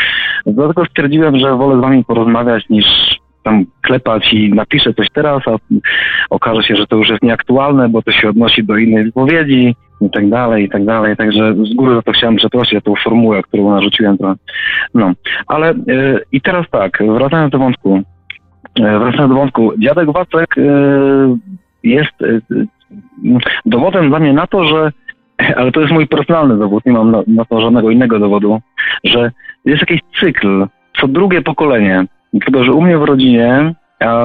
dlatego 0.47 0.85
stwierdziłem, 0.85 1.39
że 1.39 1.57
wolę 1.57 1.79
z 1.79 1.81
wami 1.81 2.05
porozmawiać 2.05 2.69
niż 2.69 2.87
tam 3.43 3.65
klepać 3.81 4.33
i 4.33 4.53
napiszę 4.53 4.95
coś 4.95 5.07
teraz, 5.13 5.43
a 5.49 5.57
okaże 6.31 6.63
się, 6.63 6.77
że 6.77 6.87
to 6.87 6.97
już 6.97 7.09
jest 7.09 7.23
nieaktualne, 7.23 7.89
bo 7.89 8.03
to 8.03 8.13
się 8.13 8.29
odnosi 8.29 8.65
do 8.65 8.77
innej 8.77 9.05
wypowiedzi 9.05 9.75
i 10.01 10.11
tak 10.11 10.29
dalej, 10.29 10.65
i 10.65 10.69
tak 10.69 10.85
dalej. 10.85 11.17
Także 11.17 11.55
z 11.55 11.75
góry 11.75 11.95
za 11.95 12.03
to 12.03 12.13
chciałem 12.13 12.37
przeprosić 12.37 12.75
za 12.75 12.81
tą 12.81 12.95
formułę, 13.05 13.43
którą 13.43 13.71
narzuciłem. 13.71 14.19
To, 14.19 14.35
no, 14.95 15.13
ale 15.47 15.75
yy, 15.87 16.21
i 16.33 16.41
teraz 16.41 16.67
tak, 16.71 16.99
wracając 17.15 17.53
do 17.53 17.59
wątku. 17.59 18.03
Yy, 18.79 18.99
wracając 18.99 19.33
do 19.33 19.39
wątku. 19.39 19.73
Dziadek 19.79 20.13
Wacek 20.13 20.57
yy, 20.57 21.37
jest 21.83 22.13
dowodem 23.67 24.09
dla 24.09 24.19
mnie 24.19 24.33
na 24.33 24.47
to, 24.47 24.65
że 24.65 24.93
ale 25.57 25.73
to 25.73 25.81
jest 25.81 25.93
mój 25.93 26.07
personalny 26.07 26.59
dowód, 26.59 26.87
nie 26.87 26.93
mam 26.93 27.11
na, 27.11 27.23
na 27.27 27.45
to 27.45 27.61
żadnego 27.61 27.91
innego 27.91 28.19
dowodu, 28.19 28.61
że 29.05 29.31
jest 29.65 29.81
jakiś 29.81 30.01
cykl, 30.21 30.67
co 31.01 31.09
drugie 31.09 31.43
pokolenie 31.43 32.05
tylko, 32.33 32.65
że 32.65 32.73
u 32.73 32.83
mnie 32.83 32.99
w 32.99 33.03
rodzinie, 33.03 33.75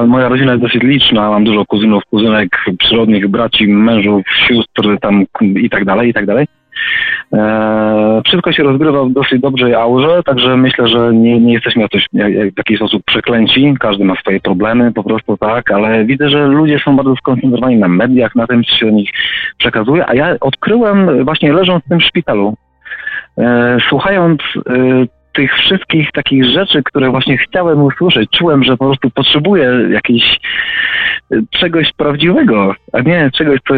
moja 0.06 0.28
rodzina 0.28 0.52
jest 0.52 0.62
dosyć 0.62 0.82
liczna, 0.82 1.30
mam 1.30 1.44
dużo 1.44 1.64
kuzynów, 1.64 2.02
kuzynek, 2.04 2.48
przyrodnich, 2.78 3.28
braci, 3.28 3.68
mężów, 3.68 4.22
sióstr 4.48 4.98
tam 5.00 5.24
i 5.42 5.70
tak 5.70 5.84
dalej, 5.84 6.10
i 6.10 6.14
tak 6.14 6.26
dalej. 6.26 6.46
Eee, 7.32 8.22
wszystko 8.24 8.52
się 8.52 8.62
rozgrywa 8.62 9.04
w 9.04 9.12
dosyć 9.12 9.40
dobrej 9.40 9.74
aurze, 9.74 10.22
także 10.22 10.56
myślę, 10.56 10.88
że 10.88 11.14
nie, 11.14 11.40
nie 11.40 11.52
jesteśmy 11.52 11.82
jakoś, 11.82 12.06
w 12.54 12.58
jakiś 12.58 12.76
sposób 12.76 13.02
przeklęci. 13.06 13.74
Każdy 13.80 14.04
ma 14.04 14.14
swoje 14.16 14.40
problemy, 14.40 14.92
po 14.92 15.04
prostu 15.04 15.36
tak, 15.36 15.70
ale 15.70 16.04
widzę, 16.04 16.28
że 16.28 16.46
ludzie 16.46 16.78
są 16.78 16.96
bardzo 16.96 17.16
skoncentrowani 17.16 17.76
na 17.76 17.88
mediach, 17.88 18.34
na 18.34 18.46
tym, 18.46 18.64
co 18.64 18.76
się 18.76 18.86
o 18.86 18.90
nich 18.90 19.10
przekazuje, 19.58 20.08
a 20.08 20.14
ja 20.14 20.36
odkryłem 20.40 21.24
właśnie 21.24 21.52
leżąc 21.52 21.84
w 21.84 21.88
tym 21.88 22.00
szpitalu, 22.00 22.54
e, 23.38 23.76
słuchając 23.88 24.40
e, 24.40 24.72
tych 25.36 25.54
wszystkich 25.54 26.12
takich 26.12 26.44
rzeczy, 26.44 26.82
które 26.82 27.10
właśnie 27.10 27.38
chciałem 27.38 27.82
usłyszeć, 27.82 28.30
czułem, 28.30 28.64
że 28.64 28.76
po 28.76 28.84
prostu 28.84 29.10
potrzebuję 29.10 29.72
jakiejś 29.90 30.22
e, 31.32 31.36
czegoś 31.50 31.92
prawdziwego, 31.92 32.74
a 32.92 33.00
nie 33.00 33.30
czegoś, 33.30 33.58
co 33.68 33.74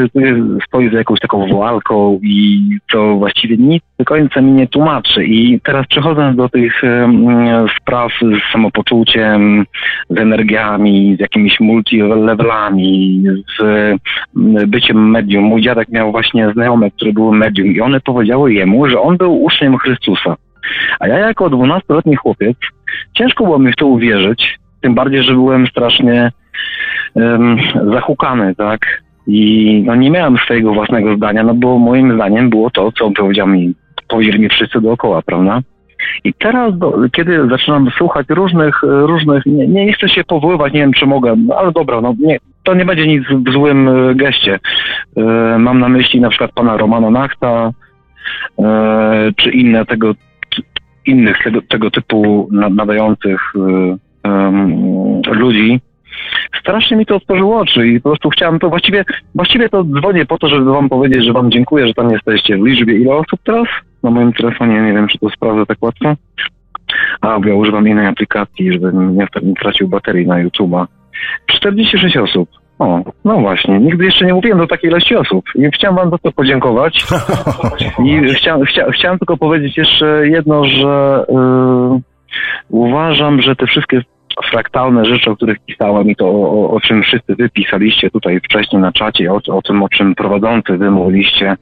stoi 0.66 0.90
za 0.90 0.98
jakąś 0.98 1.20
taką 1.20 1.58
walką 1.58 2.20
i 2.22 2.60
co 2.92 3.14
właściwie 3.16 3.56
nic 3.56 3.82
do 3.98 4.04
końca 4.04 4.40
mi 4.40 4.52
nie 4.52 4.66
tłumaczy. 4.66 5.24
I 5.24 5.60
teraz 5.60 5.86
przechodząc 5.86 6.36
do 6.36 6.48
tych 6.48 6.82
um, 6.82 7.68
spraw 7.80 8.12
z 8.20 8.52
samopoczuciem, 8.52 9.64
z 10.10 10.18
energiami, 10.18 11.16
z 11.16 11.20
jakimiś 11.20 11.60
multilevelami, 11.60 13.24
z 13.58 13.62
byciem 14.66 15.10
medium. 15.10 15.44
Mój 15.44 15.62
dziadek 15.62 15.88
miał 15.88 16.12
właśnie 16.12 16.50
znajome, 16.52 16.90
które 16.90 17.12
były 17.12 17.36
medium 17.36 17.68
i 17.68 17.80
one 17.80 18.00
powiedziały 18.00 18.52
jemu, 18.52 18.88
że 18.88 19.00
on 19.00 19.16
był 19.16 19.42
uczniem 19.42 19.78
Chrystusa. 19.78 20.36
A 21.00 21.08
ja 21.08 21.18
jako 21.18 21.50
dwunastoletni 21.50 22.16
chłopiec, 22.16 22.56
ciężko 23.14 23.44
było 23.44 23.58
mi 23.58 23.72
w 23.72 23.76
to 23.76 23.86
uwierzyć, 23.86 24.58
tym 24.80 24.94
bardziej, 24.94 25.22
że 25.22 25.32
byłem 25.32 25.66
strasznie 25.66 26.32
um, 27.14 27.58
zahukany, 27.92 28.54
tak? 28.54 29.02
I 29.26 29.82
no, 29.86 29.94
nie 29.94 30.10
miałem 30.10 30.36
swojego 30.36 30.74
własnego 30.74 31.16
zdania, 31.16 31.42
no 31.42 31.54
bo 31.54 31.78
moim 31.78 32.14
zdaniem 32.14 32.50
było 32.50 32.70
to, 32.70 32.92
co 32.92 33.10
powiedział 33.10 33.46
mi, 33.46 33.74
powiedzieli 34.08 34.40
mi 34.40 34.48
wszyscy 34.48 34.80
dookoła, 34.80 35.22
prawda? 35.22 35.60
I 36.24 36.34
teraz, 36.34 36.78
do, 36.78 36.94
kiedy 37.12 37.48
zaczynam 37.48 37.90
słuchać 37.90 38.26
różnych, 38.28 38.82
różnych 38.82 39.46
nie, 39.46 39.68
nie 39.68 39.92
chcę 39.92 40.08
się 40.08 40.24
powoływać, 40.24 40.72
nie 40.72 40.80
wiem 40.80 40.92
czy 40.92 41.06
mogę, 41.06 41.36
no, 41.36 41.56
ale 41.56 41.72
dobra, 41.72 42.00
no 42.00 42.14
nie, 42.18 42.38
to 42.62 42.74
nie 42.74 42.84
będzie 42.84 43.06
nic 43.06 43.24
w 43.46 43.52
złym 43.52 43.88
e, 43.88 44.14
geście. 44.14 44.58
E, 45.16 45.22
mam 45.58 45.78
na 45.78 45.88
myśli 45.88 46.20
na 46.20 46.28
przykład 46.28 46.52
pana 46.52 46.76
Romana 46.76 47.10
Nachta, 47.10 47.70
e, 48.58 49.32
czy 49.36 49.50
inne 49.50 49.86
tego 49.86 50.14
innych 51.08 51.36
tego, 51.44 51.62
tego 51.62 51.90
typu 51.90 52.48
nadających 52.52 53.40
um, 53.54 55.22
ludzi, 55.32 55.80
strasznie 56.60 56.96
mi 56.96 57.06
to 57.06 57.16
otworzyło 57.16 57.60
oczy 57.60 57.88
i 57.88 58.00
po 58.00 58.08
prostu 58.08 58.30
chciałem 58.30 58.58
to, 58.58 58.68
właściwie, 58.68 59.04
właściwie 59.34 59.68
to 59.68 59.84
dzwonię 59.84 60.26
po 60.26 60.38
to, 60.38 60.48
żeby 60.48 60.64
wam 60.64 60.88
powiedzieć, 60.88 61.24
że 61.24 61.32
wam 61.32 61.50
dziękuję, 61.50 61.86
że 61.86 61.94
tam 61.94 62.10
jesteście. 62.10 62.58
W 62.58 62.66
liczbie 62.66 62.98
ile 62.98 63.14
osób 63.14 63.40
teraz? 63.44 63.68
Na 64.02 64.10
moim 64.10 64.32
telefonie, 64.32 64.82
nie 64.82 64.92
wiem, 64.92 65.08
czy 65.08 65.18
to 65.18 65.30
sprawdzę 65.30 65.66
tak 65.66 65.78
łatwo. 65.80 66.14
A, 67.20 67.40
bo 67.40 67.48
ja 67.48 67.54
używam 67.54 67.88
innej 67.88 68.06
aplikacji, 68.06 68.72
żeby 68.72 68.92
nie, 68.92 69.26
nie 69.42 69.54
tracił 69.54 69.88
baterii 69.88 70.26
na 70.26 70.44
YouTube'a. 70.44 70.86
46 71.46 72.16
osób. 72.16 72.48
O, 72.78 73.00
no 73.24 73.40
właśnie, 73.40 73.78
nigdy 73.78 74.04
jeszcze 74.04 74.26
nie 74.26 74.34
mówiłem 74.34 74.58
do 74.58 74.66
takiej 74.66 74.90
ilości 74.90 75.16
osób 75.16 75.44
i 75.54 75.70
chciałem 75.74 75.96
wam 75.96 76.10
za 76.10 76.18
to 76.18 76.32
podziękować. 76.32 77.04
I 78.04 78.34
chcia, 78.34 78.58
chcia, 78.64 78.90
chciałem 78.92 79.18
tylko 79.18 79.36
powiedzieć 79.36 79.76
jeszcze 79.76 80.28
jedno, 80.28 80.64
że 80.64 81.24
yy, 81.28 82.00
uważam, 82.68 83.42
że 83.42 83.56
te 83.56 83.66
wszystkie 83.66 84.02
fraktalne 84.50 85.04
rzeczy, 85.04 85.30
o 85.30 85.36
których 85.36 85.58
pisałem 85.66 86.10
i 86.10 86.16
to 86.16 86.26
o, 86.26 86.70
o 86.70 86.80
czym 86.80 87.02
wszyscy 87.02 87.34
wy 87.34 87.48
pisaliście 87.50 88.10
tutaj 88.10 88.40
wcześniej 88.40 88.82
na 88.82 88.92
czacie, 88.92 89.32
o, 89.32 89.40
o 89.48 89.62
tym, 89.62 89.82
o 89.82 89.88
czym 89.88 90.14
prowadzący 90.14 90.76
wy 90.76 90.90
mówiliście, 90.90 91.56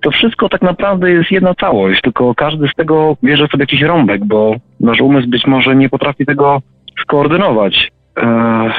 to 0.00 0.10
wszystko 0.10 0.48
tak 0.48 0.62
naprawdę 0.62 1.10
jest 1.10 1.30
jedna 1.30 1.54
całość, 1.54 2.00
tylko 2.00 2.34
każdy 2.34 2.68
z 2.68 2.74
tego 2.74 3.16
bierze 3.24 3.46
sobie 3.48 3.62
jakiś 3.62 3.82
rąbek, 3.82 4.24
bo 4.24 4.54
nasz 4.80 5.00
umysł 5.00 5.28
być 5.28 5.46
może 5.46 5.76
nie 5.76 5.88
potrafi 5.88 6.26
tego 6.26 6.62
skoordynować. 7.02 7.88
Eee, 8.16 8.70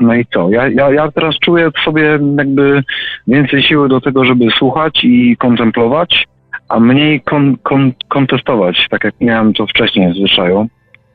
no 0.00 0.14
i 0.14 0.26
co? 0.34 0.50
Ja, 0.50 0.68
ja, 0.68 0.90
ja 0.90 1.10
teraz 1.10 1.38
czuję 1.38 1.70
w 1.70 1.84
sobie 1.84 2.18
jakby 2.38 2.82
więcej 3.26 3.62
siły 3.62 3.88
do 3.88 4.00
tego, 4.00 4.24
żeby 4.24 4.50
słuchać 4.50 5.00
i 5.04 5.36
kontemplować, 5.36 6.26
a 6.68 6.80
mniej 6.80 7.20
kon, 7.20 7.56
kon, 7.62 7.92
kontestować, 8.08 8.86
tak 8.90 9.04
jak 9.04 9.14
miałem 9.20 9.52
to 9.52 9.66
wcześniej 9.66 10.12
w 10.12 10.16
zwyczaju. 10.16 10.66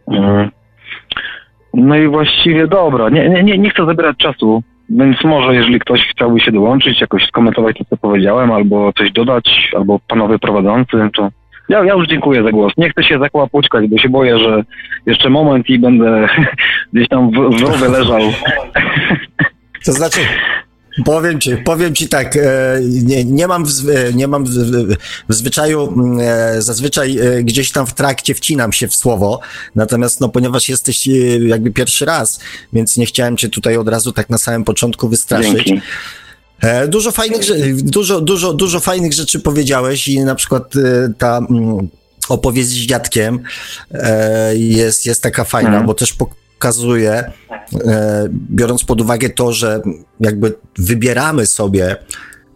Eee, 0.08 0.50
no 1.74 1.96
i 1.96 2.08
właściwie 2.08 2.68
dobra, 2.68 3.10
nie, 3.10 3.44
nie, 3.44 3.58
nie 3.58 3.70
chcę 3.70 3.86
zabierać 3.86 4.18
czasu 4.18 4.64
więc 4.90 5.24
może, 5.24 5.56
jeżeli 5.56 5.80
ktoś 5.80 6.08
chciałby 6.12 6.40
się 6.40 6.52
dołączyć, 6.52 7.02
jakoś 7.02 7.26
skomentować 7.26 7.78
to, 7.78 7.86
co 7.86 7.98
powiedziałem, 7.98 8.52
albo 8.52 8.94
coś 8.94 9.12
dodać, 9.12 9.72
albo 9.76 10.00
panowie 10.08 10.40
prowadzący, 10.40 11.10
to 11.14 11.30
ja, 11.70 11.84
ja 11.84 11.94
już 11.94 12.08
dziękuję 12.08 12.44
za 12.44 12.52
głos. 12.52 12.74
Nie 12.78 12.90
chcę 12.90 13.04
się 13.04 13.20
zakłapućkać, 13.20 13.88
bo 13.88 13.98
się 13.98 14.10
boję, 14.10 14.40
że 14.40 14.64
jeszcze 15.06 15.30
moment 15.30 15.70
i 15.70 15.80
będę 15.80 16.28
gdzieś 16.94 17.08
tam 17.08 17.32
w, 17.32 17.34
w 17.34 17.62
rowie 17.62 17.90
leżał. 17.90 18.22
To 19.86 19.92
znaczy, 19.92 20.20
Powiem 21.06 21.42
ci, 21.42 21.58
powiem 21.58 21.96
ci 21.96 22.08
tak, 22.08 22.36
e, 22.38 22.80
nie, 23.04 23.26
nie 23.26 23.48
mam, 23.48 23.66
w, 23.66 23.72
nie 24.14 24.28
mam 24.28 24.46
w, 24.46 24.50
w 25.30 25.34
zwyczaju, 25.34 25.94
mm, 25.94 26.20
e, 26.20 26.62
zazwyczaj 26.62 27.18
e, 27.18 27.44
gdzieś 27.44 27.72
tam 27.72 27.88
w 27.88 27.94
trakcie 27.94 28.34
wcinam 28.34 28.74
się 28.74 28.88
w 28.88 28.96
słowo, 28.96 29.40
natomiast 29.76 30.22
no, 30.22 30.30
ponieważ 30.30 30.70
jesteś 30.70 31.08
jakby 31.48 31.72
pierwszy 31.72 32.06
raz, 32.06 32.40
więc 32.74 32.98
nie 32.98 33.06
chciałem 33.06 33.38
cię 33.38 33.50
tutaj 33.50 33.78
od 33.78 33.88
razu 33.88 34.12
tak 34.12 34.30
na 34.30 34.38
samym 34.38 34.64
początku 34.64 35.10
wystraszyć. 35.10 35.66
Dzięki. 35.66 35.82
Dużo 36.88 37.12
fajnych, 37.12 37.42
dużo, 37.84 38.22
dużo, 38.22 38.54
dużo 38.54 38.80
fajnych 38.80 39.14
rzeczy 39.14 39.40
powiedziałeś 39.40 40.08
i 40.08 40.20
na 40.20 40.36
przykład 40.36 40.74
ta 41.18 41.38
mm, 41.38 41.88
opowieść 42.30 42.70
z 42.70 42.74
dziadkiem 42.74 43.40
jest, 44.54 45.06
jest 45.06 45.24
taka 45.24 45.44
fajna, 45.44 45.70
hmm. 45.70 45.88
bo 45.88 45.94
też 45.94 46.14
pokazuje, 46.14 47.12
e, 47.12 48.28
biorąc 48.32 48.84
pod 48.84 49.02
uwagę 49.02 49.30
to, 49.30 49.54
że 49.54 49.82
jakby 50.20 50.54
wybieramy 50.78 51.46
sobie 51.46 51.96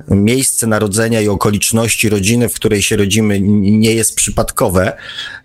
miejsce 0.07 0.67
narodzenia 0.67 1.21
i 1.21 1.27
okoliczności 1.27 2.09
rodziny, 2.09 2.49
w 2.49 2.53
której 2.53 2.81
się 2.81 2.97
rodzimy, 2.97 3.39
nie 3.41 3.93
jest 3.93 4.15
przypadkowe, 4.15 4.97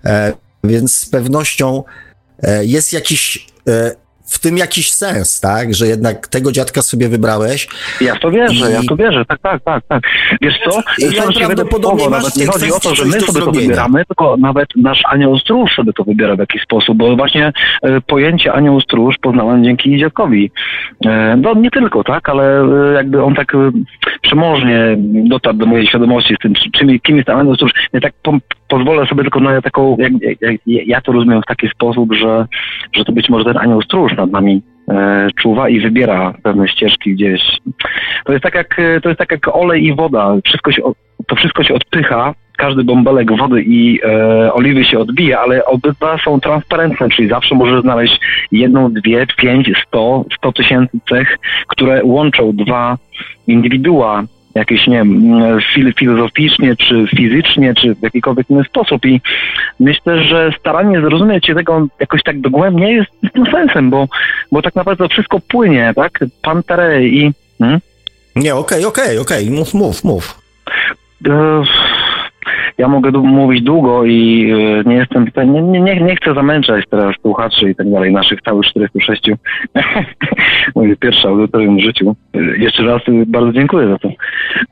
e, 0.05 0.33
więc 0.65 0.97
z 0.97 1.07
pewnością 1.07 1.85
e, 2.43 2.65
jest 2.65 2.93
jakiś 2.93 3.47
w 4.35 4.39
tym 4.39 4.57
jakiś 4.59 4.91
sens, 4.91 5.41
tak? 5.41 5.75
Że 5.75 5.87
jednak 5.87 6.29
tego 6.29 6.53
dziadka 6.53 6.83
sobie 6.83 7.09
wybrałeś. 7.09 7.69
Ja 8.01 8.15
w 8.15 8.21
to 8.21 8.31
wierzę, 8.31 8.71
i... 8.71 8.73
ja 8.73 8.83
w 8.83 8.87
to 8.87 8.97
wierzę, 8.97 9.25
tak, 9.25 9.39
tak, 9.39 9.63
tak, 9.65 9.85
tak. 9.89 10.03
Wiesz 10.43 10.55
co? 10.65 10.81
I 10.99 11.15
ja 11.15 11.23
prawdopodobnie 11.39 12.09
nawet 12.09 12.37
nie 12.37 12.47
chodzi 12.47 12.73
o 12.73 12.81
to, 12.81 12.95
że 12.95 13.05
my 13.05 13.21
sobie 13.21 13.41
to 13.41 13.53
wybieramy, 13.53 14.05
tylko 14.05 14.37
nawet 14.37 14.69
nasz 14.77 15.03
anioł 15.05 15.39
stróż 15.39 15.71
sobie 15.77 15.93
to 15.93 16.05
wybiera 16.05 16.37
w 16.37 16.39
jakiś 16.39 16.63
sposób, 16.63 16.99
bo 16.99 17.17
właśnie 17.17 17.53
e, 17.83 18.01
pojęcie 18.01 18.53
anioł 18.53 18.81
stróż 18.81 19.17
poznałem 19.23 19.65
dzięki 19.65 19.99
dziadkowi. 19.99 20.51
E, 21.07 21.37
no 21.37 21.55
nie 21.55 21.71
tylko, 21.71 22.05
tak, 22.05 22.29
ale 22.29 22.61
e, 22.63 22.95
jakby 22.95 23.23
on 23.23 23.35
tak 23.35 23.55
e, 23.55 23.71
przemożnie 24.23 24.97
dotarł 25.29 25.59
do 25.59 25.67
mojej 25.67 25.87
świadomości 25.87 26.35
z 26.35 26.39
tym, 26.39 26.55
czym, 26.73 27.01
kim 27.01 27.17
jest 27.17 27.29
anioł 27.29 27.55
stróż. 27.55 27.73
Ja 27.93 28.01
tak 28.01 28.13
po, 28.23 28.39
pozwolę 28.69 29.07
sobie 29.07 29.23
tylko 29.23 29.41
na 29.41 29.63
taką, 29.63 29.97
jak, 29.99 30.13
jak, 30.41 30.61
ja 30.67 31.01
to 31.01 31.13
rozumiem 31.13 31.43
w 31.43 31.47
taki 31.47 31.69
sposób, 31.69 32.15
że, 32.15 32.47
że 32.93 33.05
to 33.05 33.13
być 33.13 33.29
może 33.29 33.45
ten 33.45 33.59
anioł 33.59 33.83
stróż 33.83 34.13
nad 34.25 34.33
nami 34.33 34.63
e, 34.91 35.29
czuwa 35.37 35.69
i 35.69 35.81
wybiera 35.81 36.35
pewne 36.43 36.69
ścieżki 36.69 37.15
gdzieś. 37.15 37.41
To 38.25 38.33
jest 38.33 38.43
tak 38.43 38.55
jak, 38.55 38.77
to 39.03 39.09
jest 39.09 39.19
tak 39.19 39.31
jak 39.31 39.57
olej 39.57 39.85
i 39.85 39.95
woda. 39.95 40.37
Wszystko 40.45 40.73
się, 40.73 40.83
to 41.27 41.37
wszystko 41.37 41.63
się 41.63 41.75
odpycha, 41.75 42.35
każdy 42.57 42.85
bąbelek 42.85 43.37
wody 43.37 43.63
i 43.63 44.01
e, 44.05 44.53
oliwy 44.53 44.85
się 44.85 44.99
odbija, 44.99 45.41
ale 45.41 45.65
obydwa 45.65 46.19
są 46.25 46.41
transparentne, 46.41 47.09
czyli 47.09 47.29
zawsze 47.29 47.55
możesz 47.55 47.83
znaleźć 47.83 48.21
jedną, 48.53 48.93
dwie, 48.93 49.27
pięć, 49.37 49.73
sto, 49.87 50.25
sto 50.37 50.53
tysięcy 50.53 50.99
cech, 51.09 51.39
które 51.69 52.01
łączą 52.05 52.53
dwa 52.53 52.99
indywidua 53.47 54.23
jakieś, 54.55 54.87
nie 54.87 54.97
wiem, 54.97 55.33
filozoficznie, 55.99 56.77
czy 56.77 57.07
fizycznie, 57.17 57.75
czy 57.75 57.95
w 57.95 58.03
jakikolwiek 58.03 58.51
inny 58.51 58.65
sposób. 58.65 59.07
I 59.07 59.21
myślę, 59.81 60.25
że 60.25 60.51
staranie 60.61 61.01
zrozumieć 61.01 61.47
się 61.47 61.55
tego 61.55 61.87
jakoś 62.01 62.23
tak 62.23 62.41
dogłębnie 62.41 62.93
jest, 62.93 63.11
tym 63.33 63.47
sensem, 63.47 63.91
bo, 63.91 64.09
bo 64.53 64.63
tak 64.63 64.75
naprawdę 64.75 65.09
wszystko 65.09 65.41
płynie, 65.49 65.93
tak? 65.97 66.25
Pantere 66.43 67.05
i... 67.05 67.33
Hmm? 67.59 67.81
Nie, 68.37 68.55
okej, 68.55 68.85
okay, 68.85 68.89
okej, 68.89 69.19
okay, 69.19 69.21
okej, 69.21 69.45
okay. 69.45 69.59
mów, 69.59 69.75
mów, 69.75 70.05
mów. 70.05 70.39
Ja 72.79 72.89
mogę 72.89 73.11
mówić 73.11 73.63
długo 73.63 74.05
i 74.05 74.51
e, 74.53 74.89
nie 74.89 74.97
jestem, 74.97 75.27
nie, 75.47 75.81
nie, 75.81 76.01
nie 76.01 76.17
chcę 76.17 76.35
zamęczać 76.35 76.85
teraz 76.91 77.17
słuchaczy 77.23 77.71
i 77.71 77.75
tak 77.75 77.91
dalej, 77.91 78.13
naszych 78.13 78.43
całych 78.43 78.67
46. 78.67 79.31
Moje 80.77 80.97
pierwsze 80.97 81.29
audytorium 81.29 81.77
w 81.77 81.81
życiu. 81.81 82.17
E, 82.35 82.39
jeszcze 82.59 82.83
raz 82.83 83.03
bardzo 83.27 83.53
dziękuję 83.53 83.89
za 83.89 83.99
to. 83.99 84.09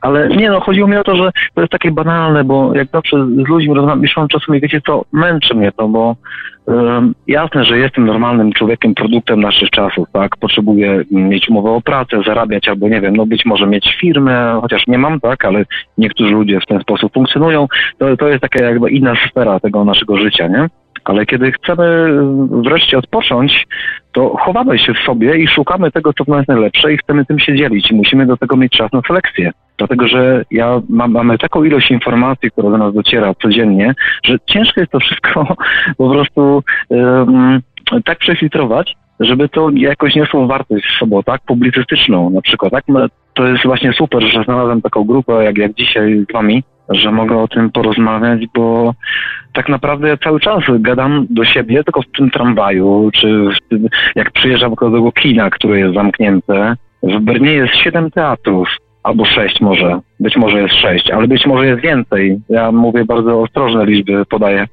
Ale 0.01 0.27
nie 0.27 0.49
no, 0.49 0.59
chodziło 0.59 0.87
mi 0.87 0.97
o 0.97 1.03
to, 1.03 1.15
że 1.15 1.31
to 1.55 1.61
jest 1.61 1.71
takie 1.71 1.91
banalne, 1.91 2.43
bo 2.43 2.75
jak 2.75 2.87
zawsze 2.93 3.25
z 3.25 3.49
ludźmi 3.49 3.73
rozmawiam, 3.73 4.03
czasem 4.07 4.27
czasami, 4.27 4.61
wiecie 4.61 4.81
co, 4.85 5.05
męczy 5.11 5.55
mnie 5.55 5.71
to, 5.71 5.87
bo 5.87 6.15
Jasne, 7.27 7.65
że 7.65 7.77
jestem 7.77 8.05
normalnym 8.05 8.53
człowiekiem, 8.53 8.95
produktem 8.95 9.41
naszych 9.41 9.69
czasów, 9.69 10.07
tak? 10.13 10.37
Potrzebuję 10.37 11.03
mieć 11.11 11.49
umowę 11.49 11.69
o 11.69 11.81
pracę, 11.81 12.21
zarabiać 12.25 12.67
albo 12.67 12.89
nie 12.89 13.01
wiem, 13.01 13.15
no 13.15 13.25
być 13.25 13.45
może 13.45 13.67
mieć 13.67 13.97
firmę, 14.01 14.59
chociaż 14.61 14.87
nie 14.87 14.97
mam, 14.97 15.19
tak? 15.19 15.45
Ale 15.45 15.65
niektórzy 15.97 16.33
ludzie 16.33 16.59
w 16.59 16.65
ten 16.65 16.81
sposób 16.81 17.13
funkcjonują. 17.13 17.67
To, 17.97 18.17
to 18.17 18.27
jest 18.27 18.41
taka 18.41 18.63
jakby 18.63 18.91
inna 18.91 19.13
sfera 19.29 19.59
tego 19.59 19.85
naszego 19.85 20.17
życia, 20.17 20.47
nie? 20.47 20.67
Ale 21.05 21.25
kiedy 21.25 21.51
chcemy 21.51 22.09
wreszcie 22.49 22.97
odpocząć, 22.97 23.67
to 24.11 24.37
chowamy 24.37 24.79
się 24.79 24.93
w 24.93 24.99
sobie 25.05 25.37
i 25.37 25.47
szukamy 25.47 25.91
tego, 25.91 26.13
co 26.13 26.23
w 26.23 26.27
nas 26.27 26.47
najlepsze 26.47 26.93
i 26.93 26.97
chcemy 26.97 27.25
tym 27.25 27.39
się 27.39 27.55
dzielić. 27.55 27.91
I 27.91 27.95
musimy 27.95 28.25
do 28.25 28.37
tego 28.37 28.57
mieć 28.57 28.71
czas 28.71 28.91
na 28.91 29.01
selekcję. 29.07 29.51
Dlatego, 29.77 30.07
że 30.07 30.45
ja 30.51 30.81
mam, 30.89 31.11
mamy 31.11 31.37
taką 31.37 31.63
ilość 31.63 31.91
informacji, 31.91 32.51
która 32.51 32.69
do 32.69 32.77
nas 32.77 32.93
dociera 32.93 33.33
codziennie, 33.41 33.93
że 34.23 34.37
ciężko 34.45 34.79
jest 34.79 34.91
to 34.91 34.99
wszystko 34.99 35.55
po 35.97 36.09
prostu 36.09 36.63
um, 36.89 37.61
tak 38.05 38.17
przefiltrować, 38.17 38.95
żeby 39.19 39.49
to 39.49 39.69
jakoś 39.69 40.15
niosło 40.15 40.47
wartość 40.47 40.85
z 40.85 40.99
sobą, 40.99 41.23
tak? 41.23 41.41
Publicystyczną 41.41 42.29
na 42.29 42.41
przykład, 42.41 42.71
tak? 42.71 42.83
No, 42.87 43.07
to 43.33 43.47
jest 43.47 43.63
właśnie 43.63 43.93
super, 43.93 44.23
że 44.23 44.43
znalazłem 44.43 44.81
taką 44.81 45.03
grupę 45.03 45.43
jak, 45.43 45.57
jak 45.57 45.73
dzisiaj 45.73 46.25
z 46.29 46.33
wami, 46.33 46.63
że 46.89 47.11
mogę 47.11 47.37
o 47.37 47.47
tym 47.47 47.71
porozmawiać, 47.71 48.41
bo 48.55 48.93
tak 49.53 49.69
naprawdę 49.69 50.07
ja 50.07 50.17
cały 50.17 50.39
czas 50.39 50.63
gadam 50.79 51.27
do 51.29 51.45
siebie, 51.45 51.83
tylko 51.83 52.01
w 52.01 52.17
tym 52.17 52.31
tramwaju, 52.31 53.09
czy 53.13 53.49
tym, 53.69 53.87
jak 54.15 54.31
przyjeżdżam 54.31 54.75
do 54.75 54.91
tego 54.91 55.11
kina, 55.11 55.49
które 55.49 55.79
jest 55.79 55.93
zamknięte. 55.93 56.75
W 57.03 57.19
Bernie 57.19 57.53
jest 57.53 57.75
siedem 57.75 58.11
teatrów, 58.11 58.69
albo 59.03 59.25
sześć 59.25 59.61
może, 59.61 59.99
być 60.19 60.37
może 60.37 60.61
jest 60.61 60.75
sześć, 60.75 61.11
ale 61.11 61.27
być 61.27 61.45
może 61.45 61.67
jest 61.67 61.81
więcej. 61.81 62.37
Ja 62.49 62.71
mówię 62.71 63.05
bardzo 63.05 63.41
ostrożne 63.41 63.85
liczby, 63.85 64.25
podaję. 64.25 64.67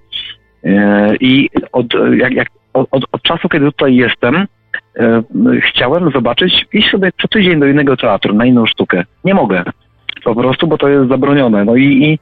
E, 0.64 1.16
I 1.20 1.48
od, 1.72 1.86
jak, 2.16 2.32
jak, 2.32 2.48
od, 2.72 3.04
od 3.12 3.22
czasu, 3.22 3.48
kiedy 3.48 3.66
tutaj 3.66 3.94
jestem, 3.94 4.46
e, 4.96 5.22
chciałem 5.60 6.10
zobaczyć, 6.10 6.66
iść 6.72 6.90
sobie 6.90 7.10
co 7.22 7.28
tydzień 7.28 7.60
do 7.60 7.66
innego 7.66 7.96
teatru, 7.96 8.34
na 8.34 8.44
inną 8.44 8.66
sztukę. 8.66 9.04
Nie 9.24 9.34
mogę 9.34 9.64
po 10.24 10.34
prostu, 10.34 10.66
bo 10.66 10.78
to 10.78 10.88
jest 10.88 11.08
zabronione. 11.08 11.64
No 11.64 11.76
i, 11.76 11.84
i 11.84 12.18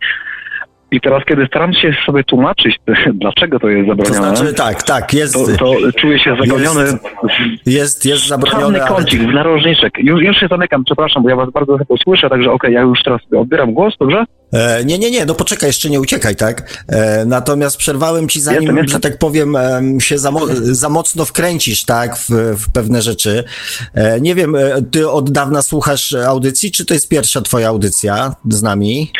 i 0.91 1.01
teraz, 1.01 1.25
kiedy 1.25 1.47
staram 1.47 1.75
się 1.75 1.95
sobie 2.07 2.25
tłumaczyć, 2.25 2.77
dlaczego 3.15 3.59
to 3.59 3.69
jest 3.69 3.89
zabronione, 3.89 4.31
to 4.31 4.37
znaczy, 4.37 4.55
tak, 4.55 4.83
tak, 4.83 5.15
jest, 5.15 5.35
to, 5.35 5.57
to 5.59 5.93
czuję 6.01 6.19
się 6.19 6.37
zagubiony. 6.41 6.81
Jest, 6.83 7.67
jest, 7.67 8.07
jest 8.07 8.27
zabroniony. 8.27 8.79
Czarny 8.79 8.97
kącik, 8.97 9.21
ale... 9.21 9.31
w 9.31 9.35
narożniczek. 9.35 9.93
Już, 9.99 10.23
już 10.23 10.37
się 10.37 10.49
zamykam, 10.49 10.85
przepraszam, 10.85 11.23
bo 11.23 11.29
ja 11.29 11.37
was 11.37 11.51
bardzo 11.51 11.79
chyba 11.79 11.95
słyszę, 12.05 12.31
także 12.31 12.53
okej, 12.53 12.55
okay, 12.55 12.73
ja 12.73 12.81
już 12.81 13.03
teraz 13.03 13.21
odbieram 13.37 13.73
głos, 13.73 13.95
dobrze? 14.01 14.25
E, 14.53 14.85
nie, 14.85 14.99
nie, 14.99 15.11
nie, 15.11 15.27
no 15.27 15.35
poczekaj, 15.35 15.69
jeszcze 15.69 15.91
nie 15.91 16.01
uciekaj, 16.01 16.37
tak? 16.37 16.85
E, 16.89 17.25
natomiast 17.27 17.77
przerwałem 17.77 18.29
ci 18.29 18.41
zanim, 18.41 18.63
jestem, 18.63 18.77
jestem. 18.77 18.93
że 18.93 19.01
tak 19.01 19.19
powiem, 19.19 19.57
się 20.01 20.19
za, 20.19 20.31
mo 20.31 20.41
za 20.61 20.89
mocno 20.89 21.25
wkręcisz, 21.25 21.85
tak, 21.85 22.17
w, 22.17 22.31
w 22.65 22.73
pewne 22.73 23.03
rzeczy. 23.03 23.45
E, 23.95 24.21
nie 24.21 24.35
wiem, 24.35 24.57
e, 24.57 24.83
ty 24.91 25.11
od 25.11 25.31
dawna 25.31 25.63
słuchasz 25.63 26.15
audycji, 26.15 26.71
czy 26.71 26.87
to 26.87 26.95
jest 26.95 27.09
pierwsza 27.09 27.41
twoja 27.41 27.69
audycja 27.69 28.35
z 28.49 28.63
nami? 28.63 29.11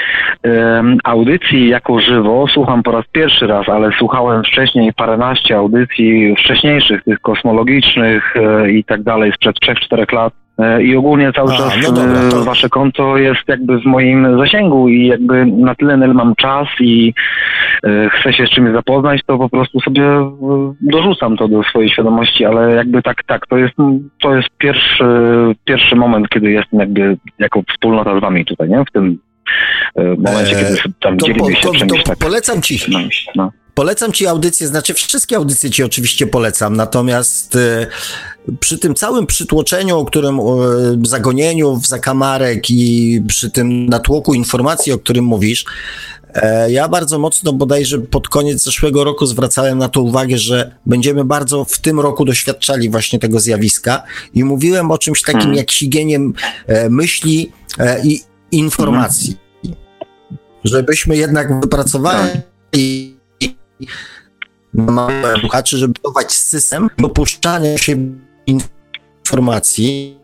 audycji 1.05 1.58
jako 1.67 2.01
żywo 2.01 2.47
słucham 2.49 2.83
po 2.83 2.93
raz 2.93 3.05
pierwszy 3.13 3.47
raz, 3.47 3.69
ale 3.69 3.91
słuchałem 3.99 4.43
wcześniej 4.43 4.93
paręnaście 4.93 5.57
audycji 5.57 6.37
wcześniejszych, 6.37 7.05
tych 7.05 7.21
kosmologicznych 7.21 8.37
e, 8.37 8.71
i 8.71 8.85
tak 8.85 9.03
dalej, 9.03 9.33
sprzed 9.33 9.57
3-4 9.91 10.13
lat. 10.15 10.33
E, 10.59 10.83
I 10.83 10.97
ogólnie 10.97 11.33
cały 11.33 11.53
A, 11.53 11.57
czas 11.57 11.79
no 11.83 11.93
dobra, 11.93 12.21
e, 12.21 12.31
to- 12.31 12.45
wasze 12.45 12.69
konto 12.69 13.17
jest 13.17 13.41
jakby 13.49 13.81
w 13.81 13.85
moim 13.85 14.39
zasięgu 14.39 14.89
i 14.89 15.07
jakby 15.07 15.47
na 15.47 15.75
tyle, 15.75 15.97
na 15.97 16.05
ile 16.05 16.15
mam 16.15 16.35
czas 16.35 16.69
i 16.81 17.15
e, 17.85 18.09
chcę 18.11 18.33
się 18.33 18.47
z 18.47 18.51
czymś 18.51 18.73
zapoznać, 18.73 19.21
to 19.27 19.39
po 19.39 19.49
prostu 19.49 19.81
sobie 19.81 20.03
dorzucam 20.81 21.37
to 21.37 21.49
do 21.49 21.63
swojej 21.63 21.91
świadomości, 21.91 22.45
ale 22.45 22.75
jakby 22.75 23.03
tak, 23.03 23.23
tak, 23.25 23.47
to 23.47 23.57
jest, 23.57 23.75
to 24.23 24.35
jest 24.35 24.49
pierwszy, 24.59 25.05
pierwszy 25.65 25.97
moment, 25.97 26.29
kiedy 26.29 26.51
jestem 26.51 26.81
jakby 26.81 27.17
jako 27.39 27.63
wspólnota 27.69 28.19
z 28.19 28.21
wami 28.21 28.45
tutaj, 28.45 28.69
nie? 28.69 28.85
W 28.85 28.93
tym 28.93 29.19
e, 29.95 30.03
momencie, 30.05 30.59
Eee, 30.59 30.65
kiedy 30.65 30.95
tam 31.01 31.19
dzielimy 31.19 31.57
się 31.57 31.63
to, 31.63 31.73
czymś 31.73 31.93
to 31.93 32.03
tak. 32.05 32.19
polecam 32.19 32.63
ci. 32.63 32.81
No. 33.35 33.53
Polecam 33.79 34.13
ci 34.13 34.27
audycję, 34.27 34.67
znaczy 34.67 34.95
wszystkie 34.95 35.37
audycje 35.37 35.71
ci 35.71 35.83
oczywiście 35.83 36.27
polecam, 36.27 36.77
natomiast 36.77 37.57
e, 37.57 37.87
przy 38.61 38.79
tym 38.79 38.95
całym 38.95 39.27
przytłoczeniu, 39.27 39.99
o 39.99 40.05
którym, 40.05 40.41
e, 40.41 40.43
zagonieniu 41.03 41.77
w 41.77 41.87
zakamarek 41.87 42.71
i 42.71 43.23
przy 43.29 43.51
tym 43.51 43.87
natłoku 43.87 44.35
informacji, 44.35 44.93
o 44.93 44.99
którym 44.99 45.25
mówisz, 45.25 45.65
ja 46.69 46.89
bardzo 46.89 47.19
mocno 47.19 47.53
bodajże 47.53 47.99
pod 47.99 48.29
koniec 48.29 48.65
zeszłego 48.65 49.05
roku 49.05 49.27
zwracałem 49.27 49.79
na 49.79 49.89
to 49.89 50.03
uwagę, 50.03 50.39
że 50.39 50.75
będziemy 50.87 51.25
bardzo 51.25 51.65
w 51.65 51.79
tym 51.79 52.01
roku 52.01 52.25
doświadczali 52.25 52.91
właśnie 52.91 53.19
tego 53.19 53.41
zjawiska 53.41 54.03
i 54.35 54.45
mówiłem 54.45 54.91
o 54.91 54.99
czymś 54.99 55.23
takim 55.23 55.41
Hmm. 55.41 55.57
jak 55.57 55.71
sigieniem 55.71 56.33
e, 56.67 56.91
myśli 56.91 57.53
i 58.05 58.21
informacji. 58.53 59.37
Żebyśmy 60.65 61.17
jednak 61.17 61.61
wypracowali 61.61 62.31
mamy 64.75 65.41
słuchaczy, 65.41 65.79
żeby 65.79 65.95
budować 66.03 66.33
system 66.33 66.89
dopuszczania 66.99 67.79
się 67.79 67.97
informacji, 68.47 70.19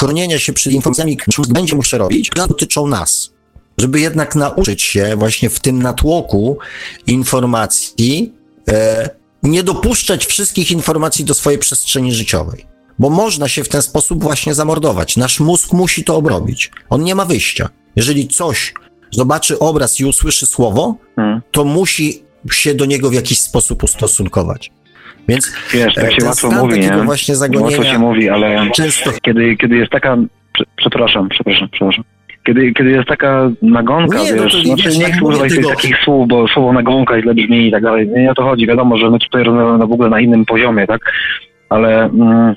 chronienia 0.00 0.38
się 0.38 0.52
przed 0.52 0.72
informacjami, 0.72 1.16
które 1.16 1.48
będzie 1.48 1.76
muszę 1.76 1.98
robić, 1.98 2.30
które 2.30 2.46
dotyczą 2.46 2.86
nas. 2.86 3.30
Żeby 3.78 4.00
jednak 4.00 4.34
nauczyć 4.34 4.82
się 4.82 5.16
właśnie 5.16 5.50
w 5.50 5.60
tym 5.60 5.82
natłoku 5.82 6.58
informacji 7.06 8.32
e, 8.68 9.10
nie 9.42 9.62
dopuszczać 9.62 10.26
wszystkich 10.26 10.70
informacji 10.70 11.24
do 11.24 11.34
swojej 11.34 11.58
przestrzeni 11.58 12.12
życiowej. 12.12 12.73
Bo 12.98 13.10
można 13.10 13.48
się 13.48 13.64
w 13.64 13.68
ten 13.68 13.82
sposób 13.82 14.22
właśnie 14.22 14.54
zamordować. 14.54 15.16
Nasz 15.16 15.40
mózg 15.40 15.72
musi 15.72 16.04
to 16.04 16.16
obrobić. 16.16 16.70
On 16.90 17.02
nie 17.04 17.14
ma 17.14 17.24
wyjścia. 17.24 17.68
Jeżeli 17.96 18.28
coś 18.28 18.74
zobaczy 19.10 19.58
obraz 19.58 20.00
i 20.00 20.04
usłyszy 20.04 20.46
słowo, 20.46 20.94
Hmm. 21.16 21.40
to 21.50 21.64
musi 21.64 22.22
się 22.52 22.74
do 22.74 22.84
niego 22.84 23.10
w 23.10 23.14
jakiś 23.14 23.38
sposób 23.38 23.82
ustosunkować. 23.82 24.70
Więc 25.28 25.52
Wiesz, 25.72 25.94
tak 25.94 26.04
e, 26.04 26.12
się 26.12 26.24
łatwo 26.24 26.50
mówi, 26.50 26.80
nie? 26.80 27.02
właśnie 27.04 27.34
Łatwo 27.60 27.84
się 27.84 27.98
mówi, 27.98 28.28
ale 28.28 28.70
często 28.70 29.10
kiedy, 29.22 29.56
kiedy 29.56 29.76
jest 29.76 29.92
taka, 29.92 30.16
prze- 30.52 30.64
przepraszam, 30.76 31.28
przepraszam, 31.28 31.68
przepraszam. 31.72 32.04
Kiedy, 32.46 32.72
kiedy 32.72 32.90
jest 32.90 33.08
taka 33.08 33.50
nagonka, 33.62 34.18
Nie, 34.22 34.32
no 34.32 34.42
wiesz, 34.42 34.52
to 34.52 34.58
nie 34.58 34.64
znaczy 34.64 34.82
wiesz, 34.88 34.98
nie 34.98 35.12
chcę 35.12 35.24
używać 35.24 35.52
tych 35.54 35.66
takich 35.66 35.96
słów, 36.04 36.28
bo 36.28 36.48
słowo 36.48 36.72
nagonka 36.72 37.20
źle 37.22 37.34
brzmi 37.34 37.68
i 37.68 37.70
tak 37.72 37.82
dalej. 37.82 38.08
Nie 38.16 38.30
o 38.30 38.34
to 38.34 38.42
chodzi, 38.42 38.66
wiadomo, 38.66 38.96
że 38.98 39.10
my 39.10 39.18
tutaj 39.18 39.44
rozmawiamy 39.44 39.86
w 39.86 39.92
ogóle 39.92 40.08
na 40.10 40.20
innym 40.20 40.44
poziomie, 40.44 40.86
tak? 40.86 41.00
Ale 41.68 42.04
mm, 42.04 42.54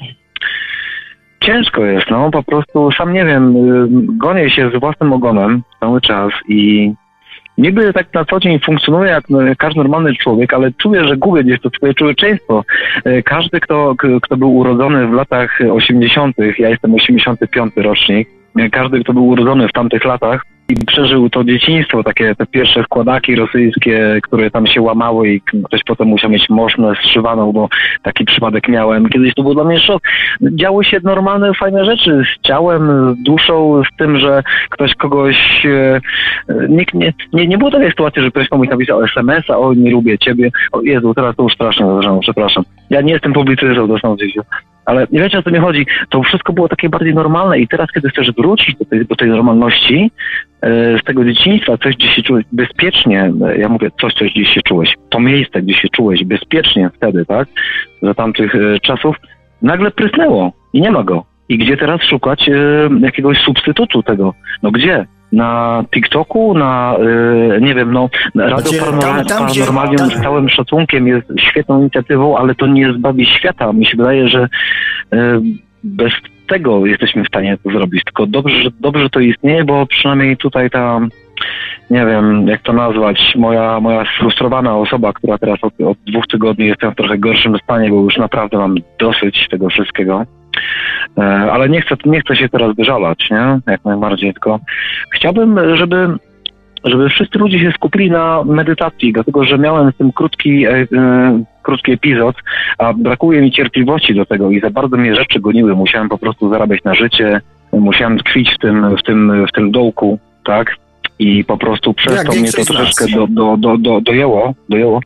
ciężko 1.39 1.85
jest, 1.85 2.09
no, 2.09 2.31
po 2.31 2.43
prostu 2.43 2.91
sam 2.91 3.13
nie 3.13 3.25
wiem, 3.25 3.55
y, 3.55 3.87
gonię 4.17 4.49
się 4.49 4.69
z 4.69 4.79
własnym 4.79 5.13
ogonem 5.13 5.61
cały 5.79 6.01
czas 6.01 6.31
i 6.47 6.91
niby 7.57 7.93
tak 7.93 8.13
na 8.13 8.25
co 8.25 8.39
dzień 8.39 8.59
funkcjonuję 8.59 9.11
jak 9.11 9.29
no, 9.29 9.39
każdy 9.57 9.79
normalny 9.79 10.15
człowiek, 10.15 10.53
ale 10.53 10.71
czuję, 10.71 11.07
że 11.07 11.17
gubię 11.17 11.43
gdzieś 11.43 11.61
to 11.61 11.69
swoje 11.69 11.93
człowieczeństwo. 11.93 12.63
E, 13.05 13.23
Każdy, 13.23 13.59
kto, 13.59 13.95
kto 14.21 14.37
był 14.37 14.55
urodzony 14.55 15.07
w 15.07 15.13
latach 15.13 15.59
80., 15.71 16.35
ja 16.59 16.69
jestem 16.69 16.93
85 16.93 17.73
rocznik, 17.75 18.29
każdy, 18.71 19.03
kto 19.03 19.13
był 19.13 19.27
urodzony 19.27 19.67
w 19.67 19.73
tamtych 19.73 20.05
latach 20.05 20.45
i 20.69 20.85
przeżył 20.85 21.29
to 21.29 21.43
dzieciństwo, 21.43 22.03
takie 22.03 22.35
te 22.35 22.45
pierwsze 22.45 22.83
składaki 22.83 23.35
rosyjskie, 23.35 24.19
które 24.23 24.51
tam 24.51 24.67
się 24.67 24.81
łamały 24.81 25.29
i 25.29 25.41
ktoś 25.41 25.83
potem 25.83 26.07
musiał 26.07 26.29
mieć 26.29 26.49
moszne 26.49 26.93
zszywaną, 27.03 27.51
bo 27.51 27.69
taki 28.03 28.25
przypadek 28.25 28.67
miałem. 28.67 29.09
Kiedyś 29.09 29.33
to 29.33 29.43
był 29.43 29.53
dla 29.53 29.63
mnie 29.63 29.79
szok. 29.79 30.03
Działy 30.41 30.83
się 30.83 30.99
normalne, 31.03 31.53
fajne 31.53 31.85
rzeczy 31.85 32.23
z 32.23 32.47
ciałem, 32.47 33.15
z 33.15 33.23
duszą, 33.23 33.83
z 33.93 33.97
tym, 33.97 34.19
że 34.19 34.43
ktoś 34.69 34.95
kogoś... 34.95 35.65
E, 35.65 36.01
nikt 36.69 36.93
nie, 36.93 37.13
nie, 37.33 37.47
nie 37.47 37.57
było 37.57 37.71
takiej 37.71 37.89
sytuacji, 37.89 38.21
że 38.21 38.31
ktoś 38.31 38.49
komuś 38.49 38.69
napisał 38.69 39.03
SMS-a, 39.03 39.57
o 39.57 39.73
nie 39.73 39.91
lubię 39.91 40.17
ciebie, 40.17 40.49
o 40.71 40.81
Jezu, 40.81 41.13
teraz 41.13 41.35
to 41.35 41.43
już 41.43 41.53
strasznie 41.53 41.85
zdarzało, 41.85 42.19
przepraszam. 42.19 42.63
Ja 42.89 43.01
nie 43.01 43.13
jestem 43.13 43.33
publicystą, 43.33 43.87
to 43.87 43.99
są 43.99 44.17
życiu. 44.17 44.41
Ale 44.87 45.07
nie 45.11 45.19
wiecie 45.19 45.39
o 45.39 45.43
co 45.43 45.51
mi 45.51 45.59
chodzi. 45.59 45.85
To 46.09 46.23
wszystko 46.23 46.53
było 46.53 46.69
takie 46.69 46.89
bardziej 46.89 47.15
normalne 47.15 47.59
i 47.59 47.67
teraz, 47.67 47.91
kiedy 47.91 48.09
chcesz 48.09 48.31
wrócić 48.31 48.75
do 48.75 48.85
tej, 48.85 49.05
do 49.05 49.15
tej 49.15 49.29
normalności, 49.29 50.11
e, 50.61 50.99
z 50.99 51.03
tego 51.03 51.25
dzieciństwa, 51.25 51.77
coś, 51.77 51.95
gdzie 51.95 52.07
się 52.07 52.21
czułeś 52.21 52.45
bezpiecznie, 52.51 53.33
e, 53.47 53.57
ja 53.57 53.69
mówię 53.69 53.91
coś, 54.01 54.13
coś, 54.13 54.31
gdzie 54.31 54.45
się 54.45 54.61
czułeś, 54.61 54.93
to 55.09 55.19
miejsce, 55.19 55.61
gdzie 55.61 55.73
się 55.73 55.87
czułeś 55.89 56.23
bezpiecznie 56.23 56.89
wtedy, 56.95 57.25
tak, 57.25 57.47
za 58.01 58.13
tamtych 58.13 58.55
e, 58.55 58.79
czasów, 58.79 59.15
nagle 59.61 59.91
prysnęło 59.91 60.51
i 60.73 60.81
nie 60.81 60.91
ma 60.91 61.03
go. 61.03 61.25
I 61.49 61.57
gdzie 61.57 61.77
teraz 61.77 62.01
szukać 62.03 62.49
jakiegoś 63.01 63.37
substytutu 63.37 64.03
tego? 64.03 64.33
No 64.63 64.71
gdzie? 64.71 65.05
Na 65.31 65.83
TikToku, 65.93 66.53
na, 66.53 66.95
e, 67.55 67.61
nie 67.61 67.75
wiem, 67.75 67.93
no, 67.93 68.09
Radio 68.35 68.85
tam- 68.85 69.25
tam, 69.25 69.47
Paranormalium 69.47 69.97
tam- 69.97 70.09
z 70.09 70.21
całym 70.21 70.49
szacunkiem 70.49 71.07
jest 71.07 71.27
świetną 71.39 71.79
inicjatywą, 71.79 72.37
ale 72.37 72.55
to 72.55 72.67
nie 72.67 72.93
zbawi 72.93 73.25
świata. 73.25 73.73
Mi 73.73 73.85
się 73.85 73.97
wydaje, 73.97 74.27
że 74.27 74.47
e, 75.13 75.41
bez 75.83 76.13
tego 76.47 76.85
jesteśmy 76.85 77.23
w 77.23 77.27
stanie 77.27 77.57
to 77.63 77.71
zrobić. 77.71 78.03
Tylko 78.03 78.25
dobrze, 78.25 78.61
że, 78.63 78.69
dobrze 78.79 79.09
to 79.09 79.19
istnieje, 79.19 79.63
bo 79.63 79.85
przynajmniej 79.85 80.37
tutaj 80.37 80.69
ta, 80.69 80.99
nie 81.89 82.05
wiem 82.05 82.47
jak 82.47 82.61
to 82.61 82.73
nazwać, 82.73 83.33
moja, 83.35 83.79
moja 83.79 84.05
sfrustrowana 84.05 84.77
osoba, 84.77 85.13
która 85.13 85.37
teraz 85.37 85.59
od, 85.61 85.81
od 85.81 85.97
dwóch 86.07 86.27
tygodni 86.27 86.65
jestem 86.65 86.91
w 86.91 86.95
trochę 86.95 87.17
gorszym 87.17 87.57
stanie, 87.63 87.89
bo 87.89 87.95
już 87.95 88.17
naprawdę 88.17 88.57
mam 88.57 88.75
dosyć 88.99 89.47
tego 89.49 89.69
wszystkiego. 89.69 90.25
E, 91.17 91.21
Ale 91.51 91.69
nie 91.69 91.81
chcę, 91.81 91.95
nie 92.05 92.21
chcę 92.21 92.35
się 92.35 92.49
teraz 92.49 92.75
wyżalać, 92.75 93.29
nie? 93.31 93.59
Jak 93.67 93.85
najbardziej, 93.85 94.33
tylko 94.33 94.59
chciałbym, 95.13 95.77
żeby 95.77 96.17
żeby 96.83 97.09
wszyscy 97.09 97.39
ludzie 97.39 97.59
się 97.59 97.71
skupili 97.71 98.11
na 98.11 98.43
medytacji, 98.43 99.13
dlatego 99.13 99.43
że 99.43 99.57
miałem 99.57 99.91
w 99.91 99.97
tym 99.97 100.11
krótki, 100.11 100.65
e, 100.65 100.71
e, 100.71 101.43
krótki 101.63 101.91
epizod, 101.91 102.35
a 102.77 102.93
brakuje 102.93 103.41
mi 103.41 103.51
cierpliwości 103.51 104.15
do 104.15 104.25
tego 104.25 104.51
i 104.51 104.59
za 104.59 104.69
bardzo 104.69 104.97
mnie 104.97 105.15
rzeczy 105.15 105.39
goniły. 105.39 105.75
Musiałem 105.75 106.09
po 106.09 106.17
prostu 106.17 106.49
zarabiać 106.49 106.83
na 106.83 106.95
życie, 106.95 107.41
musiałem 107.73 108.17
tkwić 108.17 108.51
w 108.55 108.57
tym, 108.57 108.95
w 108.97 109.03
tym, 109.03 109.45
w 109.47 109.51
tym 109.51 109.71
dołku, 109.71 110.19
tak? 110.45 110.75
I 111.19 111.43
po 111.43 111.57
prostu 111.57 111.93
przez 111.93 112.15
Jak 112.15 112.27
to 112.27 112.33
mnie 112.33 112.51
to 112.51 112.63
z 112.63 112.67
troszeczkę 112.67 113.05
do, 113.15 113.27
do, 113.27 113.57
do, 113.57 113.77
do, 113.77 114.01
dojęło, 114.01 114.53
dojęło. 114.69 114.99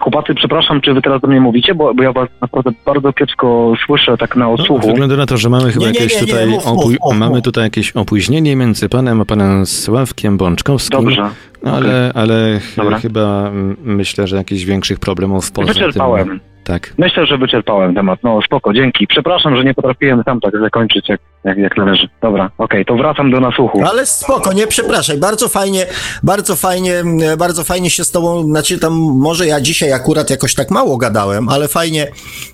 Chłopacy, 0.00 0.34
przepraszam, 0.34 0.80
czy 0.80 0.94
wy 0.94 1.02
teraz 1.02 1.20
do 1.20 1.28
mnie 1.28 1.40
mówicie, 1.40 1.74
bo, 1.74 1.94
bo 1.94 2.02
ja 2.02 2.12
was 2.12 2.28
naprawdę 2.40 2.70
bardzo 2.86 3.12
kiepsko 3.12 3.72
słyszę 3.86 4.16
tak 4.16 4.36
na 4.36 4.44
No, 4.44 4.52
odsłuchu. 4.52 4.86
wygląda 4.86 5.16
na 5.16 5.26
to, 5.26 5.36
że 5.36 5.48
mamy 5.48 5.72
chyba 5.72 5.86
Nie, 5.86 5.92
jakieś 5.92 6.14
nie, 6.14 6.20
nie, 6.20 6.26
tutaj 6.26 6.46
mów, 6.46 6.66
mów, 6.66 6.74
opój- 6.84 6.96
mów, 7.04 7.16
mamy 7.16 7.42
tutaj 7.42 7.64
jakieś 7.64 7.92
opóźnienie 7.92 8.56
między 8.56 8.88
panem 8.88 9.20
a 9.20 9.24
panem 9.24 9.66
Sławkiem 9.66 10.36
Bączkowskim. 10.36 11.00
Dobrze. 11.00 11.30
Ale, 11.64 12.12
ale 12.14 12.60
ch- 12.60 12.76
Dobra. 12.76 12.98
chyba 12.98 13.48
mm, 13.48 13.76
myślę, 13.84 14.26
że 14.26 14.36
jakichś 14.36 14.64
większych 14.64 14.98
problemów 14.98 15.52
poza 15.52 15.72
Wyczerpałem. 15.72 16.28
tym. 16.28 16.40
Tak. 16.66 16.94
Myślę, 16.98 17.26
że 17.26 17.38
wyczerpałem 17.38 17.94
temat. 17.94 18.18
No 18.22 18.40
spoko, 18.42 18.72
dzięki. 18.72 19.06
Przepraszam, 19.06 19.56
że 19.56 19.64
nie 19.64 19.74
potrafiłem 19.74 20.22
sam 20.24 20.40
tak 20.40 20.60
zakończyć 20.60 21.08
jak, 21.08 21.20
jak, 21.44 21.58
jak 21.58 21.76
należy. 21.76 22.08
Dobra, 22.22 22.50
okej, 22.58 22.84
to 22.84 22.96
wracam 22.96 23.30
do 23.30 23.40
nasłuchu. 23.40 23.84
Ale 23.84 24.06
spoko, 24.06 24.52
nie 24.52 24.66
przepraszaj, 24.66 25.18
bardzo 25.18 25.48
fajnie, 25.48 25.86
bardzo 26.22 26.56
fajnie, 26.56 26.92
bardzo 27.38 27.64
fajnie 27.64 27.90
się 27.90 28.04
z 28.04 28.10
tobą, 28.10 28.42
znaczy 28.42 28.78
tam 28.78 28.92
może 28.98 29.46
ja 29.46 29.60
dzisiaj 29.60 29.92
akurat 29.92 30.30
jakoś 30.30 30.54
tak 30.54 30.70
mało 30.70 30.96
gadałem, 30.96 31.48
ale 31.48 31.68
fajnie, 31.68 32.06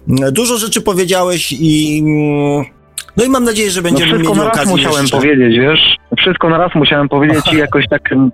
m, 0.08 0.16
dużo 0.32 0.56
rzeczy 0.56 0.80
powiedziałeś 0.80 1.52
i 1.52 2.02
mm, 2.04 2.64
no 3.16 3.24
i 3.24 3.28
mam 3.28 3.44
nadzieję, 3.44 3.70
że 3.70 3.80
No 3.80 3.88
będziemy 3.88 4.10
wszystko 4.12 4.28
mieli 4.34 4.38
na 4.38 4.44
raz 4.48 4.54
okazję 4.56 4.72
musiałem 4.76 5.02
jeszcze. 5.02 5.16
powiedzieć, 5.16 5.58
wiesz? 5.58 5.96
Wszystko 6.18 6.48
na 6.48 6.58
raz 6.58 6.74
musiałem 6.74 7.08
powiedzieć 7.08 7.52
i 7.52 7.56
jakoś 7.56 7.88
tak... 7.88 8.12
mm, 8.12 8.30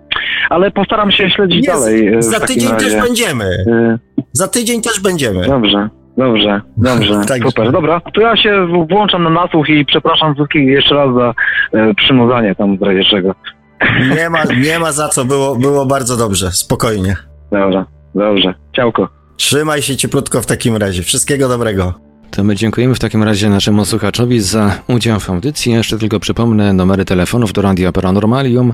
Ale 0.50 0.70
postaram 0.70 1.12
się 1.12 1.30
śledzić 1.30 1.66
Nie, 1.66 1.72
dalej 1.74 2.14
e, 2.14 2.22
za 2.22 2.40
tydzień 2.40 2.72
razie. 2.72 2.84
też 2.86 3.02
będziemy, 3.02 3.44
Y, 3.44 3.98
za 4.32 4.48
tydzień 4.48 4.82
też 4.82 5.00
będziemy. 5.00 5.46
Dobrze. 5.46 5.88
Dobrze, 6.16 6.60
dobrze, 6.76 7.20
Tak. 7.28 7.42
super. 7.42 7.72
Dobra, 7.72 8.00
to 8.14 8.20
ja 8.20 8.36
się 8.36 8.66
włączam 8.90 9.22
na 9.22 9.30
nasłuch 9.30 9.68
i 9.68 9.84
przepraszam 9.84 10.34
wszystkich 10.34 10.66
jeszcze 10.68 10.94
raz 10.94 11.14
za 11.14 11.34
e, 11.78 11.94
przynudzanie 11.94 12.54
tam 12.54 12.78
w 12.78 12.82
razie 12.82 13.04
czego. 13.10 13.34
Nie 14.16 14.30
ma, 14.30 14.38
nie 14.44 14.78
ma 14.78 14.92
za 14.92 15.08
co, 15.08 15.24
było, 15.24 15.56
było 15.56 15.86
bardzo 15.86 16.16
dobrze, 16.16 16.50
spokojnie. 16.52 17.16
Dobrze, 17.52 17.84
dobrze. 18.14 18.54
Ciałko. 18.76 19.08
Trzymaj 19.36 19.82
się 19.82 19.96
cieplutko 19.96 20.42
w 20.42 20.46
takim 20.46 20.76
razie, 20.76 21.02
wszystkiego 21.02 21.48
dobrego. 21.48 21.94
To 22.30 22.44
my 22.44 22.56
dziękujemy 22.56 22.94
w 22.94 22.98
takim 22.98 23.22
razie 23.22 23.50
naszemu 23.50 23.84
słuchaczowi 23.84 24.40
za 24.40 24.80
udział 24.88 25.20
w 25.20 25.30
audycji. 25.30 25.72
Jeszcze 25.72 25.98
tylko 25.98 26.20
przypomnę 26.20 26.72
numery 26.72 27.04
telefonów 27.04 27.52
do 27.52 27.62
Radia 27.62 27.92
Paranormalium. 27.92 28.72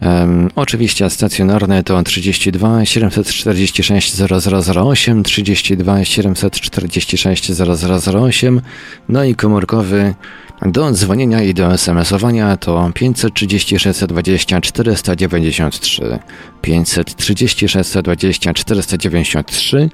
Em, 0.00 0.50
oczywiście 0.56 1.10
stacjonarne 1.10 1.82
to 1.82 2.02
32 2.02 2.84
746 2.84 4.14
0008, 4.16 5.22
32 5.22 6.04
746 6.04 7.52
0008, 7.52 8.60
no 9.08 9.24
i 9.24 9.34
komórkowy 9.34 10.14
Do 10.62 10.92
dzwonienia 10.92 11.42
i 11.42 11.54
do 11.54 11.78
smsowania 11.78 12.56
to 12.56 12.90
530 12.94 13.78
620 13.78 14.60
493 14.60 16.18
530 16.62 17.68
620 17.68 18.54
493 18.54 19.90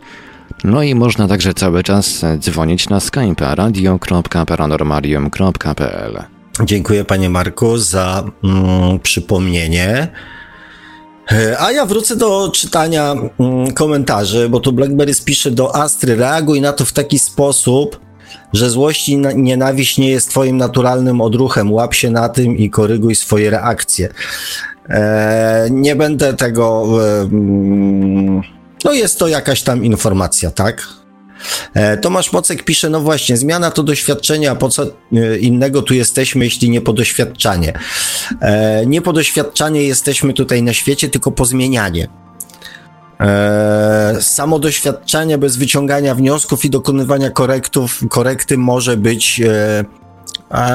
no 0.65 0.83
i 0.83 0.95
można 0.95 1.29
także 1.29 1.55
cały 1.55 1.83
czas 1.83 2.25
dzwonić 2.39 2.89
na 2.89 3.01
Skype 3.01 3.55
radio.paranormalium.pl 3.55 6.25
Dziękuję 6.65 7.05
panie 7.05 7.31
Marku 7.31 7.79
za 7.79 8.25
mm, 8.45 8.99
przypomnienie. 8.99 10.09
E, 11.33 11.61
a 11.61 11.73
ja 11.73 11.87
wrócę 11.87 12.17
do 12.17 12.51
czytania 12.55 13.15
mm, 13.39 13.73
komentarzy, 13.73 14.49
bo 14.49 14.61
tu 14.61 14.73
Blackberry 14.73 15.13
pisze 15.25 15.51
do 15.51 15.77
Astry, 15.77 16.17
reaguj 16.17 16.61
na 16.61 16.73
to 16.73 16.85
w 16.85 16.93
taki 16.93 17.19
sposób, 17.19 18.01
że 18.53 18.71
złość 18.71 19.09
i 19.09 19.19
nienawiść 19.19 19.99
nie 19.99 20.11
jest 20.11 20.31
twoim 20.31 20.57
naturalnym 20.57 21.21
odruchem. 21.21 21.73
Łap 21.73 21.95
się 21.95 22.11
na 22.11 22.29
tym 22.29 22.57
i 22.57 22.71
koryguj 22.71 23.15
swoje 23.15 23.51
reakcje. 23.51 24.09
E, 24.89 25.69
nie 25.71 25.97
będę 25.97 26.35
tego... 26.35 26.87
E, 27.07 27.21
mm, 27.21 28.60
no 28.85 28.93
jest 28.93 29.19
to 29.19 29.29
jakaś 29.29 29.63
tam 29.63 29.85
informacja, 29.85 30.51
tak? 30.51 31.01
E, 31.75 31.97
Tomasz 31.97 32.33
Mocek 32.33 32.65
pisze, 32.65 32.91
no 32.91 33.01
właśnie, 33.01 33.37
zmiana 33.37 33.71
to 33.71 33.83
doświadczenie, 33.83 34.51
a 34.51 34.55
po 34.55 34.69
co 34.69 34.83
e, 34.83 35.39
innego 35.39 35.83
tu 35.83 35.95
jesteśmy, 35.95 36.45
jeśli 36.45 36.71
nie 36.71 36.81
po 36.81 36.93
doświadczanie? 36.93 37.73
E, 38.41 38.87
nie 38.87 39.03
po 39.03 39.13
doświadczanie 39.13 39.83
jesteśmy 39.83 40.33
tutaj 40.33 40.63
na 40.63 40.73
świecie, 40.73 41.09
tylko 41.09 41.33
po 41.33 41.45
zmienianie. 41.45 42.09
Samo 44.21 44.59
doświadczenie 44.59 45.39
bez 45.39 45.57
wyciągania 45.57 46.15
wniosków 46.15 46.65
i 46.65 46.71
dokonywania 46.71 47.31
korektów, 47.31 48.01
korekty 48.11 48.59
może 48.59 48.97
być 48.97 49.43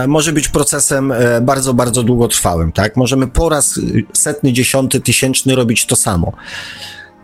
może 0.08 0.34
być 0.34 0.48
procesem 0.48 1.14
bardzo, 1.42 1.74
bardzo 1.74 2.04
długotrwałym, 2.04 2.72
tak? 2.72 2.98
Możemy 2.98 3.28
po 3.28 3.50
raz 3.50 3.80
setny, 4.14 4.54
dziesiąty, 4.54 5.00
tysięczny 5.00 5.56
robić 5.56 5.86
to 5.86 5.96
samo. 5.96 6.32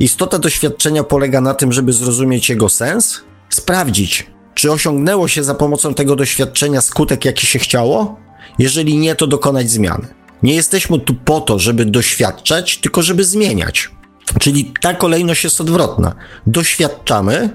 Istota 0.02 0.40
doświadczenia 0.40 1.04
polega 1.04 1.42
na 1.42 1.54
tym, 1.54 1.74
żeby 1.74 1.94
zrozumieć 1.94 2.50
jego 2.50 2.70
sens, 2.70 3.22
sprawdzić, 3.50 4.28
czy 4.54 4.72
osiągnęło 4.72 5.28
się 5.28 5.44
za 5.44 5.56
pomocą 5.56 5.94
tego 5.94 6.16
doświadczenia 6.16 6.82
skutek, 6.82 7.26
jaki 7.26 7.48
się 7.48 7.60
chciało? 7.60 8.20
Jeżeli 8.60 8.98
nie, 8.98 9.16
to 9.16 9.28
dokonać 9.28 9.70
zmiany. 9.70 10.08
Nie 10.44 10.56
jesteśmy 10.56 11.00
tu 11.00 11.14
po 11.14 11.42
to, 11.42 11.60
żeby 11.60 11.86
doświadczać, 11.86 12.78
tylko 12.78 13.04
żeby 13.04 13.24
zmieniać. 13.24 13.92
Czyli 14.40 14.74
ta 14.82 14.94
kolejność 14.94 15.44
jest 15.44 15.62
odwrotna. 15.62 16.16
Doświadczamy 16.48 17.50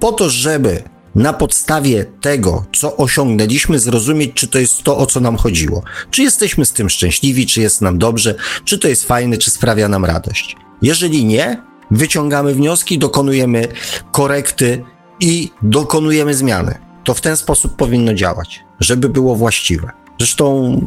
po 0.00 0.12
to, 0.12 0.30
żeby 0.30 0.82
na 1.14 1.32
podstawie 1.32 2.06
tego, 2.20 2.64
co 2.76 2.96
osiągnęliśmy, 2.96 3.78
zrozumieć, 3.78 4.30
czy 4.34 4.48
to 4.48 4.58
jest 4.58 4.82
to, 4.82 4.98
o 4.98 5.06
co 5.06 5.20
nam 5.20 5.36
chodziło. 5.36 5.82
Czy 6.10 6.22
jesteśmy 6.22 6.64
z 6.64 6.72
tym 6.72 6.90
szczęśliwi, 6.90 7.46
czy 7.46 7.60
jest 7.60 7.80
nam 7.80 7.98
dobrze, 7.98 8.34
czy 8.64 8.78
to 8.78 8.88
jest 8.88 9.04
fajne, 9.04 9.38
czy 9.38 9.50
sprawia 9.50 9.88
nam 9.88 10.04
radość. 10.04 10.56
Jeżeli 10.82 11.24
nie, 11.24 11.69
wyciągamy 11.90 12.54
wnioski, 12.54 12.98
dokonujemy 12.98 13.68
korekty 14.12 14.84
i 15.20 15.50
dokonujemy 15.62 16.34
zmiany. 16.34 16.78
To 17.04 17.14
w 17.14 17.20
ten 17.20 17.36
sposób 17.36 17.76
powinno 17.76 18.14
działać, 18.14 18.60
żeby 18.80 19.08
było 19.08 19.36
właściwe. 19.36 19.90
Zresztą, 20.18 20.80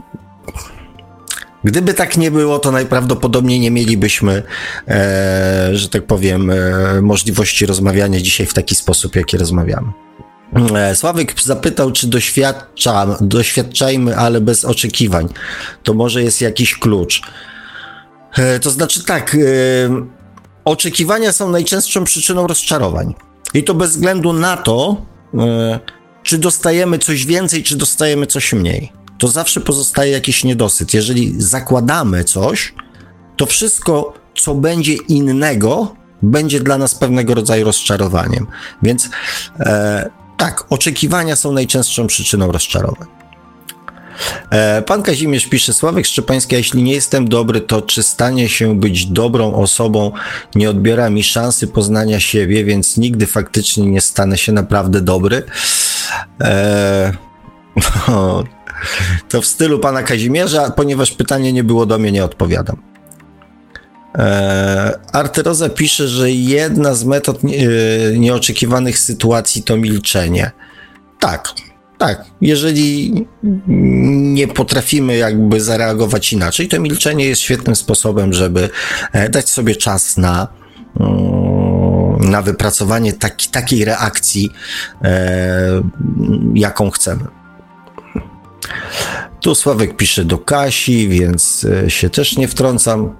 gdyby 1.64 1.94
tak 1.94 2.18
nie 2.18 2.32
było, 2.32 2.60
to 2.60 2.72
najprawdopodobniej 2.72 3.60
nie 3.60 3.72
mielibyśmy, 3.72 4.44
e, 4.88 5.70
że 5.74 5.90
tak 5.90 6.08
powiem, 6.08 6.50
e, 6.50 6.56
możliwości 7.02 7.66
rozmawiania 7.66 8.22
dzisiaj 8.22 8.46
w 8.46 8.54
taki 8.54 8.76
sposób, 8.76 9.16
jaki 9.16 9.38
rozmawiamy. 9.38 9.88
E, 10.76 10.96
Sławek 10.96 11.42
zapytał, 11.42 11.92
czy 11.92 12.08
doświadczam, 12.08 13.16
doświadczajmy, 13.22 14.18
ale 14.18 14.42
bez 14.42 14.66
oczekiwań. 14.66 15.30
To 15.84 15.94
może 15.94 16.24
jest 16.24 16.42
jakiś 16.42 16.78
klucz. 16.78 17.22
E, 18.38 18.60
to 18.60 18.70
znaczy 18.70 19.04
tak, 19.04 19.36
e, 19.36 19.40
oczekiwania 20.66 21.32
są 21.32 21.50
najczęstszą 21.50 22.04
przyczyną 22.04 22.48
rozczarowań. 22.48 23.16
I 23.54 23.64
to 23.64 23.74
bez 23.74 23.90
względu 23.90 24.34
na 24.34 24.58
to, 24.58 25.06
e, 25.34 25.80
czy 26.24 26.38
dostajemy 26.38 27.00
coś 27.00 27.26
więcej, 27.26 27.64
czy 27.64 27.76
dostajemy 27.76 28.28
coś 28.28 28.54
mniej. 28.54 28.92
To 29.18 29.28
zawsze 29.28 29.62
pozostaje 29.62 30.12
jakiś 30.12 30.44
niedosyt. 30.44 30.94
Jeżeli 30.94 31.42
zakładamy 31.42 32.24
coś, 32.24 32.74
to 33.38 33.46
wszystko, 33.46 34.14
co 34.36 34.56
będzie 34.56 34.94
innego, 34.94 35.96
będzie 36.22 36.60
dla 36.60 36.78
nas 36.78 36.96
pewnego 36.96 37.34
rodzaju 37.34 37.66
rozczarowaniem. 37.66 38.48
Więc 38.82 39.10
e, 39.60 40.10
tak, 40.38 40.66
oczekiwania 40.70 41.36
są 41.36 41.52
najczęstszą 41.52 42.08
przyczyną 42.08 42.52
rozczarowań. 42.52 43.23
E, 44.50 44.82
pan 44.82 45.04
Kazimierz 45.04 45.46
pisze, 45.46 45.74
Sławek 45.74 46.06
Szczepański, 46.06 46.56
jeśli 46.56 46.84
nie 46.84 46.94
jestem 46.94 47.30
dobry, 47.30 47.62
to 47.62 47.82
czy 47.82 48.04
stanie 48.04 48.50
się 48.50 48.80
być 48.80 49.06
dobrą 49.06 49.54
osobą 49.54 50.12
nie 50.56 50.70
odbiera 50.70 51.10
mi 51.10 51.24
szansy 51.24 51.68
poznania 51.68 52.20
siebie, 52.20 52.64
więc 52.64 52.98
nigdy 52.98 53.28
faktycznie 53.28 53.86
nie 53.86 54.02
stanę 54.02 54.38
się 54.38 54.52
naprawdę 54.52 55.02
dobry? 55.02 55.44
No, 58.08 58.44
to 59.30 59.42
w 59.42 59.46
stylu 59.46 59.80
pana 59.80 60.04
Kazimierza, 60.04 60.72
ponieważ 60.72 61.12
pytanie 61.12 61.54
nie 61.54 61.64
było 61.64 61.86
do 61.86 61.98
mnie, 61.98 62.12
nie 62.12 62.24
odpowiadam. 62.24 62.78
Eee, 64.16 64.94
Arteroza 65.12 65.70
pisze, 65.70 66.08
że 66.08 66.32
jedna 66.32 66.96
z 66.96 67.04
metod 67.04 67.40
e, 67.44 68.18
nieoczekiwanych 68.18 69.00
sytuacji 69.00 69.64
to 69.64 69.78
milczenie. 69.78 70.52
Tak, 71.20 71.48
tak, 72.08 72.26
jeżeli 72.42 73.14
nie 74.34 74.48
potrafimy 74.48 75.18
jakby 75.18 75.62
zareagować 75.62 76.34
inaczej, 76.34 76.68
to 76.68 76.80
milczenie 76.80 77.26
jest 77.26 77.42
świetnym 77.42 77.76
sposobem, 77.76 78.34
żeby 78.34 78.70
e, 79.12 79.30
dać 79.30 79.50
sobie 79.50 79.76
czas 79.76 80.18
na, 80.18 80.48
mm, 81.00 82.30
na 82.32 82.42
wypracowanie 82.42 83.14
taki, 83.14 83.50
takiej 83.50 83.86
reakcji, 83.86 84.50
e, 85.04 85.82
jaką 86.54 86.90
chcemy. 86.92 87.24
Tu 89.42 89.56
Sławek 89.56 89.98
pisze 89.98 90.26
do 90.26 90.38
Kasi, 90.38 91.08
więc 91.08 91.68
e, 91.86 91.90
się 91.90 92.10
też 92.10 92.38
nie 92.38 92.48
wtrącam. 92.48 93.16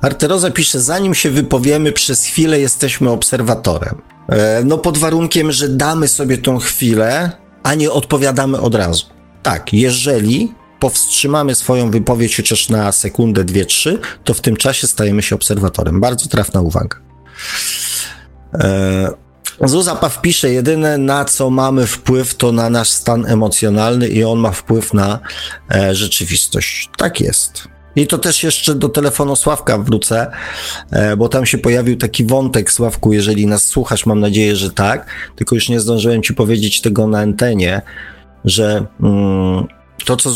Arteroza 0.00 0.50
pisze, 0.50 0.80
zanim 0.80 1.14
się 1.14 1.30
wypowiemy, 1.30 1.92
przez 1.92 2.24
chwilę 2.24 2.60
jesteśmy 2.60 3.10
obserwatorem. 3.10 4.17
E, 4.28 4.62
no 4.64 4.78
pod 4.78 4.98
warunkiem, 4.98 5.52
że 5.52 5.68
damy 5.68 6.08
sobie 6.08 6.38
tą 6.38 6.58
chwilę, 6.58 7.30
a 7.62 7.74
nie 7.74 7.90
odpowiadamy 7.90 8.60
od 8.60 8.74
razu. 8.74 9.06
Tak, 9.42 9.72
jeżeli 9.72 10.54
powstrzymamy 10.80 11.54
swoją 11.54 11.90
wypowiedź 11.90 12.36
chociaż 12.36 12.68
na 12.68 12.92
sekundę, 12.92 13.44
dwie, 13.44 13.66
trzy, 13.66 13.98
to 14.24 14.34
w 14.34 14.40
tym 14.40 14.56
czasie 14.56 14.86
stajemy 14.86 15.22
się 15.22 15.34
obserwatorem. 15.34 16.00
Bardzo 16.00 16.28
trafna 16.28 16.60
uwaga. 16.60 16.98
E, 18.54 19.28
Zuzapaw 19.64 20.20
pisze, 20.20 20.50
jedyne 20.50 20.98
na 20.98 21.24
co 21.24 21.50
mamy 21.50 21.86
wpływ 21.86 22.34
to 22.34 22.52
na 22.52 22.70
nasz 22.70 22.88
stan 22.88 23.26
emocjonalny 23.26 24.08
i 24.08 24.24
on 24.24 24.38
ma 24.38 24.50
wpływ 24.50 24.94
na 24.94 25.20
e, 25.74 25.94
rzeczywistość. 25.94 26.90
Tak 26.96 27.20
jest. 27.20 27.68
I 27.96 28.06
to 28.06 28.18
też 28.18 28.42
jeszcze 28.42 28.74
do 28.74 28.88
telefonu 28.88 29.36
Sławka 29.36 29.78
wrócę, 29.78 30.30
e, 30.90 31.16
bo 31.16 31.28
tam 31.28 31.46
się 31.46 31.58
pojawił 31.58 31.96
taki 31.96 32.24
wątek, 32.24 32.72
Sławku, 32.72 33.12
jeżeli 33.12 33.46
nas 33.46 33.62
słuchasz, 33.62 34.06
mam 34.06 34.20
nadzieję, 34.20 34.56
że 34.56 34.70
tak, 34.70 35.06
tylko 35.36 35.54
już 35.54 35.68
nie 35.68 35.80
zdążyłem 35.80 36.22
ci 36.22 36.34
powiedzieć 36.34 36.80
tego 36.80 37.06
na 37.06 37.18
antenie, 37.18 37.82
że 38.44 38.86
mm, 39.02 39.66
to, 40.04 40.16
co 40.16 40.30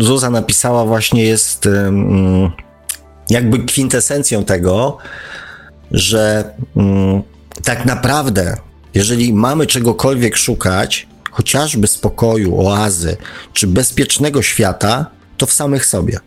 Zuza 0.00 0.30
napisała 0.30 0.84
właśnie 0.84 1.24
jest 1.24 1.66
mm, 1.66 2.50
jakby 3.30 3.58
kwintesencją 3.58 4.44
tego, 4.44 4.98
że 5.90 6.54
mm, 6.76 7.22
tak 7.64 7.84
naprawdę, 7.84 8.56
jeżeli 8.94 9.32
mamy 9.34 9.66
czegokolwiek 9.66 10.36
szukać, 10.36 11.06
chociażby 11.30 11.86
spokoju, 11.86 12.66
oazy, 12.66 13.16
czy 13.52 13.66
bezpiecznego 13.66 14.42
świata, 14.42 15.06
to 15.36 15.46
w 15.46 15.52
samych 15.52 15.86
sobie. 15.86 16.18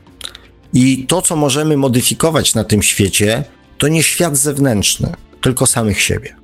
I 0.76 1.06
to, 1.08 1.22
co 1.22 1.36
możemy 1.36 1.78
modyfikować 1.78 2.56
na 2.56 2.64
tym 2.64 2.84
świecie, 2.84 3.44
to 3.78 3.88
nie 3.88 4.04
świat 4.04 4.38
zewnętrzny, 4.38 5.14
tylko 5.42 5.68
samych 5.68 6.02
siebie. 6.02 6.36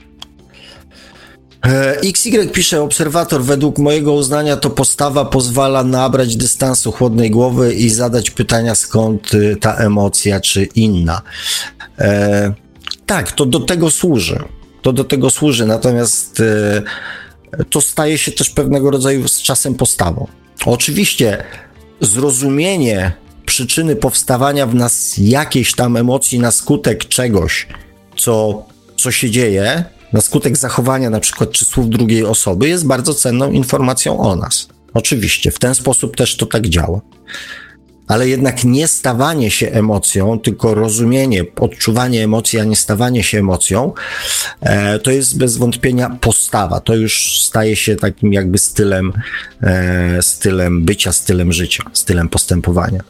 E, 1.65 1.97
XY 1.99 2.47
pisze, 2.47 2.81
obserwator, 2.81 3.43
według 3.43 3.77
mojego 3.77 4.13
uznania 4.13 4.57
to 4.57 4.69
postawa 4.69 5.25
pozwala 5.25 5.83
nabrać 5.83 6.35
dystansu 6.35 6.91
chłodnej 6.91 7.31
głowy 7.31 7.73
i 7.73 7.89
zadać 7.89 8.31
pytania, 8.31 8.75
skąd 8.75 9.33
y, 9.33 9.57
ta 9.61 9.75
emocja, 9.75 10.39
czy 10.39 10.63
inna. 10.63 11.21
E, 11.99 12.53
tak, 13.05 13.31
to 13.31 13.45
do 13.45 13.59
tego 13.59 13.91
służy. 13.91 14.39
To 14.81 14.93
do 14.93 15.03
tego 15.03 15.29
służy, 15.29 15.65
natomiast 15.65 16.39
e, 16.39 17.63
to 17.69 17.81
staje 17.81 18.17
się 18.17 18.31
też 18.31 18.49
pewnego 18.49 18.91
rodzaju 18.91 19.27
z 19.27 19.41
czasem 19.41 19.75
postawą. 19.75 20.27
Oczywiście 20.65 21.43
zrozumienie 22.01 23.21
przyczyny 23.45 23.95
powstawania 23.95 24.65
w 24.65 24.75
nas 24.75 25.13
jakiejś 25.17 25.73
tam 25.73 25.97
emocji 25.97 26.39
na 26.39 26.51
skutek 26.51 27.05
czegoś, 27.05 27.67
co, 28.17 28.65
co 28.97 29.11
się 29.11 29.29
dzieje, 29.29 29.83
na 30.13 30.21
skutek 30.21 30.57
zachowania 30.57 31.09
na 31.09 31.19
przykład 31.19 31.51
czy 31.51 31.65
słów 31.65 31.89
drugiej 31.89 32.25
osoby, 32.25 32.69
jest 32.69 32.85
bardzo 32.85 33.13
cenną 33.13 33.51
informacją 33.51 34.19
o 34.19 34.35
nas. 34.35 34.67
Oczywiście, 34.93 35.51
w 35.51 35.59
ten 35.59 35.75
sposób 35.75 36.15
też 36.15 36.37
to 36.37 36.45
tak 36.45 36.67
działa. 36.67 37.01
Ale 38.07 38.29
jednak 38.29 38.63
nie 38.63 38.87
stawanie 38.87 39.51
się 39.51 39.71
emocją, 39.71 40.39
tylko 40.39 40.75
rozumienie, 40.75 41.43
odczuwanie 41.59 42.23
emocji, 42.23 42.59
a 42.59 42.63
nie 42.63 42.75
stawanie 42.75 43.23
się 43.23 43.39
emocją, 43.39 43.93
e, 44.61 44.99
to 44.99 45.11
jest 45.11 45.37
bez 45.37 45.57
wątpienia 45.57 46.17
postawa. 46.21 46.79
To 46.79 46.95
już 46.95 47.41
staje 47.41 47.75
się 47.75 47.95
takim 47.95 48.33
jakby 48.33 48.57
stylem, 48.57 49.13
e, 49.61 50.21
stylem 50.21 50.85
bycia, 50.85 51.11
stylem 51.11 51.53
życia, 51.53 51.83
stylem 51.93 52.29
postępowania. 52.29 53.03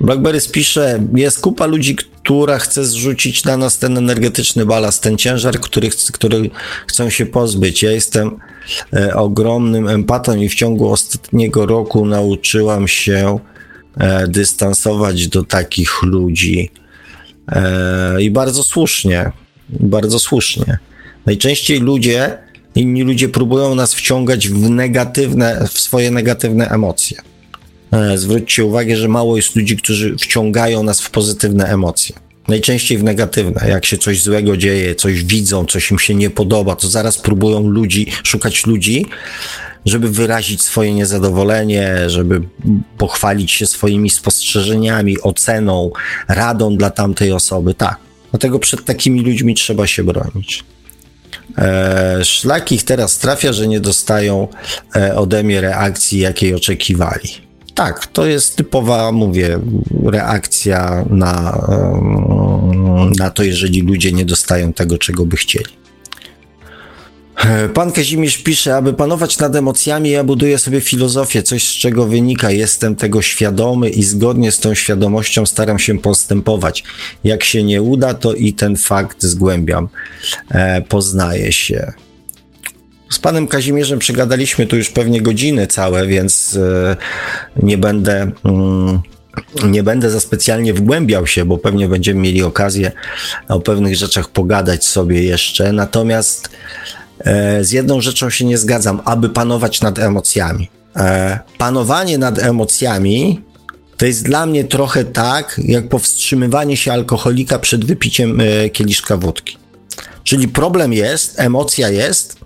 Blackberry 0.00 0.40
pisze, 0.52 1.00
jest 1.14 1.40
kupa 1.40 1.66
ludzi, 1.66 1.96
która 1.96 2.58
chce 2.58 2.84
zrzucić 2.84 3.44
na 3.44 3.56
nas 3.56 3.78
ten 3.78 3.98
energetyczny 3.98 4.66
balast, 4.66 5.02
ten 5.02 5.18
ciężar, 5.18 5.60
który, 5.60 5.90
który 6.12 6.50
chcą 6.86 7.10
się 7.10 7.26
pozbyć. 7.26 7.82
Ja 7.82 7.92
jestem 7.92 8.36
e, 8.92 9.14
ogromnym 9.14 9.88
empatą 9.88 10.36
i 10.36 10.48
w 10.48 10.54
ciągu 10.54 10.92
ostatniego 10.92 11.66
roku 11.66 12.06
nauczyłam 12.06 12.88
się 12.88 13.38
e, 13.96 14.28
dystansować 14.28 15.28
do 15.28 15.44
takich 15.44 16.02
ludzi. 16.02 16.70
E, 17.48 18.22
I 18.22 18.30
bardzo 18.30 18.62
słusznie, 18.62 19.32
bardzo 19.68 20.18
słusznie. 20.18 20.78
Najczęściej 21.26 21.80
ludzie, 21.80 22.38
inni 22.78 23.02
ludzie 23.02 23.28
próbują 23.28 23.74
nas 23.74 23.94
wciągać 23.94 24.48
w 24.48 24.70
negatywne, 24.70 25.68
w 25.72 25.80
swoje 25.80 26.10
negatywne 26.10 26.68
emocje. 26.68 27.18
E, 27.92 28.18
zwróćcie 28.18 28.64
uwagę, 28.64 28.96
że 28.96 29.08
mało 29.08 29.36
jest 29.36 29.56
ludzi, 29.56 29.76
którzy 29.76 30.16
wciągają 30.16 30.82
nas 30.82 31.00
w 31.00 31.10
pozytywne 31.10 31.64
emocje. 31.68 32.16
Najczęściej 32.48 32.98
w 32.98 33.04
negatywne. 33.04 33.68
Jak 33.68 33.86
się 33.86 33.98
coś 33.98 34.22
złego 34.22 34.56
dzieje, 34.56 34.94
coś 34.94 35.24
widzą, 35.24 35.64
coś 35.64 35.90
im 35.90 35.98
się 35.98 36.14
nie 36.14 36.30
podoba, 36.30 36.76
to 36.76 36.88
zaraz 36.88 37.18
próbują 37.18 37.68
ludzi, 37.68 38.06
szukać 38.22 38.66
ludzi, 38.66 39.06
żeby 39.84 40.08
wyrazić 40.08 40.62
swoje 40.62 40.94
niezadowolenie, 40.94 42.10
żeby 42.10 42.40
pochwalić 42.98 43.52
się 43.52 43.66
swoimi 43.66 44.10
spostrzeżeniami, 44.10 45.20
oceną, 45.20 45.90
radą 46.28 46.76
dla 46.76 46.90
tamtej 46.90 47.32
osoby. 47.32 47.74
Tak. 47.74 47.96
Dlatego 48.30 48.58
przed 48.58 48.84
takimi 48.84 49.20
ludźmi 49.20 49.54
trzeba 49.54 49.86
się 49.86 50.04
bronić. 50.04 50.64
E, 51.58 52.24
szlak 52.24 52.72
ich 52.72 52.84
teraz 52.84 53.18
trafia, 53.18 53.52
że 53.52 53.68
nie 53.68 53.80
dostają 53.80 54.48
e, 54.96 55.16
ode 55.16 55.42
mnie 55.42 55.60
reakcji, 55.60 56.18
jakiej 56.18 56.54
oczekiwali. 56.54 57.28
Tak, 57.74 58.06
to 58.06 58.26
jest 58.26 58.56
typowa, 58.56 59.12
mówię, 59.12 59.58
reakcja 60.04 61.04
na, 61.10 61.66
na 63.18 63.30
to, 63.30 63.42
jeżeli 63.42 63.82
ludzie 63.82 64.12
nie 64.12 64.24
dostają 64.24 64.72
tego, 64.72 64.98
czego 64.98 65.26
by 65.26 65.36
chcieli. 65.36 65.78
Pan 67.74 67.92
Kazimierz 67.92 68.38
pisze, 68.38 68.76
aby 68.76 68.92
panować 68.92 69.38
nad 69.38 69.56
emocjami, 69.56 70.10
ja 70.10 70.24
buduję 70.24 70.58
sobie 70.58 70.80
filozofię, 70.80 71.42
coś 71.42 71.68
z 71.68 71.72
czego 71.72 72.06
wynika, 72.06 72.50
jestem 72.50 72.96
tego 72.96 73.22
świadomy 73.22 73.90
i 73.90 74.02
zgodnie 74.02 74.52
z 74.52 74.58
tą 74.58 74.74
świadomością 74.74 75.46
staram 75.46 75.78
się 75.78 75.98
postępować. 75.98 76.84
Jak 77.24 77.44
się 77.44 77.62
nie 77.62 77.82
uda, 77.82 78.14
to 78.14 78.34
i 78.34 78.52
ten 78.52 78.76
fakt 78.76 79.22
zgłębiam, 79.22 79.88
e, 80.50 80.82
poznaję 80.82 81.52
się. 81.52 81.92
Z 83.10 83.18
panem 83.18 83.48
Kazimierzem 83.48 83.98
przegadaliśmy 83.98 84.66
tu 84.66 84.76
już 84.76 84.90
pewnie 84.90 85.20
godziny 85.20 85.66
całe, 85.66 86.06
więc 86.06 86.56
e, 86.56 86.96
nie 87.62 87.78
będę. 87.78 88.30
Mm, 88.44 89.00
nie 89.64 89.82
będę 89.82 90.10
za 90.10 90.20
specjalnie 90.20 90.74
wgłębiał 90.74 91.26
się, 91.26 91.44
bo 91.44 91.58
pewnie 91.58 91.88
będziemy 91.88 92.20
mieli 92.20 92.42
okazję 92.42 92.92
o 93.48 93.60
pewnych 93.60 93.96
rzeczach 93.96 94.28
pogadać 94.28 94.84
sobie 94.86 95.22
jeszcze. 95.22 95.72
Natomiast 95.72 96.50
z 97.60 97.70
jedną 97.70 98.00
rzeczą 98.00 98.30
się 98.30 98.44
nie 98.44 98.58
zgadzam, 98.58 99.00
aby 99.04 99.28
panować 99.28 99.80
nad 99.80 99.98
emocjami. 99.98 100.68
E, 100.96 101.38
panowanie 101.58 102.18
nad 102.18 102.38
emocjami 102.38 103.42
to 103.96 104.06
jest 104.06 104.24
dla 104.24 104.46
mnie 104.46 104.64
trochę 104.64 105.04
tak, 105.04 105.60
jak 105.64 105.88
powstrzymywanie 105.88 106.76
się 106.76 106.92
alkoholika 106.92 107.58
przed 107.58 107.84
wypiciem 107.84 108.42
kieliszka 108.72 109.16
wódki. 109.16 109.56
Czyli 110.24 110.48
problem 110.48 110.92
jest, 110.92 111.40
emocja 111.40 111.88
jest, 111.88 112.36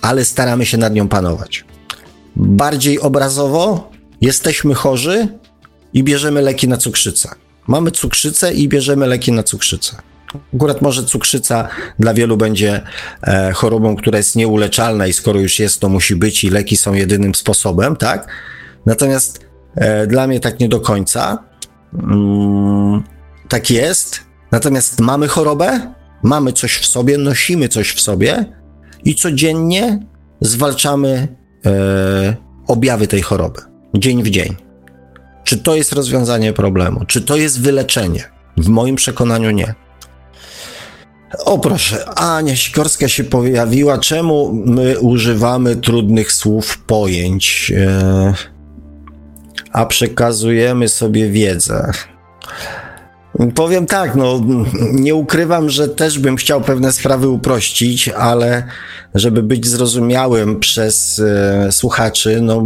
ale 0.00 0.24
staramy 0.24 0.66
się 0.66 0.78
nad 0.78 0.94
nią 0.94 1.08
panować. 1.08 1.64
Bardziej 2.36 3.00
obrazowo 3.00 3.90
jesteśmy 4.20 4.74
chorzy 4.74 5.28
i 5.92 6.04
bierzemy 6.04 6.42
leki 6.42 6.68
na 6.68 6.76
cukrzycę. 6.76 7.28
Mamy 7.66 7.90
cukrzycę 7.90 8.54
i 8.54 8.68
bierzemy 8.68 9.06
leki 9.06 9.32
na 9.32 9.42
cukrzycę. 9.42 9.96
Akurat 10.54 10.82
może 10.82 11.04
cukrzyca 11.04 11.68
dla 11.98 12.14
wielu 12.14 12.36
będzie 12.36 12.80
e, 13.22 13.52
chorobą, 13.52 13.96
która 13.96 14.18
jest 14.18 14.36
nieuleczalna 14.36 15.06
i 15.06 15.12
skoro 15.12 15.40
już 15.40 15.58
jest, 15.58 15.80
to 15.80 15.88
musi 15.88 16.16
być 16.16 16.44
i 16.44 16.50
leki 16.50 16.76
są 16.76 16.94
jedynym 16.94 17.34
sposobem, 17.34 17.96
tak? 17.96 18.28
Natomiast 18.86 19.46
e, 19.74 20.06
dla 20.06 20.26
mnie 20.26 20.40
tak 20.40 20.60
nie 20.60 20.68
do 20.68 20.80
końca. 20.80 21.38
Mm, 21.94 23.02
tak 23.48 23.70
jest. 23.70 24.20
Natomiast 24.52 25.00
mamy 25.00 25.28
chorobę, 25.28 25.92
mamy 26.22 26.52
coś 26.52 26.76
w 26.78 26.86
sobie, 26.86 27.18
nosimy 27.18 27.68
coś 27.68 27.92
w 27.92 28.00
sobie 28.00 28.44
i 29.04 29.14
codziennie 29.14 29.98
zwalczamy 30.40 31.28
e, 31.66 32.36
objawy 32.66 33.06
tej 33.06 33.22
choroby, 33.22 33.60
dzień 33.94 34.22
w 34.22 34.30
dzień. 34.30 34.56
Czy 35.44 35.58
to 35.58 35.74
jest 35.76 35.92
rozwiązanie 35.92 36.52
problemu? 36.52 37.04
Czy 37.04 37.20
to 37.20 37.36
jest 37.36 37.60
wyleczenie? 37.60 38.24
W 38.56 38.68
moim 38.68 38.96
przekonaniu 38.96 39.50
nie. 39.50 39.74
O 41.44 41.58
proszę, 41.58 42.08
Ania 42.08 42.56
Sikorska 42.56 43.08
się 43.08 43.24
pojawiła. 43.24 43.98
Czemu 43.98 44.52
my 44.52 44.98
używamy 45.00 45.76
trudnych 45.76 46.32
słów, 46.32 46.78
pojęć, 46.78 47.72
e, 47.76 48.34
a 49.72 49.86
przekazujemy 49.86 50.88
sobie 50.88 51.30
wiedzę? 51.30 51.92
Powiem 53.54 53.86
tak, 53.86 54.14
no 54.14 54.40
nie 54.92 55.14
ukrywam, 55.14 55.70
że 55.70 55.88
też 55.88 56.18
bym 56.18 56.36
chciał 56.36 56.60
pewne 56.60 56.92
sprawy 56.92 57.28
uprościć, 57.28 58.08
ale 58.08 58.62
żeby 59.14 59.42
być 59.42 59.66
zrozumiałym 59.66 60.60
przez 60.60 61.18
e, 61.18 61.72
słuchaczy, 61.72 62.40
no 62.40 62.60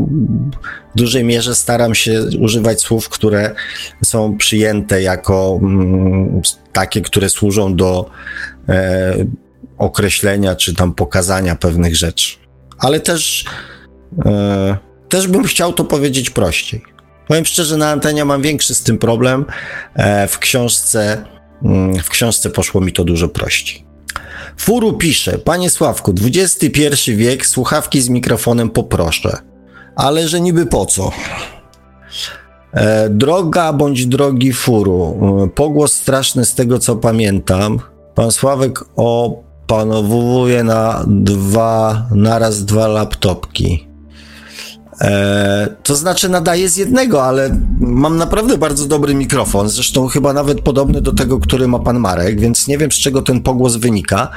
w 0.94 0.98
dużej 0.98 1.24
mierze 1.24 1.54
staram 1.54 1.94
się 1.94 2.22
używać 2.40 2.80
słów, 2.80 3.08
które 3.08 3.54
są 4.04 4.36
przyjęte 4.36 5.02
jako 5.02 5.58
mm, 5.62 6.42
takie, 6.72 7.00
które 7.00 7.28
służą 7.28 7.76
do 7.76 8.10
e, 8.68 9.14
określenia 9.78 10.56
czy 10.56 10.74
tam 10.74 10.94
pokazania 10.94 11.56
pewnych 11.56 11.96
rzeczy. 11.96 12.36
Ale 12.78 13.00
też, 13.00 13.44
e, 14.26 14.76
też 15.08 15.28
bym 15.28 15.44
chciał 15.44 15.72
to 15.72 15.84
powiedzieć 15.84 16.30
prościej. 16.30 16.82
Powiem 17.31 17.44
szczerze, 17.44 17.77
na 17.77 17.90
antenie 17.90 18.24
mam 18.24 18.43
większy 18.43 18.74
z 18.74 18.82
tym 18.82 18.98
problem. 18.98 19.44
E, 19.94 20.28
w 20.28 20.39
książce, 20.39 21.24
mm, 21.62 21.98
w 21.98 22.09
książce 22.09 22.51
poszło 22.51 22.81
mi 22.81 22.93
to 22.93 23.05
dużo 23.05 23.28
prościej. 23.28 23.85
Furu 24.57 24.93
pisze, 24.93 25.39
panie 25.39 25.70
Sławku, 25.70 26.15
XXI 26.23 27.16
wiek, 27.16 27.47
słuchawki 27.47 28.01
z 28.01 28.09
mikrofonem 28.09 28.70
poproszę. 28.70 29.39
Ale 29.97 30.28
że 30.28 30.40
niby 30.40 30.66
po 30.66 30.86
co? 30.86 31.11
E, 32.73 33.09
droga 33.09 33.73
bądź 33.73 34.07
drogi 34.07 34.52
Furu, 34.52 35.19
e, 35.44 35.48
pogłos 35.48 35.93
straszny 35.93 36.44
z 36.44 36.55
tego 36.55 36.78
co 36.78 36.97
pamiętam. 36.97 37.78
Pan 38.15 38.31
Sławek 38.31 38.85
opanowuje 38.97 40.65
na 40.65 41.05
dwa, 41.09 42.07
naraz 42.15 42.65
dwa 42.65 42.89
laptopki. 42.89 43.89
E, 45.01 45.77
to 45.82 45.97
znaczy 45.97 46.28
nadaję 46.28 46.68
z 46.68 46.77
jednego, 46.77 47.24
ale 47.24 47.60
mam 47.81 48.16
naprawdę 48.16 48.59
bardzo 48.59 48.86
dobry 48.86 49.14
mikrofon, 49.14 49.68
zresztą 49.68 50.06
chyba 50.06 50.32
nawet 50.32 50.60
podobny 50.60 51.01
do 51.01 51.12
tego, 51.12 51.40
który 51.40 51.68
ma 51.68 51.78
pan 51.78 51.98
Marek, 51.98 52.40
więc 52.40 52.68
nie 52.68 52.78
wiem 52.78 52.93
z 52.93 52.94
czego 52.94 53.22
ten 53.22 53.43
pogłos 53.43 53.77
wynika, 53.77 54.31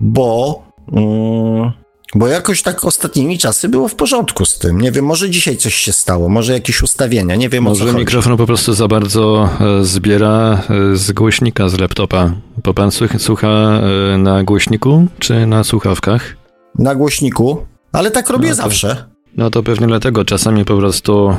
bo... 0.00 0.62
Mm, 0.92 1.72
bo 2.14 2.28
jakoś 2.28 2.62
tak 2.62 2.84
ostatnimi 2.84 3.38
czasy 3.38 3.68
było 3.68 3.88
w 3.88 3.94
porządku 3.94 4.44
z 4.44 4.58
tym. 4.58 4.80
Nie 4.80 4.92
wiem, 4.92 5.04
może 5.04 5.30
dzisiaj 5.30 5.56
coś 5.56 5.74
się 5.74 5.92
stało, 5.92 6.28
może 6.28 6.52
jakieś 6.52 6.82
ustawienia, 6.82 7.36
nie 7.36 7.48
wiem 7.48 7.64
może 7.64 7.84
o 7.84 7.92
co 7.92 7.98
mikrofon 7.98 8.36
po 8.36 8.46
prostu 8.46 8.72
za 8.72 8.88
bardzo 8.88 9.48
e, 9.80 9.84
zbiera 9.84 10.62
e, 10.92 10.96
z 10.96 11.12
głośnika, 11.12 11.68
z 11.68 11.78
laptopa. 11.78 12.32
Bo 12.64 12.74
pan 12.74 12.90
słucha 13.18 13.48
e, 13.48 14.18
na 14.18 14.44
głośniku 14.44 15.06
czy 15.18 15.46
na 15.46 15.64
słuchawkach? 15.64 16.36
Na 16.78 16.94
głośniku, 16.94 17.66
ale 17.92 18.10
tak 18.10 18.30
robię 18.30 18.48
no, 18.48 18.54
zawsze. 18.54 19.11
No 19.36 19.50
to 19.50 19.62
pewnie 19.62 19.86
dlatego 19.86 20.24
czasami 20.24 20.64
po 20.64 20.76
prostu 20.76 21.36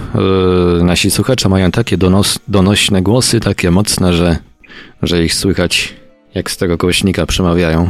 yy, 0.77 0.83
nasi 0.83 1.11
słuchacze 1.11 1.49
mają 1.49 1.71
takie 1.71 1.97
donos, 1.97 2.39
donośne 2.47 3.01
głosy, 3.01 3.39
takie 3.39 3.71
mocne, 3.71 4.13
że, 4.13 4.37
że 5.01 5.23
ich 5.23 5.33
słychać 5.33 5.93
jak 6.35 6.51
z 6.51 6.57
tego 6.57 6.77
głośnika 6.77 7.25
przemawiają. 7.25 7.89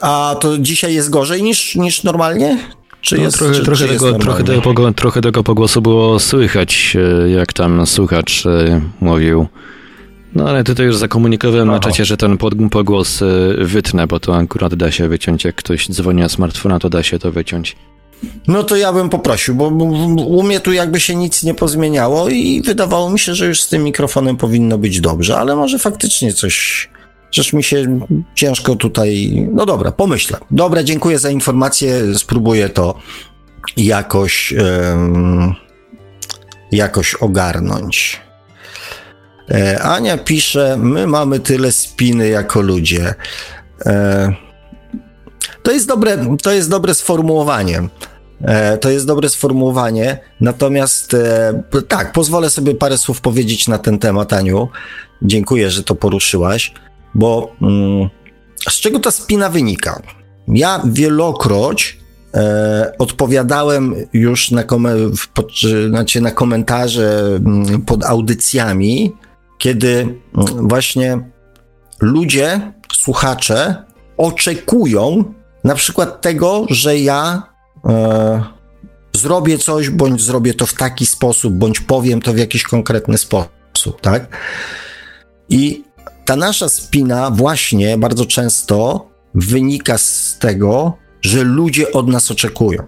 A 0.00 0.36
to 0.40 0.58
dzisiaj 0.58 0.94
jest 0.94 1.10
gorzej 1.10 1.42
niż, 1.42 1.76
niż 1.76 2.02
normalnie? 2.02 2.58
Czy 3.00 3.16
no, 3.16 3.22
jest, 3.22 3.38
trochę, 3.38 3.54
czy, 3.54 3.62
trochę, 3.62 3.86
czy 3.86 3.92
tego, 3.92 4.12
trochę, 4.12 4.44
tego, 4.44 4.92
trochę 4.92 5.20
tego 5.20 5.42
pogłosu 5.42 5.82
było 5.82 6.18
słychać, 6.18 6.96
e, 7.24 7.30
jak 7.30 7.52
tam 7.52 7.86
słuchacz 7.86 8.46
e, 8.46 8.80
mówił 9.00 9.46
No 10.34 10.48
ale 10.48 10.64
tutaj 10.64 10.86
już 10.86 10.96
zakomunikowałem 10.96 11.70
Aha. 11.70 11.76
na 11.76 11.80
czacie, 11.80 12.04
że 12.04 12.16
ten 12.16 12.38
pogłos 12.70 13.22
y, 13.22 13.56
wytnę, 13.60 14.06
bo 14.06 14.20
to 14.20 14.36
akurat 14.36 14.74
da 14.74 14.90
się 14.90 15.08
wyciąć. 15.08 15.44
Jak 15.44 15.54
ktoś 15.54 15.88
dzwoni 15.88 16.22
na 16.22 16.28
smartfona, 16.28 16.78
to 16.78 16.90
da 16.90 17.02
się 17.02 17.18
to 17.18 17.32
wyciąć. 17.32 17.76
No 18.48 18.64
to 18.64 18.76
ja 18.76 18.92
bym 18.92 19.08
poprosił, 19.08 19.54
bo 19.54 19.68
u 20.26 20.42
mnie 20.42 20.60
tu 20.60 20.72
jakby 20.72 21.00
się 21.00 21.16
nic 21.16 21.42
nie 21.42 21.54
pozmieniało 21.54 22.28
i 22.28 22.62
wydawało 22.64 23.10
mi 23.10 23.18
się, 23.18 23.34
że 23.34 23.46
już 23.46 23.60
z 23.60 23.68
tym 23.68 23.84
mikrofonem 23.84 24.36
powinno 24.36 24.78
być 24.78 25.00
dobrze, 25.00 25.38
ale 25.38 25.56
może 25.56 25.78
faktycznie 25.78 26.32
coś. 26.32 26.88
Rzecz 27.30 27.52
mi 27.52 27.62
się 27.62 28.00
ciężko 28.34 28.76
tutaj. 28.76 29.32
No 29.52 29.66
dobra, 29.66 29.92
pomyślę. 29.92 30.38
Dobra, 30.50 30.82
dziękuję 30.82 31.18
za 31.18 31.30
informację. 31.30 32.18
Spróbuję 32.18 32.68
to 32.68 32.94
jakoś, 33.76 34.54
jakoś 36.72 37.14
ogarnąć. 37.14 38.20
E, 39.50 39.82
Ania 39.82 40.18
pisze: 40.18 40.76
My 40.78 41.06
mamy 41.06 41.40
tyle 41.40 41.72
spiny 41.72 42.28
jako 42.28 42.60
ludzie. 42.60 43.14
E, 43.86 44.32
to 45.62 45.72
jest 45.72 45.88
dobre, 45.88 46.36
to 46.42 46.52
jest 46.52 46.70
dobre 46.70 46.94
sformułowanie. 46.94 47.82
E, 48.42 48.78
to 48.78 48.90
jest 48.90 49.06
dobre 49.06 49.28
sformułowanie, 49.28 50.18
natomiast 50.40 51.14
e, 51.14 51.62
tak, 51.88 52.12
pozwolę 52.12 52.50
sobie 52.50 52.74
parę 52.74 52.98
słów 52.98 53.20
powiedzieć 53.20 53.68
na 53.68 53.78
ten 53.78 53.98
temat, 53.98 54.32
Aniu. 54.32 54.68
Dziękuję, 55.22 55.70
że 55.70 55.82
to 55.82 55.94
poruszyłaś, 55.94 56.74
bo 57.14 57.52
mm, 57.62 58.08
z 58.68 58.80
czego 58.80 58.98
ta 58.98 59.10
spina 59.10 59.48
wynika? 59.48 60.02
Ja 60.48 60.82
wielokroć 60.84 61.98
e, 62.34 62.92
odpowiadałem 62.98 63.94
już 64.12 64.50
na, 64.50 64.64
kom- 64.64 65.12
pod, 65.34 65.50
znaczy 65.88 66.20
na 66.20 66.30
komentarze 66.30 67.36
mm, 67.36 67.82
pod 67.82 68.04
audycjami, 68.04 69.12
kiedy 69.58 69.90
mm, 69.98 70.68
właśnie 70.68 71.20
ludzie, 72.00 72.72
słuchacze 72.92 73.84
oczekują 74.16 75.24
na 75.64 75.74
przykład 75.74 76.20
tego, 76.20 76.66
że 76.70 76.98
ja 76.98 77.51
e, 77.88 78.44
zrobię 79.16 79.58
coś, 79.58 79.90
bądź 79.90 80.22
zrobię 80.22 80.54
to 80.54 80.66
w 80.66 80.74
taki 80.74 81.06
sposób, 81.06 81.54
bądź 81.54 81.80
powiem 81.80 82.22
to 82.22 82.32
w 82.32 82.38
jakiś 82.38 82.62
konkretny 82.62 83.18
sposób, 83.18 84.00
tak? 84.00 84.36
I 85.48 85.84
ta 86.24 86.36
nasza 86.36 86.68
spina 86.68 87.30
właśnie 87.30 87.98
bardzo 87.98 88.26
często 88.26 89.06
wynika 89.34 89.98
z 89.98 90.36
tego, 90.40 90.96
że 91.22 91.42
ludzie 91.42 91.92
od 91.92 92.08
nas 92.08 92.30
oczekują. 92.30 92.82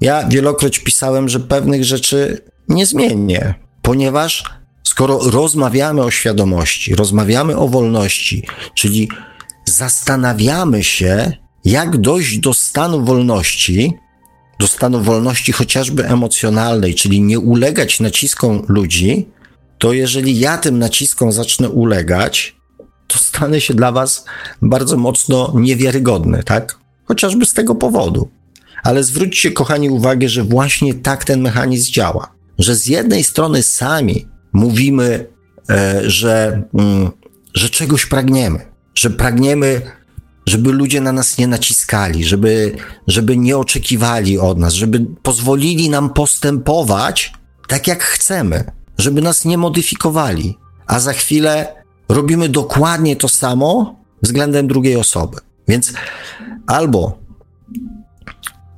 Ja 0.00 0.28
wielokroć 0.28 0.78
pisałem, 0.78 1.28
że 1.28 1.40
pewnych 1.40 1.84
rzeczy 1.84 2.44
nie 2.68 2.86
zmienię, 2.86 3.54
ponieważ 3.82 4.44
skoro 4.84 5.18
rozmawiamy 5.30 6.02
o 6.02 6.10
świadomości, 6.10 6.94
rozmawiamy 6.94 7.56
o 7.56 7.68
wolności, 7.68 8.46
czyli 8.74 9.08
zastanawiamy 9.64 10.84
się, 10.84 11.32
jak 11.64 11.96
dojść 11.96 12.38
do 12.38 12.54
stanu 12.54 13.04
wolności, 13.04 13.94
do 14.58 14.66
stanu 14.66 15.00
wolności 15.00 15.52
chociażby 15.52 16.06
emocjonalnej, 16.08 16.94
czyli 16.94 17.22
nie 17.22 17.38
ulegać 17.38 18.00
naciskom 18.00 18.62
ludzi, 18.68 19.28
to 19.78 19.92
jeżeli 19.92 20.38
ja 20.38 20.58
tym 20.58 20.78
naciskom 20.78 21.32
zacznę 21.32 21.68
ulegać, 21.68 22.56
to 23.06 23.18
stanę 23.18 23.60
się 23.60 23.74
dla 23.74 23.92
was 23.92 24.24
bardzo 24.62 24.96
mocno 24.96 25.52
niewiarygodny, 25.56 26.42
tak? 26.42 26.78
Chociażby 27.04 27.46
z 27.46 27.52
tego 27.54 27.74
powodu. 27.74 28.28
Ale 28.82 29.04
zwróćcie, 29.04 29.52
kochani, 29.52 29.90
uwagę, 29.90 30.28
że 30.28 30.44
właśnie 30.44 30.94
tak 30.94 31.24
ten 31.24 31.40
mechanizm 31.40 31.92
działa. 31.92 32.32
Że 32.58 32.74
z 32.74 32.86
jednej 32.86 33.24
strony 33.24 33.62
sami 33.62 34.26
mówimy, 34.52 35.26
e, 35.70 36.10
że, 36.10 36.62
mm, 36.74 37.10
że 37.54 37.68
czegoś 37.68 38.06
pragniemy, 38.06 38.66
że 38.94 39.10
pragniemy 39.10 39.82
żeby 40.46 40.72
ludzie 40.72 41.00
na 41.00 41.12
nas 41.12 41.38
nie 41.38 41.46
naciskali, 41.46 42.24
żeby, 42.24 42.76
żeby 43.06 43.36
nie 43.36 43.58
oczekiwali 43.58 44.38
od 44.38 44.58
nas, 44.58 44.72
żeby 44.72 45.06
pozwolili 45.22 45.90
nam 45.90 46.10
postępować 46.10 47.32
tak, 47.68 47.86
jak 47.86 48.02
chcemy, 48.02 48.64
żeby 48.98 49.22
nas 49.22 49.44
nie 49.44 49.58
modyfikowali, 49.58 50.58
a 50.86 51.00
za 51.00 51.12
chwilę 51.12 51.84
robimy 52.08 52.48
dokładnie 52.48 53.16
to 53.16 53.28
samo 53.28 53.96
względem 54.22 54.68
drugiej 54.68 54.96
osoby. 54.96 55.36
Więc 55.68 55.92
albo 56.66 57.18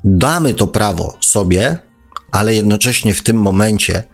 damy 0.04 0.54
to 0.54 0.66
prawo 0.66 1.16
sobie, 1.20 1.78
ale 2.32 2.54
jednocześnie 2.54 3.14
w 3.14 3.22
tym 3.22 3.36
momencie 3.36 4.04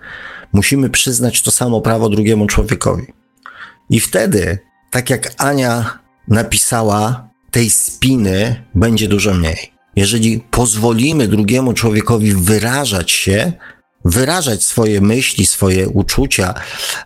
musimy 0.52 0.90
przyznać 0.90 1.42
to 1.42 1.50
samo 1.50 1.80
prawo 1.80 2.08
drugiemu 2.08 2.46
człowiekowi. 2.46 3.06
I 3.90 4.00
wtedy, 4.00 4.58
tak 4.90 5.10
jak 5.10 5.34
Ania 5.38 5.98
napisała 6.28 7.27
tej 7.58 7.70
spiny 7.70 8.64
będzie 8.74 9.08
dużo 9.08 9.34
mniej. 9.34 9.72
Jeżeli 9.96 10.40
pozwolimy 10.50 11.28
drugiemu 11.28 11.72
człowiekowi 11.72 12.34
wyrażać 12.34 13.12
się, 13.12 13.52
wyrażać 14.04 14.64
swoje 14.64 15.00
myśli, 15.00 15.46
swoje 15.46 15.88
uczucia, 15.88 16.54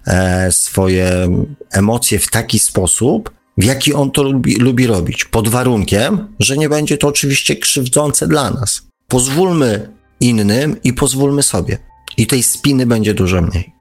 e, 0.06 0.52
swoje 0.52 1.28
emocje 1.70 2.18
w 2.18 2.30
taki 2.30 2.58
sposób, 2.58 3.30
w 3.58 3.64
jaki 3.64 3.94
on 3.94 4.10
to 4.10 4.22
lubi, 4.22 4.54
lubi 4.54 4.86
robić, 4.86 5.24
pod 5.24 5.48
warunkiem, 5.48 6.34
że 6.38 6.56
nie 6.56 6.68
będzie 6.68 6.98
to 6.98 7.08
oczywiście 7.08 7.56
krzywdzące 7.56 8.26
dla 8.26 8.50
nas. 8.50 8.82
Pozwólmy 9.08 9.88
innym 10.20 10.82
i 10.84 10.92
pozwólmy 10.92 11.42
sobie. 11.42 11.78
I 12.16 12.26
tej 12.26 12.42
spiny 12.42 12.86
będzie 12.86 13.14
dużo 13.14 13.42
mniej. 13.42 13.72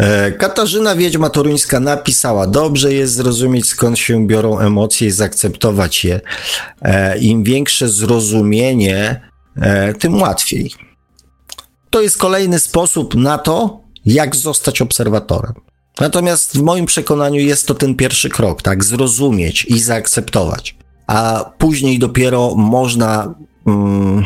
E, 0.00 0.32
Katarzyna 0.32 0.96
Wiedźma 0.96 1.30
Toruńska 1.30 1.80
napisała: 1.80 2.46
Dobrze 2.46 2.92
jest 2.92 3.14
zrozumieć, 3.14 3.66
skąd 3.66 3.98
się 3.98 4.26
biorą 4.26 4.58
emocje 4.58 5.08
i 5.08 5.10
zaakceptować 5.10 6.04
je. 6.04 6.20
E, 6.82 7.18
Im 7.18 7.42
większe 7.42 7.88
zrozumienie, 7.88 9.20
e, 9.56 9.94
tym 9.94 10.20
łatwiej. 10.20 10.72
To 11.90 12.00
jest 12.00 12.18
kolejny 12.18 12.60
sposób 12.60 13.14
na 13.14 13.38
to, 13.38 13.80
jak 14.06 14.36
zostać 14.36 14.82
obserwatorem. 14.82 15.54
Natomiast 16.00 16.58
w 16.58 16.62
moim 16.62 16.86
przekonaniu 16.86 17.40
jest 17.40 17.66
to 17.66 17.74
ten 17.74 17.94
pierwszy 17.94 18.28
krok, 18.28 18.62
tak? 18.62 18.84
Zrozumieć 18.84 19.64
i 19.64 19.80
zaakceptować. 19.80 20.76
A 21.06 21.50
później 21.58 21.98
dopiero 21.98 22.54
można 22.54 23.34
mm, 23.66 24.24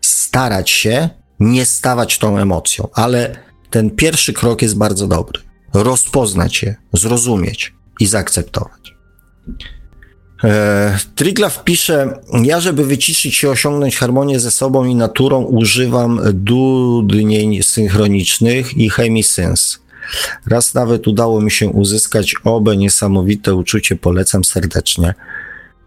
starać 0.00 0.70
się 0.70 1.08
nie 1.40 1.66
stawać 1.66 2.18
tą 2.18 2.38
emocją, 2.38 2.88
ale 2.92 3.47
ten 3.70 3.90
pierwszy 3.90 4.32
krok 4.32 4.62
jest 4.62 4.76
bardzo 4.76 5.06
dobry. 5.06 5.40
Rozpoznać 5.74 6.62
je, 6.62 6.76
zrozumieć 6.92 7.74
i 8.00 8.06
zaakceptować. 8.06 8.94
E, 10.44 10.98
Triglav 11.14 11.52
pisze, 11.64 12.18
ja 12.42 12.60
żeby 12.60 12.84
wyciszyć 12.84 13.34
się, 13.34 13.50
osiągnąć 13.50 13.96
harmonię 13.96 14.40
ze 14.40 14.50
sobą 14.50 14.84
i 14.84 14.94
naturą 14.94 15.42
używam 15.42 16.20
dudnień 16.32 17.62
synchronicznych 17.62 18.76
i 18.76 18.90
chemisynth. 18.90 19.80
Raz 20.46 20.74
nawet 20.74 21.08
udało 21.08 21.40
mi 21.40 21.50
się 21.50 21.68
uzyskać 21.68 22.34
obe 22.44 22.76
niesamowite 22.76 23.54
uczucie, 23.54 23.96
polecam 23.96 24.44
serdecznie. 24.44 25.14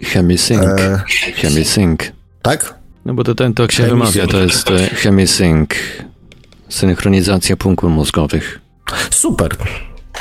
Chemisync. 0.04 0.62
E, 0.62 1.04
chemisync. 1.36 2.00
Tak? 2.42 2.76
No 3.06 3.14
bo 3.14 3.24
to 3.24 3.36
ten 3.36 3.54
to 3.54 3.64
jak 3.64 3.72
się 3.72 3.84
wymawia, 3.84 4.28
to 4.28 4.42
jest 4.42 4.70
chemisync. 4.96 5.70
Synchronizacja 6.72 7.58
punktów 7.58 7.92
mózgowych. 7.92 8.60
Super. 9.10 9.56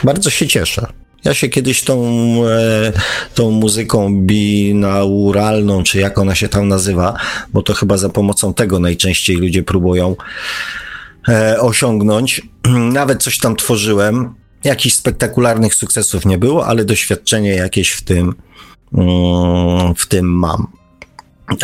Bardzo 0.05 0.31
się 0.31 0.47
cieszę. 0.47 0.86
Ja 1.24 1.35
się 1.35 1.48
kiedyś 1.48 1.82
tą, 1.82 2.05
e, 2.47 2.93
tą 3.35 3.51
muzyką 3.51 4.20
binauralną, 4.20 5.82
czy 5.82 5.98
jak 5.98 6.18
ona 6.18 6.35
się 6.35 6.48
tam 6.48 6.68
nazywa, 6.68 7.14
bo 7.52 7.62
to 7.62 7.74
chyba 7.74 7.97
za 7.97 8.09
pomocą 8.09 8.55
tego 8.55 8.78
najczęściej 8.78 9.36
ludzie 9.36 9.62
próbują 9.62 10.16
e, 11.28 11.60
osiągnąć. 11.60 12.43
Nawet 12.93 13.22
coś 13.22 13.39
tam 13.39 13.56
tworzyłem. 13.56 14.35
Jakichś 14.64 14.94
spektakularnych 14.94 15.74
sukcesów 15.74 16.27
nie 16.27 16.39
było, 16.39 16.66
ale 16.66 16.85
doświadczenie 16.85 17.51
jakieś 17.51 17.90
w 17.90 18.02
tym, 18.02 18.35
mm, 18.94 19.94
w 19.94 20.06
tym 20.06 20.39
mam. 20.39 20.66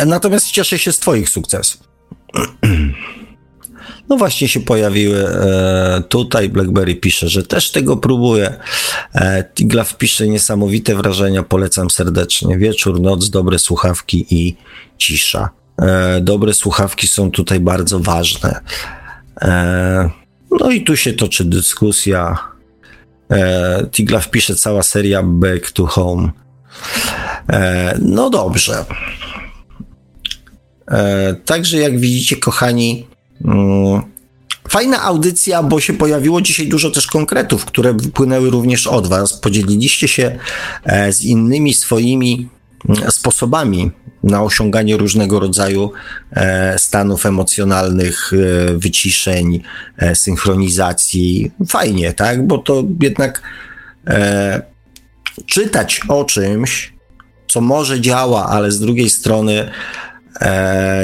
Natomiast 0.05 0.51
cieszę 0.51 0.79
się 0.79 0.91
z 0.91 0.99
Twoich 0.99 1.29
sukcesów. 1.29 1.81
No 4.09 4.17
właśnie 4.17 4.47
się 4.47 4.59
pojawiły 4.59 5.27
e, 5.27 6.03
tutaj. 6.09 6.49
BlackBerry 6.49 6.95
pisze, 6.95 7.29
że 7.29 7.43
też 7.43 7.71
tego 7.71 7.97
próbuje. 7.97 8.55
E, 9.15 9.43
Tiglaf 9.43 9.97
pisze 9.97 10.27
niesamowite 10.27 10.95
wrażenia, 10.95 11.43
polecam 11.43 11.89
serdecznie. 11.89 12.57
Wieczór, 12.57 13.01
noc, 13.01 13.29
dobre 13.29 13.59
słuchawki 13.59 14.25
i 14.29 14.55
cisza. 14.97 15.49
E, 15.81 16.21
dobre 16.21 16.53
słuchawki 16.53 17.07
są 17.07 17.31
tutaj 17.31 17.59
bardzo 17.59 17.99
ważne. 17.99 18.59
E, 19.41 20.09
no 20.51 20.71
i 20.71 20.83
tu 20.83 20.97
się 20.97 21.13
toczy 21.13 21.45
dyskusja. 21.45 22.37
E, 23.31 23.85
Tiglaf 23.91 24.29
pisze 24.29 24.55
cała 24.55 24.83
seria 24.83 25.23
Back 25.23 25.71
to 25.71 25.85
Home. 25.85 26.31
E, 27.49 27.97
no 28.01 28.29
dobrze. 28.29 28.85
E, 30.91 31.35
także 31.45 31.77
jak 31.77 31.99
widzicie, 31.99 32.35
kochani, 32.35 33.07
Fajna 34.69 35.03
audycja, 35.03 35.63
bo 35.63 35.79
się 35.79 35.93
pojawiło 35.93 36.41
dzisiaj 36.41 36.67
dużo 36.67 36.91
też 36.91 37.07
konkretów, 37.07 37.65
które 37.65 37.93
wypłynęły 37.93 38.49
również 38.49 38.87
od 38.87 39.07
Was. 39.07 39.33
Podzieliliście 39.33 40.07
się 40.07 40.39
e, 40.83 41.13
z 41.13 41.23
innymi 41.23 41.73
swoimi 41.73 42.49
mm, 42.89 43.11
sposobami 43.11 43.91
na 44.23 44.43
osiąganie 44.43 44.97
różnego 44.97 45.39
rodzaju 45.39 45.91
e, 46.31 46.79
stanów 46.79 47.25
emocjonalnych, 47.25 48.31
e, 48.33 48.77
wyciszeń, 48.77 49.63
synchronizacji. 50.13 51.51
Fajnie, 51.67 52.13
tak? 52.13 52.47
Bo 52.47 52.57
to 52.57 52.83
jednak 53.01 53.41
czytać 55.45 56.01
o 56.07 56.25
czymś, 56.25 56.93
co 57.47 57.61
może 57.61 58.01
działa, 58.01 58.45
ale 58.45 58.71
z 58.71 58.79
drugiej 58.79 59.09
strony 59.09 59.69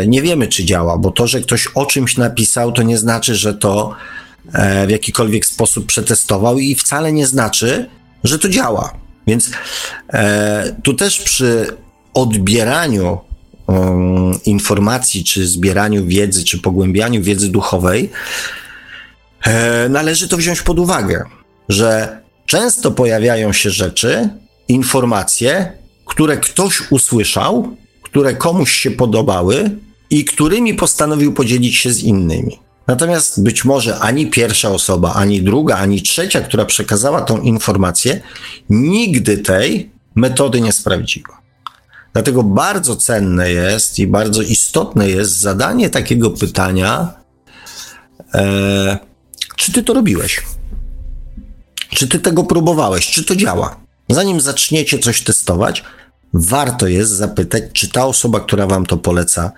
nie 0.07 0.21
wiemy, 0.21 0.47
czy 0.47 0.65
działa, 0.65 0.97
bo 0.97 1.11
to, 1.11 1.27
że 1.27 1.41
ktoś 1.41 1.67
o 1.67 1.85
czymś 1.85 2.17
napisał, 2.17 2.71
to 2.71 2.83
nie 2.83 2.97
znaczy, 2.97 3.35
że 3.35 3.53
to 3.53 3.95
e, 4.53 4.87
w 4.87 4.89
jakikolwiek 4.89 5.45
sposób 5.45 5.85
przetestował 5.85 6.59
i 6.59 6.75
wcale 6.75 7.13
nie 7.13 7.27
znaczy, 7.27 7.89
że 8.23 8.39
to 8.39 8.49
działa. 8.49 8.93
Więc 9.27 9.51
e, 10.13 10.75
tu 10.83 10.93
też 10.93 11.19
przy 11.19 11.67
odbieraniu 12.13 13.19
um, 13.67 14.43
informacji, 14.45 15.23
czy 15.23 15.47
zbieraniu 15.47 16.05
wiedzy, 16.05 16.43
czy 16.43 16.59
pogłębianiu 16.59 17.21
wiedzy 17.23 17.49
duchowej, 17.49 18.09
e, 19.43 19.89
należy 19.89 20.27
to 20.27 20.37
wziąć 20.37 20.61
pod 20.61 20.79
uwagę, 20.79 21.23
że 21.69 22.21
często 22.45 22.91
pojawiają 22.91 23.53
się 23.53 23.69
rzeczy, 23.69 24.29
informacje, 24.67 25.71
które 26.05 26.37
ktoś 26.37 26.91
usłyszał, 26.91 27.75
które 28.13 28.35
komuś 28.35 28.71
się 28.71 28.91
podobały 28.91 29.71
i 30.09 30.25
którymi 30.25 30.73
postanowił 30.73 31.33
podzielić 31.33 31.75
się 31.75 31.93
z 31.93 32.03
innymi. 32.03 32.59
Natomiast 32.87 33.43
być 33.43 33.65
może 33.65 33.99
ani 33.99 34.27
pierwsza 34.27 34.69
osoba, 34.69 35.13
ani 35.13 35.41
druga, 35.41 35.77
ani 35.77 36.01
trzecia, 36.01 36.41
która 36.41 36.65
przekazała 36.65 37.21
tą 37.21 37.41
informację, 37.41 38.21
nigdy 38.69 39.37
tej 39.37 39.91
metody 40.15 40.61
nie 40.61 40.71
sprawdziła. 40.71 41.41
Dlatego 42.13 42.43
bardzo 42.43 42.95
cenne 42.95 43.51
jest 43.51 43.99
i 43.99 44.07
bardzo 44.07 44.41
istotne 44.41 45.09
jest 45.09 45.39
zadanie 45.39 45.89
takiego 45.89 46.29
pytania, 46.29 47.13
e, 48.33 48.97
czy 49.55 49.71
ty 49.71 49.83
to 49.83 49.93
robiłeś? 49.93 50.41
Czy 51.89 52.07
ty 52.07 52.19
tego 52.19 52.43
próbowałeś? 52.43 53.07
Czy 53.07 53.23
to 53.23 53.35
działa? 53.35 53.75
Zanim 54.09 54.41
zaczniecie 54.41 54.99
coś 54.99 55.21
testować, 55.21 55.83
warto 56.33 56.87
jest 56.87 57.11
zapytać, 57.11 57.63
czy 57.73 57.89
ta 57.89 58.05
osoba, 58.05 58.39
która 58.39 58.67
wam 58.67 58.85
to 58.85 58.97
poleca, 58.97 59.51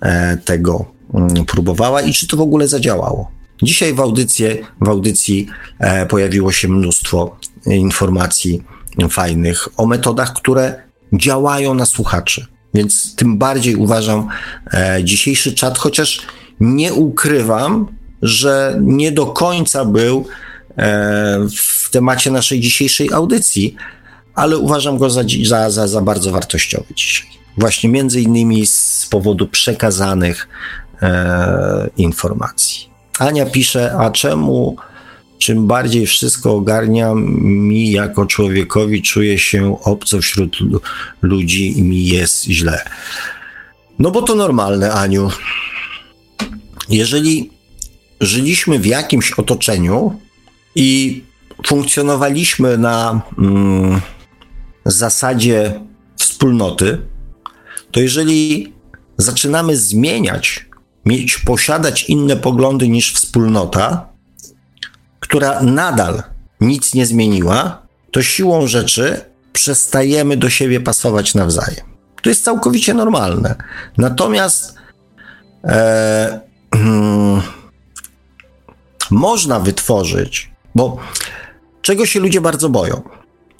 e, 0.00 0.36
tego 0.36 0.84
mm, 1.14 1.44
próbowała 1.46 2.02
i 2.02 2.12
czy 2.12 2.26
to 2.26 2.36
w 2.36 2.40
ogóle 2.40 2.68
zadziałało. 2.68 3.30
Dzisiaj 3.62 3.94
w, 3.94 4.00
audycji, 4.00 4.46
w 4.80 4.88
audycji 4.88 5.48
e, 5.78 6.06
pojawiło 6.06 6.52
się 6.52 6.68
mnóstwo 6.68 7.36
informacji 7.66 8.62
fajnych 9.10 9.68
o 9.76 9.86
metodach, 9.86 10.32
które 10.32 10.82
działają 11.12 11.74
na 11.74 11.86
słuchaczy. 11.86 12.46
Więc 12.74 13.14
tym 13.14 13.38
bardziej 13.38 13.76
uważam 13.76 14.28
e, 14.72 15.04
dzisiejszy 15.04 15.54
czat, 15.54 15.78
chociaż 15.78 16.20
nie 16.60 16.94
ukrywam, 16.94 17.86
że 18.22 18.78
nie 18.82 19.12
do 19.12 19.26
końca 19.26 19.84
był 19.84 20.26
w 21.56 21.90
temacie 21.90 22.30
naszej 22.30 22.60
dzisiejszej 22.60 23.12
audycji, 23.12 23.76
ale 24.34 24.58
uważam 24.58 24.98
go 24.98 25.10
za, 25.10 25.22
za, 25.44 25.70
za, 25.70 25.88
za 25.88 26.00
bardzo 26.00 26.30
wartościowy 26.30 26.94
dzisiaj. 26.96 27.28
Właśnie 27.58 27.90
między 27.90 28.20
innymi 28.20 28.66
z 28.66 29.06
powodu 29.10 29.48
przekazanych 29.48 30.48
e, 31.02 31.90
informacji. 31.96 32.90
Ania 33.18 33.46
pisze, 33.46 33.96
a 33.98 34.10
czemu 34.10 34.76
czym 35.42 35.66
bardziej 35.66 36.06
wszystko 36.06 36.52
ogarnia 36.52 37.12
mi 37.14 37.90
jako 37.90 38.26
człowiekowi, 38.26 39.02
czuję 39.02 39.38
się 39.38 39.76
obco 39.82 40.20
wśród 40.20 40.58
ludzi 41.22 41.78
i 41.78 41.82
mi 41.82 42.06
jest 42.06 42.44
źle. 42.44 42.84
No 43.98 44.10
bo 44.10 44.22
to 44.22 44.34
normalne, 44.34 44.92
Aniu. 44.92 45.30
Jeżeli 46.88 47.50
żyliśmy 48.20 48.78
w 48.78 48.86
jakimś 48.86 49.32
otoczeniu 49.32 50.20
i 50.74 51.22
funkcjonowaliśmy 51.66 52.78
na 52.78 53.20
mm, 53.38 54.00
zasadzie 54.84 55.80
wspólnoty, 56.16 56.98
to 57.90 58.00
jeżeli 58.00 58.72
zaczynamy 59.18 59.76
zmieniać, 59.76 60.66
mieć, 61.06 61.38
posiadać 61.38 62.04
inne 62.04 62.36
poglądy 62.36 62.88
niż 62.88 63.12
wspólnota, 63.14 64.08
która 65.20 65.62
nadal 65.62 66.22
nic 66.60 66.94
nie 66.94 67.06
zmieniła, 67.06 67.82
to 68.10 68.22
siłą 68.22 68.66
rzeczy 68.66 69.20
przestajemy 69.52 70.36
do 70.36 70.50
siebie 70.50 70.80
pasować 70.80 71.34
nawzajem. 71.34 71.86
To 72.22 72.28
jest 72.28 72.44
całkowicie 72.44 72.94
normalne. 72.94 73.54
Natomiast 73.98 74.74
e, 75.64 76.40
można 79.10 79.60
wytworzyć, 79.60 80.50
bo 80.74 80.98
czego 81.82 82.06
się 82.06 82.20
ludzie 82.20 82.40
bardzo 82.40 82.68
boją? 82.68 83.02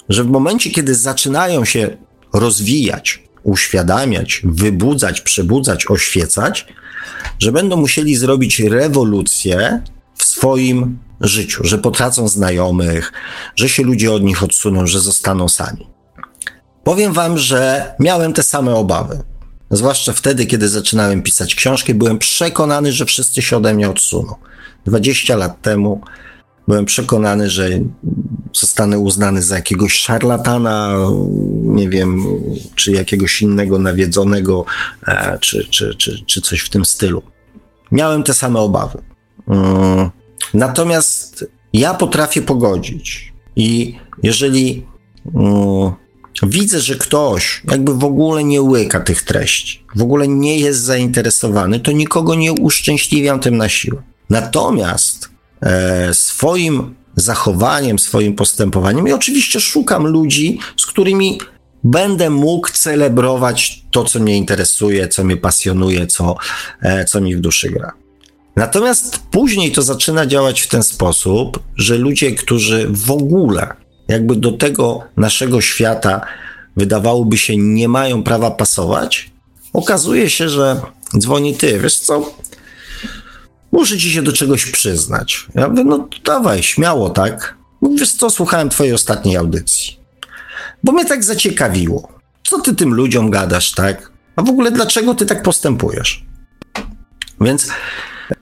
Że 0.09 0.23
w 0.23 0.27
momencie, 0.27 0.69
kiedy 0.69 0.95
zaczynają 0.95 1.65
się 1.65 1.97
rozwijać, 2.33 3.23
uświadamiać, 3.43 4.41
wybudzać, 4.43 5.21
przebudzać, 5.21 5.91
oświecać, 5.91 6.67
że 7.39 7.51
będą 7.51 7.77
musieli 7.77 8.15
zrobić 8.15 8.59
rewolucję 8.59 9.81
w 10.15 10.23
swoim 10.23 10.99
życiu, 11.21 11.63
że 11.63 11.77
potracą 11.77 12.27
znajomych, 12.27 13.13
że 13.55 13.69
się 13.69 13.83
ludzie 13.83 14.11
od 14.11 14.23
nich 14.23 14.43
odsuną, 14.43 14.87
że 14.87 14.99
zostaną 14.99 15.49
sami. 15.49 15.87
Powiem 16.83 17.13
wam, 17.13 17.37
że 17.37 17.93
miałem 17.99 18.33
te 18.33 18.43
same 18.43 18.75
obawy. 18.75 19.23
Zwłaszcza 19.71 20.13
wtedy, 20.13 20.45
kiedy 20.45 20.69
zaczynałem 20.69 21.21
pisać 21.21 21.55
książki, 21.55 21.93
byłem 21.93 22.19
przekonany, 22.19 22.91
że 22.91 23.05
wszyscy 23.05 23.41
się 23.41 23.57
ode 23.57 23.73
mnie 23.73 23.89
odsuną. 23.89 24.35
20 24.85 25.35
lat 25.35 25.61
temu 25.61 26.01
byłem 26.67 26.85
przekonany, 26.85 27.49
że 27.49 27.69
zostanę 28.53 28.99
uznany 28.99 29.41
za 29.41 29.55
jakiegoś 29.55 29.93
szarlatana, 29.93 30.95
nie 31.63 31.89
wiem, 31.89 32.25
czy 32.75 32.91
jakiegoś 32.91 33.41
innego 33.41 33.79
nawiedzonego, 33.79 34.65
e, 35.07 35.37
czy, 35.41 35.67
czy, 35.69 35.95
czy, 35.95 36.23
czy 36.25 36.41
coś 36.41 36.59
w 36.59 36.69
tym 36.69 36.85
stylu. 36.85 37.21
Miałem 37.91 38.23
te 38.23 38.33
same 38.33 38.59
obawy. 38.59 39.01
Mm, 39.47 40.09
natomiast 40.53 41.45
ja 41.73 41.93
potrafię 41.93 42.41
pogodzić. 42.41 43.33
I 43.55 43.95
jeżeli 44.23 44.85
mm, 45.35 45.91
widzę, 46.43 46.79
że 46.79 46.95
ktoś 46.95 47.61
jakby 47.71 47.93
w 47.93 48.03
ogóle 48.03 48.43
nie 48.43 48.61
łyka 48.61 48.99
tych 48.99 49.21
treści, 49.21 49.85
w 49.95 50.01
ogóle 50.01 50.27
nie 50.27 50.59
jest 50.59 50.79
zainteresowany, 50.79 51.79
to 51.79 51.91
nikogo 51.91 52.35
nie 52.35 52.51
uszczęśliwiam 52.51 53.39
tym 53.39 53.57
na 53.57 53.69
siłę. 53.69 54.03
Natomiast 54.29 55.29
e, 55.61 56.13
swoim 56.13 56.95
zachowaniem, 57.15 57.99
swoim 57.99 58.35
postępowaniem. 58.35 59.07
I 59.07 59.13
oczywiście 59.13 59.59
szukam 59.59 60.07
ludzi, 60.07 60.59
z 60.77 60.85
którymi 60.85 61.39
będę 61.83 62.29
mógł 62.29 62.69
celebrować 62.71 63.83
to, 63.91 64.03
co 64.03 64.19
mnie 64.19 64.37
interesuje, 64.37 65.07
co 65.07 65.23
mnie 65.23 65.37
pasjonuje, 65.37 66.07
co, 66.07 66.35
e, 66.81 67.05
co 67.05 67.21
mi 67.21 67.35
w 67.35 67.39
duszy 67.39 67.69
gra. 67.69 67.93
Natomiast 68.55 69.19
później 69.31 69.71
to 69.71 69.81
zaczyna 69.81 70.25
działać 70.25 70.61
w 70.61 70.67
ten 70.67 70.83
sposób, 70.83 71.59
że 71.75 71.97
ludzie, 71.97 72.31
którzy 72.31 72.87
w 72.89 73.11
ogóle 73.11 73.73
jakby 74.07 74.35
do 74.35 74.51
tego 74.51 75.03
naszego 75.17 75.61
świata 75.61 76.21
wydawałoby 76.77 77.37
się 77.37 77.57
nie 77.57 77.87
mają 77.87 78.23
prawa 78.23 78.51
pasować, 78.51 79.31
okazuje 79.73 80.29
się, 80.29 80.49
że 80.49 80.81
dzwoni 81.17 81.55
ty, 81.55 81.79
wiesz 81.79 81.99
co, 81.99 82.33
muszę 83.73 83.97
ci 83.97 84.11
się 84.11 84.21
do 84.21 84.33
czegoś 84.33 84.65
przyznać. 84.65 85.47
Ja 85.55 85.67
mówię, 85.67 85.83
no 85.83 86.07
dawaj, 86.25 86.63
śmiało, 86.63 87.09
tak? 87.09 87.57
Wiesz 87.97 88.11
co, 88.11 88.29
słuchałem 88.29 88.69
twojej 88.69 88.93
ostatniej 88.93 89.37
audycji. 89.37 89.99
Bo 90.83 90.91
mnie 90.91 91.05
tak 91.05 91.23
zaciekawiło. 91.23 92.09
Co 92.43 92.61
ty 92.61 92.75
tym 92.75 92.93
ludziom 92.93 93.29
gadasz, 93.29 93.71
tak? 93.71 94.11
A 94.35 94.41
w 94.41 94.49
ogóle 94.49 94.71
dlaczego 94.71 95.15
ty 95.15 95.25
tak 95.25 95.43
postępujesz? 95.43 96.25
Więc 97.41 97.69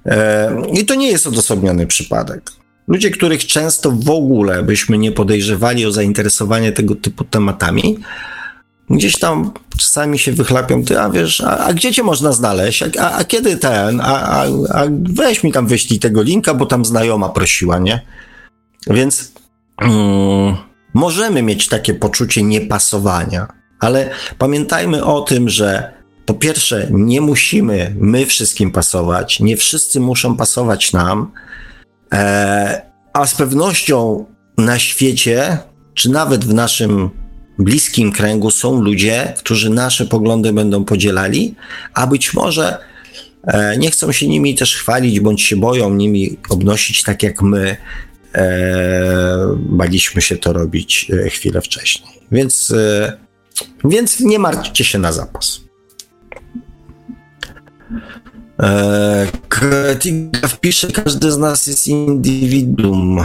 e, 0.06 0.52
i 0.74 0.86
to 0.86 0.96
nie 0.96 1.12
jest 1.12 1.28
odosobniony 1.28 1.88
przypadek. 1.88 2.52
Ludzie, 2.88 3.12
których 3.12 3.46
często 3.48 3.92
w 3.92 4.10
ogóle 4.10 4.64
byśmy 4.64 4.98
nie 4.98 5.12
podejrzewali 5.12 5.86
o 5.86 5.92
zainteresowanie 5.92 6.72
tego 6.72 6.96
typu 6.96 7.24
tematami, 7.24 8.00
gdzieś 8.92 9.20
tam 9.20 9.52
czasami 9.78 10.20
się 10.20 10.32
wychlapią, 10.32 10.84
ty, 10.84 11.00
a 11.00 11.10
wiesz, 11.10 11.42
a, 11.42 11.58
a 11.58 11.74
gdzie 11.74 11.94
cię 11.94 12.04
można 12.04 12.32
znaleźć? 12.32 12.84
A, 13.00 13.12
a 13.12 13.24
kiedy 13.24 13.58
ten? 13.58 14.02
A, 14.02 14.22
a, 14.22 14.46
a, 14.74 14.84
weź 15.02 15.44
mi 15.44 15.52
tam 15.52 15.68
wyślij 15.68 16.00
tego 16.00 16.22
linka, 16.22 16.54
bo 16.54 16.66
tam 16.66 16.86
znajoma 16.86 17.30
prosiła, 17.30 17.80
nie? 17.80 18.02
Więc 18.88 19.32
mm, 19.82 20.56
możemy 20.94 21.42
mieć 21.42 21.68
takie 21.68 21.94
poczucie 21.94 22.44
niepasowania, 22.44 23.48
ale 23.80 24.10
pamiętajmy 24.38 25.04
o 25.06 25.22
tym, 25.22 25.50
że 25.50 25.94
po 26.26 26.34
pierwsze, 26.34 26.88
nie 26.92 27.22
musimy 27.22 27.96
my 28.00 28.26
wszystkim 28.26 28.72
pasować, 28.72 29.40
nie 29.40 29.58
wszyscy 29.58 30.00
muszą 30.00 30.38
pasować 30.38 30.94
nam, 30.94 31.32
E, 32.14 32.82
a 33.14 33.26
z 33.26 33.36
pewnością 33.36 34.26
na 34.58 34.80
świecie, 34.80 35.58
czy 35.94 36.10
nawet 36.10 36.46
w 36.46 36.54
naszym 36.54 37.10
bliskim 37.60 38.12
kręgu 38.12 38.52
są 38.52 38.82
ludzie, 38.82 39.34
którzy 39.38 39.70
nasze 39.70 40.06
poglądy 40.06 40.54
będą 40.54 40.86
podzielali, 40.86 41.56
a 41.94 42.08
być 42.08 42.34
może 42.34 42.78
e, 43.44 43.78
nie 43.78 43.92
chcą 43.92 44.12
się 44.12 44.28
nimi 44.28 44.56
też 44.56 44.76
chwalić, 44.76 45.20
bądź 45.20 45.42
się 45.42 45.56
boją 45.56 45.94
nimi 45.94 46.38
obnosić 46.50 47.04
tak 47.04 47.24
jak 47.24 47.42
my 47.42 47.78
e, 48.36 49.56
baliśmy 49.58 50.22
się 50.22 50.38
to 50.38 50.54
robić 50.54 51.12
e, 51.26 51.30
chwilę 51.30 51.62
wcześniej. 51.62 52.12
Więc, 52.32 52.74
więc 53.86 54.20
nie 54.20 54.40
martwcie 54.40 54.84
się 54.84 55.00
na 55.00 55.12
zapas. 55.12 55.62
Tiga 60.00 60.48
wpisze, 60.48 60.92
każdy 60.92 61.32
z 61.32 61.38
nas 61.38 61.68
jest 61.68 61.88
indywiduum. 61.88 63.22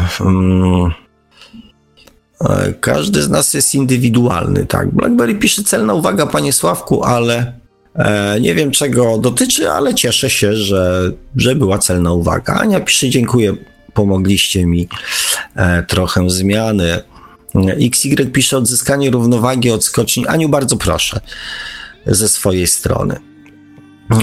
Każdy 2.80 3.22
z 3.22 3.30
nas 3.30 3.54
jest 3.54 3.74
indywidualny, 3.74 4.66
tak. 4.66 4.94
BlackBerry 4.94 5.34
pisze 5.34 5.64
celna 5.64 5.94
uwaga, 5.94 6.26
panie 6.26 6.52
Sławku, 6.52 7.04
ale 7.04 7.52
e, 7.94 8.40
nie 8.40 8.54
wiem 8.54 8.70
czego 8.70 9.18
dotyczy, 9.18 9.70
ale 9.70 9.94
cieszę 9.94 10.30
się, 10.30 10.56
że, 10.56 11.12
że 11.36 11.54
była 11.54 11.78
celna 11.78 12.12
uwaga. 12.12 12.54
Ania 12.54 12.80
pisze, 12.80 13.08
dziękuję, 13.08 13.54
pomogliście 13.94 14.66
mi 14.66 14.88
e, 15.56 15.82
trochę 15.82 16.30
zmiany. 16.30 17.02
XY 17.54 18.26
pisze 18.26 18.58
odzyskanie 18.58 19.10
równowagi 19.10 19.70
od 19.70 19.84
skoczni. 19.84 20.26
Aniu, 20.26 20.48
bardzo 20.48 20.76
proszę 20.76 21.20
ze 22.06 22.28
swojej 22.28 22.66
strony. 22.66 23.20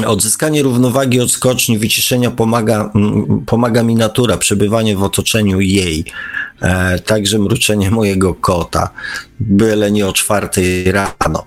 Odzyskanie 0.05 0.64
równowagi 0.64 1.22
od 1.22 1.31
skoczni, 1.31 1.77
wyciszenia 1.77 2.31
pomaga, 2.31 2.91
pomaga 3.45 3.84
mi 3.84 3.95
natura, 3.95 4.38
przebywanie 4.38 4.95
w 4.95 5.03
otoczeniu 5.03 5.61
jej. 5.61 6.05
E, 6.61 6.99
także 6.99 7.39
mruczenie 7.39 7.91
mojego 7.91 8.34
kota, 8.35 8.89
byle 9.39 9.91
nie 9.91 10.07
o 10.07 10.14
czwartej 10.14 10.91
rano. 10.91 11.43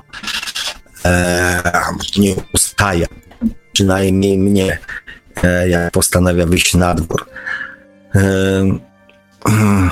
E, 1.04 1.62
nie 2.16 2.34
ustaje, 2.54 3.06
przynajmniej 3.72 4.38
mnie, 4.38 4.78
e, 5.42 5.68
jak 5.68 5.92
postanawia 5.92 6.46
wyjść 6.46 6.74
na 6.74 6.94
dwór. 6.94 7.26
E, 8.14 8.20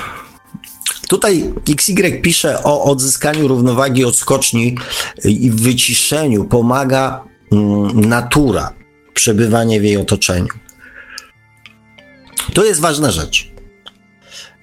Tutaj 1.09 1.53
XY 1.69 2.21
pisze 2.23 2.63
o 2.63 2.85
odzyskaniu 2.85 3.49
równowagi 3.49 4.05
od 4.05 4.17
skoczni 4.17 4.77
i 5.25 5.51
wyciszeniu 5.51 6.45
pomaga 6.45 7.25
natura, 7.95 8.73
przebywanie 9.15 9.81
w 9.81 9.85
jej 9.85 9.97
otoczeniu. 9.97 10.49
To 12.55 12.65
jest 12.65 12.81
ważna 12.81 13.11
rzecz, 13.11 13.53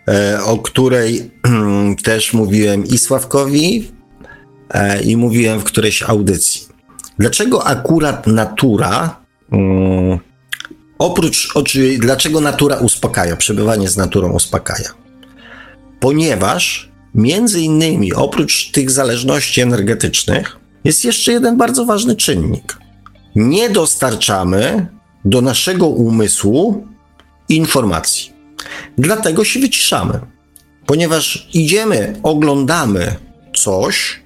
e, 0.07 0.43
o 0.43 0.57
której 0.57 1.31
mm, 1.43 1.95
też 1.95 2.34
mówiłem 2.34 2.85
i 2.85 2.97
Sławkowi, 2.97 3.91
e, 4.69 5.01
i 5.01 5.18
mówiłem 5.18 5.59
w 5.59 5.63
którejś 5.63 6.03
audycji. 6.03 6.68
Dlaczego 7.19 7.68
akurat 7.68 8.27
natura, 8.27 9.15
mm, 9.51 10.19
oprócz, 10.99 11.53
dlaczego 11.99 12.41
natura 12.41 12.77
uspokaja, 12.77 13.35
przebywanie 13.35 13.89
z 13.89 13.97
naturą 13.97 14.31
uspokaja? 14.31 14.89
Ponieważ 15.99 16.91
między 17.15 17.61
innymi 17.61 18.13
oprócz 18.13 18.72
tych 18.72 18.91
zależności 18.91 19.61
energetycznych, 19.61 20.57
jest 20.84 21.05
jeszcze 21.05 21.31
jeden 21.31 21.57
bardzo 21.57 21.85
ważny 21.85 22.15
czynnik. 22.15 22.81
Nie 23.36 23.70
dostarczamy 23.70 24.88
do 25.26 25.41
naszego 25.41 25.88
umysłu 25.88 26.88
informacji. 27.49 28.34
Dlatego 28.98 29.44
się 29.44 29.60
wyciszamy, 29.60 30.20
ponieważ 30.86 31.49
idziemy, 31.53 32.20
oglądamy 32.24 33.16
coś, 33.56 34.22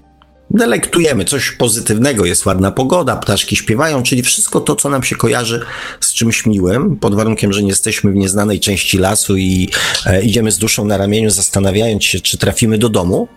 delektujemy 0.51 1.25
coś 1.25 1.51
pozytywnego, 1.51 2.25
jest 2.25 2.45
ładna 2.45 2.71
pogoda, 2.71 3.15
ptaszki 3.15 3.55
śpiewają, 3.55 4.03
czyli 4.03 4.23
wszystko 4.23 4.61
to, 4.61 4.75
co 4.75 4.89
nam 4.89 5.03
się 5.03 5.15
kojarzy 5.15 5.61
z 5.99 6.13
czymś 6.13 6.45
miłym, 6.45 6.97
pod 6.97 7.15
warunkiem, 7.15 7.53
że 7.53 7.61
nie 7.61 7.69
jesteśmy 7.69 8.11
w 8.11 8.15
nieznanej 8.15 8.59
części 8.59 8.97
lasu 8.97 9.37
i 9.37 9.69
e, 10.05 10.23
idziemy 10.23 10.51
z 10.51 10.57
duszą 10.57 10.85
na 10.85 10.97
ramieniu, 10.97 11.29
zastanawiając 11.29 12.03
się, 12.03 12.19
czy 12.19 12.37
trafimy 12.37 12.77
do 12.77 12.89
domu. 12.89 13.27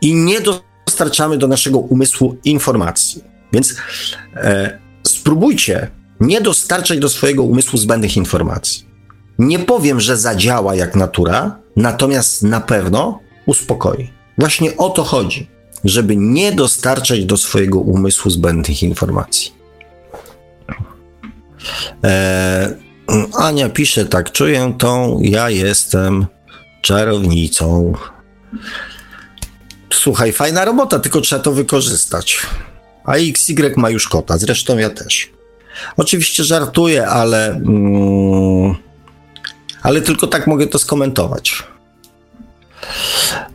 I 0.00 0.14
nie 0.14 0.40
do 0.40 0.72
dostarczamy 0.86 1.38
do 1.38 1.48
naszego 1.48 1.78
umysłu 1.78 2.36
informacji. 2.44 3.31
Więc 3.52 3.74
e, 4.36 4.78
spróbujcie 5.06 5.90
nie 6.20 6.40
dostarczać 6.40 6.98
do 6.98 7.08
swojego 7.08 7.42
umysłu 7.42 7.78
zbędnych 7.78 8.16
informacji. 8.16 8.86
Nie 9.38 9.58
powiem, 9.58 10.00
że 10.00 10.16
zadziała 10.16 10.74
jak 10.74 10.96
natura, 10.96 11.58
natomiast 11.76 12.42
na 12.42 12.60
pewno 12.60 13.20
uspokoi. 13.46 14.10
Właśnie 14.38 14.76
o 14.76 14.90
to 14.90 15.04
chodzi, 15.04 15.50
żeby 15.84 16.16
nie 16.16 16.52
dostarczać 16.52 17.24
do 17.24 17.36
swojego 17.36 17.78
umysłu 17.78 18.30
zbędnych 18.30 18.82
informacji. 18.82 19.52
E, 22.04 22.76
Ania 23.38 23.68
pisze 23.68 24.04
tak, 24.04 24.32
czuję 24.32 24.74
tą, 24.78 25.20
ja 25.22 25.50
jestem 25.50 26.26
czarownicą. 26.82 27.92
Słuchaj, 29.92 30.32
fajna 30.32 30.64
robota, 30.64 30.98
tylko 30.98 31.20
trzeba 31.20 31.42
to 31.42 31.52
wykorzystać. 31.52 32.38
A 33.04 33.16
XY 33.16 33.72
ma 33.76 33.90
już 33.90 34.08
kota, 34.08 34.38
zresztą 34.38 34.78
ja 34.78 34.90
też. 34.90 35.30
Oczywiście 35.96 36.44
żartuję, 36.44 37.06
ale. 37.06 37.48
Mm, 37.50 38.74
ale 39.82 40.00
tylko 40.00 40.26
tak 40.26 40.46
mogę 40.46 40.66
to 40.66 40.78
skomentować. 40.78 41.62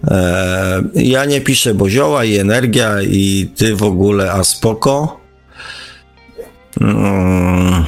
E, 0.03 0.84
ja 0.95 1.26
nie 1.26 1.41
piszę 1.41 1.74
bozioła 1.74 2.26
i 2.26 2.38
energia, 2.38 3.02
i 3.02 3.52
ty 3.56 3.76
w 3.76 3.84
ogóle, 3.84 4.32
a 4.32 4.44
spoko. 4.44 5.19
Mm. 6.82 7.86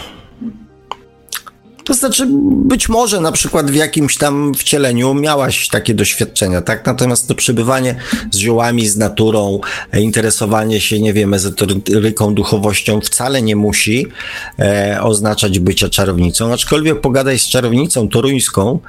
To 1.89 1.93
znaczy, 1.93 2.27
być 2.65 2.89
może 2.89 3.19
na 3.19 3.31
przykład 3.31 3.71
w 3.71 3.75
jakimś 3.75 4.17
tam 4.17 4.53
wcieleniu 4.53 5.13
miałaś 5.13 5.67
takie 5.67 5.93
doświadczenia, 5.93 6.61
tak? 6.61 6.85
Natomiast 6.85 7.27
to 7.27 7.35
przebywanie 7.35 7.95
z 8.31 8.37
ziołami, 8.37 8.87
z 8.87 8.97
naturą, 8.97 9.59
interesowanie 9.93 10.81
się, 10.81 10.99
nie 10.99 11.13
wiem, 11.13 11.33
ezoteryką, 11.33 12.33
duchowością 12.33 13.01
wcale 13.01 13.41
nie 13.41 13.55
musi 13.55 14.07
e, 14.59 14.99
oznaczać 15.01 15.59
bycia 15.59 15.89
czarownicą. 15.89 16.53
Aczkolwiek 16.53 17.01
pogadaj 17.01 17.39
z 17.39 17.47
czarownicą 17.47 18.09
toruńską, 18.09 18.79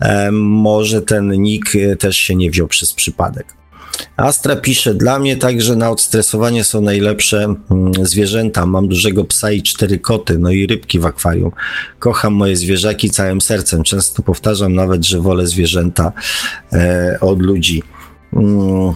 e, 0.00 0.30
może 0.32 1.02
ten 1.02 1.42
nick 1.42 1.72
też 1.98 2.16
się 2.16 2.34
nie 2.34 2.50
wziął 2.50 2.68
przez 2.68 2.92
przypadek. 2.92 3.65
Astra 4.16 4.56
pisze, 4.56 4.94
dla 4.94 5.18
mnie 5.18 5.36
także 5.36 5.76
na 5.76 5.90
odstresowanie 5.90 6.64
są 6.64 6.80
najlepsze 6.80 7.54
mm, 7.70 7.92
zwierzęta. 8.02 8.66
Mam 8.66 8.88
dużego 8.88 9.24
psa 9.24 9.50
i 9.50 9.62
cztery 9.62 9.98
koty, 9.98 10.38
no 10.38 10.50
i 10.50 10.66
rybki 10.66 10.98
w 10.98 11.06
akwarium. 11.06 11.50
Kocham 11.98 12.32
moje 12.34 12.56
zwierzaki 12.56 13.10
całym 13.10 13.40
sercem. 13.40 13.82
Często 13.82 14.22
powtarzam 14.22 14.74
nawet, 14.74 15.06
że 15.06 15.20
wolę 15.20 15.46
zwierzęta 15.46 16.12
e, 16.72 17.18
od 17.20 17.42
ludzi. 17.42 17.82
Mm. 18.32 18.94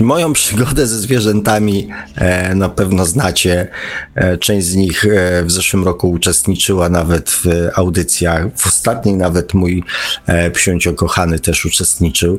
Moją 0.00 0.32
przygodę 0.42 0.86
ze 0.86 0.98
zwierzętami 0.98 1.88
e, 2.16 2.54
na 2.54 2.68
pewno 2.68 3.06
znacie. 3.06 3.68
E, 4.14 4.38
część 4.38 4.66
z 4.66 4.76
nich 4.76 5.04
e, 5.04 5.44
w 5.44 5.50
zeszłym 5.50 5.84
roku 5.84 6.10
uczestniczyła 6.10 6.88
nawet 6.88 7.30
w 7.30 7.46
audycjach. 7.74 8.46
W 8.56 8.66
ostatniej 8.66 9.16
nawet 9.16 9.54
mój 9.54 9.84
e, 10.26 10.50
psiącio 10.50 10.94
kochany 10.94 11.38
też 11.38 11.66
uczestniczył. 11.66 12.38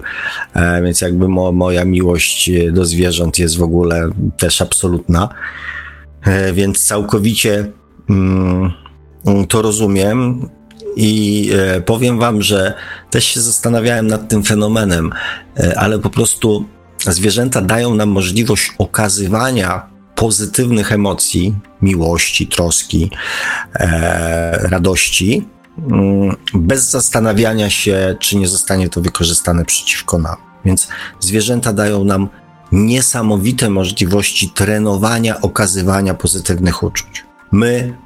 Więc 0.83 1.01
jakby 1.01 1.27
mo, 1.27 1.51
moja 1.51 1.85
miłość 1.85 2.49
do 2.71 2.85
zwierząt 2.85 3.39
jest 3.39 3.57
w 3.57 3.63
ogóle 3.63 4.09
też 4.37 4.61
absolutna. 4.61 5.29
Więc 6.53 6.85
całkowicie 6.85 7.65
mm, 8.09 8.71
to 9.49 9.61
rozumiem. 9.61 10.49
I 10.95 11.51
powiem 11.85 12.19
Wam, 12.19 12.41
że 12.41 12.73
też 13.09 13.25
się 13.25 13.41
zastanawiałem 13.41 14.07
nad 14.07 14.27
tym 14.27 14.43
fenomenem, 14.43 15.11
ale 15.75 15.99
po 15.99 16.09
prostu 16.09 16.65
zwierzęta 17.09 17.61
dają 17.61 17.95
nam 17.95 18.09
możliwość 18.09 18.73
okazywania 18.77 19.91
pozytywnych 20.15 20.91
emocji, 20.91 21.55
miłości, 21.81 22.47
troski, 22.47 23.11
e, 23.73 24.67
radości, 24.69 25.47
mm, 25.91 26.35
bez 26.53 26.89
zastanawiania 26.89 27.69
się, 27.69 28.15
czy 28.19 28.37
nie 28.37 28.47
zostanie 28.47 28.89
to 28.89 29.01
wykorzystane 29.01 29.65
przeciwko 29.65 30.17
nam. 30.17 30.35
Więc 30.65 30.87
zwierzęta 31.19 31.73
dają 31.73 32.03
nam 32.03 32.29
niesamowite 32.71 33.69
możliwości 33.69 34.49
trenowania, 34.49 35.41
okazywania 35.41 36.13
pozytywnych 36.13 36.83
uczuć. 36.83 37.25
My 37.51 37.97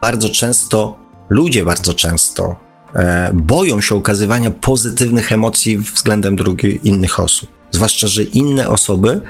bardzo 0.00 0.28
często, 0.28 0.98
ludzie 1.28 1.64
bardzo 1.64 1.94
często 1.94 2.56
e, 2.94 3.30
boją 3.34 3.80
się 3.80 3.94
okazywania 3.94 4.50
pozytywnych 4.50 5.32
emocji 5.32 5.78
względem 5.78 6.36
drugich 6.36 6.84
innych 6.84 7.20
osób. 7.20 7.59
Zwłaszcza, 7.70 8.06
że 8.06 8.22
inne 8.22 8.68
osoby 8.68 9.20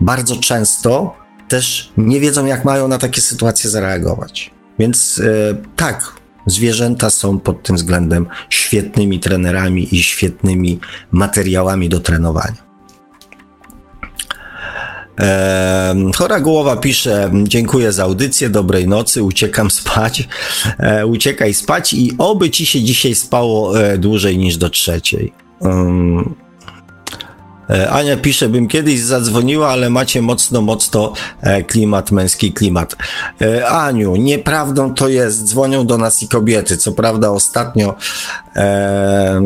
bardzo 0.00 0.36
często 0.36 1.16
też 1.48 1.92
nie 1.96 2.20
wiedzą, 2.20 2.46
jak 2.46 2.64
mają 2.64 2.88
na 2.88 2.98
takie 2.98 3.20
sytuacje 3.20 3.70
zareagować. 3.70 4.50
Więc 4.78 5.20
e, 5.24 5.54
tak, 5.76 6.12
Zwierzęta 6.46 7.10
są 7.10 7.38
pod 7.38 7.62
tym 7.62 7.76
względem 7.76 8.26
świetnymi 8.50 9.20
trenerami 9.20 9.94
i 9.94 10.02
świetnymi 10.02 10.78
materiałami 11.12 11.88
do 11.88 12.00
trenowania. 12.00 12.66
Chora 16.16 16.40
głowa 16.40 16.76
pisze, 16.76 17.30
dziękuję 17.42 17.92
za 17.92 18.04
audycję, 18.04 18.48
dobrej 18.48 18.88
nocy, 18.88 19.22
uciekam 19.22 19.70
spać, 19.70 20.28
e, 20.78 21.06
uciekaj 21.06 21.54
spać 21.54 21.92
i 21.92 22.12
oby 22.18 22.50
ci 22.50 22.66
się 22.66 22.82
dzisiaj 22.82 23.14
spało 23.14 23.80
e, 23.80 23.98
dłużej 23.98 24.38
niż 24.38 24.56
do 24.56 24.70
trzeciej. 24.70 25.32
Ania 27.68 28.16
pisze, 28.16 28.48
bym 28.48 28.68
kiedyś 28.68 29.00
zadzwoniła, 29.00 29.68
ale 29.68 29.90
macie 29.90 30.22
mocno, 30.22 30.60
mocno 30.60 31.12
e, 31.40 31.62
klimat, 31.62 32.10
męski 32.10 32.52
klimat. 32.52 32.96
E, 33.40 33.68
Aniu, 33.68 34.16
nieprawdą 34.16 34.94
to 34.94 35.08
jest, 35.08 35.44
dzwonią 35.44 35.86
do 35.86 35.98
nas 35.98 36.22
i 36.22 36.28
kobiety. 36.28 36.76
Co 36.76 36.92
prawda 36.92 37.30
ostatnio 37.30 37.94
e, 38.56 39.40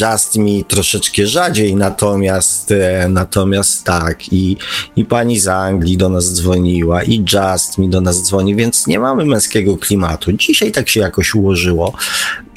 Just 0.00 0.36
mi 0.36 0.64
troszeczkę 0.64 1.26
rzadziej, 1.26 1.76
natomiast, 1.76 2.70
e, 2.70 3.08
natomiast 3.08 3.84
tak, 3.84 4.32
i, 4.32 4.56
i 4.96 5.04
pani 5.04 5.38
z 5.38 5.48
Anglii 5.48 5.96
do 5.96 6.08
nas 6.08 6.32
dzwoniła, 6.32 7.02
i 7.02 7.24
Just 7.32 7.78
mi 7.78 7.88
do 7.88 8.00
nas 8.00 8.22
dzwoni, 8.22 8.56
więc 8.56 8.86
nie 8.86 8.98
mamy 8.98 9.24
męskiego 9.24 9.76
klimatu. 9.76 10.32
Dzisiaj 10.32 10.72
tak 10.72 10.88
się 10.88 11.00
jakoś 11.00 11.34
ułożyło, 11.34 11.92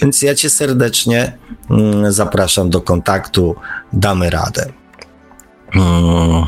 więc 0.01 0.21
ja 0.21 0.35
cię 0.35 0.49
serdecznie 0.49 1.37
mm, 1.69 2.11
zapraszam 2.11 2.69
do 2.69 2.81
kontaktu, 2.81 3.55
damy 3.93 4.29
radę. 4.29 4.84
Hmm. 5.75 6.47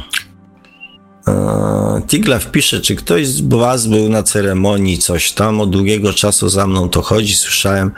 Tigla 2.07 2.39
wpisze, 2.39 2.81
czy 2.81 2.95
ktoś 2.95 3.27
z 3.27 3.41
Was 3.41 3.87
był 3.87 4.09
na 4.09 4.23
ceremonii, 4.23 4.97
coś 4.97 5.31
tam. 5.31 5.61
Od 5.61 5.69
długiego 5.69 6.13
czasu 6.13 6.49
za 6.49 6.67
mną 6.67 6.89
to 6.89 7.01
chodzi, 7.01 7.35
słyszałem 7.35 7.91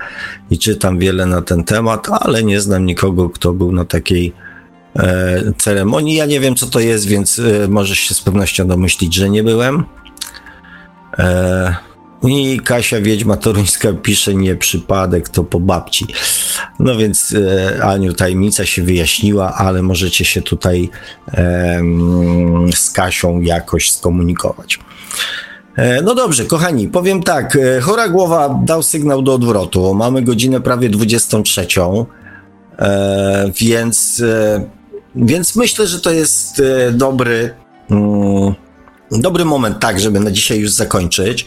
i 0.51 0.57
czytam 0.57 0.99
wiele 0.99 1.25
na 1.25 1.41
ten 1.41 1.63
temat, 1.63 2.07
ale 2.21 2.43
nie 2.43 2.61
znam 2.61 2.85
nikogo, 2.85 3.29
kto 3.29 3.53
był 3.53 3.71
na 3.71 3.85
takiej 3.85 4.33
e, 4.95 5.53
ceremonii. 5.57 6.15
Ja 6.15 6.25
nie 6.25 6.39
wiem, 6.39 6.55
co 6.55 6.65
to 6.65 6.79
jest, 6.79 7.07
więc 7.07 7.39
e, 7.39 7.67
możesz 7.67 7.99
się 7.99 8.13
z 8.13 8.21
pewnością 8.21 8.67
domyślić, 8.67 9.15
że 9.15 9.29
nie 9.29 9.43
byłem. 9.43 9.83
E, 11.19 11.88
i 12.23 12.59
Kasia 12.59 13.01
Wiedźma 13.01 13.37
Toruńska 13.37 13.93
pisze 13.93 14.35
nie 14.35 14.55
przypadek, 14.55 15.29
to 15.29 15.43
po 15.43 15.59
babci. 15.59 16.07
No 16.79 16.97
więc 16.97 17.35
e, 17.35 17.83
Aniu, 17.83 18.13
tajemnica 18.13 18.65
się 18.65 18.83
wyjaśniła, 18.83 19.53
ale 19.53 19.81
możecie 19.81 20.25
się 20.25 20.41
tutaj 20.41 20.89
e, 21.33 21.81
z 22.75 22.91
Kasią 22.91 23.41
jakoś 23.41 23.91
skomunikować. 23.91 24.79
E, 25.79 26.01
no 26.01 26.15
dobrze, 26.15 26.45
kochani, 26.45 26.87
powiem 26.87 27.23
tak. 27.23 27.55
E, 27.55 27.81
chora 27.81 28.09
głowa 28.09 28.59
dał 28.65 28.83
sygnał 28.83 29.21
do 29.21 29.33
odwrotu. 29.33 29.93
Mamy 29.93 30.21
godzinę 30.21 30.61
prawie 30.61 30.89
23. 30.89 31.67
E, 32.79 33.51
więc, 33.59 34.23
więc 35.15 35.55
myślę, 35.55 35.87
że 35.87 35.99
to 35.99 36.11
jest 36.11 36.61
dobry. 36.91 37.53
Dobry 39.11 39.45
moment, 39.45 39.79
tak, 39.79 39.99
żeby 39.99 40.19
na 40.19 40.31
dzisiaj 40.31 40.59
już 40.59 40.71
zakończyć. 40.71 41.45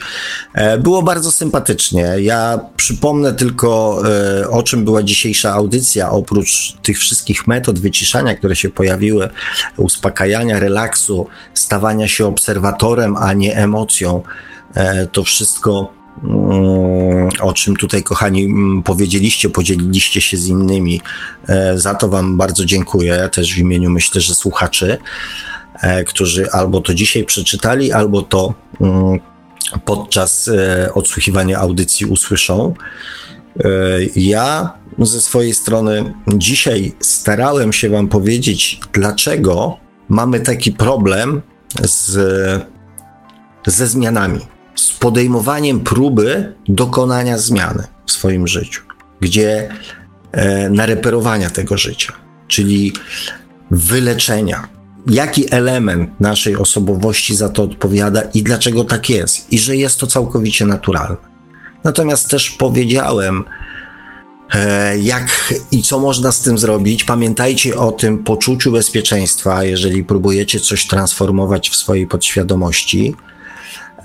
E, 0.54 0.78
było 0.78 1.02
bardzo 1.02 1.32
sympatycznie. 1.32 2.14
Ja 2.20 2.60
przypomnę 2.76 3.34
tylko, 3.34 4.02
e, 4.40 4.48
o 4.48 4.62
czym 4.62 4.84
była 4.84 5.02
dzisiejsza 5.02 5.52
audycja. 5.52 6.10
Oprócz 6.10 6.72
tych 6.82 6.98
wszystkich 6.98 7.46
metod 7.46 7.78
wyciszania, 7.78 8.34
które 8.34 8.56
się 8.56 8.70
pojawiły, 8.70 9.28
uspokajania, 9.76 10.60
relaksu, 10.60 11.26
stawania 11.54 12.08
się 12.08 12.26
obserwatorem, 12.26 13.16
a 13.16 13.32
nie 13.32 13.56
emocją, 13.56 14.22
e, 14.74 15.06
to 15.06 15.24
wszystko, 15.24 15.92
mm, 16.24 17.28
o 17.40 17.52
czym 17.52 17.76
tutaj, 17.76 18.02
kochani, 18.02 18.44
mm, 18.44 18.82
powiedzieliście, 18.82 19.48
podzieliliście 19.48 20.20
się 20.20 20.36
z 20.36 20.46
innymi. 20.46 21.00
Za 21.74 21.94
to 21.94 22.08
Wam 22.08 22.36
bardzo 22.36 22.64
dziękuję. 22.64 23.28
Też 23.32 23.54
w 23.54 23.58
imieniu 23.58 23.90
myślę, 23.90 24.20
że 24.20 24.34
słuchaczy. 24.34 24.98
E, 25.82 26.04
którzy 26.04 26.50
albo 26.50 26.80
to 26.80 26.94
dzisiaj 26.94 27.24
przeczytali, 27.24 27.92
albo 27.92 28.22
to 28.22 28.54
mm, 28.80 29.20
podczas 29.84 30.48
e, 30.48 30.94
odsłuchiwania 30.94 31.58
audycji 31.58 32.06
usłyszą. 32.06 32.74
E, 33.64 33.68
ja 34.16 34.72
ze 34.98 35.20
swojej 35.20 35.54
strony 35.54 36.14
dzisiaj 36.28 36.92
starałem 37.00 37.72
się 37.72 37.88
Wam 37.88 38.08
powiedzieć, 38.08 38.80
dlaczego 38.92 39.76
mamy 40.08 40.40
taki 40.40 40.72
problem 40.72 41.42
z, 41.82 42.10
ze 43.66 43.86
zmianami, 43.86 44.40
z 44.74 44.92
podejmowaniem 44.92 45.80
próby 45.80 46.54
dokonania 46.68 47.38
zmiany 47.38 47.86
w 48.06 48.12
swoim 48.12 48.46
życiu, 48.48 48.82
gdzie 49.20 49.68
e, 50.32 50.70
nareperowania 50.70 51.50
tego 51.50 51.78
życia, 51.78 52.12
czyli 52.48 52.92
wyleczenia, 53.70 54.68
jaki 55.06 55.54
element 55.54 56.20
naszej 56.20 56.56
osobowości 56.56 57.36
za 57.36 57.48
to 57.48 57.62
odpowiada 57.62 58.22
i 58.34 58.42
dlaczego 58.42 58.84
tak 58.84 59.10
jest, 59.10 59.52
i 59.52 59.58
że 59.58 59.76
jest 59.76 60.00
to 60.00 60.06
całkowicie 60.06 60.66
naturalne. 60.66 61.32
Natomiast 61.84 62.30
też 62.30 62.50
powiedziałem, 62.50 63.44
e, 64.54 64.98
jak 64.98 65.54
i 65.70 65.82
co 65.82 65.98
można 65.98 66.32
z 66.32 66.40
tym 66.40 66.58
zrobić. 66.58 67.04
Pamiętajcie 67.04 67.76
o 67.76 67.92
tym 67.92 68.24
poczuciu 68.24 68.72
bezpieczeństwa, 68.72 69.64
jeżeli 69.64 70.04
próbujecie 70.04 70.60
coś 70.60 70.86
transformować 70.86 71.70
w 71.70 71.76
swojej 71.76 72.06
podświadomości. 72.06 73.14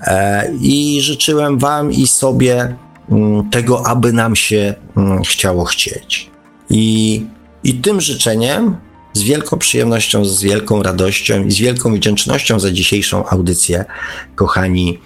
E, 0.02 0.52
I 0.62 1.02
życzyłem 1.02 1.58
Wam 1.58 1.92
i 1.92 2.08
sobie 2.08 2.76
mm, 3.10 3.50
tego, 3.50 3.88
aby 3.88 4.14
nam 4.14 4.36
się 4.36 4.76
mm, 4.98 5.24
chciało 5.24 5.66
chcieć. 5.66 6.32
I, 6.70 7.26
i 7.64 7.74
tym 7.74 8.02
życzeniem 8.02 8.87
z 9.18 9.24
wielką 9.24 9.58
przyjemnością, 9.58 10.26
z 10.26 10.44
wielką 10.44 10.84
radością 10.84 11.46
i 11.46 11.52
z 11.52 11.58
wielką 11.58 11.96
wdzięcznością 11.96 12.60
za 12.60 12.72
dzisiejszą 12.72 13.26
audycję, 13.30 13.86
kochani. 14.36 15.00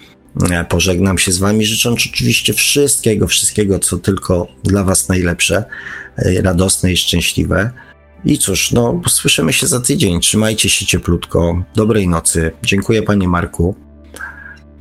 E, 0.50 0.64
pożegnam 0.64 1.18
się 1.18 1.32
z 1.32 1.38
Wami, 1.38 1.66
życząc 1.66 2.08
oczywiście 2.12 2.52
wszystkiego, 2.52 3.26
wszystkiego, 3.26 3.78
co 3.78 3.98
tylko 3.98 4.46
dla 4.64 4.84
Was 4.84 5.08
najlepsze, 5.08 5.64
e, 6.16 6.42
radosne 6.42 6.92
i 6.92 6.96
szczęśliwe. 6.96 7.70
I 8.24 8.38
cóż, 8.38 8.72
no, 8.72 9.00
słyszymy 9.08 9.52
się 9.52 9.66
za 9.66 9.80
tydzień. 9.80 10.20
Trzymajcie 10.20 10.68
się 10.68 10.86
cieplutko. 10.86 11.62
Dobrej 11.74 12.08
nocy. 12.08 12.52
Dziękuję, 12.62 13.02
Panie 13.02 13.28
Marku. 13.28 13.74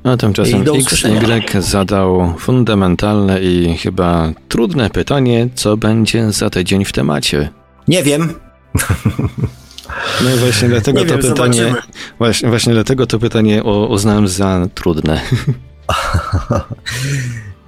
A 0.03 0.17
tymczasem 0.17 0.63
XY 0.63 1.61
zadał 1.61 2.33
fundamentalne 2.39 3.41
i 3.41 3.77
chyba 3.77 4.33
trudne 4.47 4.89
pytanie, 4.89 5.49
co 5.55 5.77
będzie 5.77 6.31
za 6.31 6.49
tydzień 6.49 6.85
w 6.85 6.91
temacie. 6.91 7.49
Nie 7.87 8.03
wiem. 8.03 8.33
No 10.23 10.35
i 10.35 10.39
właśnie 10.39 10.69
dlatego 10.69 10.99
Nie 10.99 11.05
to 11.05 11.17
wiem, 11.17 11.31
pytanie. 11.33 11.75
Właśnie, 12.17 12.49
właśnie 12.49 12.73
dlatego 12.73 13.07
to 13.07 13.19
pytanie 13.19 13.63
o, 13.63 13.87
uznałem 13.87 14.27
za 14.27 14.67
trudne. 14.75 15.21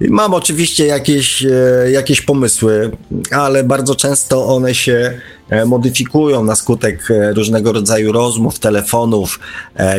Mam 0.00 0.34
oczywiście 0.34 0.86
jakieś, 0.86 1.44
e, 1.44 1.90
jakieś 1.90 2.20
pomysły, 2.20 2.90
ale 3.30 3.64
bardzo 3.64 3.94
często 3.94 4.46
one 4.46 4.74
się 4.74 5.20
e, 5.50 5.64
modyfikują 5.64 6.44
na 6.44 6.56
skutek 6.56 7.10
e, 7.10 7.32
różnego 7.32 7.72
rodzaju 7.72 8.12
rozmów, 8.12 8.58
telefonów, 8.58 9.40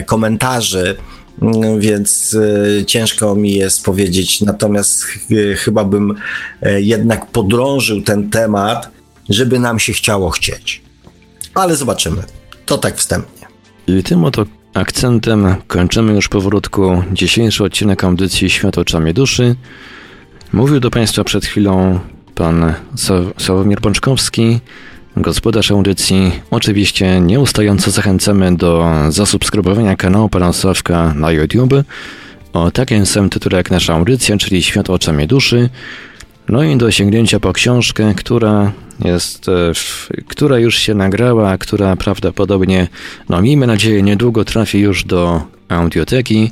komentarzy, 0.06 0.96
mm, 1.42 1.80
więc 1.80 2.38
ciężko 2.88 3.36
mi 3.36 3.54
jest 3.54 3.86
powiedzieć. 3.86 4.42
Natomiast 4.42 5.04
chyba 5.58 5.84
bym 5.84 6.16
jednak 6.78 7.26
podrążył 7.32 8.02
ten 8.02 8.30
temat, 8.30 8.90
żeby 9.30 9.60
nam 9.60 9.80
się 9.80 9.94
chciało 9.94 10.30
chcieć 10.30 10.85
ale 11.56 11.76
zobaczymy. 11.76 12.24
To 12.66 12.78
tak 12.78 12.98
wstępnie. 12.98 13.48
I 13.88 14.04
tym 14.04 14.26
oto 14.26 14.46
akcentem 14.74 15.56
kończymy 15.68 16.14
już 16.14 16.28
powrótku 16.28 17.04
dzisiejszy 17.14 17.64
odcinek 17.64 18.04
audycji 18.04 18.50
Świat 18.50 18.78
oczami 18.78 19.14
duszy. 19.14 19.56
Mówił 20.54 20.80
do 20.80 20.92
Państwa 20.92 21.24
przed 21.24 21.46
chwilą 21.46 22.00
pan 22.36 22.74
Sławomir 23.38 23.82
Pączkowski, 23.82 24.60
gospodarz 25.18 25.72
audycji. 25.72 26.32
Oczywiście 26.52 27.22
nieustająco 27.22 27.92
zachęcamy 27.92 28.56
do 28.56 28.86
zasubskrybowania 29.10 29.96
kanału 29.96 30.30
Pana 30.30 30.54
Sławka 30.54 31.14
na 31.14 31.32
YouTube 31.32 31.74
o 32.54 32.72
takim 32.72 33.06
samym 33.06 33.30
tytule 33.30 33.58
jak 33.58 33.72
nasza 33.72 33.94
audycja, 33.94 34.38
czyli 34.38 34.64
Świat 34.64 34.90
oczami 34.90 35.28
duszy. 35.28 35.70
No 36.50 36.64
i 36.64 36.78
do 36.78 36.92
sięgnięcia 36.92 37.40
po 37.40 37.54
książkę, 37.54 38.14
która 38.18 38.72
jest, 39.06 39.50
e, 39.50 39.72
która 40.28 40.60
już 40.60 40.78
się 40.78 40.94
nagrała, 40.94 41.58
która 41.58 41.96
prawdopodobnie, 41.96 42.88
no 43.30 43.42
miejmy 43.42 43.68
nadzieję, 43.68 44.04
niedługo 44.04 44.46
trafi 44.46 44.80
już 44.80 45.04
do 45.04 45.42
audioteki. 45.70 46.52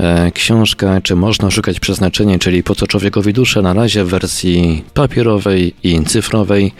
E, 0.00 0.32
książka, 0.32 1.00
czy 1.00 1.16
można 1.16 1.50
szukać 1.50 1.80
przeznaczenia, 1.80 2.38
czyli 2.38 2.62
po 2.62 2.74
co 2.74 2.86
człowiekowi 2.86 3.32
duszę, 3.32 3.62
na 3.62 3.72
razie 3.72 4.04
w 4.04 4.08
wersji 4.08 4.84
papierowej 4.94 5.74
i 5.82 6.04
cyfrowej. 6.04 6.72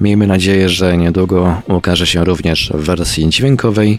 Miejmy 0.00 0.26
nadzieję, 0.26 0.68
że 0.68 0.96
niedługo 0.96 1.62
ukaże 1.68 2.06
się 2.06 2.24
również 2.24 2.72
w 2.74 2.84
wersji 2.84 3.28
dźwiękowej. 3.28 3.98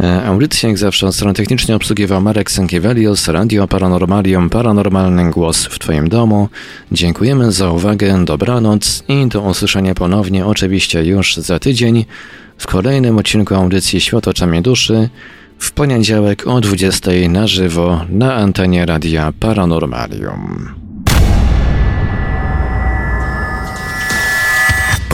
E, 0.00 0.24
audycję 0.24 0.68
jak 0.68 0.78
zawsze 0.78 1.06
od 1.06 1.14
strony 1.14 1.34
technicznie 1.34 1.76
obsługiwał 1.76 2.20
Marek 2.20 2.50
Sankiewelios, 2.50 3.28
Radio 3.28 3.68
Paranormalium, 3.68 4.50
Paranormalny 4.50 5.30
Głos 5.30 5.66
w 5.66 5.78
Twoim 5.78 6.08
domu. 6.08 6.48
Dziękujemy 6.92 7.52
za 7.52 7.70
uwagę, 7.70 8.24
dobranoc 8.24 9.04
i 9.08 9.26
do 9.26 9.40
usłyszenia 9.40 9.94
ponownie 9.94 10.46
oczywiście 10.46 11.04
już 11.04 11.36
za 11.36 11.58
tydzień 11.58 12.04
w 12.58 12.66
kolejnym 12.66 13.18
odcinku 13.18 13.54
audycji 13.54 14.00
Świat 14.00 14.28
oczami 14.28 14.62
duszy 14.62 15.08
w 15.58 15.72
poniedziałek 15.72 16.46
o 16.46 16.60
20 16.60 17.10
na 17.28 17.46
żywo 17.46 18.00
na 18.10 18.34
antenie 18.34 18.86
Radia 18.86 19.32
Paranormalium. 19.40 20.87